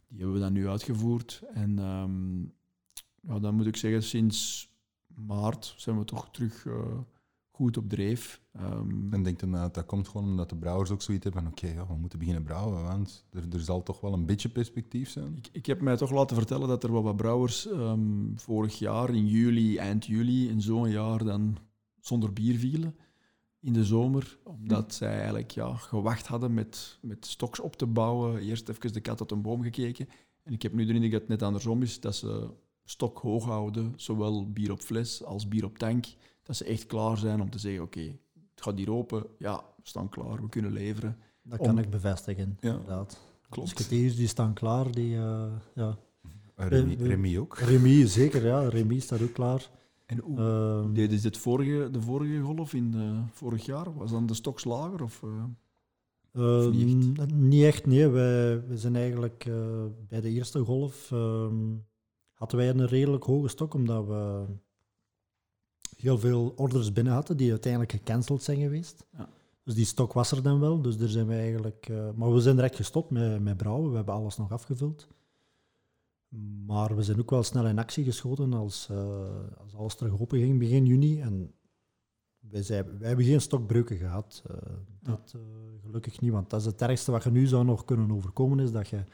Die 0.08 0.18
hebben 0.18 0.34
we 0.36 0.42
dan 0.42 0.52
nu 0.52 0.68
uitgevoerd. 0.68 1.42
En 1.52 1.78
ehm, 1.78 2.40
ja, 3.32 3.38
dan 3.40 3.54
moet 3.54 3.66
ik 3.66 3.76
zeggen, 3.76 4.02
sinds 4.02 4.70
maart 5.06 5.74
zijn 5.76 5.98
we 5.98 6.04
toch 6.04 6.30
terug 6.30 6.66
eh, 6.66 6.98
goed 7.58 7.76
op 7.76 7.88
dreef. 7.88 8.40
Ehm, 8.52 9.12
En 9.12 9.22
denk 9.22 9.38
dan 9.38 9.50
dat 9.50 9.74
dat 9.74 9.86
komt 9.86 10.08
gewoon 10.08 10.26
omdat 10.28 10.48
de 10.48 10.56
brouwers 10.56 10.90
ook 10.90 11.02
zoiets 11.02 11.24
hebben 11.24 11.42
van 11.42 11.50
oké, 11.50 11.66
ja, 11.66 11.86
we 11.86 11.94
moeten 11.94 12.18
beginnen 12.18 12.42
brouwen, 12.42 12.82
want 12.82 13.26
er, 13.30 13.44
er 13.52 13.60
zal 13.60 13.82
toch 13.82 14.00
wel 14.00 14.12
een 14.12 14.26
beetje 14.26 14.48
perspectief 14.48 15.10
zijn. 15.10 15.36
Ik, 15.36 15.48
ik 15.52 15.66
heb 15.66 15.80
mij 15.80 15.96
toch 15.96 16.10
laten 16.10 16.36
vertellen 16.36 16.68
dat 16.68 16.84
er 16.84 16.92
wel 16.92 17.02
wat 17.02 17.16
brouwers 17.16 17.70
ehm, 17.70 18.34
vorig 18.34 18.78
jaar, 18.78 19.14
in 19.14 19.26
juli, 19.26 19.76
eind 19.76 20.06
juli, 20.06 20.48
in 20.48 20.62
zo'n 20.62 20.90
jaar 20.90 21.24
dan 21.24 21.56
zonder 22.00 22.32
bier 22.32 22.58
vielen 22.58 22.96
in 23.60 23.72
de 23.72 23.84
zomer. 23.84 24.38
Omdat 24.44 24.94
zij 24.94 25.14
eigenlijk 25.18 25.50
ja, 25.50 25.74
gewacht 25.74 26.26
hadden 26.26 26.54
met, 26.54 26.98
met 27.02 27.26
stoks 27.26 27.60
op 27.60 27.76
te 27.76 27.86
bouwen. 27.86 28.40
Eerst 28.40 28.68
even 28.68 28.92
de 28.92 29.00
kat 29.00 29.20
uit 29.20 29.30
een 29.30 29.42
boom 29.42 29.62
gekeken. 29.62 30.08
En 30.42 30.52
ik 30.52 30.62
heb 30.62 30.72
nu 30.72 30.84
de 30.84 30.92
indruk 30.92 31.12
dat 31.12 31.20
het 31.20 31.30
net 31.30 31.42
andersom 31.42 31.82
is, 31.82 32.00
dat 32.00 32.16
ze 32.16 32.50
stok 32.84 33.18
hoog 33.18 33.44
houden, 33.44 33.92
zowel 33.96 34.52
bier 34.52 34.72
op 34.72 34.80
fles 34.80 35.24
als 35.24 35.48
bier 35.48 35.64
op 35.64 35.78
tank. 35.78 36.06
Dat 36.48 36.56
ze 36.56 36.64
echt 36.64 36.86
klaar 36.86 37.16
zijn 37.18 37.40
om 37.40 37.50
te 37.50 37.58
zeggen, 37.58 37.82
oké, 37.82 38.00
het 38.54 38.62
gaat 38.62 38.78
hier 38.78 38.92
open. 38.92 39.24
Ja, 39.38 39.56
we 39.56 39.82
staan 39.88 40.08
klaar, 40.08 40.42
we 40.42 40.48
kunnen 40.48 40.72
leveren. 40.72 41.16
Dat 41.42 41.58
Om- 41.58 41.66
kan 41.66 41.78
ik 41.78 41.90
bevestigen, 41.90 42.56
Ja. 42.60 42.70
inderdaad. 42.70 43.18
Klopt. 43.48 43.68
Musketeers 43.68 44.16
die 44.16 44.26
staan 44.26 44.54
klaar. 44.54 44.90
Die, 44.92 45.16
eh, 45.16 45.52
ja. 45.74 45.96
Eh, 46.54 46.66
Remy, 46.68 46.96
we- 46.96 47.06
Remy 47.06 47.38
ook. 47.38 47.58
Remy, 47.58 48.06
zeker, 48.06 48.44
ja. 48.46 48.68
Remy 48.68 48.98
staat 48.98 49.22
ook 49.22 49.32
klaar. 49.32 49.70
En 50.06 50.18
hoe 50.18 50.38
Ehm, 50.38 50.92
deden 50.92 51.16
ze 51.18 51.22
dit 51.30 51.38
vorige, 51.38 51.88
de 51.90 52.00
vorige 52.00 52.40
golf 52.40 52.74
in 52.74 52.94
eh, 52.94 53.18
vorig 53.32 53.66
jaar? 53.66 53.94
Was 53.94 54.10
dan 54.10 54.26
de 54.26 54.34
stoks 54.34 54.64
lager? 54.64 55.02
Of, 55.02 55.22
eh? 55.22 55.44
Eh, 56.32 56.66
Of 56.66 56.72
niet 56.72 57.18
echt? 57.18 57.34
niet 57.34 57.62
echt, 57.64 57.86
nee. 57.86 58.08
Wij, 58.08 58.66
wij 58.66 58.76
zijn 58.76 58.96
eigenlijk 58.96 59.44
eh, 59.46 59.84
bij 60.08 60.20
de 60.20 60.28
eerste 60.30 60.58
golf 60.64 61.12
ehm, 61.12 61.56
hadden 62.32 62.58
wij 62.58 62.68
een 62.68 62.86
redelijk 62.86 63.24
hoge 63.24 63.48
stok, 63.48 63.74
omdat 63.74 64.06
we 64.06 64.44
heel 66.00 66.18
veel 66.18 66.52
orders 66.56 66.92
binnen 66.92 67.12
hadden 67.12 67.36
die 67.36 67.50
uiteindelijk 67.50 67.92
gecanceld 67.92 68.42
zijn 68.42 68.58
geweest. 68.58 69.06
Ja. 69.16 69.28
Dus 69.64 69.74
die 69.74 69.86
stok 69.86 70.12
was 70.12 70.30
er 70.30 70.42
dan 70.42 70.60
wel, 70.60 70.80
dus 70.82 70.96
daar 70.96 71.08
zijn 71.08 71.26
we 71.26 71.34
eigenlijk... 71.34 71.88
eh, 71.88 72.10
maar 72.14 72.32
we 72.32 72.40
zijn 72.40 72.54
direct 72.54 72.76
gestopt 72.76 73.10
met, 73.10 73.42
met 73.42 73.56
brouwen, 73.56 73.90
we 73.90 73.96
hebben 73.96 74.14
alles 74.14 74.36
nog 74.36 74.52
afgevuld. 74.52 75.08
Maar 76.66 76.96
we 76.96 77.02
zijn 77.02 77.18
ook 77.18 77.30
wel 77.30 77.42
snel 77.42 77.66
in 77.66 77.78
actie 77.78 78.04
geschoten 78.04 78.52
als, 78.52 78.88
eh, 78.90 79.18
als 79.62 79.74
alles 79.74 79.94
terug 79.94 80.20
open 80.20 80.38
ging 80.38 80.58
begin 80.58 80.86
juni. 80.86 81.20
En 81.20 81.52
wij, 82.38 82.62
zijn, 82.62 82.98
wij 82.98 83.08
hebben 83.08 83.26
geen 83.26 83.40
stokbreuken 83.40 83.96
gehad. 83.96 84.42
eh, 84.50 84.56
dat 85.00 85.34
gelukkig 85.82 86.20
niet, 86.20 86.32
want 86.32 86.50
dat 86.50 86.60
is 86.60 86.66
het 86.66 86.82
ergste 86.82 87.10
wat 87.10 87.24
je 87.24 87.30
nu 87.30 87.46
zou 87.46 87.64
nog 87.64 87.84
kunnen 87.84 88.12
overkomen, 88.12 88.60
is 88.60 88.72
dat 88.72 88.88
je, 88.88 89.04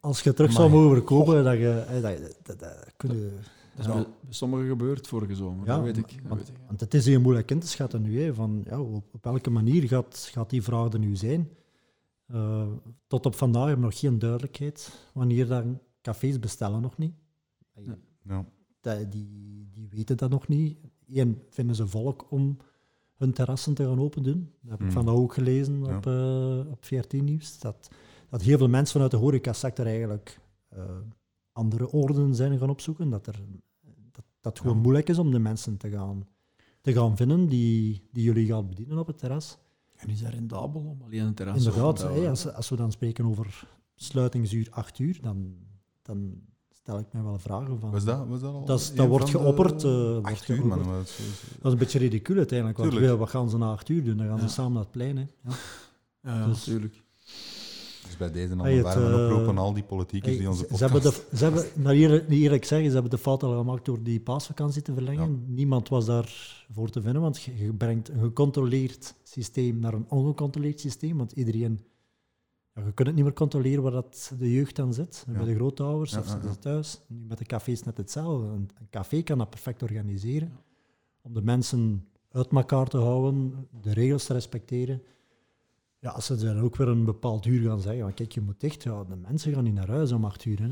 als 0.00 0.20
je 0.20 0.34
terug 0.34 0.52
zou 0.52 0.70
mogen 0.70 0.96
verkopen, 0.96 1.44
dat 1.44 1.56
je... 1.58 2.00
dat, 2.02 2.36
dat, 2.46 2.58
dat 2.58 2.92
kun 2.96 3.16
je 3.16 3.38
Dat 3.76 3.86
is 3.86 3.92
Ja. 3.92 4.02
bij, 4.02 4.06
sommigen 4.28 4.66
gebeurd 4.68 5.06
vorige 5.08 5.34
zomer, 5.34 5.66
Ja, 5.66 5.74
dat 5.76 5.84
weet 5.84 5.96
ik. 5.96 6.08
Dat 6.12 6.28
want, 6.28 6.40
weet 6.40 6.48
ik. 6.48 6.56
want 6.66 6.80
het 6.80 6.94
is 6.94 7.06
heel 7.06 7.20
moeilijk 7.20 7.50
in 7.50 7.58
te 7.60 7.66
schatten 7.66 8.02
nu, 8.02 8.20
hè, 8.22 8.34
van 8.34 8.62
ja, 8.64 8.80
op, 8.80 9.04
op 9.14 9.24
welke 9.24 9.50
manier 9.50 9.82
gaat, 9.88 10.28
gaat 10.32 10.50
die 10.50 10.62
vraag 10.62 10.92
er 10.92 10.98
nu 10.98 11.16
zijn. 11.16 11.50
Eh, 12.26 12.66
tot 13.06 13.26
op 13.26 13.34
vandaag 13.34 13.62
hebben 13.66 13.84
we 13.84 13.90
nog 13.90 13.98
geen 14.00 14.18
duidelijkheid 14.18 15.08
wanneer 15.14 15.46
dan 15.46 15.78
cafés 16.02 16.38
bestellen 16.38 16.80
nog 16.82 16.98
niet. 16.98 17.14
Ja. 18.22 18.44
Die, 19.08 19.68
die 19.72 19.88
weten 19.90 20.16
dat 20.16 20.30
nog 20.30 20.48
niet. 20.48 20.78
Eén, 21.12 21.42
vinden 21.48 21.76
ze 21.76 21.86
volk 21.86 22.26
om 22.30 22.56
hun 23.16 23.32
terrassen 23.32 23.74
te 23.74 23.84
gaan 23.84 24.00
open 24.00 24.22
doen. 24.22 24.52
Dat 24.60 24.70
heb 24.70 24.78
ik 24.80 24.84
Hmm. 24.84 24.90
vandaag 24.90 25.14
ook 25.14 25.34
gelezen 25.34 25.84
Ja. 25.84 25.96
op, 25.96 26.06
eh, 26.06 26.70
op 26.72 26.84
14 26.84 27.24
Nieuws. 27.24 27.58
Dat, 27.58 27.88
dat 28.28 28.42
heel 28.42 28.58
veel 28.58 28.68
mensen 28.68 28.92
vanuit 28.92 29.10
de 29.10 29.16
horecasector 29.16 29.86
eigenlijk 29.86 30.38
eh, 30.68 30.82
andere 31.56 31.90
orden 31.90 32.34
zijn 32.34 32.58
gaan 32.58 32.70
opzoeken. 32.70 33.10
Dat, 33.10 33.26
er, 33.26 33.34
dat, 34.12 34.24
dat 34.40 34.52
het 34.52 34.58
gewoon 34.60 34.76
Ja. 34.76 34.82
moeilijk 34.82 35.08
is 35.08 35.18
om 35.18 35.30
de 35.30 35.38
mensen 35.38 35.76
te 35.76 35.90
gaan, 35.90 36.26
te 36.80 36.92
gaan 36.92 37.16
vinden 37.16 37.48
die, 37.48 38.02
die 38.12 38.22
jullie 38.24 38.46
gaan 38.46 38.68
bedienen 38.68 38.98
op 38.98 39.06
het 39.06 39.18
terras. 39.18 39.58
En 39.96 40.08
is 40.08 40.20
dat 40.22 40.32
rendabel 40.32 40.80
om 40.80 41.02
alleen 41.02 41.24
een 41.26 41.34
terras 41.34 41.56
Inderdaad, 41.56 41.96
te 41.96 42.02
hè, 42.02 42.08
houden? 42.08 42.30
als, 42.30 42.52
als 42.52 42.68
we 42.68 42.76
dan 42.76 42.92
spreken 42.92 43.24
over 43.26 43.68
sluitingsuur 43.94 44.66
8 44.70 44.98
uur, 44.98 45.18
dan, 45.22 45.54
dan 46.02 46.40
stel 46.70 46.98
ik 46.98 47.06
mij 47.12 47.22
wel 47.22 47.38
vragen 47.38 47.80
van. 47.80 47.90
Was 47.90 48.04
dat, 48.04 48.26
was 48.26 48.40
dat 48.40 48.54
al? 48.54 48.64
Dat, 48.64 48.80
is, 48.80 48.88
een 48.88 48.96
dat 48.96 49.08
wordt 49.08 49.30
geopperd. 49.30 49.84
eh, 49.84 49.90
wordt 49.90 50.26
Acht 50.26 50.48
uur, 50.48 50.66
man. 50.66 50.78
is- 50.78 50.86
Dat 50.86 51.64
is 51.66 51.72
een 51.72 51.78
beetje 51.78 51.98
ridicuul 51.98 52.36
uiteindelijk, 52.36 52.78
want 52.78 53.18
wat 53.18 53.30
gaan 53.30 53.50
ze 53.50 53.58
na 53.58 53.70
acht 53.70 53.88
uur 53.88 54.04
doen? 54.04 54.16
Dan 54.16 54.26
gaan 54.26 54.36
Ja. 54.36 54.42
ze 54.46 54.48
samen 54.54 54.72
naar 54.72 54.82
het 54.82 54.90
plein. 54.90 55.16
Hè. 55.16 55.24
Ja. 55.42 55.50
Ja, 56.22 56.46
Dus- 56.46 56.66
natuurlijk. 56.66 56.92
Dus 56.92 57.02
bij 58.18 58.30
deze 58.30 58.56
Hey, 58.56 58.74
het, 58.74 58.86
eh, 58.86 59.24
oproep 59.24 59.48
aan 59.48 59.58
al 59.58 59.72
die 59.72 59.82
politiekers 59.82 60.32
Hey, 60.32 60.40
die 60.40 60.48
onze 60.48 60.60
ze, 60.62 60.68
podcast... 60.68 60.90
ze 60.90 61.00
hebben 61.08 61.12
de, 61.30 61.36
ze 61.36 61.44
hebben, 61.44 61.64
naar 61.74 61.92
eerlijk, 61.92 62.30
eerlijk 62.30 62.64
zeggen, 62.64 62.86
ze 62.88 62.92
hebben 62.92 63.10
de 63.10 63.18
fout 63.18 63.42
al 63.42 63.58
gemaakt 63.58 63.84
door 63.84 64.02
die 64.02 64.20
paasvakantie 64.20 64.82
te 64.82 64.92
verlengen. 64.92 65.44
Niemand 65.46 65.88
was 65.88 66.06
daarvoor 66.06 66.90
te 66.90 67.02
vinden, 67.02 67.22
want 67.22 67.42
je, 67.42 67.72
brengt 67.72 68.08
een 68.08 68.20
gecontroleerd 68.20 69.14
systeem 69.22 69.78
naar 69.78 69.94
een 69.94 70.06
ongecontroleerd 70.08 70.80
systeem, 70.80 71.16
want 71.16 71.32
iedereen... 71.32 71.80
Ja, 72.74 72.84
je 72.84 72.92
kunt 72.92 73.08
het 73.08 73.16
niet 73.16 73.24
meer 73.24 73.34
controleren 73.34 73.82
waar 73.82 73.92
dat 73.92 74.32
de 74.38 74.52
jeugd 74.52 74.78
aan 74.78 74.94
zit. 74.94 75.24
Ja. 75.26 75.32
Bij 75.32 75.44
de 75.44 75.54
grootouders 75.54 76.12
Ja, 76.12 76.18
of 76.18 76.26
ze 76.26 76.58
thuis. 76.58 77.00
Nu 77.06 77.24
met 77.28 77.38
de 77.38 77.44
cafés 77.44 77.82
net 77.82 77.96
hetzelfde. 77.96 78.46
Een, 78.46 78.70
een 78.80 78.88
café 78.90 79.22
kan 79.22 79.38
dat 79.38 79.50
perfect 79.50 79.82
organiseren 79.82 80.52
om 81.22 81.34
de 81.34 81.42
mensen 81.42 82.08
uit 82.30 82.52
elkaar 82.52 82.86
te 82.86 82.96
houden, 82.96 83.68
de 83.80 83.92
regels 83.92 84.24
te 84.24 84.32
respecteren. 84.32 85.02
Ja, 85.98 86.10
als 86.10 86.26
ze 86.26 86.36
dan 86.36 86.58
ook 86.58 86.76
weer 86.76 86.88
een 86.88 87.04
bepaald 87.04 87.46
uur 87.46 87.68
gaan 87.68 87.80
zeggen, 87.80 88.14
kijk, 88.14 88.32
je 88.32 88.40
moet 88.40 88.60
dicht, 88.60 88.82
ja, 88.82 89.04
de 89.04 89.16
mensen 89.16 89.52
gaan 89.52 89.64
niet 89.64 89.74
naar 89.74 89.88
huis 89.88 90.12
om 90.12 90.24
acht 90.24 90.44
uur. 90.44 90.62
Hè. 90.62 90.70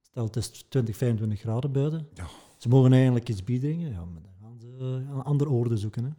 Stel, 0.00 0.24
het 0.24 0.36
is 0.36 0.48
20, 0.68 0.96
25 0.96 1.40
graden 1.40 1.72
buiten. 1.72 2.08
Ja. 2.14 2.26
Ze 2.58 2.68
mogen 2.68 2.92
eigenlijk 2.92 3.28
iets 3.28 3.44
biedringen, 3.44 3.90
ja, 3.90 4.04
maar 4.04 4.22
dan 4.22 4.32
gaan 4.40 4.58
ze 4.58 4.76
eh, 5.06 5.10
aan 5.14 5.24
andere 5.24 5.50
oorden 5.50 5.78
zoeken. 5.78 6.04
Hè. 6.04 6.10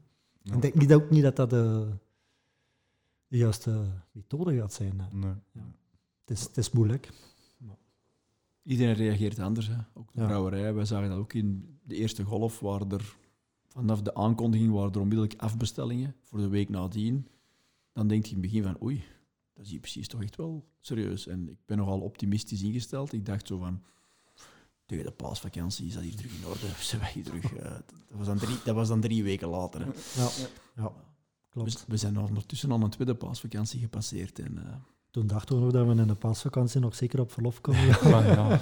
Ja. 0.42 0.54
Ik 0.56 0.62
denk 0.62 0.74
niet, 0.76 0.94
ook 0.94 1.10
niet 1.10 1.24
dat 1.24 1.36
dat 1.36 1.50
de, 1.50 1.88
de 3.28 3.38
juiste 3.38 3.84
methode 4.12 4.56
gaat 4.58 4.74
zijn. 4.74 5.00
hè. 5.00 5.18
Nee. 5.18 5.34
Het, 6.26 6.38
is, 6.38 6.42
het 6.44 6.58
is 6.58 6.72
moeilijk. 6.72 7.10
Iedereen 8.64 8.94
reageert 8.94 9.40
anders. 9.40 9.68
Hè. 9.68 9.76
Ook 9.94 10.14
de 10.14 10.20
Ja. 10.22 10.26
brouwerij. 10.28 10.74
Wij 10.74 10.86
zagen 10.86 11.10
dat 11.10 11.18
ook 11.18 11.34
in 11.34 11.78
de 11.84 11.96
eerste 11.96 12.24
golf. 12.24 12.60
Waren 12.60 12.92
er, 12.92 13.16
vanaf 13.68 14.02
de 14.02 14.14
aankondiging 14.16 14.72
waren 14.74 14.92
er 14.94 15.00
onmiddellijk 15.00 15.42
afbestellingen 15.42 16.16
voor 16.22 16.40
de 16.40 16.48
week 16.48 16.70
nadien. 16.70 17.28
Dan 17.94 18.08
denk 18.08 18.26
je 18.26 18.36
in 18.36 18.42
het 18.42 18.52
begin 18.52 18.64
van 18.64 18.82
oei, 18.84 19.04
dat 19.54 19.66
is 19.66 19.72
hier 19.72 19.80
precies 19.80 20.08
toch 20.08 20.22
echt 20.24 20.36
wel 20.36 20.68
serieus. 20.80 21.28
En 21.28 21.50
ik 21.50 21.58
ben 21.66 21.78
nogal 21.78 22.00
optimistisch 22.00 22.62
ingesteld. 22.62 23.14
Ik 23.14 23.26
dacht 23.26 23.48
zo 23.48 23.58
van, 23.58 23.84
tegen 24.86 25.06
de 25.06 25.12
paasvakantie 25.12 25.88
is 25.88 25.94
dat 25.94 26.04
hier 26.04 26.16
terug 26.16 26.32
in 26.42 26.46
orde. 26.48 26.66
Zijn 26.80 27.02
wij 27.02 27.12
hier 27.14 27.24
terug. 27.24 27.54
eh, 27.54 27.72
dat, 27.72 27.94
was 28.18 28.26
dan 28.28 28.38
drie, 28.38 28.56
dat 28.66 28.76
was 28.76 28.88
dan 28.88 29.02
drie 29.02 29.24
weken 29.24 29.48
later. 29.48 29.80
Hè. 29.82 29.86
Ja, 30.22 30.30
ja 30.76 30.84
We, 30.84 30.92
klopt. 31.50 31.86
we 31.88 31.98
zijn 31.98 32.18
ondertussen 32.20 32.72
al 32.72 32.82
een 32.82 32.90
tweede 32.90 33.16
paasvakantie 33.16 33.80
gepasseerd. 33.80 34.40
En, 34.40 34.58
eh, 34.68 34.76
Toen 35.12 35.28
dachten 35.28 35.56
we 35.56 35.62
nog 35.62 35.72
dat 35.72 35.88
we 35.88 36.02
in 36.02 36.08
de 36.08 36.16
paasvakantie 36.16 36.80
nog 36.80 36.96
zeker 36.96 37.20
op 37.20 37.32
verlof 37.32 37.62
konden. 37.62 37.86
Ja. 38.10 38.62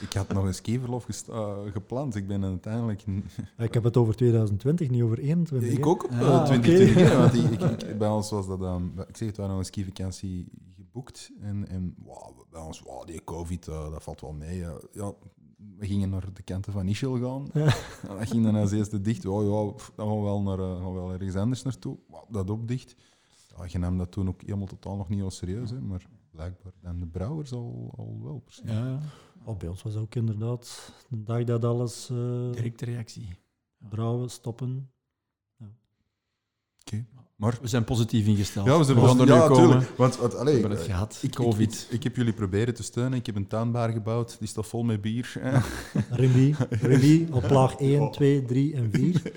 Ik 0.00 0.12
had 0.12 0.28
nog 0.28 0.44
een 0.44 0.54
skiverlof 0.54 1.04
gest- 1.04 1.28
eh, 1.28 1.56
gepland. 1.72 2.14
Ik 2.14 2.26
ben 2.26 2.44
uiteindelijk... 2.44 3.04
Ik 3.58 3.74
heb 3.74 3.84
het 3.84 3.96
over 3.96 4.16
2020, 4.16 4.90
niet 4.90 5.02
over 5.02 5.18
21. 5.18 5.70
Ik 5.72 5.86
ook 5.86 6.04
op 6.04 6.10
Ah, 6.10 6.20
eh, 6.20 6.26
oké. 6.56 6.60
2020. 6.60 7.08
hè, 7.10 7.16
want 7.18 7.34
ik, 7.34 7.50
ik, 7.50 7.82
ik- 7.90 7.98
bij 7.98 8.08
ons 8.08 8.30
was 8.30 8.46
dat... 8.46 8.60
ik 9.08 9.16
zeg 9.16 9.26
het, 9.28 9.36
we 9.36 9.42
hadden 9.42 9.58
een 9.58 9.64
skivakantie 9.64 10.48
geboekt. 10.76 11.30
En, 11.40 11.68
en 11.68 11.94
wow, 12.04 12.38
bij 12.50 12.60
ons, 12.60 12.80
wow, 12.80 13.06
die 13.06 13.24
covid, 13.24 13.68
eh, 13.68 13.90
dat 13.90 14.02
valt 14.02 14.20
wel 14.20 14.32
mee. 14.32 14.58
ja, 14.92 15.12
we 15.78 15.86
gingen 15.86 16.08
naar 16.10 16.32
de 16.32 16.42
kanten 16.42 16.72
van 16.72 16.86
Ischel 16.88 17.18
gaan. 17.18 17.48
Ja. 17.52 17.74
En 18.08 18.18
dat 18.18 18.28
ging 18.30 18.44
dan 18.44 18.54
als 18.54 18.72
eerste 18.72 19.00
dicht. 19.00 19.26
Oh, 19.26 19.68
ja, 19.68 19.72
pff, 19.72 19.92
dan 19.96 20.06
gaan 20.08 20.16
we 20.16 20.22
wel, 20.22 20.42
naar, 20.42 20.58
gaan 20.58 20.92
we 20.94 20.98
wel 21.00 21.12
ergens 21.12 21.34
anders 21.36 21.62
naartoe. 21.62 21.96
Wow, 22.08 22.32
dat 22.32 22.50
ook 22.50 22.68
dicht. 22.68 22.94
Ja, 23.56 23.64
je 23.68 23.78
nam 23.78 23.98
dat 23.98 24.10
toen 24.12 24.28
ook 24.28 24.40
helemaal 24.42 24.66
totaal 24.66 24.96
nog 24.96 25.08
niet 25.08 25.18
heel 25.18 25.30
serieus. 25.30 25.70
Hè, 25.70 25.80
maar 25.80 26.06
blijkbaar 26.30 26.72
dan 26.82 27.00
de 27.00 27.06
brouwers 27.06 27.52
al, 27.52 27.94
al 27.96 28.18
wel. 28.22 28.38
Precies. 28.44 28.62
ja, 28.70 28.86
ja, 28.86 29.00
Oh, 29.46 29.58
bij 29.58 29.68
ons 29.68 29.82
was 29.82 29.96
ook 29.96 30.14
inderdaad 30.14 30.92
de 31.08 31.22
dag 31.22 31.44
dat 31.44 31.64
alles 31.64 32.10
eh 32.10 32.50
directe 32.52 32.84
reactie. 32.84 33.28
brouwen, 33.78 34.30
stoppen. 34.30 34.90
Maar 37.36 37.58
We 37.60 37.68
zijn 37.68 37.84
positief 37.84 38.26
ingesteld. 38.26 38.66
Ja, 38.66 38.78
we 38.78 38.84
zijn 38.84 38.98
gaan 38.98 39.20
er 39.20 39.26
ja, 39.26 39.42
nu 39.48 39.54
komen. 39.54 39.68
tuurlijk. 39.70 39.96
Want, 39.96 40.16
want, 40.16 40.32
We 40.32 40.38
allee, 40.38 40.52
hebben 40.52 40.70
het 40.70 40.80
eh, 40.80 40.86
gehad. 40.86 41.18
ik, 41.22 41.30
Covid. 41.34 41.74
Ik, 41.74 41.80
ik, 41.86 41.90
ik 41.94 42.02
heb 42.02 42.16
jullie 42.16 42.32
proberen 42.32 42.74
te 42.74 42.82
steunen. 42.82 43.18
Ik 43.18 43.26
heb 43.26 43.36
een 43.36 43.46
tuinbar 43.46 43.90
gebouwd. 43.90 44.36
Die 44.38 44.48
staat 44.48 44.66
vol 44.66 44.82
met 44.82 45.00
bier. 45.00 45.34
hè. 45.40 45.58
Remy, 46.16 46.54
Remy 46.70 47.28
op 47.32 47.50
laag 47.50 47.76
1, 47.76 48.10
2, 48.10 48.42
3 48.42 48.74
en 48.74 48.90
4. 48.92 49.32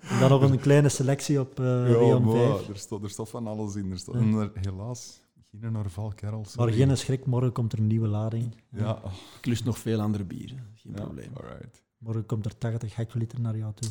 En 0.00 0.20
dan 0.20 0.30
nog 0.30 0.42
een 0.50 0.60
kleine 0.60 0.88
selectie 0.88 1.40
op 1.40 1.58
eh 1.60 1.64
Ja, 1.64 1.82
Leon 1.82 2.24
maar 2.24 2.56
5. 2.56 2.68
er, 2.68 2.76
staat, 2.78 3.02
er 3.02 3.10
staat 3.10 3.28
van 3.28 3.46
alles 3.46 3.74
in. 3.74 3.90
Er 3.92 4.24
Ja. 4.30 4.38
er, 4.40 4.50
helaas, 4.54 5.20
geen 5.60 5.72
Narval, 5.72 6.12
Karel. 6.14 6.46
Maar 6.56 6.68
geen 6.72 6.96
schrik, 6.96 7.26
morgen 7.26 7.52
komt 7.52 7.72
er 7.72 7.78
een 7.78 7.86
nieuwe 7.86 8.08
lading. 8.08 8.54
Ja, 8.70 8.92
oh, 9.04 9.12
Ik 9.38 9.46
lust 9.46 9.64
nog 9.64 9.78
veel 9.78 10.00
andere 10.00 10.24
bieren. 10.24 10.66
Geen 10.74 10.92
ja, 10.92 11.02
probleem. 11.04 11.30
alright. 11.34 11.82
Morgen 11.98 12.26
komt 12.26 12.44
er 12.44 12.58
80 12.58 12.96
hectoliter 12.96 13.40
naar 13.40 13.56
jou 13.56 13.72
toe. 13.74 13.90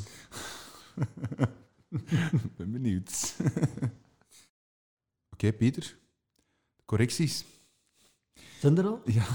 Ik 1.89 2.55
ben 2.57 2.71
benieuwd. 2.71 3.35
Oké, 5.33 5.53
Pieter. 5.53 5.97
Correcties. 6.85 7.45
Zijn 8.59 8.77
er 8.77 8.85
al? 8.85 9.01
Ja. 9.05 9.25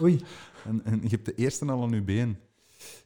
Oei, 0.00 0.20
En, 0.64 0.84
en 0.84 1.02
je 1.02 1.08
hebt 1.08 1.24
de 1.26 1.34
eerste 1.34 1.64
al 1.66 1.82
aan 1.82 1.90
je 1.90 2.02
been. 2.02 2.36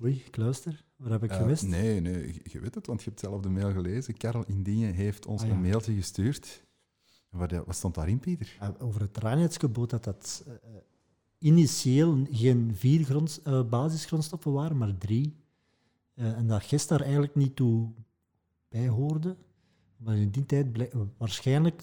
oei, 0.03 0.23
ik 0.27 0.37
luister. 0.37 0.85
Wat 0.97 1.11
heb 1.11 1.23
ik 1.23 1.31
Eh, 1.31 1.37
gemist? 1.37 1.63
nee, 1.67 2.01
nee, 2.01 2.41
je- 2.45 2.61
weet 2.61 2.75
het, 2.75 2.87
want 2.87 3.03
je 3.03 3.09
hebt 3.09 3.21
zelf 3.21 3.41
de 3.41 3.49
mail 3.49 3.73
gelezen. 3.73 4.17
Karel 4.17 4.45
Indingen 4.47 4.95
heeft 4.95 5.27
ons 5.27 5.43
Ah, 5.43 5.49
ja. 5.49 5.55
een 5.55 5.61
mailtje 5.61 5.95
gestuurd. 5.95 6.65
Wat, 7.37 7.53
wat 7.53 7.75
stond 7.77 7.95
daarin, 7.95 8.19
Pieter? 8.19 8.57
Eh, 8.61 8.69
Over 8.79 9.01
het 9.01 9.17
reinheidsgebod 9.17 9.91
dat 9.91 10.05
dat 10.05 10.45
eh, 10.47 10.53
eh, 10.55 10.61
initieel 11.39 12.27
geen 12.31 12.75
vier 12.75 13.05
grond, 13.05 13.41
eh, 13.45 13.69
basisgrondstoffen 13.69 14.53
waren, 14.53 14.77
maar 14.77 14.99
drie. 14.99 15.37
Eh, 16.15 16.37
en 16.39 16.47
dat 16.47 16.63
gist 16.63 16.89
daar 16.89 17.01
eigenlijk 17.01 17.35
niet 17.35 17.57
toe 17.57 17.91
bij 18.69 18.89
hoorde. 18.89 19.37
Maar 19.97 20.17
in 20.17 20.31
die 20.31 20.47
tijd 20.47 20.67
waarschijnlijk 21.17 21.83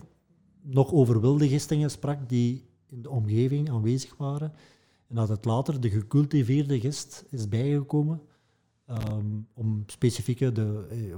nog 0.62 0.92
over 0.92 1.22
wilde 1.22 1.48
gistingen 1.48 1.92
sprak 1.92 2.30
die 2.30 2.66
in 2.90 3.02
de 3.02 3.10
omgeving 3.10 3.70
aanwezig 3.70 4.18
waren. 4.18 4.54
En 5.08 5.16
dat 5.16 5.30
het 5.30 5.46
later 5.46 5.82
de 5.82 5.90
gecultiveerde 5.90 6.80
gist 6.80 7.26
is 7.30 7.50
bijgekomen 7.50 8.22
ehm, 8.86 9.26
om 9.54 9.84
specifieke, 9.86 10.52
de, 10.52 10.88
eh, 10.90 11.16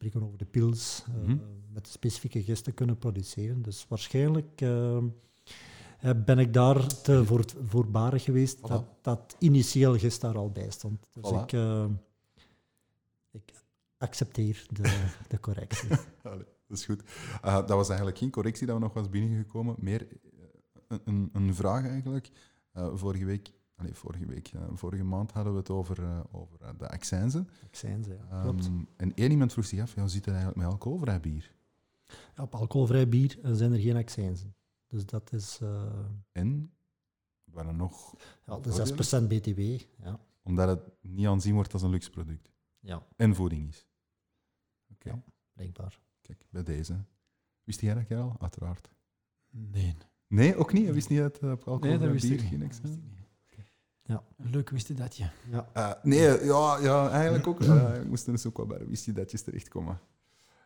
spreken 0.00 0.22
over 0.26 0.38
de 0.38 0.44
pils, 0.44 1.04
eh, 1.08 1.14
Mhm. 1.22 1.36
met 1.72 1.88
specifieke 1.88 2.42
gist 2.42 2.64
te 2.64 2.72
kunnen 2.72 2.98
produceren. 2.98 3.62
Dus 3.62 3.86
waarschijnlijk 3.88 4.60
ehm, 4.60 5.06
eh, 6.00 6.10
ben 6.24 6.38
ik 6.38 6.52
daar 6.52 6.86
te 7.02 7.24
voor, 7.24 7.44
voorbarig 7.66 8.22
geweest 8.24 8.58
Voilà. 8.58 8.60
dat, 8.60 8.84
dat 9.02 9.36
initieel 9.38 9.98
gist 9.98 10.20
daar 10.20 10.36
al 10.36 10.50
bij 10.50 10.70
stond. 10.70 11.06
Dus 11.12 11.30
Voilà. 11.32 11.42
ik, 11.42 11.52
eh, 11.52 11.84
ik 13.30 13.52
accepteer 13.98 14.66
de, 14.70 15.08
de 15.28 15.40
correctie. 15.40 15.88
Allee, 16.22 16.46
dat 16.66 16.78
is 16.78 16.84
goed. 16.84 17.02
Eh, 17.42 17.54
dat 17.54 17.68
was 17.70 17.88
eigenlijk 17.88 18.18
geen 18.18 18.30
correctie 18.30 18.66
dat 18.66 18.76
we 18.76 18.82
nog 18.82 18.92
was 18.94 19.08
binnengekomen. 19.08 19.74
Meer 19.78 20.06
eh, 20.88 20.98
een, 21.04 21.30
een, 21.32 21.54
vraag 21.54 21.86
eigenlijk. 21.86 22.30
Eh, 22.72 22.88
vorige 22.94 23.24
week, 23.24 23.52
allee, 23.80 23.94
vorige 23.94 24.26
week, 24.26 24.52
vorige 24.74 25.04
maand 25.04 25.32
hadden 25.32 25.52
we 25.52 25.58
het 25.58 25.70
over, 25.70 26.02
eh, 26.02 26.20
over 26.32 26.62
eh, 26.62 26.70
de 26.78 26.88
accijnzen. 26.88 27.48
Ze, 27.70 27.88
ja. 28.30 28.42
klopt. 28.42 28.66
Ehm, 28.66 28.82
en 28.96 29.14
één 29.14 29.30
iemand 29.30 29.52
vroeg 29.52 29.64
zich 29.66 29.80
af, 29.80 29.94
ja, 29.94 30.00
hoe 30.00 30.10
zit 30.10 30.24
het 30.24 30.34
eigenlijk 30.34 30.62
met 30.64 30.72
alcoholvrij 30.72 31.20
bier? 31.20 31.52
Ja, 32.36 32.42
op 32.42 32.54
alcoholvrij 32.54 33.08
bier 33.08 33.38
zijn 33.42 33.72
er 33.72 33.78
geen 33.78 33.96
accijnzen. 33.96 34.54
Dus 34.86 35.06
dat 35.06 35.32
is 35.32 35.58
eh 35.62 35.92
En, 36.32 36.72
waren 37.44 37.76
nog, 37.76 38.14
ja, 38.46 38.58
de 38.58 38.72
6% 38.72 39.28
BTW. 39.28 39.60
Ja. 40.04 40.20
omdat 40.42 40.68
het 40.68 40.80
niet 41.00 41.26
aanzien 41.26 41.54
wordt 41.54 41.72
als 41.72 41.82
een 41.82 41.90
luxe 41.90 42.10
product. 42.10 42.50
ja, 42.80 43.02
En 43.16 43.34
voeding 43.34 43.68
is. 43.68 43.86
Oké, 44.92 45.08
Ja. 45.08 45.22
blijkbaar. 45.52 46.00
kijk, 46.20 46.44
bij 46.50 46.62
deze. 46.62 47.04
Wist 47.64 47.80
jij 47.80 47.94
dat, 47.94 48.06
Karel? 48.06 48.36
Uiteraard. 48.38 48.90
Nee. 49.50 49.96
Nee, 50.26 50.56
ook 50.56 50.72
niet? 50.72 50.86
Je 50.86 50.92
wist 50.92 51.08
niet 51.08 51.18
dat 51.18 51.42
op 51.42 51.68
alcoholvrij 51.68 52.08
Nee, 52.08 52.20
bier 52.20 52.40
geen 52.40 52.58
Dat 52.60 52.98
wist. 54.10 54.22
Ja. 54.38 54.50
Leuk 54.50 54.70
wist 54.70 54.88
je 54.88 54.94
dat 54.94 55.16
je. 55.16 55.26
Ja. 55.50 55.68
Eh, 55.72 55.92
nee, 56.02 56.44
ja, 56.44 56.78
ja, 56.78 57.10
eigenlijk 57.10 57.46
ook. 57.46 57.60
Eh, 57.60 58.00
ik 58.00 58.08
moest 58.08 58.26
er 58.26 58.32
dus 58.32 58.46
ook 58.46 58.56
wel 58.56 58.66
bij 58.66 58.78
de 58.78 58.84
whisky 58.84 59.12
datjes 59.12 59.42
terechtkomen. 59.42 60.00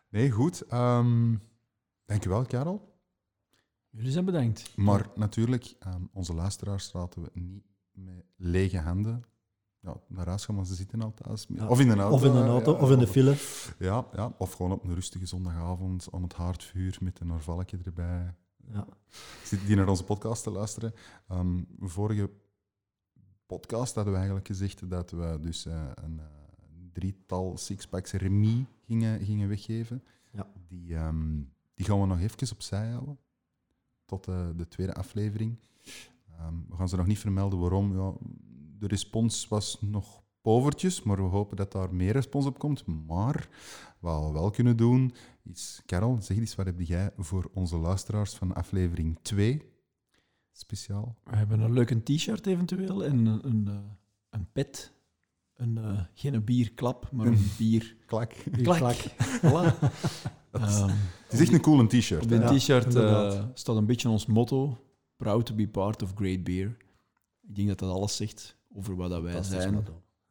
Nee, 0.09 0.31
goed. 0.31 0.61
Ehm 0.61 1.35
dankjewel, 2.05 2.45
Karel. 2.45 2.93
Jullie 3.89 4.11
zijn 4.11 4.25
bedankt. 4.25 4.77
Maar 4.77 5.09
natuurlijk, 5.15 5.75
aan 5.79 6.09
onze 6.13 6.33
luisteraars 6.33 6.93
laten 6.93 7.21
we 7.21 7.29
niet 7.33 7.63
met 7.91 8.25
lege 8.35 8.79
handen 8.79 9.23
ja, 9.79 9.95
naar 10.07 10.27
huis 10.27 10.45
gaan, 10.45 10.55
want 10.55 10.67
ze 10.67 10.75
zitten 10.75 11.01
al 11.01 11.13
thuis. 11.13 11.45
Ja. 11.49 11.67
Of 11.67 11.79
in 11.79 11.89
een 11.89 11.99
auto. 11.99 12.15
Of 12.15 12.23
in 12.23 12.35
een 12.35 12.47
auto, 12.47 12.71
ja, 12.73 12.79
of 12.79 12.91
in 12.91 12.99
de 12.99 13.07
file. 13.07 13.35
Ja, 13.79 14.05
ja, 14.13 14.33
of 14.37 14.53
gewoon 14.53 14.71
op 14.71 14.83
een 14.83 14.93
rustige 14.93 15.25
zondagavond 15.25 16.07
aan 16.11 16.23
het 16.23 16.33
haardvuur 16.33 16.97
met 17.01 17.19
een 17.19 17.31
orvalkje 17.31 17.77
erbij. 17.83 18.33
Ja. 18.71 18.87
Zit 19.43 19.65
die 19.65 19.75
naar 19.75 19.87
onze 19.87 20.03
podcast 20.03 20.43
te 20.43 20.49
luisteren. 20.49 20.93
Ehm, 21.27 21.61
vorige 21.79 22.29
podcast 23.45 23.95
hadden 23.95 24.13
we 24.13 24.19
eigenlijk 24.19 24.47
gezegd 24.47 24.89
dat 24.89 25.11
we 25.11 25.37
dus 25.41 25.65
eh, 25.65 25.89
een 25.95 26.19
eh, 26.19 26.25
drietal 26.93 27.57
sixpacks 27.57 28.11
Remy 28.11 28.65
gingen, 28.85 29.25
gingen 29.25 29.49
weggeven. 29.49 30.03
Ja. 30.31 30.47
Die, 30.67 30.95
ehm, 30.95 31.41
die 31.73 31.85
gaan 31.85 32.01
we 32.01 32.05
nog 32.05 32.19
even 32.19 32.51
opzij 32.51 32.89
houden. 32.89 33.17
Tot 34.05 34.27
eh, 34.27 34.47
de 34.55 34.67
tweede 34.67 34.93
aflevering. 34.93 35.59
Ehm, 36.37 36.53
we 36.69 36.75
gaan 36.75 36.89
ze 36.89 36.95
nog 36.95 37.07
niet 37.07 37.19
vermelden 37.19 37.59
waarom. 37.59 37.97
Ja, 37.97 38.13
de 38.79 38.87
respons 38.87 39.47
was 39.47 39.81
nog 39.81 40.23
povertjes, 40.41 41.03
maar 41.03 41.17
we 41.17 41.21
hopen 41.21 41.57
dat 41.57 41.71
daar 41.71 41.93
meer 41.93 42.11
respons 42.11 42.45
op 42.45 42.59
komt. 42.59 42.85
Maar 42.85 43.49
wat 43.99 44.25
we 44.25 44.31
wel 44.31 44.49
kunnen 44.49 44.77
doen, 44.77 45.13
is... 45.43 45.81
Karel, 45.85 46.17
zeg 46.21 46.37
eens, 46.37 46.55
wat 46.55 46.65
heb 46.65 46.81
jij 46.81 47.11
voor 47.17 47.49
onze 47.53 47.77
luisteraars 47.77 48.33
van 48.33 48.53
aflevering 48.53 49.19
2 49.21 49.74
speciaal? 50.57 51.15
We 51.23 51.35
hebben 51.35 51.59
een 51.59 51.73
leuke 51.73 52.03
t-shirt 52.03 52.45
eventueel 52.47 53.03
en 53.05 53.25
een, 53.25 53.47
een, 53.47 53.67
eh, 53.67 53.79
een 54.29 54.47
pet. 54.51 54.93
Een, 55.55 55.77
eh, 55.77 56.01
geen 56.13 56.33
een 56.33 56.43
bierklap, 56.43 57.11
maar 57.11 57.25
een 57.27 57.47
bier... 57.57 57.95
Klak. 58.05 58.33
Klak. 58.63 58.95
Voilà. 59.41 59.79
Dat- 59.81 60.61
Ehm, 60.61 60.87
Het 61.23 61.33
is 61.33 61.39
echt 61.39 61.53
een 61.53 61.61
cool 61.61 61.87
t-shirt. 61.87 62.23
op 62.23 62.29
Ja, 62.29 62.53
t-shirt 62.55 62.95
eh, 62.95 63.45
staat 63.53 63.75
een 63.75 63.85
beetje 63.85 64.09
ons 64.09 64.25
motto. 64.25 64.77
Proud 65.15 65.45
to 65.45 65.55
be 65.55 65.67
part 65.67 66.01
of 66.03 66.11
great 66.15 66.43
beer. 66.43 66.77
Ik 67.47 67.55
denk 67.55 67.67
dat 67.67 67.79
dat 67.79 67.89
alles 67.91 68.15
zegt 68.15 68.57
over 68.73 68.95
wat 68.95 69.09
dat 69.09 69.21
wij 69.21 69.43
zijn 69.43 69.85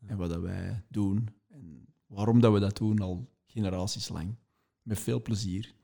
en 0.07 0.17
wat 0.17 0.31
dat 0.31 0.41
wij 0.41 0.83
doen. 0.89 1.29
En 1.49 1.87
waarom 2.07 2.41
dat 2.41 2.53
we 2.53 2.59
dat 2.61 2.77
doen 2.77 2.99
al 2.99 3.29
generaties 3.47 4.09
lang. 4.09 4.35
Met 4.83 4.99
veel 5.01 5.23
plezier. 5.23 5.75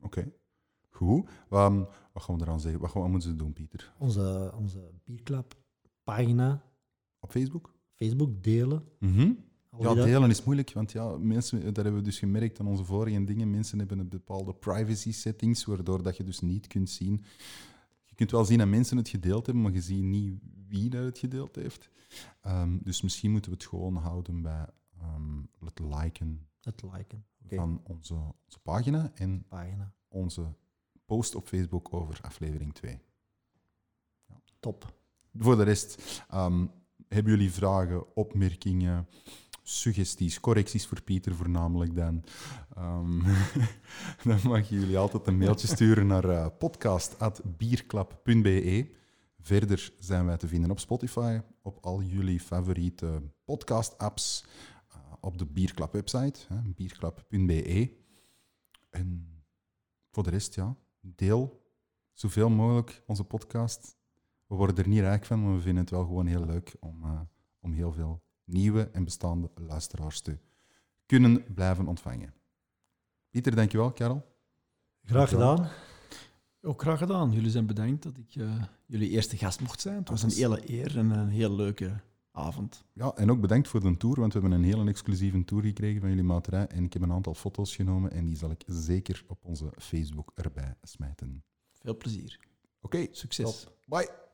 Oké. 0.00 0.32
Goed. 0.90 1.28
Wat, 1.48 1.88
wat 2.16 2.24
gaan 2.24 2.36
we 2.36 2.42
eraan 2.42 2.60
zeggen? 2.60 2.80
Wat, 2.80 2.90
gaan- 2.90 3.10
moeten 3.10 3.30
ze 3.30 3.36
doen, 3.36 3.52
Pieter? 3.52 3.94
Onze, 3.98 4.52
onze 4.56 4.90
Bierclub 5.04 5.54
pagina, 6.04 6.62
Op 7.20 7.30
Facebook? 7.30 7.74
Facebook 7.94 8.42
delen. 8.42 8.84
Mhm. 8.98 9.32
Ja, 9.78 9.94
delen 9.94 10.30
is 10.30 10.44
moeilijk, 10.44 10.72
want 10.72 10.92
ja, 10.92 11.16
mensen, 11.18 11.64
dat 11.64 11.76
hebben 11.76 11.94
we 11.94 12.02
dus 12.02 12.18
gemerkt 12.18 12.60
aan 12.60 12.66
onze 12.66 12.84
vorige 12.84 13.24
dingen. 13.24 13.50
Mensen 13.50 13.78
hebben 13.78 13.98
een 13.98 14.08
bepaalde 14.08 14.54
privacy 14.54 15.12
settings, 15.12 15.64
waardoor 15.64 16.02
dat 16.02 16.16
je 16.16 16.24
dus 16.24 16.40
niet 16.40 16.66
kunt 16.66 16.90
zien. 16.90 17.24
Je 18.04 18.14
kunt 18.14 18.30
wel 18.30 18.44
zien 18.44 18.58
dat 18.58 18.68
mensen 18.68 18.96
het 18.96 19.08
gedeeld 19.08 19.46
hebben, 19.46 19.64
maar 19.64 19.72
je 19.72 19.80
ziet 19.80 20.02
niet 20.02 20.38
wie 20.68 20.90
dat 20.90 21.04
het 21.04 21.18
gedeeld 21.18 21.56
heeft. 21.56 21.90
Ehm, 22.40 22.78
dus 22.82 23.02
misschien 23.02 23.30
moeten 23.30 23.50
we 23.50 23.56
het 23.56 23.66
gewoon 23.66 23.96
houden 23.96 24.42
bij 24.42 24.66
ehm, 24.98 25.42
het 25.64 25.78
liken 25.78 26.46
het 26.60 26.82
liken. 26.82 27.24
Van 27.48 27.80
onze, 27.84 28.14
onze 28.14 28.58
pagina 28.62 29.10
en 29.14 29.44
pagina. 29.48 29.92
onze 30.08 30.54
post 31.06 31.34
op 31.34 31.48
Facebook 31.48 31.94
over 31.94 32.18
aflevering 32.22 32.74
2. 32.74 33.00
Top. 34.60 34.94
Voor 35.38 35.56
de 35.56 35.62
rest, 35.62 36.22
ehm, 36.28 36.66
hebben 37.08 37.32
jullie 37.32 37.52
vragen, 37.52 38.16
opmerkingen, 38.16 39.08
suggesties, 39.62 40.40
correcties 40.40 40.86
voor 40.86 41.02
Pieter 41.02 41.34
voornamelijk 41.34 41.94
dan? 41.94 42.24
Ehm, 42.74 43.20
dan 44.28 44.38
mag 44.42 44.68
je 44.68 44.80
jullie 44.80 44.98
altijd 44.98 45.26
een 45.26 45.38
mailtje 45.38 45.66
sturen 45.66 46.06
naar 46.06 46.24
uh, 46.24 46.46
podcast.bierklap.be. 46.58 48.94
Verder 49.40 49.92
zijn 49.98 50.26
wij 50.26 50.36
te 50.36 50.48
vinden 50.48 50.70
op 50.70 50.78
Spotify, 50.78 51.40
op 51.62 51.78
al 51.80 52.02
jullie 52.02 52.40
favoriete 52.40 53.22
podcast-apps, 53.44 54.44
uh, 54.88 54.96
op 55.20 55.38
de 55.38 55.46
Bierklap 55.46 55.92
website, 55.92 56.40
hè, 56.48 56.56
bierklap.be. 56.74 57.90
En 58.90 59.28
voor 60.10 60.22
de 60.22 60.30
rest, 60.30 60.54
ja, 60.54 60.76
deel 61.14 61.64
zoveel 62.12 62.50
mogelijk 62.50 63.02
onze 63.06 63.24
podcast. 63.24 63.96
We 64.46 64.54
worden 64.54 64.76
er 64.76 64.88
niet 64.88 65.00
rijk 65.00 65.24
van, 65.24 65.42
maar 65.44 65.54
we 65.54 65.60
vinden 65.60 65.82
het 65.82 65.90
wel 65.90 66.04
gewoon 66.04 66.26
heel 66.26 66.44
leuk 66.44 66.76
om, 66.80 67.04
uh, 67.04 67.20
om 67.60 67.72
heel 67.72 67.92
veel 67.92 68.22
nieuwe 68.44 68.90
en 68.90 69.04
bestaande 69.04 69.50
luisteraars 69.54 70.20
te 70.20 70.38
kunnen 71.06 71.54
blijven 71.54 71.86
ontvangen. 71.86 72.34
Pieter, 73.30 73.54
dankjewel. 73.54 73.92
Karel? 73.92 74.24
Graag 75.02 75.30
Dankjewel. 75.30 75.56
gedaan. 75.56 75.70
Ook 76.62 76.80
graag 76.80 76.98
gedaan. 76.98 77.32
Jullie 77.32 77.50
zijn 77.50 77.66
bedankt 77.66 78.02
dat 78.02 78.16
ik 78.18 78.34
uh, 78.34 78.62
jullie 78.86 79.10
eerste 79.10 79.36
gast 79.36 79.60
mocht 79.60 79.80
zijn. 79.80 79.96
Het 79.96 80.08
was 80.08 80.22
een 80.22 80.30
hele 80.30 80.70
eer 80.70 80.98
en 80.98 81.10
een 81.10 81.28
heel 81.28 81.54
leuke 81.54 82.00
avond. 82.36 82.84
Ja, 82.92 83.12
en 83.14 83.30
ook 83.30 83.40
bedankt 83.40 83.68
voor 83.68 83.80
de 83.80 83.96
tour, 83.96 84.20
want 84.20 84.32
we 84.32 84.40
hebben 84.40 84.58
een 84.58 84.64
hele 84.64 84.88
exclusieve 84.90 85.44
tour 85.44 85.62
gekregen 85.64 86.00
van 86.00 86.08
jullie 86.08 86.24
maaterij. 86.24 86.66
En 86.66 86.84
ik 86.84 86.92
heb 86.92 87.02
een 87.02 87.12
aantal 87.12 87.34
foto's 87.34 87.76
genomen 87.76 88.10
en 88.10 88.26
die 88.26 88.36
zal 88.36 88.50
ik 88.50 88.62
zeker 88.66 89.24
op 89.26 89.38
onze 89.42 89.72
Facebook 89.78 90.32
erbij 90.34 90.74
smijten. 90.82 91.44
Veel 91.72 91.96
plezier. 91.96 92.38
Oké, 92.80 92.96
okay, 92.96 93.08
succes. 93.12 93.60
Top. 93.60 93.76
Bye. 93.86 94.24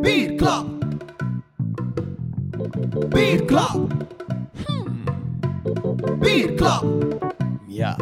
Bierklap. 0.00 0.66
Bierklap. 3.08 4.15
Hmm. 5.96 6.20
Bierklap. 6.20 6.84
Ja. 7.68 7.96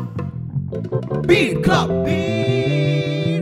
Bierklap. 1.27 1.89
Bierklap. 2.05 3.34